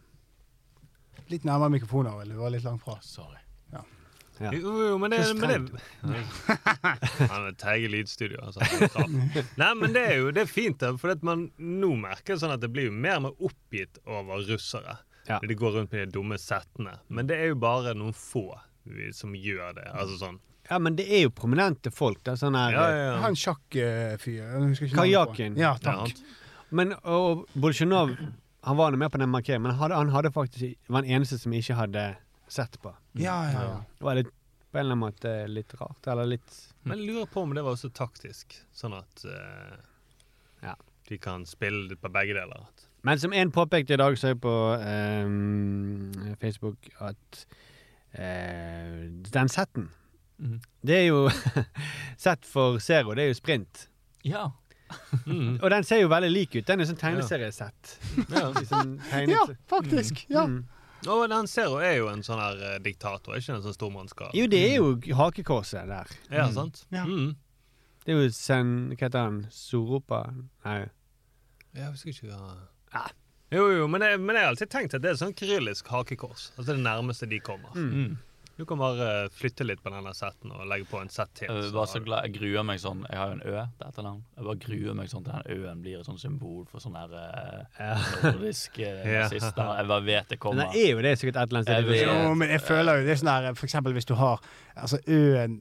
Litt 1.32 1.44
nærmere 1.48 1.74
mikrofonen, 1.76 2.16
vel. 2.20 2.32
Du 2.36 2.40
var 2.40 2.52
litt 2.56 2.64
langt 2.64 2.84
fra. 2.84 2.98
Sorry. 3.04 3.40
Ja. 3.74 4.50
Jo, 4.52 4.72
jo, 4.90 4.96
men 4.98 5.12
det, 5.14 5.20
men 5.38 5.68
det 5.70 5.84
Han 7.32 7.46
er 7.52 7.54
Teige 7.62 7.90
lydstudio. 7.94 8.40
Altså. 8.48 8.66
Nei, 9.62 9.70
men 9.78 9.94
det 9.94 10.02
er 10.10 10.16
jo 10.24 10.32
det 10.34 10.42
er 10.48 10.50
fint, 10.50 10.82
for 11.00 11.14
at 11.14 11.22
man 11.24 11.52
nå 11.62 11.92
merker 12.02 12.40
sånn 12.42 12.56
at 12.56 12.64
det 12.64 12.72
blir 12.74 12.88
jo 12.90 12.96
mer 12.96 13.20
og 13.20 13.28
mer 13.28 13.46
oppgitt 13.50 14.00
over 14.10 14.42
russere. 14.50 14.98
Ja. 15.28 15.40
De 15.40 15.56
går 15.56 15.72
rundt 15.78 15.92
med 15.92 16.08
de 16.08 16.12
dumme 16.18 16.38
settene. 16.42 16.98
Men 17.08 17.28
det 17.30 17.38
er 17.40 17.54
jo 17.54 17.60
bare 17.62 17.94
noen 17.96 18.14
få 18.18 18.50
som 19.16 19.36
gjør 19.36 19.78
det. 19.78 19.86
Altså 19.94 20.18
sånn 20.20 20.40
Ja, 20.70 20.80
men 20.80 20.96
det 20.96 21.06
er 21.12 21.26
jo 21.26 21.32
prominente 21.36 21.92
folk. 21.92 22.22
Da, 22.24 22.36
sånn 22.40 22.56
her, 22.60 22.72
Ja, 22.76 22.84
ja, 22.92 23.04
ja. 23.06 23.18
Han 23.24 23.36
sjakkfyren 23.40 24.76
Kajakken. 24.96 25.58
Ja, 25.60 25.74
Ja, 25.74 25.76
takk. 25.84 26.20
Men 26.74 26.96
og 27.04 27.46
Bolsjunov 27.54 28.16
han 28.64 28.78
var 28.80 28.96
med 28.96 29.12
på 29.12 29.20
den 29.20 29.30
markeringen, 29.30 29.62
men 29.68 29.72
han 29.76 29.80
hadde, 29.82 29.96
han 30.00 30.10
hadde 30.10 30.32
faktisk 30.32 30.78
var 30.88 31.04
den 31.04 31.12
eneste 31.18 31.38
som 31.38 31.52
ikke 31.54 31.76
hadde 31.76 32.04
sett 32.48 32.78
på. 32.82 32.94
Ja, 33.20 33.36
ja, 33.52 33.64
ja. 33.68 33.80
Det 34.00 34.06
var 34.08 34.16
litt, 34.16 34.30
på 34.72 34.80
en 34.80 34.86
eller 34.86 34.96
annen 34.96 35.02
måte 35.04 35.34
litt 35.52 35.74
rart. 35.82 36.08
Eller 36.08 36.30
litt 36.32 36.56
Men 36.88 37.02
jeg 37.02 37.10
lurer 37.12 37.28
på 37.28 37.44
om 37.44 37.54
det 37.56 37.64
var 37.66 37.76
også 37.76 37.92
taktisk, 37.92 38.56
sånn 38.72 38.96
at 38.98 39.26
uh, 39.28 39.76
Ja. 40.64 40.76
de 41.10 41.18
kan 41.20 41.44
spille 41.46 41.96
på 42.00 42.10
begge 42.10 42.38
deler. 42.40 42.64
Men 43.04 43.20
som 43.20 43.34
en 43.34 43.52
påpekte 43.52 43.94
i 43.94 44.00
dag, 44.00 44.16
så 44.18 44.32
jeg 44.32 44.40
på 44.42 44.54
eh, 44.80 46.36
Facebook 46.42 46.90
at 47.04 47.46
eh, 48.14 49.10
den 49.34 49.50
setten 49.52 49.90
Mhm. 50.44 50.60
Det 50.82 50.96
er 50.98 51.06
jo 51.08 51.30
Sett 52.24 52.46
for 52.46 52.80
Zero, 52.80 53.14
det 53.14 53.24
er 53.24 53.28
jo 53.28 53.34
sprint. 53.38 53.88
Ja. 54.26 54.50
Mm. 55.26 55.60
Og 55.62 55.70
den 55.72 55.84
ser 55.84 56.02
jo 56.02 56.10
veldig 56.12 56.30
lik 56.32 56.56
ut. 56.56 56.66
Den 56.68 56.82
er 56.84 56.90
sånn 56.90 57.00
tegneseriesett. 57.00 57.94
Ja. 58.30 58.50
Liksom 58.60 58.98
Ja, 59.30 59.46
faktisk. 59.70 60.26
Ja. 60.30 60.46
Mm. 60.50 60.66
Og 61.08 61.24
den 61.30 61.48
Zero 61.52 61.80
er 61.84 61.98
jo 61.98 62.10
en 62.12 62.24
sånn 62.24 62.40
her 62.40 62.60
eh, 62.74 62.76
diktator, 62.84 63.36
ikke 63.38 63.58
en 63.58 63.64
sånn 63.66 63.76
stormannskap. 63.76 64.36
Jo, 64.38 64.46
det 64.52 64.62
er 64.70 64.76
jo 64.78 65.16
hakekorset 65.20 65.90
der. 65.90 66.12
Ja, 66.32 66.46
sant? 66.54 66.86
Ja. 66.94 67.06
Mm. 67.08 67.34
Det 68.04 68.14
er 68.14 68.22
jo 68.22 68.30
sen... 68.36 68.70
Hva 68.94 69.08
heter 69.08 69.26
han? 69.26 69.42
Soropa? 69.52 70.26
Nei. 70.68 70.80
Jeg 71.74 71.90
husker 71.90 72.14
ikke 72.14 72.30
hva 72.30 72.54
Ja. 72.94 73.08
Jo, 73.54 73.68
jo, 73.70 73.88
men 73.88 74.02
jeg, 74.02 74.18
men 74.20 74.36
jeg 74.38 74.46
har 74.48 74.52
alltid 74.56 74.70
tenkt 74.74 74.94
at 74.98 75.02
det 75.04 75.12
er 75.14 75.18
sånn 75.20 75.34
kyrillisk 75.38 75.90
hakekors. 75.94 76.48
Altså 76.58 76.72
det 76.74 76.82
nærmeste 76.82 77.28
de 77.30 77.38
kommer. 77.46 77.76
Mm. 77.78 78.16
Du 78.54 78.66
kan 78.70 78.78
bare 78.78 79.06
flytte 79.34 79.66
litt 79.66 79.80
på 79.82 79.90
denne 79.90 80.12
setten 80.14 80.52
og 80.54 80.68
legge 80.70 80.86
på 80.86 81.00
en 81.02 81.10
sett 81.10 81.32
til. 81.40 81.50
Jeg, 81.50 81.70
så 81.72 81.74
var 81.74 81.88
så 81.90 82.02
glad, 82.06 82.28
jeg 82.28 82.36
gruer 82.36 82.66
meg 82.70 82.78
sånn 82.84 83.00
Jeg 83.10 83.18
har 83.18 83.32
jo 83.32 83.38
en 83.40 83.42
Ø 83.50 83.54
til 83.80 83.88
etternavn. 83.88 84.20
Jeg 84.38 84.46
bare 84.46 84.62
gruer 84.66 84.98
meg 85.00 85.10
sånn 85.10 85.24
til 85.26 85.34
den 85.34 85.64
Ø-en 85.64 85.82
blir 85.82 85.96
et 86.04 86.06
sånn 86.10 86.20
symbol 86.22 86.60
for 86.70 86.84
sånn 86.84 86.94
der 87.00 87.16
eh, 87.18 88.12
nordiske 88.28 88.86
Ja. 89.16 89.24
nazister. 89.26 89.72
Jeg 89.80 89.90
bare 89.90 90.06
vet 90.06 90.30
det 90.36 90.40
kommer. 90.42 90.62
Men 90.68 90.74
det 90.78 90.84
er 90.86 90.92
jo 90.94 91.02
det 91.08 91.16
sikkert 91.22 91.42
et 91.42 91.50
eller 91.50 91.64
annet 91.64 91.72
sted. 91.72 91.94
Jeg. 91.98 92.10
Jo, 92.28 92.36
men 92.44 92.54
jeg 92.54 92.62
føler 92.68 93.02
jo 93.02 93.08
det 93.10 93.16
er 93.16 93.22
sånn 93.24 93.34
her 93.34 93.50
For 93.58 93.70
eksempel 93.70 93.98
hvis 93.98 94.10
du 94.10 94.16
har 94.22 94.46
altså 94.76 95.02
Øen 95.08 95.58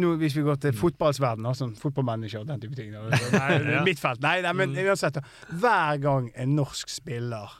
nå, 0.00 0.14
Hvis 0.20 0.36
vi 0.36 0.42
går 0.46 0.56
til 0.62 0.72
fotballsverdenen, 0.76 1.54
sånn 1.58 1.74
fotballmanager 1.80 2.40
og 2.44 2.46
den 2.50 2.60
type 2.62 2.76
ting. 2.78 2.90
Nei, 2.94 3.58
Ja. 3.72 3.82
Mitt 3.86 3.98
felt. 4.02 4.20
Nei, 4.24 4.40
nei, 4.44 4.52
men 4.56 4.74
uansett. 4.86 5.18
Hver 5.50 6.00
gang 6.02 6.30
en 6.34 6.54
norsk 6.56 6.88
spiller 6.92 7.50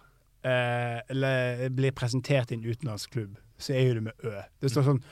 eh, 0.46 1.00
eller 1.10 1.68
blir 1.74 1.92
presentert 1.96 2.50
i 2.52 2.58
en 2.58 2.64
utenlandsk 2.66 3.10
klubb, 3.16 3.36
så 3.58 3.74
er 3.74 3.88
jo 3.88 3.94
det 4.00 4.04
med 4.10 4.26
Ø. 4.26 4.34
Det 4.62 4.70
står 4.72 4.84
sånn 4.90 5.02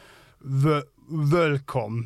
"Wel- 0.65 0.85
Welcome 1.35 2.05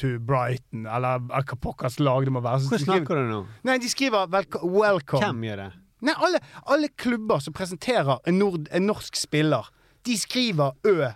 to 0.00 0.18
Brighton, 0.24 0.86
eller 0.88 1.18
hva 1.28 1.56
pokkers 1.60 1.98
lag 2.00 2.24
det 2.24 2.32
må 2.32 2.40
være. 2.40 2.62
Hvor 2.64 2.78
Hvordan 2.78 2.84
snakker 2.86 3.18
du 3.20 3.28
nå? 3.32 3.40
Nei, 3.68 3.78
de 3.78 3.88
skriver 3.92 4.26
'welcome'. 4.28 5.20
Hvem 5.20 5.42
gjør 5.44 5.56
det? 5.64 5.72
Nei, 6.00 6.14
alle, 6.16 6.40
alle 6.66 6.88
klubber 6.96 7.40
som 7.42 7.52
presenterer 7.52 8.20
en, 8.26 8.38
nord, 8.38 8.68
en 8.72 8.86
norsk 8.86 9.16
spiller, 9.18 9.68
de 10.06 10.14
skriver 10.16 10.72
Ø 10.86 11.10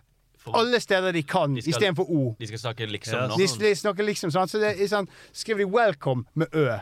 alle 0.50 0.80
steder 0.80 1.12
de 1.12 1.22
kan, 1.22 1.56
istedenfor 1.56 2.08
O. 2.10 2.36
De 2.38 2.46
skal 2.46 2.58
snakke 2.58 2.86
liksom 2.90 3.18
Ja, 3.18 3.26
nå. 3.30 3.36
De, 3.38 3.46
de 3.46 3.74
snakker 3.78 4.04
liksom 4.04 4.30
sånn, 4.34 4.48
så 4.50 4.58
det 4.62 4.72
er 4.80 4.88
sånn, 4.90 5.08
skriver 5.32 5.64
de 5.64 5.70
'welcome' 5.70 6.24
med 6.34 6.48
Ø. 6.54 6.78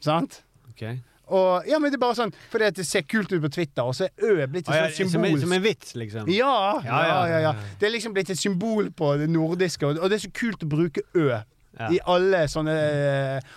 Sant? 0.00 0.42
Okay. 0.70 1.00
Og, 1.32 1.64
ja, 1.66 1.78
men 1.78 1.90
det 1.90 1.96
er 1.96 2.02
bare 2.02 2.16
sånn 2.18 2.32
fordi 2.50 2.66
at 2.68 2.76
det 2.76 2.84
ser 2.86 3.02
kult 3.08 3.30
ut 3.32 3.40
på 3.42 3.48
Twitter, 3.48 3.82
og 3.82 3.94
så 3.96 4.04
er 4.04 4.10
Ø 4.20 4.46
blitt 4.46 4.68
et 4.68 4.74
et 4.74 4.76
ja, 4.76 4.88
sånt 4.90 5.10
som, 5.12 5.24
en, 5.24 5.30
symbol. 5.30 5.40
som 5.40 5.52
en 5.52 5.62
vits, 5.62 5.94
liksom? 5.94 6.28
Ja, 6.28 6.80
ja, 6.82 6.82
Ja, 6.84 7.06
ja. 7.06 7.26
ja, 7.26 7.38
ja. 7.38 7.52
Det 7.80 7.86
er 7.88 7.94
liksom 7.94 8.12
blitt 8.12 8.30
et 8.30 8.38
symbol 8.38 8.90
på 8.90 9.16
det 9.18 9.30
nordiske, 9.30 9.86
og 9.86 9.98
og 10.02 10.10
det 10.10 10.18
er 10.18 10.24
så 10.28 10.32
kult 10.34 10.62
å 10.62 10.68
bruke 10.68 11.02
Ø. 11.14 11.40
Ja. 11.80 11.88
I 11.88 11.98
alle 12.04 12.42
sånne 12.52 12.72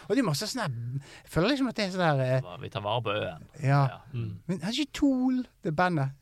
Og 0.08 0.16
det 0.16 0.22
er 0.22 0.24
masse 0.24 0.48
sånn 0.48 0.62
Jeg 1.04 1.28
føler 1.28 1.50
liksom 1.52 1.68
at 1.68 1.76
det 1.76 1.84
er 1.84 1.90
sånn 1.92 2.00
der 2.00 2.38
eh, 2.38 2.54
Vi 2.62 2.70
tar 2.72 2.82
vare 2.86 3.02
på 3.04 3.12
Ø-en. 3.12 3.44
Ja. 3.62 3.82
Mm. 4.14 4.30
Men 4.48 4.62
har 4.62 4.72
ikke 4.72 4.94
Tool, 4.94 5.42
det 5.64 5.76
bandet 5.76 6.14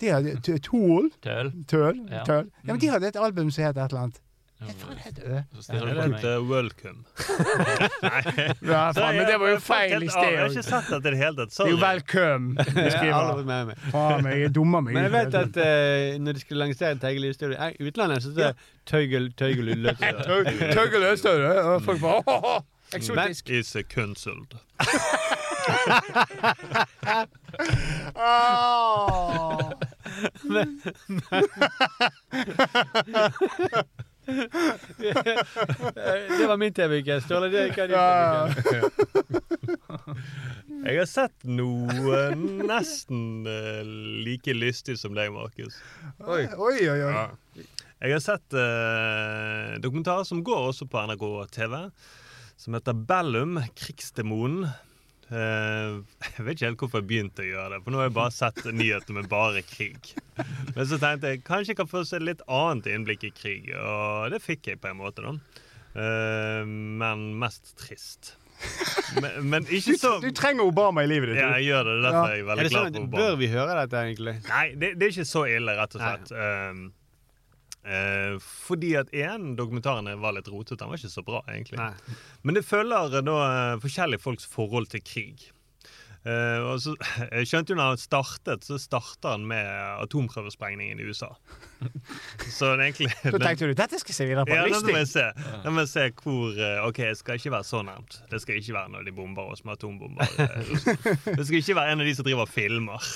De 0.00 0.10
hadde 0.12 0.36
T- 0.44 0.58
Tool? 0.60 1.10
Tøl. 1.24 1.52
Tøl? 1.70 1.98
Ja. 2.10 2.22
Tøl? 2.28 2.46
Ja, 2.64 2.72
men 2.72 2.80
de 2.82 2.88
hadde 2.92 3.08
et 3.08 3.16
album 3.16 3.50
som 3.50 3.64
het 3.64 3.76
et 3.76 3.84
eller 3.90 4.02
annet. 4.06 4.22
Jeg 4.56 4.72
tror 4.80 4.94
det 4.96 5.02
het 5.04 5.18
Ø. 5.20 5.40
Så 5.60 5.72
Ja, 5.76 6.04
heter 6.08 6.38
welcome. 6.48 7.02
Ja, 8.72 8.92
faen, 8.96 9.16
men 9.18 9.26
det 9.28 9.34
var 9.40 9.50
jo 9.50 9.58
feil 9.60 10.02
i 10.02 10.06
Jeg 10.06 10.12
har 10.14 10.48
sted. 10.48 10.56
ikke 10.56 10.62
sett 10.64 10.88
det 10.88 10.96
i 10.96 11.10
det 11.10 11.18
hele 11.20 11.36
tatt. 11.42 11.52
Det 11.52 11.66
er 11.66 11.70
jo 11.74 11.80
welcome 11.82 12.56
de 12.78 12.86
skriver. 12.94 13.74
Faen 13.92 14.28
jeg 14.30 14.46
er 14.46 14.54
dummer 14.56 14.80
meg. 14.86 14.94
Men 14.96 15.02
jeg 15.08 15.12
vet 15.16 15.36
at 15.42 15.58
uh, 15.60 16.16
når 16.24 16.32
de 16.38 16.40
skulle 16.46 16.62
lansere 16.64 16.96
Teigel 17.04 17.28
Studio 17.36 17.68
i 17.68 17.90
utlandet, 17.90 18.22
så 18.24 18.32
er 18.32 18.34
det 18.40 18.54
Tøygel 18.88 19.28
Tøygel. 19.36 19.90
Tøggel 20.78 21.04
Østøy, 21.12 21.44
og 21.60 21.82
folk 21.84 22.00
bare 22.00 22.22
«Åh, 22.24 22.32
åh, 22.40 22.56
åh, 22.56 22.62
Eksotisk. 22.96 23.50
Is 23.50 23.76
a 23.76 23.82
consult. 23.82 24.56
Ah. 28.16 29.72
Det 36.36 36.46
var 36.46 36.56
min 36.56 36.74
TV-uke. 36.74 37.20
Ståle, 37.20 37.48
det 37.52 37.60
er 37.78 37.86
din 37.86 37.96
Jeg 40.86 40.98
har 40.98 41.08
sett 41.10 41.46
noe 41.48 42.34
nesten 42.36 43.46
eh, 43.50 43.82
like 44.26 44.54
lystig 44.54 44.98
som 45.00 45.14
deg, 45.16 45.32
Markus. 45.34 45.74
Oi, 46.22 46.44
oi, 46.46 46.76
oi. 46.88 47.00
oi. 47.00 47.12
Ja. 47.12 47.26
Jeg 47.96 48.12
har 48.12 48.20
sett 48.20 48.52
uh, 48.52 49.80
dokumentar 49.80 50.24
som 50.28 50.42
går 50.44 50.70
også 50.70 50.84
på 50.90 51.00
NRK 51.08 51.24
TV, 51.54 51.78
som 52.60 52.76
heter 52.76 52.94
Bellum, 53.08 53.56
krigsdemonen. 53.78 54.68
Eh, 55.26 55.96
jeg 56.36 56.46
vet 56.46 56.54
ikke 56.54 56.68
helt 56.68 56.82
hvorfor 56.84 57.02
jeg 57.02 57.08
begynte 57.10 57.42
å 57.42 57.48
gjøre 57.48 57.74
det, 57.74 57.82
for 57.84 57.94
nå 57.94 58.00
har 58.00 58.08
jeg 58.10 58.16
bare 58.18 58.34
sett 58.36 58.62
nyheter 58.70 59.16
med 59.16 59.28
bare 59.32 59.62
krig. 59.66 60.12
Men 60.76 60.86
så 60.86 61.00
tenkte 61.02 61.34
jeg 61.34 61.44
kanskje 61.46 61.74
jeg 61.74 61.80
kan 61.82 61.90
få 61.90 62.04
se 62.06 62.20
litt 62.22 62.44
annet 62.46 62.90
innblikk 62.92 63.26
i 63.26 63.32
krig, 63.34 63.70
og 63.80 64.30
det 64.34 64.42
fikk 64.44 64.72
jeg 64.72 64.82
på 64.82 64.92
en 64.92 65.00
måte, 65.00 65.24
da. 65.26 65.34
Eh, 65.96 66.62
men 66.66 67.30
mest 67.40 67.74
trist. 67.80 68.34
Men, 69.20 69.48
men 69.50 69.66
ikke 69.76 69.98
så 70.00 70.14
Du 70.22 70.30
trenger 70.32 70.64
Obama 70.64 71.02
i 71.04 71.08
livet 71.10 71.34
ditt. 71.34 71.40
Ja, 71.42 71.50
jeg 71.58 71.66
gjør 71.68 71.90
det. 71.90 71.96
Derfor 72.06 72.22
er 72.30 72.36
jeg 72.38 72.44
Er 72.44 72.46
veldig 72.50 72.64
det 72.64 72.70
glad 72.72 72.86
sånn 72.86 72.86
for 72.86 73.00
at, 73.00 73.02
Obama. 73.02 73.24
bør 73.24 73.34
vi 73.42 73.48
høre 73.52 73.74
dette, 73.82 74.04
egentlig? 74.06 74.36
Nei, 74.48 74.62
det, 74.76 74.92
det 74.96 75.08
er 75.08 75.12
ikke 75.16 75.28
så 75.28 75.42
ille, 75.50 75.74
rett 75.80 75.98
og 75.98 76.04
slett. 76.06 76.32
Um, 76.32 76.86
Eh, 77.86 78.38
fordi 78.42 78.96
at 78.98 79.12
en, 79.14 79.52
dokumentaren 79.58 80.08
var 80.20 80.34
litt 80.34 80.48
rotete. 80.50 80.80
Den 80.80 80.90
var 80.90 80.98
ikke 80.98 81.12
så 81.12 81.22
bra, 81.26 81.42
egentlig. 81.52 81.78
Men 82.42 82.58
det 82.58 82.66
følger 82.66 83.20
da 83.22 83.36
eh, 83.46 83.76
forskjellige 83.82 84.24
folks 84.24 84.48
forhold 84.50 84.90
til 84.90 85.04
krig. 85.06 85.50
Eh, 86.26 86.60
og 86.66 86.80
så, 86.82 86.96
jeg 87.38 87.46
skjønte 87.46 87.72
jo 87.72 87.78
når 87.78 87.92
han 87.92 88.00
startet, 88.02 88.66
så 88.66 88.78
starta 88.82 89.36
han 89.36 89.46
med 89.46 89.66
atomprøvesprengningen 90.02 90.98
i 90.98 91.06
USA. 91.06 91.30
Så 92.56 92.70
egentlig 92.72 93.10
Da 93.20 93.36
tenkte 93.36 93.66
du 93.68 93.74
dette 93.76 93.98
skal 94.00 94.14
jeg 94.14 94.16
se 94.16 94.26
videre 94.30 94.46
på. 94.48 94.54
ja, 94.56 94.64
nå 94.70 94.78
må 94.86 94.94
jeg 94.96 95.08
se. 95.10 95.24
Nå 95.60 95.72
må 95.74 95.82
jeg 95.84 95.90
se 95.90 96.04
hvor 96.22 96.56
uh, 96.56 96.86
OK, 96.86 97.02
det 97.02 97.18
skal 97.20 97.36
ikke 97.36 97.52
være 97.52 97.68
så 97.68 97.82
nærmt. 97.84 98.16
Det 98.30 98.40
skal 98.42 98.60
ikke 98.60 98.76
være 98.78 98.92
når 98.94 99.04
de 99.04 99.14
bomber 99.16 99.50
oss 99.52 99.60
med 99.66 99.76
atombomber. 99.76 100.30
Det 101.36 101.44
skal 101.44 101.58
ikke 101.60 101.76
være 101.76 101.92
en 101.92 102.02
av 102.02 102.08
de 102.08 102.14
som 102.16 102.26
driver 102.26 102.46
og 102.46 102.52
filmer. 102.52 103.10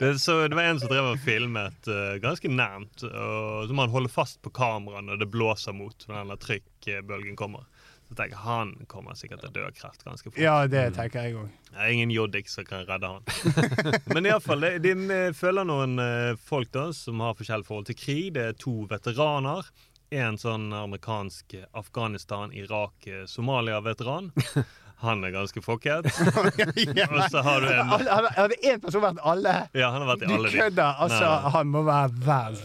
det, 0.00 0.10
så 0.20 0.40
det 0.50 0.58
var 0.58 0.72
en 0.72 0.82
som 0.82 0.90
drev 0.90 1.12
og 1.12 1.22
filmet 1.22 1.90
uh, 1.92 2.16
ganske 2.24 2.50
nærmt, 2.50 3.06
og 3.06 3.68
så 3.68 3.76
må 3.76 3.86
han 3.86 3.94
holde 3.94 4.10
fast 4.12 4.40
på 4.42 4.50
kameraet 4.56 5.06
når 5.06 5.22
det 5.22 5.30
blåser 5.30 5.76
mot 5.76 6.08
når 6.08 6.18
denne 6.18 6.40
trykkbølgen 6.42 7.38
kommer. 7.38 7.68
Så 8.08 8.14
tenker 8.14 8.36
jeg, 8.36 8.42
Han 8.44 8.72
kommer 8.86 9.16
sikkert 9.18 9.40
til 9.42 9.50
å 9.50 9.54
dø 9.56 9.64
av 9.66 9.72
kreft 9.74 10.04
ganske 10.06 10.30
fort. 10.30 10.38
Ja, 10.38 10.60
det 10.70 10.84
tenker 10.94 11.26
jeg 11.26 11.34
òg. 11.40 11.50
Ingen 11.90 12.12
Joddik 12.14 12.48
som 12.48 12.64
kan 12.68 12.84
redde 12.86 13.10
han. 13.10 13.26
Men 14.14 14.28
iallfall, 14.30 14.62
de, 14.78 14.94
de 14.94 15.18
følger 15.36 15.66
noen 15.66 15.98
eh, 16.02 16.38
folk 16.38 16.70
da 16.72 16.86
som 16.94 17.20
har 17.24 17.34
forskjellig 17.36 17.66
forhold 17.66 17.90
til 17.90 17.98
krig. 17.98 18.32
Det 18.38 18.46
er 18.52 18.56
to 18.62 18.86
veteraner. 18.90 19.66
En 20.14 20.38
sånn 20.38 20.68
amerikansk 20.70 21.56
Afghanistan, 21.74 22.52
Irak, 22.54 22.94
eh, 23.10 23.24
Somalia-veteran. 23.26 24.30
Han 25.02 25.24
er 25.26 25.34
ganske 25.34 25.60
fucket. 25.60 26.06
Og 26.06 27.18
så 27.28 27.42
har 27.44 27.60
du 27.60 27.66
en 27.68 27.90
Hadde 27.90 28.56
én 28.64 28.78
person 28.80 29.02
vært 29.02 29.18
alle 29.28 29.52
Ja, 29.76 29.90
han 29.92 30.00
har 30.00 30.14
vært 30.14 30.22
i 30.24 30.30
alle 30.32 30.48
de. 30.48 30.56
kødder! 30.56 31.02
Altså, 31.04 31.32
han 31.52 31.68
må 31.68 31.82
være 31.84 32.14
verdens 32.24 32.62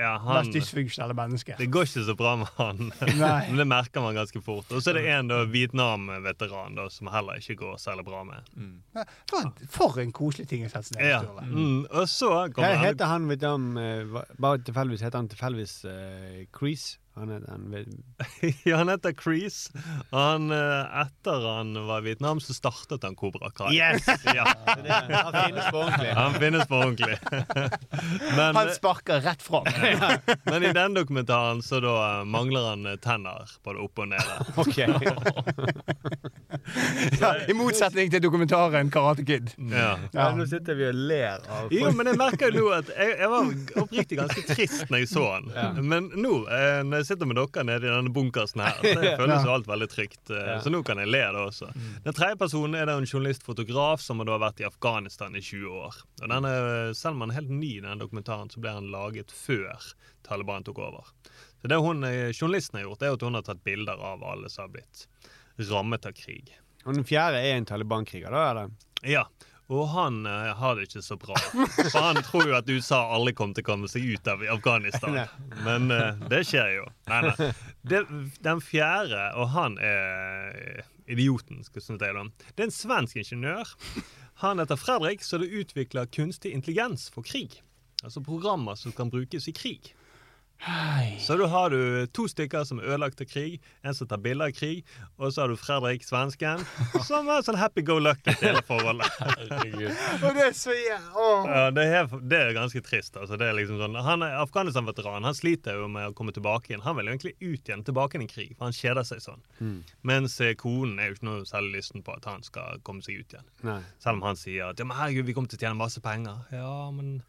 Ja, 0.00 0.14
han, 0.24 0.40
mest 0.40 0.56
dysfunksjonelle 0.56 1.16
mennesket. 1.18 1.58
det 1.60 1.68
går 1.72 1.88
ikke 1.88 2.04
så 2.06 2.16
bra 2.18 2.34
med 2.40 2.52
han. 2.56 2.92
Men 3.50 3.60
det 3.60 3.68
merker 3.68 4.04
man 4.04 4.16
ganske 4.16 4.42
fort. 4.44 4.70
Og 4.72 4.82
så 4.82 4.94
er 4.94 5.00
det 5.00 5.06
en 5.12 5.32
Vietnam-veteran 5.52 6.78
som 6.90 7.10
heller 7.12 7.40
ikke 7.42 7.58
går 7.60 7.76
særlig 7.82 8.06
bra 8.08 8.24
med. 8.24 8.50
For, 9.30 9.52
for 9.70 10.00
en 10.02 10.12
koselig 10.16 10.48
ting 10.50 10.64
å 10.66 10.72
sette 10.72 10.92
seg 10.92 11.00
ned 11.00 11.14
og 11.20 11.28
stå 11.28 11.48
Mm. 11.50 11.86
Så 12.10 12.28
Hva 12.54 12.70
han 12.70 12.82
heter 12.84 13.10
han 13.10 13.44
om, 13.50 13.76
eh, 13.78 14.18
Bare 14.38 14.60
tilfeldigvis 14.64 15.04
heter 15.04 15.18
han 15.18 15.28
tilfeldigvis 15.30 15.76
uh, 15.84 16.44
Crease. 16.52 16.98
Han 17.14 17.28
heter, 17.28 17.50
han, 17.50 17.86
Ja, 18.64 18.76
han 18.76 18.88
heter 18.88 19.12
Crease. 19.12 19.72
Han, 20.10 20.50
eh, 20.54 21.00
etter 21.02 21.46
han 21.56 21.74
var 21.86 21.98
i 21.98 22.04
Vietnam, 22.04 22.40
så 22.40 22.54
startet 22.54 23.02
han 23.04 23.16
Cobra 23.18 23.50
Kai. 23.50 23.74
Yes! 23.76 24.06
Ja. 24.36 24.46
Han 24.64 25.34
finnes 25.34 25.70
på 25.70 25.78
ordentlig. 25.78 26.12
Han 26.14 26.34
finnes 26.34 26.68
på 26.68 26.76
ordentlig. 26.76 27.18
Men, 28.36 28.56
Han 28.56 28.70
sparker 28.74 29.20
rett 29.20 29.42
fram. 29.42 29.66
Men 30.44 30.64
i 30.64 30.72
den 30.72 30.94
dokumentaren 30.94 31.62
så 31.62 31.80
da 31.80 31.94
eh, 32.20 32.24
mangler 32.24 32.68
han 32.72 32.86
eh, 32.86 32.98
tenner 33.02 33.50
både 33.64 33.84
oppe 33.84 34.06
og 34.06 34.12
nede. 34.12 34.34
Ok. 34.60 34.78
Ja, 37.20 37.30
I 37.48 37.54
motsetning 37.56 38.10
til 38.12 38.22
dokumentaren 38.24 38.90
Karate 38.92 39.24
Kid. 39.26 39.50
Ja. 39.70 39.98
Ja. 40.14 40.28
Nå 40.36 40.46
sitter 40.48 40.76
vi 40.78 40.86
og 40.88 40.94
ler 41.10 41.42
av 41.50 41.72
Jo, 41.74 41.90
men 41.96 42.10
jeg 42.10 42.18
merker 42.20 42.52
jo 42.54 42.62
nå 42.64 42.72
at 42.78 42.90
jeg, 42.94 43.16
jeg 43.20 43.30
var 43.32 43.50
oppriktig 43.84 44.18
ganske 44.20 44.44
trist 44.48 44.84
når 44.92 45.02
jeg 45.02 45.10
så 45.12 45.24
han. 45.34 45.50
Men 45.90 46.08
nå, 46.14 46.32
eh, 46.52 46.80
når 46.86 47.02
jeg 47.02 47.10
sitter 47.12 47.30
med 47.30 47.40
dere 47.40 47.66
nede 47.68 47.88
i 47.88 47.92
denne 47.92 48.14
bunkersen 48.14 48.62
her, 48.64 48.78
så 48.84 49.14
føles 49.20 49.46
jo 49.48 49.54
alt 49.56 49.68
veldig 49.70 49.90
trygt. 49.92 50.22
eh, 50.32 50.52
Så 50.64 50.72
nå 50.72 50.82
kan 50.86 51.02
jeg 51.02 51.10
le 51.12 51.22
det 51.36 51.44
også. 51.44 51.70
Den 52.06 52.16
tredje 52.16 52.40
personen 52.40 52.78
er 52.80 52.88
da 52.90 52.96
en 53.00 53.08
journalist-fotograf 53.10 54.00
som 54.04 54.22
har 54.24 54.40
vært 54.42 54.62
i 54.64 54.68
Afghanistan 54.68 55.36
i 55.36 55.42
20 55.44 55.76
år. 55.84 56.00
Og 56.22 56.26
denne, 56.30 56.54
selv 56.96 57.16
om 57.18 57.26
han 57.26 57.34
er 57.34 57.40
helt 57.42 57.52
ny 57.54 57.74
i 57.78 57.82
denne 57.84 57.98
dokumentaren, 58.00 58.50
så 58.52 58.60
ble 58.62 58.72
han 58.78 58.90
laget 58.94 59.32
før 59.34 59.92
Taliban 60.26 60.64
tok 60.66 60.78
over. 60.84 61.08
Så 61.60 61.68
det 61.68 61.76
hun, 61.84 62.04
eh, 62.08 62.30
journalisten 62.32 62.78
har 62.80 62.86
gjort, 62.86 63.02
er 63.04 63.12
at 63.18 63.22
hun 63.26 63.36
har 63.36 63.44
tatt 63.44 63.64
bilder 63.66 64.00
av 64.00 64.22
alle 64.24 64.48
som 64.48 64.64
har 64.68 64.70
blitt 64.78 65.06
rammet 65.68 66.08
av 66.08 66.16
krig. 66.16 66.54
Og 66.86 66.96
den 66.96 67.04
fjerde 67.04 67.42
er 67.44 67.58
en 67.58 67.68
Taliban-kriger, 67.68 68.32
da? 68.32 68.46
eller? 68.50 68.72
Ja, 69.04 69.26
og 69.70 69.86
han 69.92 70.24
uh, 70.26 70.50
har 70.58 70.76
det 70.76 70.88
ikke 70.88 71.02
så 71.04 71.16
bra. 71.20 71.36
For 71.38 71.98
han 72.02 72.18
tror 72.26 72.48
jo 72.48 72.56
at 72.58 72.70
USA 72.70 73.04
aldri 73.14 73.36
kommer 73.38 73.54
til 73.54 73.62
å 73.62 73.68
komme 73.68 73.90
seg 73.90 74.08
ut 74.16 74.30
av 74.30 74.42
Afghanistan. 74.56 75.20
Men 75.66 75.92
uh, 75.94 76.18
det 76.32 76.42
skjer 76.48 76.72
jo. 76.80 76.86
Nei, 77.10 77.20
nei. 77.28 77.50
Det, 77.86 78.00
den 78.42 78.62
fjerde, 78.64 79.28
og 79.38 79.52
han 79.54 79.78
er 79.78 80.82
idioten, 81.10 81.62
skal 81.66 81.80
jeg 81.80 81.86
si 81.86 81.98
da. 82.00 82.24
Det 82.50 82.64
er 82.64 82.66
en 82.66 82.74
svensk 82.74 83.22
ingeniør. 83.22 83.70
Han 84.42 84.62
heter 84.62 84.78
Fredrik, 84.80 85.22
så 85.26 85.38
det 85.38 85.52
utvikler 85.54 86.10
kunstig 86.10 86.54
intelligens 86.56 87.06
for 87.14 87.26
krig. 87.26 87.60
Altså 88.02 88.22
programmer 88.24 88.78
som 88.80 88.94
kan 88.96 89.10
brukes 89.12 89.46
i 89.50 89.54
krig. 89.54 89.92
Så 91.20 91.36
da 91.36 91.46
har 91.46 91.70
du 91.70 92.06
to 92.12 92.26
stykker 92.28 92.64
som 92.68 92.80
er 92.80 92.90
ødelagt 92.90 93.20
av 93.22 93.28
krig, 93.30 93.60
en 93.86 93.94
som 93.96 94.08
tar 94.08 94.20
bilder 94.20 94.50
av 94.50 94.56
krig, 94.56 94.82
og 95.16 95.32
så 95.32 95.44
har 95.44 95.52
du 95.52 95.56
Fredrik, 95.56 96.04
svensken, 96.04 96.60
som 97.08 97.28
er 97.32 97.44
sånn 97.46 97.58
happy 97.60 97.84
go 97.86 97.96
lucky 98.02 98.34
til 98.34 98.50
hele 98.50 98.62
forholdet. 98.68 99.08
Og 100.26 100.36
det 100.36 100.44
er 100.50 100.54
så 100.56 100.74
åh. 100.74 101.48
Ja, 101.48 101.64
det, 101.74 101.86
er, 101.88 102.10
det 102.28 102.40
er 102.40 102.52
ganske 102.56 102.82
trist. 102.84 103.16
Altså. 103.16 103.38
Det 103.40 103.48
er 103.48 103.56
liksom 103.56 103.80
sånn, 103.80 103.96
han 104.04 104.24
er 104.26 104.36
Afghanistan-veteran. 104.42 105.24
Han 105.24 105.36
sliter 105.36 105.78
jo 105.80 105.88
med 105.92 106.10
å 106.10 106.14
komme 106.16 106.34
tilbake 106.36 106.72
igjen. 106.72 106.84
Han 106.84 106.98
vil 106.98 107.08
jo 107.08 107.14
egentlig 107.16 107.34
ut 107.40 107.70
igjen 107.70 107.84
tilbake 107.86 108.18
igjen 108.18 108.28
i 108.28 108.30
krig, 108.30 108.54
for 108.56 108.68
han 108.68 108.76
kjeder 108.76 109.06
seg 109.08 109.24
sånn. 109.24 109.44
Mens 110.06 110.36
eh, 110.44 110.54
konen 110.60 111.00
er 111.00 111.10
jo 111.10 111.18
ikke 111.18 111.28
noe 111.30 111.48
særlig 111.48 111.80
lysten 111.80 112.04
på 112.06 112.16
at 112.16 112.28
han 112.28 112.44
skal 112.46 112.80
komme 112.86 113.04
seg 113.06 113.22
ut 113.22 113.36
igjen. 113.36 113.48
Nei. 113.66 113.80
Selv 114.02 114.20
om 114.20 114.26
han 114.28 114.40
sier 114.40 114.70
at 114.70 114.80
ja, 114.80 114.88
men 114.88 114.98
herregud, 114.98 115.28
vi 115.28 115.36
kommer 115.36 115.52
til 115.52 115.60
å 115.60 115.64
tjene 115.64 115.80
masse 115.80 116.02
penger. 116.04 116.44
Ja, 116.54 116.74
men 116.94 117.20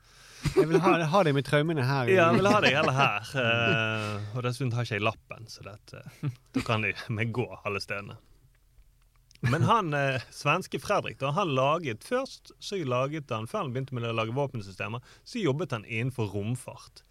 Jeg 0.55 0.67
vil 0.69 0.81
ha, 0.83 0.95
ha 1.11 1.21
deg 1.25 1.35
med 1.37 1.45
traumene 1.47 1.85
her. 1.85 2.09
ja, 2.09 2.27
jeg 2.31 2.39
vil 2.39 2.49
ha 2.49 2.59
deg 2.63 2.75
heller 2.75 2.97
her. 2.97 3.31
Uh, 3.35 4.35
og 4.35 4.45
dessuten 4.47 4.73
har 4.75 4.87
ikke 4.87 4.97
jeg 4.97 5.05
lappen, 5.05 5.47
så 5.51 5.65
dette, 5.67 6.03
da 6.55 6.63
kan 6.65 6.85
vi 6.85 7.27
gå 7.39 7.47
alle 7.61 7.81
stedene. 7.83 8.17
Men 9.49 9.65
han 9.65 9.93
uh, 9.97 10.21
svenske 10.33 10.81
Fredrik, 10.81 11.17
da, 11.21 11.31
han 11.37 11.53
laget 11.57 12.05
først 12.05 12.53
så 12.61 12.77
laget 12.85 13.31
han, 13.33 13.47
Før 13.49 13.65
han 13.65 13.71
begynte 13.73 13.97
med 13.97 14.05
å 14.05 14.13
lage 14.13 14.35
våpensystemer, 14.37 15.01
så 15.25 15.41
jobbet 15.41 15.73
han 15.77 15.87
innenfor 15.87 16.29
romfart. 16.35 17.01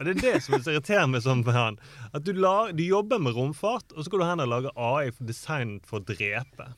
Og 0.00 0.06
Det 0.06 0.14
er 0.16 0.20
det 0.24 0.42
som 0.42 0.56
irriterer 0.56 1.08
meg 1.12 1.20
sånn 1.26 1.42
med 1.44 1.54
han. 1.54 1.76
At 2.16 2.24
du, 2.24 2.32
la, 2.32 2.70
du 2.72 2.80
jobber 2.82 3.20
med 3.20 3.36
romfart, 3.36 3.92
og 3.92 4.06
så 4.06 4.12
går 4.12 4.22
du 4.22 4.26
hen 4.30 4.42
og 4.46 4.48
lager 4.48 4.78
AI 4.80 5.10
designet 5.18 5.84
for 5.86 6.00
å 6.00 6.06
drepe. 6.08 6.70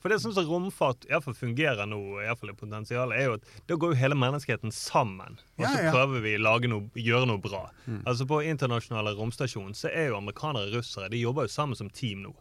For 0.00 0.08
det 0.12 0.20
som 0.22 0.32
sånn 0.32 0.46
som 0.46 0.52
romfart 0.54 1.04
iallfall 1.10 1.36
fungerer 1.36 1.88
nå, 1.88 1.98
i 2.22 2.26
hvert 2.28 2.40
fall 2.40 2.52
i 2.52 2.56
potensialet, 2.56 3.18
er 3.18 3.26
jo 3.28 3.34
at 3.36 3.50
da 3.68 3.76
går 3.80 3.92
jo 3.92 4.00
hele 4.00 4.16
menneskeheten 4.16 4.72
sammen. 4.72 5.36
Og 5.58 5.66
så 5.66 5.74
Ja, 5.74 5.82
ja. 5.86 5.92
prøver 5.92 6.24
vi 6.24 6.36
å 6.40 6.80
gjøre 6.94 7.28
noe 7.28 7.42
bra. 7.42 7.66
Altså 8.06 8.26
På 8.26 8.40
internasjonale 8.40 9.12
romstasjon 9.18 9.74
så 9.76 9.92
er 9.92 10.08
jo 10.08 10.16
amerikanere 10.16 10.70
og 10.70 10.80
russere 10.80 11.10
De 11.12 11.20
jobber 11.20 11.48
jo 11.48 11.52
sammen 11.52 11.76
som 11.76 11.90
team 11.90 12.22
nå. 12.24 12.34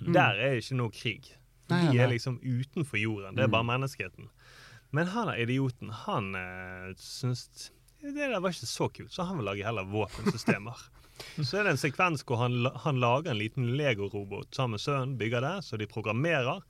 Der 0.00 0.36
er 0.36 0.58
ikke 0.60 0.76
noe 0.76 0.92
krig. 0.92 1.32
Nei, 1.68 1.88
De 1.90 1.98
er 1.98 2.12
liksom 2.12 2.38
utenfor 2.44 3.00
jorden. 3.00 3.34
Det 3.34 3.46
er 3.46 3.48
bare 3.50 3.66
menneskeheten. 3.66 4.28
Men 4.92 5.08
han 5.10 5.28
er 5.32 5.40
idioten. 5.42 5.90
Han 6.04 6.34
øh, 6.36 6.92
syns 7.00 7.48
det 8.06 8.12
der 8.14 8.38
var 8.40 8.52
ikke 8.52 8.68
så 8.68 8.86
kult, 8.92 9.10
så 9.10 9.24
han 9.26 9.38
vil 9.40 9.48
lage 9.48 9.64
heller 9.66 9.88
våpensystemer. 9.88 10.76
Så 11.40 11.56
er 11.56 11.64
det 11.64 11.70
en 11.72 11.80
sekvens 11.80 12.20
hvor 12.28 12.36
han, 12.42 12.66
han 12.84 12.98
lager 13.00 13.32
en 13.32 13.38
liten 13.40 13.70
Lego-robot 13.78 14.52
sammen 14.54 14.76
med 14.76 14.82
sønnen, 14.82 15.14
bygger 15.16 15.40
det, 15.40 15.54
så 15.64 15.78
de 15.80 15.86
programmerer. 15.88 16.60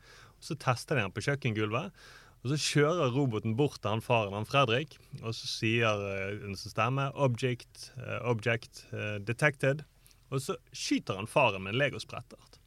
Så 0.47 0.55
tester 0.63 0.99
de 0.99 1.07
den 1.07 1.15
på 1.15 1.25
kjøkkengulvet. 1.27 2.07
Og 2.45 2.53
så 2.53 2.57
kjører 2.63 3.11
roboten 3.11 3.57
bort 3.59 3.81
til 3.81 3.91
han 3.91 4.05
faren, 4.05 4.37
han 4.37 4.47
Fredrik, 4.47 4.93
og 5.19 5.33
så 5.35 5.49
sier 5.51 5.99
den 5.99 6.53
en 6.53 6.59
som 6.59 6.71
stemmer, 6.71 7.11
'object, 7.17 7.91
eh, 7.99 8.21
object 8.23 8.85
eh, 8.93 9.19
detected'. 9.19 9.83
Og 10.31 10.41
så 10.43 10.55
skyter 10.73 11.19
han 11.19 11.27
faren 11.27 11.63
med 11.65 11.75
en 11.75 11.81
legosprettert. 11.81 12.61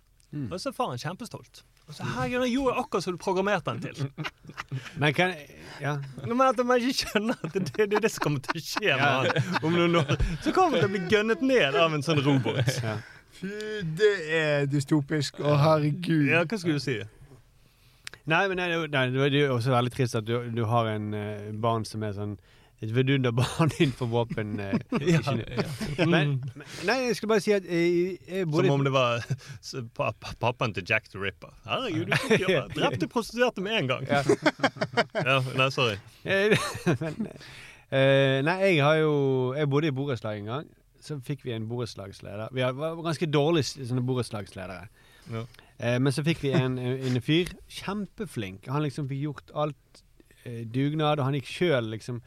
Og 0.52 0.60
så 0.60 0.70
er 0.70 0.76
faren 0.76 1.00
kjempestolt. 1.00 1.64
Og 1.90 1.96
så 1.96 2.06
herregud, 2.06 2.44
han 2.44 2.52
gjorde 2.52 2.74
akkurat 2.78 3.04
som 3.04 3.16
du 3.16 3.18
programmerte 3.18 3.72
han 3.72 3.80
til. 3.82 4.12
Men 5.02 5.14
kan 5.14 5.34
Ja. 5.82 5.96
Men 6.28 6.42
at 6.42 6.60
man 6.66 6.82
ikke 6.82 7.06
skjønner 7.06 7.40
at 7.44 7.54
det, 7.54 7.80
er 7.80 7.86
det 7.86 8.02
det 8.04 8.12
som 8.12 8.24
kommer 8.28 8.44
til 8.46 8.60
å 8.60 8.66
skje 8.66 8.98
med 9.00 9.06
han 9.08 9.64
om 9.64 9.74
noen 9.74 9.96
år. 10.04 10.12
Så 10.44 10.52
kommer 10.52 10.78
han 10.78 10.84
til 10.84 10.90
å 10.90 10.94
bli 10.94 11.16
gønnet 11.16 11.42
ned 11.42 11.76
av 11.80 11.96
en 11.96 12.04
sånn 12.06 12.22
robot. 12.26 12.70
Fy, 13.40 13.50
det 13.98 14.12
er 14.36 14.68
dystopisk. 14.70 15.40
Å, 15.40 15.56
herregud. 15.64 16.28
Ja, 16.30 16.44
hva 16.44 16.60
skulle 16.60 16.78
du 16.78 16.84
si? 16.84 17.00
Nei, 18.26 18.48
men 18.48 18.58
nei, 18.58 18.70
nei, 18.92 19.06
det 19.14 19.28
er 19.30 19.38
jo 19.48 19.56
også 19.56 19.72
veldig 19.74 19.92
trist 19.96 20.16
at 20.20 20.26
du, 20.28 20.36
du 20.54 20.66
har 20.70 20.90
en 20.92 21.14
uh, 21.14 21.52
barn 21.62 21.86
som 21.88 22.04
er 22.04 22.14
sånn 22.18 22.38
et 22.80 22.92
vidunderbarn 22.96 23.72
innenfor 23.80 24.08
våpen. 24.08 24.60
eh, 24.60 24.76
ja. 25.14 25.20
Men, 26.08 26.40
men 26.56 26.68
Nei, 26.88 26.96
jeg 27.10 27.18
skulle 27.18 27.34
bare 27.34 27.44
si 27.44 27.52
at 27.52 27.66
jeg, 27.68 28.18
jeg 28.28 28.48
Som 28.48 28.70
om 28.78 28.86
det 28.88 28.94
var 28.96 29.26
pappaen 30.40 30.76
til 30.76 30.86
Jack 30.88 31.10
the 31.12 31.20
Ripper. 31.20 31.52
Herregud, 31.68 32.08
du 32.08 32.46
ja, 32.48 32.64
drepte 32.72 33.10
prostituerte 33.12 33.64
med 33.66 33.82
en 33.82 33.92
gang. 33.92 34.08
Ja. 34.08 34.24
Ja, 35.14 35.40
nei, 35.60 35.70
sorry. 35.76 35.98
Eh, 36.24 36.56
men, 37.02 37.28
eh, 37.92 38.40
Nei, 38.48 38.58
jeg 38.64 38.84
har 38.86 39.00
jo 39.02 39.14
Jeg 39.58 39.70
bodde 39.70 39.92
i 39.92 39.96
borettslag 39.96 40.40
en 40.40 40.52
gang. 40.54 40.70
Så 41.04 41.20
fikk 41.24 41.44
vi 41.48 41.54
en 41.56 41.68
borettslagsleder. 41.68 42.52
Vi 42.56 42.64
var 42.64 42.98
ganske 43.04 43.28
dårlige 43.32 43.88
sånne 43.88 44.04
borettslagsledere. 44.08 44.88
Ja. 45.32 45.44
Eh, 45.80 45.98
men 46.00 46.14
så 46.16 46.24
fikk 46.28 46.44
vi 46.44 46.54
en, 46.58 46.78
en 46.80 47.22
fyr. 47.24 47.52
Kjempeflink. 47.72 48.68
Han 48.72 48.84
liksom 48.84 49.10
fikk 49.10 49.24
gjort 49.24 49.54
alt 49.56 50.04
eh, 50.44 50.66
dugnad, 50.68 51.20
og 51.20 51.30
han 51.30 51.40
gikk 51.40 51.52
sjøl 51.52 51.94
liksom 51.96 52.24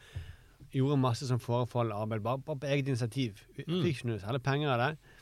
gjorde 0.73 0.97
masse 0.97 1.27
sånn 1.29 1.41
forefallende 1.41 1.99
arbeid, 2.01 2.23
bare, 2.25 2.41
bare 2.41 2.61
på 2.63 2.69
eget 2.73 2.89
initiativ. 2.89 3.43
Mm. 3.59 3.83
Fikk 3.83 3.91
ikke 3.91 4.09
noe 4.09 4.21
særlig 4.23 4.41
penger 4.45 4.73
av 4.73 4.81
det. 4.81 5.19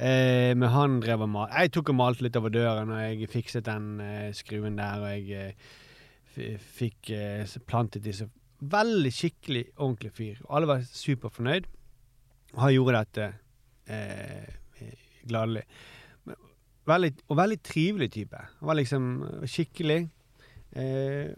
Eh, 0.00 0.52
men 0.56 0.70
han 0.72 0.98
drev 1.02 1.26
og 1.26 1.32
malte. 1.32 1.58
Jeg 1.58 1.74
tok 1.74 1.90
og 1.92 1.98
malte 1.98 2.24
litt 2.24 2.38
over 2.38 2.54
døren, 2.54 2.92
og 2.94 3.02
jeg 3.02 3.30
fikset 3.32 3.66
den 3.66 3.88
eh, 4.04 4.28
skruen 4.36 4.78
der, 4.78 5.02
og 5.02 5.10
jeg 5.10 5.56
eh, 6.38 6.68
fikk 6.78 7.10
eh, 7.16 7.58
plantet 7.66 8.06
disse. 8.06 8.28
Veldig 8.60 9.12
skikkelig 9.12 9.66
ordentlig 9.76 10.12
fyr. 10.16 10.40
Og 10.46 10.56
alle 10.56 10.70
var 10.70 10.86
superfornøyd. 10.86 11.68
Og 12.54 12.62
han 12.64 12.74
gjorde 12.74 13.00
dette 13.02 13.26
eh, 13.90 14.92
gladelig. 15.26 15.64
Veldig, 16.86 17.10
og 17.28 17.36
veldig 17.36 17.58
trivelig 17.62 18.10
type. 18.12 18.38
Han 18.60 18.66
var 18.70 18.74
liksom 18.78 19.04
skikkelig 19.46 19.98
eh, 20.76 21.32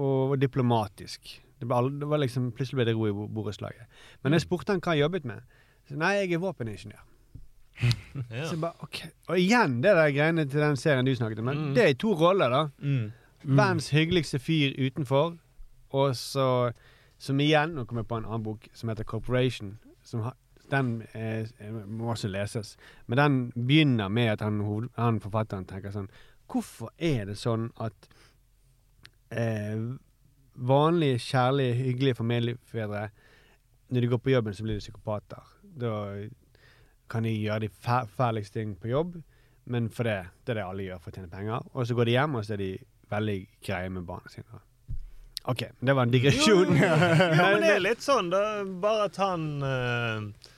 og, 0.00 0.36
diplomatisk. 0.40 1.30
Det, 1.60 1.68
ble 1.68 1.90
det 2.00 2.08
var 2.08 2.18
liksom, 2.22 2.50
plutselig 2.56 2.76
ble 2.80 2.86
det 2.90 2.94
ro 2.96 3.06
i 3.08 3.12
bo- 3.16 3.28
borettslaget. 3.28 3.86
Men 4.24 4.32
jeg 4.36 4.44
spurte 4.46 4.72
han 4.72 4.80
hva 4.84 4.92
han 4.94 5.00
jobbet 5.02 5.24
med. 5.28 5.40
Så, 5.88 5.96
Nei, 6.00 6.12
jeg 6.20 6.32
er 6.36 6.44
våpeningeniør. 6.44 7.06
Ja. 8.30 8.44
Så 8.44 8.52
jeg 8.56 8.60
bare, 8.60 8.76
ok. 8.84 8.98
Og 9.32 9.38
igjen 9.40 9.78
det 9.80 9.92
der 9.96 10.10
greiene 10.12 10.44
til 10.50 10.60
den 10.60 10.76
serien 10.76 11.06
du 11.06 11.14
snakket 11.16 11.38
om. 11.40 11.46
men 11.48 11.58
Mm. 11.70 11.74
Det 11.74 11.84
er 11.88 11.94
to 11.94 12.10
roller, 12.14 12.50
da. 12.52 12.62
Mm. 12.84 13.12
Verdens 13.56 13.88
hyggeligste 13.90 14.38
fyr 14.38 14.74
utenfor, 14.76 15.38
og 15.96 16.16
så 16.16 16.72
Som 17.18 17.40
igjen 17.40 17.74
Nå 17.76 17.84
kommer 17.84 18.00
jeg 18.02 18.08
på 18.08 18.16
en 18.16 18.24
annen 18.24 18.42
bok 18.44 18.68
som 18.74 18.88
heter 18.88 19.04
Corporation. 19.04 19.78
Som 20.02 20.20
har, 20.24 20.34
den 20.70 20.90
eh, 21.14 21.48
må 21.86 22.12
også 22.12 22.30
leses. 22.30 22.76
Men 23.06 23.18
den 23.18 23.38
begynner 23.54 24.08
med 24.08 24.34
at 24.36 24.44
han, 24.44 24.60
han 24.96 25.20
forfatteren 25.22 25.68
tenker 25.68 25.94
sånn 25.94 26.10
Hvorfor 26.50 26.90
er 26.98 27.28
det 27.28 27.36
sånn 27.38 27.68
at 27.78 28.08
eh, 29.30 29.78
vanlige, 30.54 31.18
kjærlige, 31.22 31.74
hyggelige 31.74 32.18
familiefedre 32.18 33.08
Når 33.88 34.00
de 34.00 34.10
går 34.10 34.22
på 34.22 34.30
jobben, 34.30 34.54
så 34.54 34.62
blir 34.62 34.78
de 34.78 34.84
psykopater. 34.84 35.54
Da 35.62 35.94
kan 37.10 37.26
de 37.26 37.32
gjøre 37.34 37.66
de 37.66 37.70
fæleste 38.16 38.60
ting 38.60 38.76
på 38.78 38.88
jobb, 38.88 39.16
men 39.66 39.88
for 39.90 40.06
det, 40.06 40.28
det 40.46 40.52
er 40.54 40.60
det 40.60 40.66
alle 40.66 40.84
gjør 40.84 41.00
for 41.02 41.10
å 41.10 41.16
tjene 41.16 41.30
penger. 41.32 41.64
Og 41.74 41.86
så 41.86 41.96
går 41.98 42.06
de 42.06 42.14
hjem, 42.14 42.36
og 42.38 42.44
så 42.46 42.54
er 42.54 42.60
de 42.62 42.68
veldig 43.10 43.38
greie 43.66 43.90
med 43.90 44.06
barna 44.06 44.30
sine. 44.30 44.60
OK, 45.50 45.64
det 45.80 45.96
var 45.96 46.06
en 46.06 46.12
digresjon. 46.12 46.76
Jo, 46.76 46.94
men 47.40 47.62
det 47.64 47.72
er 47.74 47.82
litt 47.82 48.04
sånn, 48.04 48.30
da. 48.30 48.42
Bare 48.82 49.08
at 49.08 49.18
han 49.18 49.46
eh, 49.66 50.49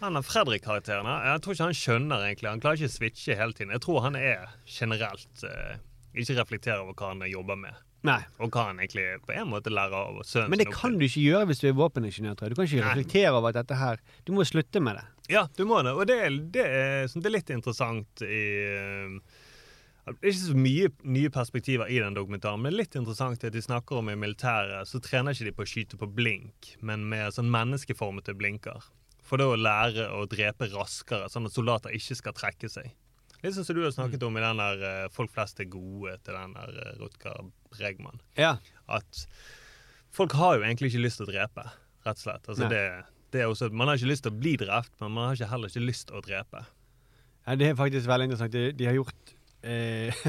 Han 0.00 0.16
er 0.16 0.24
Fredrik-karakteren. 0.24 1.06
Jeg 1.26 1.42
tror 1.44 1.54
ikke 1.56 1.66
han 1.68 1.76
skjønner 1.76 2.24
egentlig. 2.30 2.48
Han 2.48 2.62
klarer 2.62 2.80
ikke 2.80 2.88
å 2.90 2.96
switche 2.96 3.36
hele 3.36 3.52
tiden. 3.56 3.72
Jeg 3.76 3.82
tror 3.84 4.00
han 4.06 4.16
er 4.16 4.46
generelt 4.64 5.44
eh, 5.44 5.76
ikke 6.16 6.38
reflekterer 6.40 6.80
over 6.84 6.96
hva 6.96 7.10
han 7.12 7.24
jobber 7.28 7.58
med. 7.60 7.76
Nei. 8.08 8.22
Og 8.40 8.48
hva 8.54 8.70
han 8.70 8.78
egentlig 8.80 9.04
på 9.28 9.34
en 9.36 9.50
måte 9.52 9.68
lærer 9.68 9.92
av 9.92 10.22
sønnen 10.24 10.48
Men 10.54 10.62
det 10.62 10.70
kan 10.72 10.94
du 10.96 11.04
ikke 11.04 11.20
gjøre 11.20 11.50
hvis 11.50 11.60
du 11.60 11.66
er 11.68 11.76
våpeningeniør. 11.76 12.38
tror 12.38 12.48
jeg. 12.48 12.54
Du 12.54 12.60
kan 12.62 12.68
ikke 12.70 12.80
Nei. 12.80 12.86
reflektere 12.94 13.32
over 13.36 13.52
dette 13.52 13.76
her 13.76 14.00
Du 14.24 14.32
må 14.32 14.46
slutte 14.48 14.80
med 14.80 14.96
det. 14.96 15.04
Ja, 15.34 15.42
du 15.58 15.66
må 15.68 15.82
det. 15.84 15.92
Og 15.92 16.06
det, 16.08 16.16
er- 16.24 16.38
det, 16.56 16.64
er, 16.64 17.04
sånn, 17.12 17.20
det 17.20 17.28
er 17.28 17.34
litt 17.36 17.52
interessant 17.52 18.22
i 18.24 18.40
eh, 18.72 19.18
Det 20.08 20.16
er 20.16 20.32
ikke 20.32 20.46
så 20.46 20.56
mye 20.56 20.88
nye 21.12 21.30
perspektiver 21.34 21.92
i 21.92 22.00
den 22.00 22.16
dokumentaren, 22.16 22.62
men 22.64 22.72
er 22.72 22.78
litt 22.80 22.96
interessant 22.98 23.44
at 23.44 23.52
de 23.52 23.60
snakker 23.62 24.00
om 24.00 24.08
i 24.08 24.16
militæret, 24.18 24.88
så 24.88 24.98
trener 25.04 25.36
ikke 25.36 25.50
de 25.50 25.52
på 25.60 25.66
å 25.66 25.68
skyte 25.68 26.00
på 26.00 26.08
blink, 26.16 26.72
men 26.80 27.04
med 27.12 27.36
sånn 27.36 27.52
menneskeformete 27.52 28.32
blinker. 28.40 28.80
For 29.30 29.38
da 29.38 29.46
å 29.46 29.58
lære 29.58 30.08
å 30.10 30.24
drepe 30.30 30.66
raskere, 30.72 31.28
sånn 31.30 31.46
at 31.46 31.54
soldater 31.54 31.94
ikke 31.94 32.16
skal 32.18 32.34
trekke 32.34 32.70
seg. 32.70 32.90
Litt 33.40 33.54
sånn 33.56 33.64
som 33.64 33.78
du 33.78 33.84
har 33.84 33.94
snakket 33.94 34.24
om 34.26 34.36
i 34.36 34.42
den 34.42 34.58
der 34.60 34.82
eh, 34.84 35.06
'Folk 35.14 35.30
flest 35.32 35.62
er 35.62 35.68
gode' 35.70 36.18
til 36.26 36.36
den 36.36 36.56
der 36.58 36.80
eh, 36.82 36.96
Rutger 37.00 37.46
Bregman. 37.72 38.20
Ja. 38.36 38.56
At 38.90 39.22
folk 40.12 40.34
har 40.36 40.58
jo 40.58 40.66
egentlig 40.66 40.90
ikke 40.90 41.06
lyst 41.06 41.22
til 41.22 41.28
å 41.28 41.30
drepe, 41.30 41.64
rett 42.04 42.20
og 42.20 42.24
slett. 42.26 42.50
Altså 42.50 42.68
det, 42.68 42.84
det 43.32 43.46
også, 43.46 43.70
man 43.72 43.88
har 43.88 44.00
ikke 44.00 44.10
lyst 44.10 44.26
til 44.26 44.34
å 44.34 44.40
bli 44.42 44.56
drept, 44.60 44.92
men 45.00 45.14
man 45.14 45.30
har 45.30 45.38
ikke, 45.38 45.52
heller 45.54 45.72
ikke 45.72 45.86
lyst 45.86 46.08
til 46.10 46.18
å 46.18 46.24
drepe. 46.26 46.64
Ja, 47.46 47.56
det 47.56 47.70
er 47.70 47.78
faktisk 47.78 48.10
veldig 48.10 48.28
interessant. 48.28 48.52
De, 48.52 48.74
de 48.76 48.90
har 48.90 48.98
gjort 48.98 49.32
eh, 49.62 50.20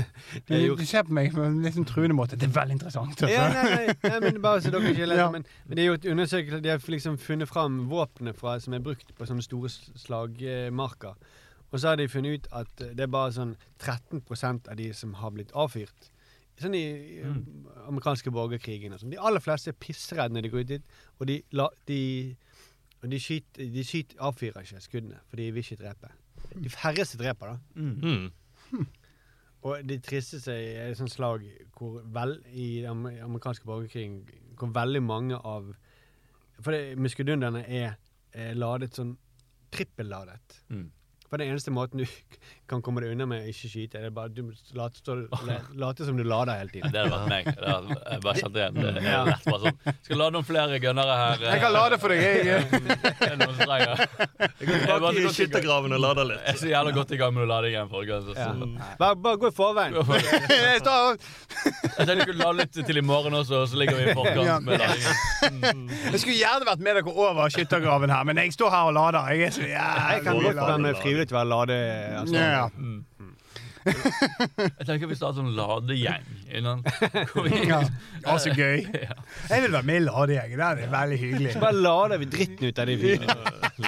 de 0.47 0.59
Du, 0.67 0.75
du 0.75 0.85
ser 0.85 1.03
på 1.07 1.15
meg 1.15 1.31
på 1.35 1.43
en 1.45 1.59
litt 1.63 1.75
sånn 1.77 1.87
truende 1.87 2.15
måte. 2.17 2.39
Det 2.39 2.49
er 2.49 2.55
veldig 2.55 2.77
interessant. 2.77 3.13
Altså. 3.15 3.29
ja, 3.31 3.47
nei, 3.53 3.65
nei, 3.71 3.95
nei, 4.03 4.19
men 4.25 4.41
bare 4.43 4.63
så 4.63 4.73
dere 4.73 4.93
ikke 4.93 5.09
leser. 5.09 5.23
Ja. 5.23 5.29
Men, 5.33 5.45
men 5.67 5.77
de 5.77 5.85
har 5.85 5.93
gjort 5.93 6.09
undersøkelser. 6.13 6.63
De 6.65 6.73
har 6.73 6.89
liksom 6.95 7.19
funnet 7.21 7.51
fram 7.51 7.83
våpenet 7.91 8.39
fra, 8.39 8.57
som 8.63 8.77
er 8.77 8.83
brukt 8.83 9.13
på 9.17 9.29
sånne 9.29 9.45
store 9.45 9.71
slagmarker. 9.71 11.19
Og 11.71 11.79
så 11.79 11.93
har 11.93 11.99
de 11.99 12.09
funnet 12.11 12.41
ut 12.41 12.49
at 12.61 12.81
det 12.81 13.05
er 13.05 13.11
bare 13.11 13.31
sånn 13.35 13.53
13% 13.79 14.71
av 14.71 14.79
de 14.79 14.89
som 14.95 15.15
har 15.21 15.31
blitt 15.35 15.53
avfyrt. 15.55 16.11
Sånn 16.61 16.75
i 16.77 16.85
mm. 17.23 17.41
amerikanske 17.89 18.33
borgerkrigen 18.33 18.93
og 18.93 19.01
sånn. 19.01 19.13
De 19.13 19.19
aller 19.21 19.41
fleste 19.41 19.71
er 19.71 19.79
pissredde 19.81 20.35
når 20.35 20.45
de 20.45 20.51
går 20.53 20.65
ut 20.65 20.71
dit, 20.75 20.97
og 21.17 21.29
de, 21.29 21.37
la, 21.57 21.69
de, 21.89 22.01
og 23.01 23.07
de, 23.13 23.21
skyter, 23.23 23.71
de 23.73 23.85
skyter, 23.87 24.19
avfyrer 24.27 24.67
ikke 24.67 24.83
skuddene, 24.83 25.21
for 25.29 25.41
de 25.41 25.47
vil 25.55 25.63
ikke 25.63 25.79
drepe. 25.79 26.11
De 26.51 26.73
færreste 26.73 27.17
dreper, 27.21 27.55
da. 27.55 27.79
Mm. 27.79 28.89
Og 29.61 29.83
det 29.85 29.99
tristeste 30.03 30.53
er 30.53 30.89
et 30.89 30.97
sånt 30.97 31.13
slag 31.13 31.43
hvor 31.77 31.99
vel, 32.13 32.39
i 32.49 32.81
den 32.81 33.05
amerikanske 33.21 33.65
borgerkrigen 33.65 34.23
hvor 34.57 34.71
veldig 34.73 35.01
mange 35.03 35.37
av 35.37 35.73
For 36.61 36.71
det, 36.75 36.97
muskedunderne 36.97 37.63
er, 37.65 37.95
er 38.33 38.57
ladet 38.57 38.93
sånn 38.93 39.15
trippelladet. 39.73 40.59
Mm. 40.69 40.89
For 41.31 41.39
den 41.39 41.47
eneste 41.53 41.71
måten 41.71 42.01
du 42.01 42.05
kan 42.71 42.81
komme 42.83 42.99
deg 43.03 43.13
unna 43.15 43.25
med 43.27 43.45
å 43.45 43.47
ikke 43.51 43.69
skyte, 43.71 43.99
er 43.99 44.03
det 44.09 44.13
bare 44.15 44.29
du 44.35 44.41
må 44.43 44.51
late, 44.75 44.99
stå, 44.99 45.15
late 45.83 46.03
som 46.07 46.17
du 46.19 46.23
lader 46.27 46.57
hele 46.59 46.71
tiden. 46.73 46.91
Det 46.91 46.99
hadde 47.05 47.13
vært 47.15 47.29
meg. 47.31 47.47
Det 47.55 47.69
hadde, 47.71 47.95
jeg 48.11 48.23
bare 48.25 48.41
kjente 48.41 48.59
igjen. 48.59 48.79
Det 48.81 49.03
Ja. 49.05 49.21
rett 49.29 49.47
bare 49.47 49.61
sånn. 49.63 49.95
Skal 50.03 50.19
lade 50.19 50.35
noen 50.35 50.47
flere 50.47 50.79
gunnere 50.83 51.15
her. 51.21 51.45
Jeg 51.47 51.61
kan 51.63 51.73
lade 51.75 51.99
for 52.03 52.11
deg, 52.11 52.19
jeg. 52.21 52.81
Det 53.21 53.29
er 53.31 53.37
noen 53.39 53.55
som 53.55 53.63
trenger. 53.63 54.03
Jeg 54.41 54.67
går 54.67 54.83
tilbake 54.91 55.21
i 55.23 55.31
skyttergraven 55.37 55.95
og 55.95 56.01
lader 56.03 56.31
Jeg 56.35 56.41
er 56.51 56.59
så 56.61 56.69
jævla 56.73 56.93
godt 56.99 57.11
i 57.15 57.19
gang 57.21 57.33
med 57.35 57.45
å 57.45 57.49
lade 57.53 57.71
igjen. 57.71 57.89
folkens. 57.91 58.27
så, 58.27 58.35
Ja. 58.35 58.95
Bare, 58.99 59.15
bare 59.23 59.39
gå 59.41 59.47
i 59.51 59.55
forveien. 59.55 59.95
Jeg 60.51 60.83
står- 60.83 61.17
Jeg 61.21 62.07
tenkte 62.07 62.17
jeg 62.17 62.27
kunne 62.31 62.43
lade 62.43 62.57
litt 62.59 62.73
til 62.91 62.97
i 62.97 63.05
morgen 63.05 63.33
også, 63.39 63.63
så 63.71 63.79
ligger 63.79 63.95
vi 63.99 64.09
i 64.11 64.15
forkant 64.17 64.47
Ja. 64.51 64.59
med 64.59 64.79
ladingen. 64.83 65.87
Jeg 66.11 66.19
skulle 66.23 66.37
gjerne 66.39 66.67
vært 66.67 66.79
med 66.83 66.95
dere 66.99 67.15
over 67.15 67.49
skyttergraven 67.55 68.09
her, 68.11 68.23
men 68.27 68.37
jeg 68.43 68.53
står 68.55 68.71
her 68.73 68.89
og 68.91 68.93
lader. 68.99 69.31
Jeg 69.31 69.47
er 69.47 69.55
så 69.55 69.61
Jeg 69.71 70.23
kan 70.25 70.41
godt 70.41 70.55
være 70.61 70.77
med 70.87 70.95
frivillig 71.01 71.20
til 71.27 71.35
ikke 71.35 71.35
være 71.35 71.67
lade... 71.67 71.79
Altså. 72.19 72.35
Ja. 72.35 72.67
Jeg 73.85 74.85
tenker 74.87 75.09
vi 75.09 75.15
starter 75.17 75.41
sånn 75.41 75.53
ladegjeng. 75.57 76.25
Innan, 76.59 76.83
Ja. 77.71 77.79
Å, 78.27 78.35
så 78.41 78.53
gøy. 78.53 78.83
Jeg 79.51 79.63
vil 79.65 79.73
være 79.73 79.87
med 79.87 80.01
i 80.01 80.05
ladegjengen. 80.05 80.59
Det 80.61 80.85
er 80.85 80.91
veldig 80.93 81.19
hyggelig. 81.21 81.53
Så 81.55 81.63
bare 81.63 81.77
lader 81.81 82.21
vi 82.21 82.29
dritten 82.33 82.69
ut 82.71 82.81
av 82.83 82.89
de 82.91 82.97
fyrene. 83.01 83.35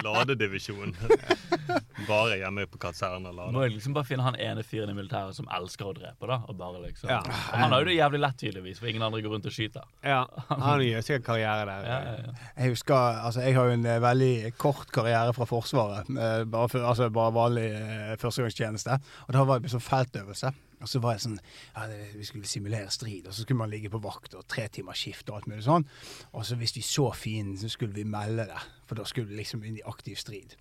Ladedivisjon. 0.03 0.95
Bare 2.07 2.35
hjemme 2.41 2.65
på 2.67 2.79
kasernen 2.81 3.29
og 3.39 3.53
må 3.55 3.61
jeg 3.63 3.75
liksom 3.77 3.93
bare 3.95 4.03
finne 4.07 4.25
han 4.25 4.35
ene 4.41 4.63
fyren 4.67 4.89
i 4.91 4.95
militæret 4.97 5.37
som 5.37 5.45
elsker 5.55 5.87
å 5.87 5.93
drepe. 5.95 6.27
da 6.27 6.39
og 6.49 6.57
bare 6.59 6.81
liksom 6.81 7.07
Ja. 7.11 7.19
Og 7.23 7.53
Han 7.61 7.71
har 7.71 7.83
jo 7.83 7.87
det 7.87 7.93
jævlig 7.95 8.19
lett, 8.19 8.37
tydeligvis, 8.41 8.79
for 8.81 8.89
ingen 8.91 9.05
andre 9.05 9.21
går 9.23 9.31
rundt 9.37 9.47
og 9.47 9.53
skyter. 9.55 9.85
Ja, 10.03 10.25
han 10.49 10.81
gjør 10.83 11.05
sikkert 11.05 11.25
karriere 11.29 11.63
der. 11.69 11.85
Ja, 11.87 11.99
ja, 12.09 12.15
ja. 12.25 12.33
Jeg 12.57 12.73
husker, 12.73 12.97
altså 13.29 13.45
jeg 13.45 13.55
har 13.55 13.69
jo 13.69 13.77
en 13.77 13.85
eh, 13.87 13.99
veldig 14.03 14.31
kort 14.59 14.91
karriere 14.91 15.31
fra 15.37 15.47
Forsvaret. 15.47 16.09
eh, 16.11 16.43
Bare, 16.51 16.71
for, 16.73 16.83
altså 16.91 17.07
bare 17.13 17.35
vanlig 17.37 17.67
eh, 17.71 18.13
førstegangstjeneste. 18.19 18.99
Og 19.29 19.33
da 19.37 19.45
var 19.47 19.63
jeg 19.63 19.71
så 19.77 19.82
feltøvelse. 19.83 20.53
Og 20.83 20.89
så 20.91 20.99
var 20.99 21.15
jeg 21.15 21.23
sånn, 21.23 21.37
ja, 21.75 21.85
Vi 22.11 22.25
skulle 22.27 22.49
simulere 22.49 22.91
strid, 22.91 23.27
og 23.27 23.33
så 23.33 23.45
skulle 23.45 23.61
man 23.61 23.71
ligge 23.71 23.91
på 23.91 24.01
vakt 24.03 24.35
og 24.35 24.43
tre 24.51 24.67
timers 24.67 24.99
skift 24.99 25.29
og 25.29 25.37
alt 25.37 25.51
mulig 25.51 25.63
sånn. 25.63 25.85
Og 26.33 26.43
så 26.47 26.57
hvis 26.59 26.75
vi 26.75 26.83
så 26.83 27.09
fienden, 27.15 27.57
så 27.59 27.71
skulle 27.71 27.95
vi 27.95 28.03
melde 28.03 28.49
det. 28.49 28.63
For 28.89 28.99
da 28.99 29.07
skulle 29.07 29.31
vi 29.31 29.39
liksom 29.39 29.63
inn 29.63 29.79
i 29.79 29.85
aktiv 29.87 30.19
strid. 30.19 30.57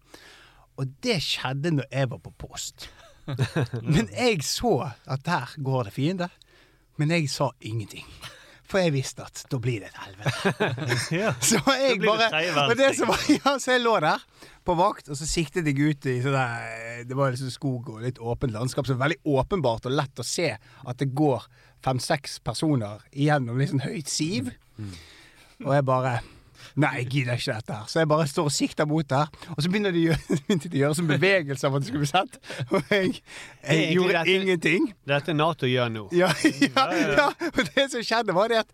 Og 0.79 0.95
det 1.05 1.19
skjedde 1.25 1.75
når 1.75 1.91
jeg 1.91 2.13
var 2.13 2.23
på 2.23 2.35
post. 2.39 2.87
Men 3.95 4.09
jeg 4.15 4.43
så 4.47 4.77
at 5.11 5.27
der 5.27 5.57
går 5.63 5.91
det 5.91 5.97
fiende. 5.99 6.31
Men 7.01 7.11
jeg 7.11 7.31
sa 7.31 7.51
ingenting. 7.61 8.07
For 8.73 8.81
jeg 8.81 8.95
visste 8.95 9.27
at 9.27 9.43
da 9.53 9.59
blir 9.61 9.83
det 9.85 9.91
et 9.91 9.99
helvete. 10.01 10.71
Så 11.49 11.61
jeg 11.77 11.99
bare 12.01 12.29
og 12.65 12.75
det 12.79 12.91
som 12.97 13.11
var, 13.13 13.25
ja, 13.37 13.55
Så 13.61 13.75
jeg 13.75 13.85
lå 13.85 13.99
der 14.01 14.25
på 14.65 14.77
vakt, 14.79 15.11
og 15.11 15.19
så 15.19 15.27
siktet 15.27 15.67
jeg 15.67 15.75
ut 15.91 16.07
i 16.07 16.21
sånn 16.23 17.07
Det 17.09 17.17
var 17.19 17.35
liksom 17.35 17.51
skog 17.51 17.89
og 17.97 18.05
litt 18.05 18.21
åpent 18.23 18.55
landskap, 18.55 18.87
så 18.87 18.95
veldig 18.95 19.19
åpenbart 19.27 19.89
og 19.91 19.97
lett 19.99 20.23
å 20.23 20.27
se 20.27 20.53
at 20.55 21.01
det 21.03 21.11
går 21.19 21.49
fem-seks 21.83 22.39
personer 22.47 23.03
igjennom 23.11 23.59
litt 23.59 23.73
sånn 23.73 23.83
høyt 23.83 24.11
siv. 24.11 24.53
Og 25.67 25.75
jeg 25.75 25.87
bare 25.89 26.21
Nei, 26.81 26.91
jeg 27.03 27.09
gidder 27.13 27.37
ikke 27.41 27.55
dette 27.59 27.75
her. 27.77 27.87
Så 27.93 27.99
jeg 28.01 28.09
bare 28.09 28.27
står 28.31 28.49
og 28.49 28.55
sikter 28.55 28.87
mot 28.89 29.09
der. 29.11 29.29
Og 29.57 29.61
så 29.65 29.69
begynner 29.73 29.93
de, 29.93 30.07
å 30.09 30.13
gjøre- 30.15 30.39
begynte 30.47 30.71
de 30.73 30.79
å 30.79 30.83
gjøre 30.87 30.99
sånn 31.01 31.11
bevegelse 31.11 31.69
av 31.69 31.77
at 31.77 31.83
det 31.85 31.91
skulle 31.91 32.05
bli 32.05 32.11
sett. 32.13 32.39
Og 32.73 32.93
jeg, 32.95 33.15
jeg 33.67 33.89
gjorde 33.97 34.13
dette- 34.19 34.37
ingenting. 34.41 34.87
Dette 35.13 35.35
Nato 35.37 35.69
gjør 35.69 35.91
nå. 35.93 36.05
Ja, 36.17 36.31
ja, 36.47 36.87
ja. 37.19 37.29
Og 37.53 37.63
det 37.75 37.89
som 37.93 38.03
skjedde, 38.07 38.35
var 38.37 38.49
det 38.53 38.63
at 38.63 38.73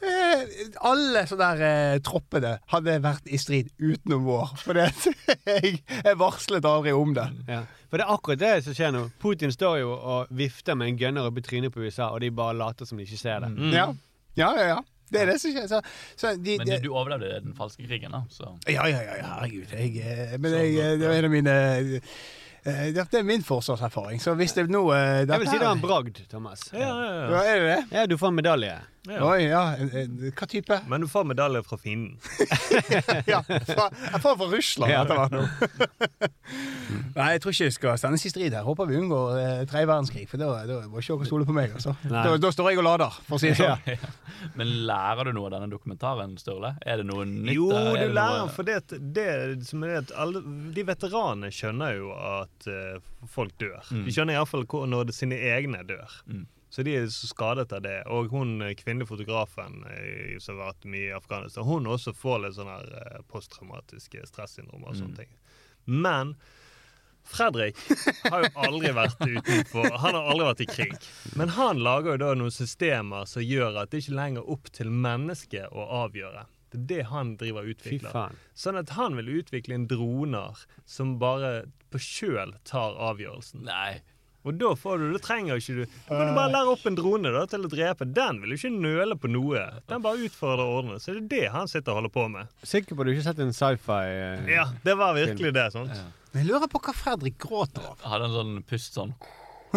eh, 0.00 0.44
alle 0.86 1.24
sånne 1.28 1.48
der 1.58 1.66
eh, 1.96 1.98
troppene 2.06 2.54
hadde 2.72 2.94
vært 3.04 3.26
i 3.34 3.40
strid 3.40 3.72
utenom 3.82 4.24
vår. 4.28 4.54
For 4.62 4.78
det 4.78 4.88
at 4.92 5.10
jeg, 5.56 5.80
jeg 6.04 6.18
varslet 6.20 6.64
aldri 6.70 6.94
om 6.96 7.14
det. 7.18 7.26
Ja. 7.50 7.64
For 7.90 7.98
det 7.98 8.06
er 8.06 8.14
akkurat 8.14 8.38
det 8.38 8.52
som 8.68 8.76
skjer 8.78 8.92
nå. 8.94 9.00
Putin 9.18 9.50
står 9.50 9.80
jo 9.82 9.90
og 9.98 10.28
vifter 10.38 10.76
med 10.78 10.92
en 10.92 10.98
gunner 11.00 11.26
opp 11.26 11.40
i 11.40 11.42
trynet 11.42 11.74
på 11.74 11.82
USA, 11.82 12.12
og 12.14 12.20
de 12.22 12.30
bare 12.30 12.54
later 12.54 12.86
som 12.86 13.00
de 13.00 13.08
ikke 13.08 13.18
ser 13.18 13.42
det. 13.42 13.50
Ja, 13.74 13.88
ja, 14.38 14.52
ja. 14.54 14.66
ja. 14.76 14.80
Det 15.10 15.22
er 15.22 15.32
det 15.32 15.38
som 15.42 15.54
skjer. 15.54 15.68
Så, 15.70 15.80
så 16.16 16.34
de, 16.38 16.56
Men 16.60 16.74
du 16.82 16.90
overlevde 16.92 17.40
den 17.44 17.54
falske 17.58 17.86
krigen, 17.86 18.14
da. 18.14 18.22
Så. 18.30 18.52
ja, 18.66 18.86
ja, 18.88 19.00
ja, 19.02 19.16
ja, 19.18 19.32
herregud. 19.36 19.72
Jeg, 19.74 19.96
eh, 20.04 20.36
men 20.38 20.54
jeg, 20.54 20.76
eh, 20.76 20.98
det 21.00 21.08
var 21.08 21.18
en 21.18 21.28
av 21.28 21.34
mine 21.34 21.56
eh, 21.80 22.86
Det 22.94 23.18
er 23.18 23.26
min 23.26 23.42
forsvarserfaring. 23.46 24.22
Så 24.22 24.36
hvis 24.38 24.54
det 24.56 24.68
nå 24.68 24.84
noe... 24.84 25.00
Jeg 25.24 25.26
vil 25.30 25.48
si 25.48 25.58
det 25.58 25.66
var 25.66 25.76
en 25.78 25.82
bragd, 25.82 26.22
Thomas. 26.30 26.68
Ja, 26.72 26.88
ja, 26.88 27.10
ja. 27.10 27.28
Ja, 27.34 27.42
er 27.42 27.60
det 27.60 27.68
det? 27.70 27.82
Ja, 27.98 28.06
du 28.06 28.16
får 28.20 28.34
en 28.34 28.40
medalje. 28.42 28.78
Ja. 29.08 29.20
Oi, 29.24 29.46
ja. 29.48 29.62
Hva 30.36 30.46
type? 30.50 30.76
Men 30.90 31.00
du 31.00 31.06
får 31.08 31.24
medalje 31.30 31.62
fra 31.64 31.78
fienden. 31.80 32.18
Ja, 33.30 33.38
fra, 33.42 33.86
jeg 33.90 34.20
får 34.20 34.34
fra 34.36 34.46
Russland 34.50 34.92
etter 34.92 35.16
hvert 35.16 35.32
nå. 35.32 35.42
Nei, 37.14 37.26
jeg 37.34 37.40
tror 37.42 37.54
ikke 37.54 37.68
det 37.68 37.74
skal 37.76 37.98
sendes 38.00 38.24
i 38.26 38.30
strid 38.32 38.54
her. 38.56 38.64
Håper 38.66 38.88
vi 38.90 38.98
unngår 38.98 39.38
eh, 39.40 39.62
tredje 39.70 39.88
verdenskrig, 39.88 40.26
for 40.30 40.40
da, 40.42 40.50
da 40.68 40.76
må 40.90 41.00
ikke 41.02 41.16
dere 41.20 41.28
stole 41.30 41.46
på 41.48 41.54
meg. 41.56 41.72
Altså. 41.78 41.94
Da, 42.10 42.24
da 42.42 42.50
står 42.54 42.70
jeg 42.72 42.80
og 42.82 42.86
lader, 42.86 43.16
for 43.26 43.38
å 43.38 43.42
si 43.42 43.50
det 43.52 43.58
sånn. 43.60 44.04
Men 44.60 44.72
lærer 44.90 45.30
du 45.30 45.34
noe 45.36 45.48
av 45.50 45.56
denne 45.56 45.70
dokumentaren, 45.72 46.36
Sturle? 46.40 46.74
Er 46.84 47.00
det 47.02 47.08
noe 47.10 47.24
nytt? 47.28 47.54
Jo. 47.56 47.70
Er 47.72 47.90
du 47.90 48.04
det 48.04 48.12
lærer, 48.16 48.44
noe- 48.44 48.54
for 48.56 48.68
det, 48.68 48.78
det 49.16 49.28
som 49.68 49.84
er 49.86 50.00
at 50.02 50.12
alle, 50.20 50.42
De 50.76 50.84
veteranene 50.88 51.50
skjønner 51.54 51.96
jo 51.98 52.12
at 52.16 52.70
uh, 52.70 53.26
folk 53.32 53.56
dør. 53.60 53.80
Mm. 53.90 54.04
De 54.08 54.14
skjønner 54.16 54.38
iallfall 54.38 54.66
når 54.90 55.10
det 55.10 55.16
sine 55.16 55.40
egne 55.56 55.82
dør. 55.88 56.20
Mm. 56.30 56.46
Så 56.70 56.84
de 56.86 56.92
er 56.94 57.08
så 57.10 57.26
skadet 57.26 57.72
av 57.74 57.82
det. 57.82 57.96
Og 58.14 58.30
hun 58.30 58.60
eh, 58.62 58.76
kvinnelige 58.78 59.10
fotografen 59.10 59.80
eh, 59.90 60.36
som 60.38 60.56
har 60.60 60.70
vært 60.72 60.84
mye 60.92 61.08
i 61.10 61.16
Afghanistan, 61.16 61.66
hun 61.66 61.88
også 61.90 62.14
får 62.14 62.44
litt 62.44 62.54
sånne 62.60 62.76
her 62.78 62.92
eh, 63.00 63.20
posttraumatiske 63.32 64.22
stressyndrom 64.30 64.84
og 64.86 64.94
sånne 64.94 65.16
Mm. 65.16 65.20
ting. 65.24 65.32
Men 65.86 66.36
Fredrik 67.30 67.76
har 68.30 68.44
jo 68.46 68.48
aldri 68.64 68.90
vært 68.96 69.20
utenfor 69.20 69.90
Han 70.02 70.16
har 70.16 70.28
aldri 70.32 70.46
vært 70.46 70.62
i 70.64 70.66
krig. 70.70 70.94
Men 71.36 71.52
han 71.58 71.82
lager 71.84 72.14
jo 72.16 72.20
da 72.22 72.30
noen 72.38 72.54
systemer 72.54 73.26
som 73.28 73.42
gjør 73.44 73.76
at 73.82 73.90
det 73.92 74.00
ikke 74.04 74.16
lenger 74.16 74.40
er 74.44 74.54
opp 74.54 74.70
til 74.74 74.90
mennesket 74.90 75.68
å 75.74 75.84
avgjøre. 76.04 76.46
Det 76.70 76.78
er 76.80 76.86
det 76.94 77.04
han 77.10 77.34
driver 77.36 77.66
og 77.66 77.74
utvikler. 77.74 78.34
Sånn 78.54 78.78
at 78.78 78.94
han 78.96 79.18
vil 79.18 79.28
utvikle 79.42 79.74
en 79.74 79.88
droner 79.90 80.64
som 80.86 81.16
bare 81.18 81.66
på 81.90 81.98
sjøl 82.02 82.54
tar 82.64 82.94
avgjørelsen. 83.10 83.64
Nei. 83.66 84.00
Og 84.48 84.54
da 84.56 84.70
får 84.78 85.02
du, 85.02 85.06
da 85.12 85.18
trenger 85.20 85.58
ikke 85.60 85.74
du 85.76 85.82
Da 85.84 86.14
kan 86.16 86.30
du 86.30 86.36
bare 86.38 86.52
lære 86.54 86.72
opp 86.72 86.86
en 86.88 86.94
drone 86.96 87.32
da, 87.34 87.42
til 87.50 87.66
å 87.66 87.70
drepe. 87.72 88.06
Den 88.16 88.38
vil 88.40 88.54
jo 88.54 88.60
ikke 88.60 88.70
nøle 88.86 89.16
på 89.20 89.28
noe. 89.28 89.66
Den 89.90 90.04
bare 90.04 90.22
utfordrer 90.28 90.64
ordene. 90.78 90.96
Så 91.02 91.12
det 91.12 91.20
er 91.20 91.28
det 91.34 91.50
han 91.56 91.68
sitter 91.68 91.92
og 91.92 92.00
holder 92.00 92.14
på 92.14 92.24
med. 92.32 92.54
Sikker 92.64 92.96
på 92.96 93.04
at 93.04 93.10
du 93.10 93.12
ikke 93.12 93.24
har 93.26 93.28
sett 93.34 93.42
en 93.44 93.52
sci-fi 93.56 94.00
eh, 94.14 94.48
Ja, 94.56 94.64
det 94.86 94.96
var 95.00 95.12
virkelig 95.18 95.52
det. 95.58 95.66
sant? 95.76 95.92
Men 96.32 96.44
jeg 96.44 96.52
lurer 96.52 96.70
på 96.72 96.80
hva 96.86 96.94
Fredrik 96.96 97.36
gråter 97.42 97.84
av. 97.90 98.00
Hadde 98.06 98.30
en 98.30 98.36
sånn 98.38 98.56
pust 98.70 98.96
sånn 98.96 99.12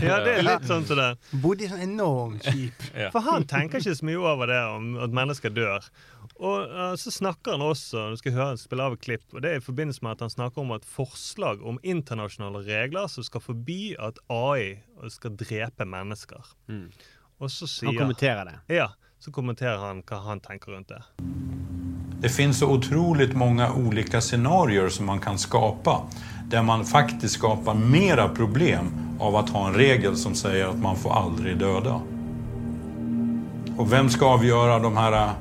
Ja, 0.00 0.16
det 0.24 0.32
er 0.38 0.44
litt 0.46 0.64
sånn 0.68 0.86
som 0.88 0.96
det. 1.00 1.08
Bodde 1.42 1.66
i 1.66 1.68
sånn 1.70 1.82
enormt 1.84 2.46
skip. 2.46 2.86
For 3.12 3.20
han 3.26 3.44
tenker 3.48 3.82
ikke 3.82 3.96
så 3.98 4.06
mye 4.08 4.20
over 4.22 4.48
det 4.50 4.60
om 4.76 4.94
at 5.04 5.12
mennesker 5.16 5.52
dør. 5.52 5.84
Og 6.40 6.72
uh, 6.72 6.94
så 6.96 7.12
snakker 7.12 7.52
han 7.52 7.64
også 7.64 8.06
Du 8.14 8.16
skal 8.16 8.32
høre 8.32 8.56
spille 8.60 8.84
av 8.88 8.96
et 8.96 9.04
klipp, 9.04 9.26
og 9.34 9.44
det 9.44 9.52
er 9.52 9.60
i 9.60 9.64
forbindelse 9.64 10.00
med 10.06 10.16
at 10.16 10.24
han 10.24 10.32
snakker 10.32 10.62
om 10.62 10.72
et 10.72 10.86
forslag 10.88 11.60
om 11.60 11.80
internasjonale 11.82 12.64
regler 12.64 13.10
som 13.12 13.26
skal 13.26 13.44
forby 13.44 13.92
at 14.00 14.20
AI 14.32 14.80
skal 15.12 15.36
drepe 15.36 15.84
mennesker. 15.84 16.52
Og 17.40 17.52
så 17.52 17.68
sier 17.68 17.92
Han 17.92 18.06
kommenterer 18.06 18.48
det. 18.48 18.56
Ja, 18.80 18.90
så 19.20 19.32
kommenterer 19.32 19.78
han 19.84 20.00
hva 20.08 20.22
han 20.24 20.40
tenker 20.40 20.72
rundt 20.72 20.88
det. 20.88 21.02
Det 22.20 22.28
finnes 22.28 22.58
så 22.60 22.68
utrolig 22.68 23.30
mange 23.36 23.64
olika 23.72 24.20
scenarier 24.20 24.88
som 24.88 25.06
man 25.06 25.20
kan 25.20 25.38
skapa 25.38 26.02
der 26.50 26.62
man 26.62 26.84
faktisk 26.84 27.38
skaper 27.38 27.74
mer 27.74 28.20
problem 28.36 28.90
av 29.20 29.36
å 29.36 29.44
ha 29.52 29.66
en 29.68 29.76
regel 29.76 30.16
som 30.16 30.34
sier 30.36 30.68
at 30.68 30.80
man 30.80 30.96
får 30.96 31.14
aldri 31.16 31.54
døde. 31.54 31.94
Og 33.76 33.84
hvem 33.88 34.10
skal 34.12 34.36
avgjøre 34.36 34.80
de 34.84 34.90
her 34.96 35.16
äh, 35.16 35.36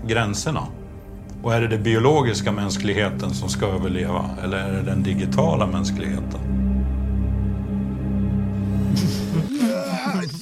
gränserna? 1.41 1.55
er 1.55 1.61
det 1.61 1.67
den 1.67 1.83
biologiske 1.83 2.51
menneskeligheten 2.51 3.29
som 3.29 3.49
skal 3.49 3.67
overleve, 3.67 4.23
eller 4.43 4.57
er 4.57 4.71
det 4.71 4.91
den 4.91 5.03
digitala 5.03 5.65
mänskligheten? 5.65 6.68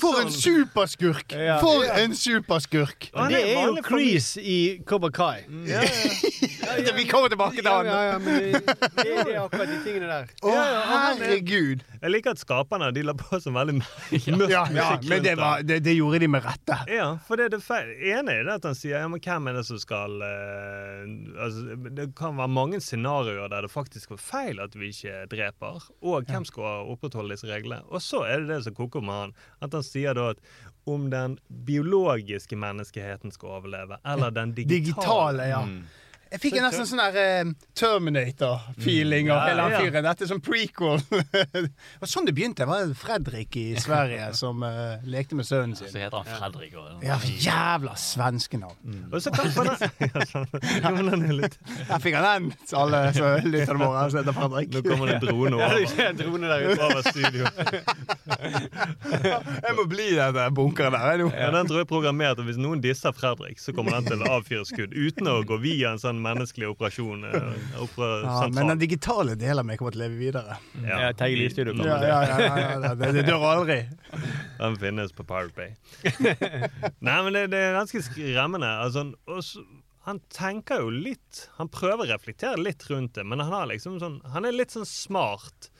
For 0.07 0.21
en 0.21 0.31
superskurk! 0.31 1.33
Ja. 1.33 1.57
For 1.61 1.85
en 1.99 2.15
superskurk! 2.15 3.09
Han 3.15 3.31
Det 3.31 3.41
er 3.53 3.67
jo 3.67 3.83
Crease 3.85 4.41
i 4.41 4.59
Cobra 4.87 5.11
Kai. 5.11 5.43
Vi 6.97 7.05
kommer 7.07 7.29
tilbake 7.29 7.61
til 7.61 7.67
han. 7.69 7.85
ja, 7.85 7.99
ja, 8.11 8.17
men 8.17 8.39
det, 8.41 8.61
det, 8.61 9.03
det 9.03 9.35
er 9.35 9.39
akkurat 9.45 9.69
de 9.69 9.77
tingene 9.85 10.09
der. 10.09 10.31
Å, 10.43 10.53
herregud! 10.91 11.83
Jeg 11.97 12.13
liker 12.13 12.35
at 12.35 12.41
skaperne 12.41 12.89
de 12.93 13.03
la 13.05 13.15
på 13.17 13.39
så 13.41 13.51
veldig 13.53 13.77
mørk 13.79 14.27
Ja, 14.27 14.37
ja, 14.51 14.63
musikk 14.69 15.07
men 15.09 15.23
det, 15.25 15.33
var, 15.39 15.63
det, 15.65 15.79
det 15.85 15.95
gjorde 15.97 16.21
de 16.21 16.29
med 16.31 16.45
rette. 16.45 16.77
Ja, 16.91 17.07
for 17.27 17.39
det 17.39 17.47
er 17.47 17.55
det 17.55 17.61
feil. 17.65 17.93
ene 18.11 18.35
er 18.37 18.47
det 18.47 18.57
at 18.59 18.67
han 18.69 18.77
sier 18.77 19.01
ja, 19.01 19.07
men 19.09 19.21
hvem 19.23 19.49
er 19.49 19.57
det 19.59 19.63
som 19.69 19.79
skal 19.81 20.19
uh, 20.21 21.01
altså, 21.43 21.77
Det 21.97 22.07
kan 22.17 22.37
være 22.37 22.53
mange 22.53 22.81
scenarioer 22.83 23.49
der 23.53 23.65
det 23.65 23.73
faktisk 23.73 24.13
var 24.13 24.21
feil 24.21 24.61
at 24.63 24.77
vi 24.77 24.91
ikke 24.93 25.25
dreper. 25.31 25.89
Og 26.05 26.27
hvem 26.29 26.45
skal 26.47 26.91
opprettholde 26.93 27.33
disse 27.35 27.49
reglene? 27.49 27.81
Og 27.89 28.03
så 28.03 28.23
er 28.27 28.43
det 28.43 28.51
det 28.53 28.61
som 28.67 28.77
koker 28.77 29.03
med 29.03 29.21
han. 29.23 29.35
At 29.65 29.73
han 29.73 29.85
sier 29.85 29.96
da 30.17 30.29
at 30.35 30.37
om 30.87 31.09
den 31.11 31.37
biologiske 31.67 32.55
menneskeheten 32.55 33.31
skal 33.31 33.57
overleve, 33.59 33.97
eller 34.07 34.31
den 34.31 34.53
digitale. 34.55 34.85
Digitale, 34.85 35.47
ja. 35.51 35.63
Jeg 36.31 36.41
fikk 36.43 36.57
nesten 36.59 36.87
sånn 36.89 37.01
der 37.01 37.45
uh, 37.47 37.51
Terminator-feeling 37.77 39.31
av 39.31 39.37
Mm. 39.37 39.41
Ja, 39.41 39.49
hele 39.49 39.61
han 39.61 39.71
ja. 39.71 39.79
fyren. 39.83 40.05
Dette 40.07 40.23
er 40.25 40.29
sånn 40.31 40.41
prequel. 40.43 41.01
det 41.67 42.01
var 42.01 42.09
sånn 42.09 42.27
det 42.27 42.33
begynte. 42.37 42.63
Det 42.63 42.67
var 42.69 42.93
Fredrik 42.97 43.57
i 43.59 43.65
Sverige 43.79 44.29
som 44.37 44.63
uh, 44.65 44.97
lekte 45.07 45.37
med 45.37 45.47
sønnen 45.47 45.75
sin. 45.77 45.89
Så 45.91 46.01
heter 46.01 46.17
han 46.23 46.39
Fredrik. 46.39 46.73
òg. 46.77 47.03
Ja, 47.05 47.17
jævla 47.21 47.93
svenskenavn. 48.01 48.97
Og 49.11 49.21
så 49.23 49.31
kan 49.35 49.51
for 49.55 49.69
den, 49.69 49.77
ja, 50.09 50.25
sånn. 50.29 50.47
ja, 50.51 50.91
er 50.91 51.53
Der 51.91 52.03
fikk 52.03 52.17
han 52.17 52.27
den, 52.27 52.49
så 52.67 52.83
alle 52.83 53.01
som 53.15 53.47
lytter 53.47 53.79
våre 53.79 54.05
som 54.11 54.21
heter 54.21 54.37
Fredrik. 54.39 54.73
Nå 54.73 54.83
kommer 54.87 55.11
det 55.11 55.17
en 55.19 55.25
drone 55.27 55.55
Ja, 55.61 55.69
det 55.73 55.83
over, 55.85 56.01
er 56.03 56.09
en 56.09 56.21
drone 56.21 56.51
der 56.51 56.59
ute. 56.67 56.81
over 56.87 57.01
studio. 57.11 57.43
Jeg 59.67 59.75
må 59.77 59.87
bli 59.89 60.09
den 60.17 60.57
bunkeren 60.57 60.95
der 60.95 61.23
jeg. 61.23 61.31
Ja, 61.37 61.51
den 61.55 61.69
tror 61.69 61.81
jeg 61.81 61.87
er 61.87 61.91
programmert, 61.91 62.39
og 62.41 62.47
Hvis 62.49 62.59
noen 62.61 62.81
disser 62.83 63.15
Fredrik, 63.15 63.59
så 63.61 63.73
kommer 63.75 63.97
den 63.97 64.09
til 64.11 64.23
å 64.23 64.37
avfyre 64.37 64.65
skudd 64.67 64.95
uten 64.95 65.29
å 65.31 65.39
gå 65.47 65.59
via 65.63 65.93
en 65.95 66.01
sånn 66.01 66.16
menneskelig 66.23 66.67
operasjon. 66.71 67.23
eh, 67.27 67.81
opera, 67.83 68.09
Ja, 68.23 68.47
men 68.53 68.71
den 68.73 68.79
digitale 68.81 69.35
delen 69.39 69.59
av 69.63 69.65
meg 69.69 69.79
kommer 69.79 69.95
til 69.95 70.01
å 70.01 70.05
leve 70.07 70.19
videre. 70.19 70.57
Ja, 70.83 71.11
Terje 71.17 71.37
Livstudio 71.39 71.73
kommer 71.73 71.89
Ja, 71.91 71.97
til. 71.99 72.07
ja, 72.07 72.21
ja, 72.21 72.37
ja, 72.47 72.79
ja, 72.87 72.93
det, 73.01 73.11
det 73.17 73.25
dør 73.29 73.45
aldri. 73.51 73.79
Den 74.59 74.77
finnes 74.81 75.11
på 75.17 75.25
Pirate 75.27 75.53
Bay. 75.57 75.75
Nei, 77.07 77.17
men 77.23 77.33
det, 77.35 77.45
det 77.53 77.61
er 77.69 77.77
ganske 77.79 78.01
skremmende. 78.05 78.69
Altså, 78.83 79.05
også, 79.29 79.63
han 80.07 80.21
tenker 80.31 80.79
jo 80.85 80.91
litt 80.93 81.41
Han 81.57 81.67
prøver 81.73 82.05
å 82.05 82.11
reflektere 82.13 82.61
litt 82.61 82.85
rundt 82.91 83.17
det, 83.17 83.25
men 83.27 83.41
han, 83.43 83.51
har 83.51 83.67
liksom 83.73 83.97
sånn, 84.03 84.21
han 84.31 84.47
er 84.47 84.55
litt 84.55 84.71
sånn 84.75 84.87
smart. 84.87 85.71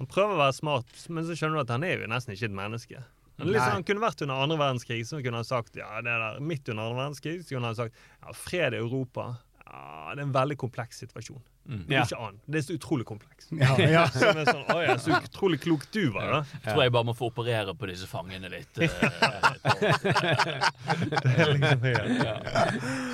Han 0.00 0.08
prøver 0.10 0.34
å 0.36 0.40
være 0.46 0.56
smart, 0.56 0.94
men 1.12 1.26
så 1.28 1.36
skjønner 1.38 1.60
du 1.60 1.66
at 1.66 1.74
han 1.76 1.84
er 1.86 2.00
jo 2.02 2.08
nesten 2.10 2.34
ikke 2.34 2.48
et 2.50 2.56
menneske. 2.56 3.02
Han, 3.38 3.48
sånn, 3.50 3.56
han 3.66 3.84
kunne 3.86 4.02
vært 4.04 4.20
under 4.22 4.40
andre 4.44 4.56
verdenskrig, 4.60 5.00
så 5.08 5.18
kunne 5.22 5.40
han 5.40 5.46
sagt 5.46 5.74
ja, 5.78 5.88
det 6.06 6.12
der, 6.22 6.36
midt 6.42 6.68
under 6.70 6.84
andre 6.86 7.00
verdenskrig, 7.00 7.40
så 7.42 7.56
kunne 7.56 7.70
han 7.72 7.78
sagt 7.78 7.96
ja, 8.22 8.34
fred 8.38 8.76
i 8.76 8.78
Europa. 8.78 9.24
Ja, 9.64 10.12
det 10.14 10.20
er 10.20 10.26
en 10.28 10.32
veldig 10.34 10.56
kompleks 10.60 10.98
situasjon. 11.00 11.40
Det 11.64 11.88
er 11.88 11.94
Ja. 11.96 12.02
ikke 12.04 12.18
annet, 12.20 12.40
Det 12.46 12.58
er 12.58 12.64
så 12.66 12.74
utrolig 12.76 13.04
kompleks. 13.08 13.46
Ja, 13.56 13.70
ja. 13.80 14.02
Som 14.12 14.36
er 14.36 14.44
sånn, 14.44 14.66
Oi, 14.74 14.84
så 15.00 15.16
utrolig 15.16 15.60
klok 15.64 15.86
du 15.96 16.10
var, 16.12 16.26
da. 16.28 16.40
Jeg 16.60 16.74
tror 16.74 16.82
jeg 16.84 16.92
bare 16.92 17.08
må 17.08 17.14
få 17.16 17.30
operere 17.32 17.72
på 17.74 17.88
disse 17.88 18.06
fangene 18.10 18.50
litt. 18.52 18.68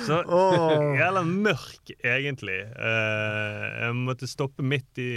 Så 0.05 0.19
jævla 0.97 1.23
mørk, 1.27 1.93
egentlig. 2.03 2.59
Uh, 2.75 3.65
jeg 3.85 3.97
måtte 4.01 4.29
stoppe 4.29 4.65
midt 4.65 5.01
i 5.01 5.09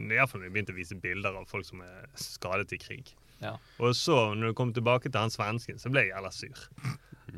Iallfall 0.00 0.40
da 0.42 0.48
vi 0.48 0.54
begynte 0.56 0.74
å 0.74 0.78
vise 0.78 0.98
bilder 1.00 1.36
av 1.40 1.46
folk 1.50 1.66
som 1.68 1.82
er 1.84 2.08
skadet 2.20 2.74
i 2.76 2.80
krig. 2.80 3.12
Ja. 3.40 3.54
Og 3.80 3.94
så, 3.96 4.18
når 4.36 4.50
det 4.52 4.58
kom 4.58 4.72
tilbake 4.76 5.08
til 5.08 5.20
han 5.22 5.32
svensken, 5.32 5.78
så 5.80 5.92
ble 5.92 6.06
jeg 6.06 6.12
jævla 6.14 6.32
sur. 6.34 6.66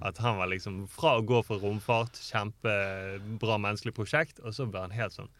At 0.00 0.18
han 0.22 0.38
var 0.40 0.50
liksom 0.52 0.82
Fra 0.90 1.16
å 1.18 1.24
gå 1.26 1.42
for 1.46 1.62
romfart, 1.62 2.18
kjempebra 2.30 3.58
menneskelig 3.60 3.94
prosjekt, 3.96 4.40
og 4.42 4.54
så 4.56 4.66
ble 4.70 4.86
han 4.86 4.94
helt 4.96 5.16
sånn 5.16 5.30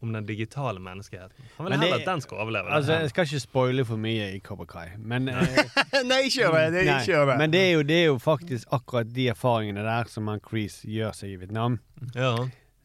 om 0.00 0.12
den 0.12 0.26
digitale 0.26 0.78
menneskeheten. 0.80 1.44
Han 1.56 1.66
ville 1.66 1.78
heller 1.78 1.96
at 1.96 2.06
den 2.06 2.20
skulle 2.22 2.42
overleve. 2.42 2.70
Altså, 2.70 2.92
Jeg 2.92 3.10
skal 3.10 3.26
ikke 3.26 3.40
spoile 3.42 3.84
for 3.84 3.98
mye 3.98 4.28
i 4.36 4.38
Cobra 4.38 4.84
men 4.98 5.28
eh, 5.28 5.58
Nei, 6.10 6.20
ikke 6.28 6.44
gjør 6.44 6.54
det. 6.54 6.66
Nei, 6.72 6.84
ikke 7.00 7.12
gjør 7.12 7.26
det. 7.32 7.38
Men 7.38 7.52
det 7.52 7.62
er, 7.62 7.72
jo, 7.72 7.82
det 7.82 7.96
er 7.96 8.06
jo 8.06 8.18
faktisk 8.22 8.68
akkurat 8.70 9.10
de 9.14 9.28
erfaringene 9.34 9.82
der 9.82 10.12
som 10.12 10.30
han 10.30 10.40
Crease 10.40 10.86
gjør 10.86 11.16
seg 11.18 11.34
i 11.34 11.40
Vietnam, 11.42 11.80
ja. 12.14 12.34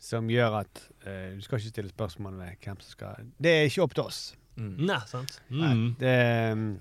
som 0.02 0.30
gjør 0.32 0.64
at 0.64 0.88
uh, 1.06 1.36
Du 1.36 1.46
skal 1.46 1.62
ikke 1.62 1.76
stille 1.76 1.94
spørsmål 1.94 2.40
ved 2.40 2.58
hvem 2.66 2.82
som 2.82 2.98
skal 2.98 3.30
Det 3.38 3.54
er 3.60 3.70
ikke 3.70 3.86
opp 3.86 3.94
til 3.94 4.10
oss. 4.10 4.24
Nei, 4.58 5.00
sant? 5.10 5.38
Mm. 5.50 5.86
Det, 6.00 6.18
mm, 6.58 6.74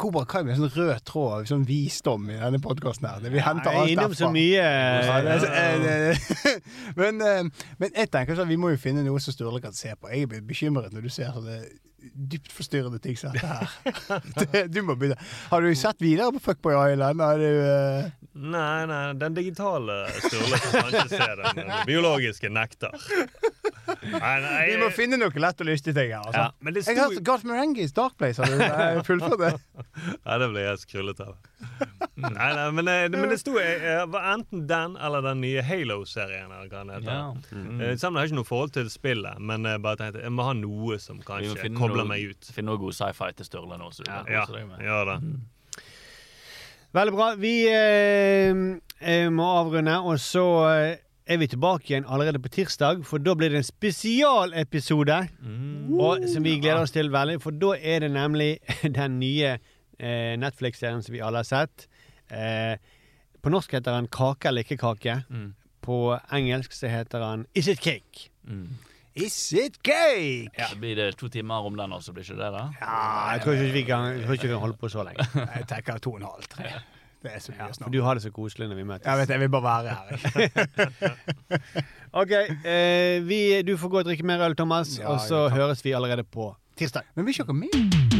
Kobra 0.00 0.22
Kai 0.28 0.42
med 0.46 0.54
en 0.56 0.62
sånn 0.64 0.72
rød 0.78 1.02
tråd, 1.08 1.48
sånn 1.50 1.66
visdom 1.68 2.30
i 2.32 2.38
denne 2.40 2.60
podkasten. 2.64 3.08
Det- 3.22 3.32
Vi 3.34 3.42
henter 3.44 3.70
er 3.74 3.80
alt 3.82 3.90
innom 3.92 4.14
så 4.16 4.26
derfra. 4.26 4.32
mye. 4.32 4.64
Ja, 5.04 5.20
det 5.26 5.34
eh, 5.50 5.78
det- 5.84 6.62
men, 6.96 7.20
eh, 7.20 7.42
men 7.78 7.90
jeg 7.94 8.10
tenker 8.10 8.36
sånn, 8.38 8.48
vi 8.48 8.56
må 8.60 8.70
jo 8.72 8.80
finne 8.80 9.04
noe 9.04 9.20
som 9.20 9.34
Sturle 9.36 9.60
kan 9.62 9.72
se 9.76 9.92
på. 10.00 10.08
Jeg 10.12 10.28
blir 10.32 10.40
bekymret 10.40 10.92
når 10.96 11.02
du 11.02 11.08
ser 11.12 11.30
sånne 11.36 11.60
dypt 12.00 12.52
forstyrrende 12.52 12.98
ting 13.02 13.16
som 13.18 13.34
dette 13.34 13.46
her. 13.46 13.68
Det, 14.40 14.66
du 14.72 14.80
må 14.86 14.96
begynne. 14.98 15.18
Har 15.50 15.62
du 15.62 15.70
sett 15.78 16.00
videre 16.02 16.32
på 16.36 16.42
Fuckboy 16.48 16.76
Island? 16.92 17.20
er 17.20 17.40
du, 17.40 17.48
uh... 17.60 18.30
Nei, 18.40 18.86
nei, 18.88 19.00
den 19.20 19.36
digitale 19.36 19.96
Sturle 20.22 20.60
kan 20.62 20.88
kanskje 20.88 21.06
se 21.12 21.28
den. 21.40 21.60
Den 21.60 21.72
biologiske 21.88 22.50
nekter. 22.52 22.94
Nei, 24.00 24.34
nei, 24.44 24.58
vi 24.70 24.76
må 24.80 24.90
finne 24.94 25.18
noe 25.20 25.44
lett 25.44 25.62
og 25.62 25.68
lystig 25.68 25.94
ting 25.96 26.14
her. 26.14 26.24
Altså. 26.24 26.44
Ja, 26.46 26.48
men 26.60 26.76
det 26.76 26.86
Jeg 26.86 26.98
har 26.98 27.10
hørt 27.10 27.24
Garth 27.26 27.48
Merengue's 27.48 27.94
Dark 27.96 28.16
Place. 28.20 28.42
Har 28.42 29.00
du 29.00 29.04
fullført 29.06 29.40
det? 29.42 29.54
Nei, 30.26 30.38
det 30.42 30.52
blir 30.52 30.68
jeg 30.68 30.84
skrullet 30.84 31.24
av. 31.26 31.34
Nei, 32.20 32.30
nei, 32.56 32.64
men, 32.76 32.88
eh, 32.88 33.06
men 33.12 33.30
det 33.32 33.38
sto 33.40 33.54
eh, 33.60 34.02
enten 34.32 34.66
den 34.68 34.96
eller 35.00 35.22
den 35.24 35.40
nye 35.40 35.62
Halo-serien. 35.64 36.50
Ja. 37.04 37.32
Mm. 37.52 37.80
Eh, 37.80 37.94
Sammen 38.00 38.18
har 38.20 38.26
jeg 38.26 38.32
ikke 38.32 38.40
noe 38.40 38.48
forhold 38.48 38.72
til 38.76 38.90
spillet, 38.92 39.38
men 39.40 39.64
jeg 39.68 39.82
bare 39.84 39.96
tenkte 40.02 40.22
jeg 40.24 40.32
må 40.36 40.44
ha 40.48 40.52
noe 40.58 40.98
som 41.00 41.20
kanskje 41.24 41.56
finne 41.62 41.78
kobler 41.80 42.04
noe- 42.04 42.12
meg 42.12 42.30
ut. 42.34 42.50
Finne 42.54 42.72
noe 42.72 42.80
god 42.82 42.96
sci-fi 42.98 43.30
til 43.38 43.48
Sturle 43.48 43.78
nå. 43.80 43.88
Så 43.92 44.04
du 44.04 44.10
kan 44.12 44.28
Ja, 44.30 44.44
kose 44.46 44.58
deg 44.58 44.68
med. 44.68 44.78
det. 44.80 45.18
Veldig 46.92 47.14
bra. 47.14 47.28
Vi 47.38 47.54
eh, 47.70 48.50
eh, 49.00 49.28
må 49.30 49.46
avrunde, 49.60 49.94
og 50.02 50.18
så 50.20 50.44
eh, 50.74 50.96
er 51.30 51.38
vi 51.38 51.46
tilbake 51.46 51.86
igjen 51.92 52.06
allerede 52.10 52.40
på 52.42 52.50
tirsdag. 52.50 53.04
For 53.06 53.22
da 53.22 53.36
blir 53.38 53.52
det 53.54 53.60
en 53.62 53.68
spesialepisode 53.68 55.20
og, 56.00 56.24
som 56.32 56.42
vi 56.42 56.56
gleder 56.58 56.82
oss 56.82 56.90
til 56.96 57.12
veldig. 57.14 57.38
For 57.44 57.54
da 57.54 57.76
er 57.78 58.02
det 58.02 58.10
nemlig 58.16 58.56
den 58.98 59.20
nye 59.22 59.58
eh, 60.00 60.36
Netflix-serien 60.40 61.02
som 61.04 61.14
vi 61.14 61.20
alle 61.24 61.42
har 61.44 61.48
sett. 61.48 61.86
Eh, 62.30 62.76
på 63.40 63.52
norsk 63.52 63.72
heter 63.72 63.92
den 63.96 64.08
'Kake 64.08 64.48
eller 64.48 64.64
ikke 64.64 64.76
kake'. 64.80 65.22
Mm. 65.30 65.54
På 65.82 66.18
engelsk 66.32 66.72
så 66.72 66.88
heter 66.88 67.18
den 67.20 67.46
'Is 67.54 67.68
it 67.68 67.80
cake'? 67.80 68.28
Mm. 68.44 68.68
Is 69.14 69.52
it 69.52 69.82
cake? 69.82 70.48
Ja, 70.58 70.66
blir 70.78 70.94
det 70.96 71.16
to 71.18 71.28
timer 71.28 71.66
om 71.66 71.76
den 71.76 71.92
også, 71.92 72.12
blir 72.12 72.22
ikke 72.24 72.38
det 72.38 72.52
da? 72.54 72.68
Ja, 72.80 73.32
jeg 73.32 73.40
tror 73.42 73.52
ikke 73.52 73.72
vi 73.72 73.82
kan, 73.82 74.22
tror 74.22 74.32
ikke 74.32 74.42
vi 74.48 74.54
kan 74.54 74.58
holde 74.62 74.76
på 74.76 74.88
så 74.88 75.02
lenge. 75.02 75.26
Jeg 75.56 75.66
tenker 75.68 75.98
to 75.98 76.12
og 76.12 76.20
en 76.20 76.26
halv, 76.30 76.46
tre. 76.50 76.70
Det 77.22 77.30
er 77.34 77.38
så 77.38 77.52
mye 77.52 77.66
Ja, 77.66 77.72
for 77.84 77.90
du 77.90 78.02
har 78.02 78.14
det 78.14 78.22
så 78.22 78.30
koselig 78.30 78.68
når 78.68 78.76
vi 78.76 78.84
møtes. 78.84 79.04
Jeg 79.06 79.18
vet, 79.18 79.28
jeg 79.28 79.40
vil 79.40 79.48
bare 79.48 79.62
være 79.62 79.88
her. 79.90 80.06
OK. 82.22 82.30
Eh, 82.64 83.28
vi, 83.28 83.62
du 83.62 83.76
får 83.76 83.88
gå 83.88 83.98
og 83.98 84.04
drikke 84.08 84.24
mer 84.24 84.40
øl, 84.46 84.56
Thomas, 84.56 84.98
Ja, 84.98 85.08
og 85.08 85.20
så 85.20 85.48
ja, 85.48 85.54
høres 85.58 85.84
vi 85.84 85.92
allerede 85.92 86.24
på 86.24 86.54
tirsdag. 86.76 87.02
Men 87.14 87.26
vi 87.26 87.32
kjører 87.36 87.52
mer. 87.52 87.68
med? 87.76 88.19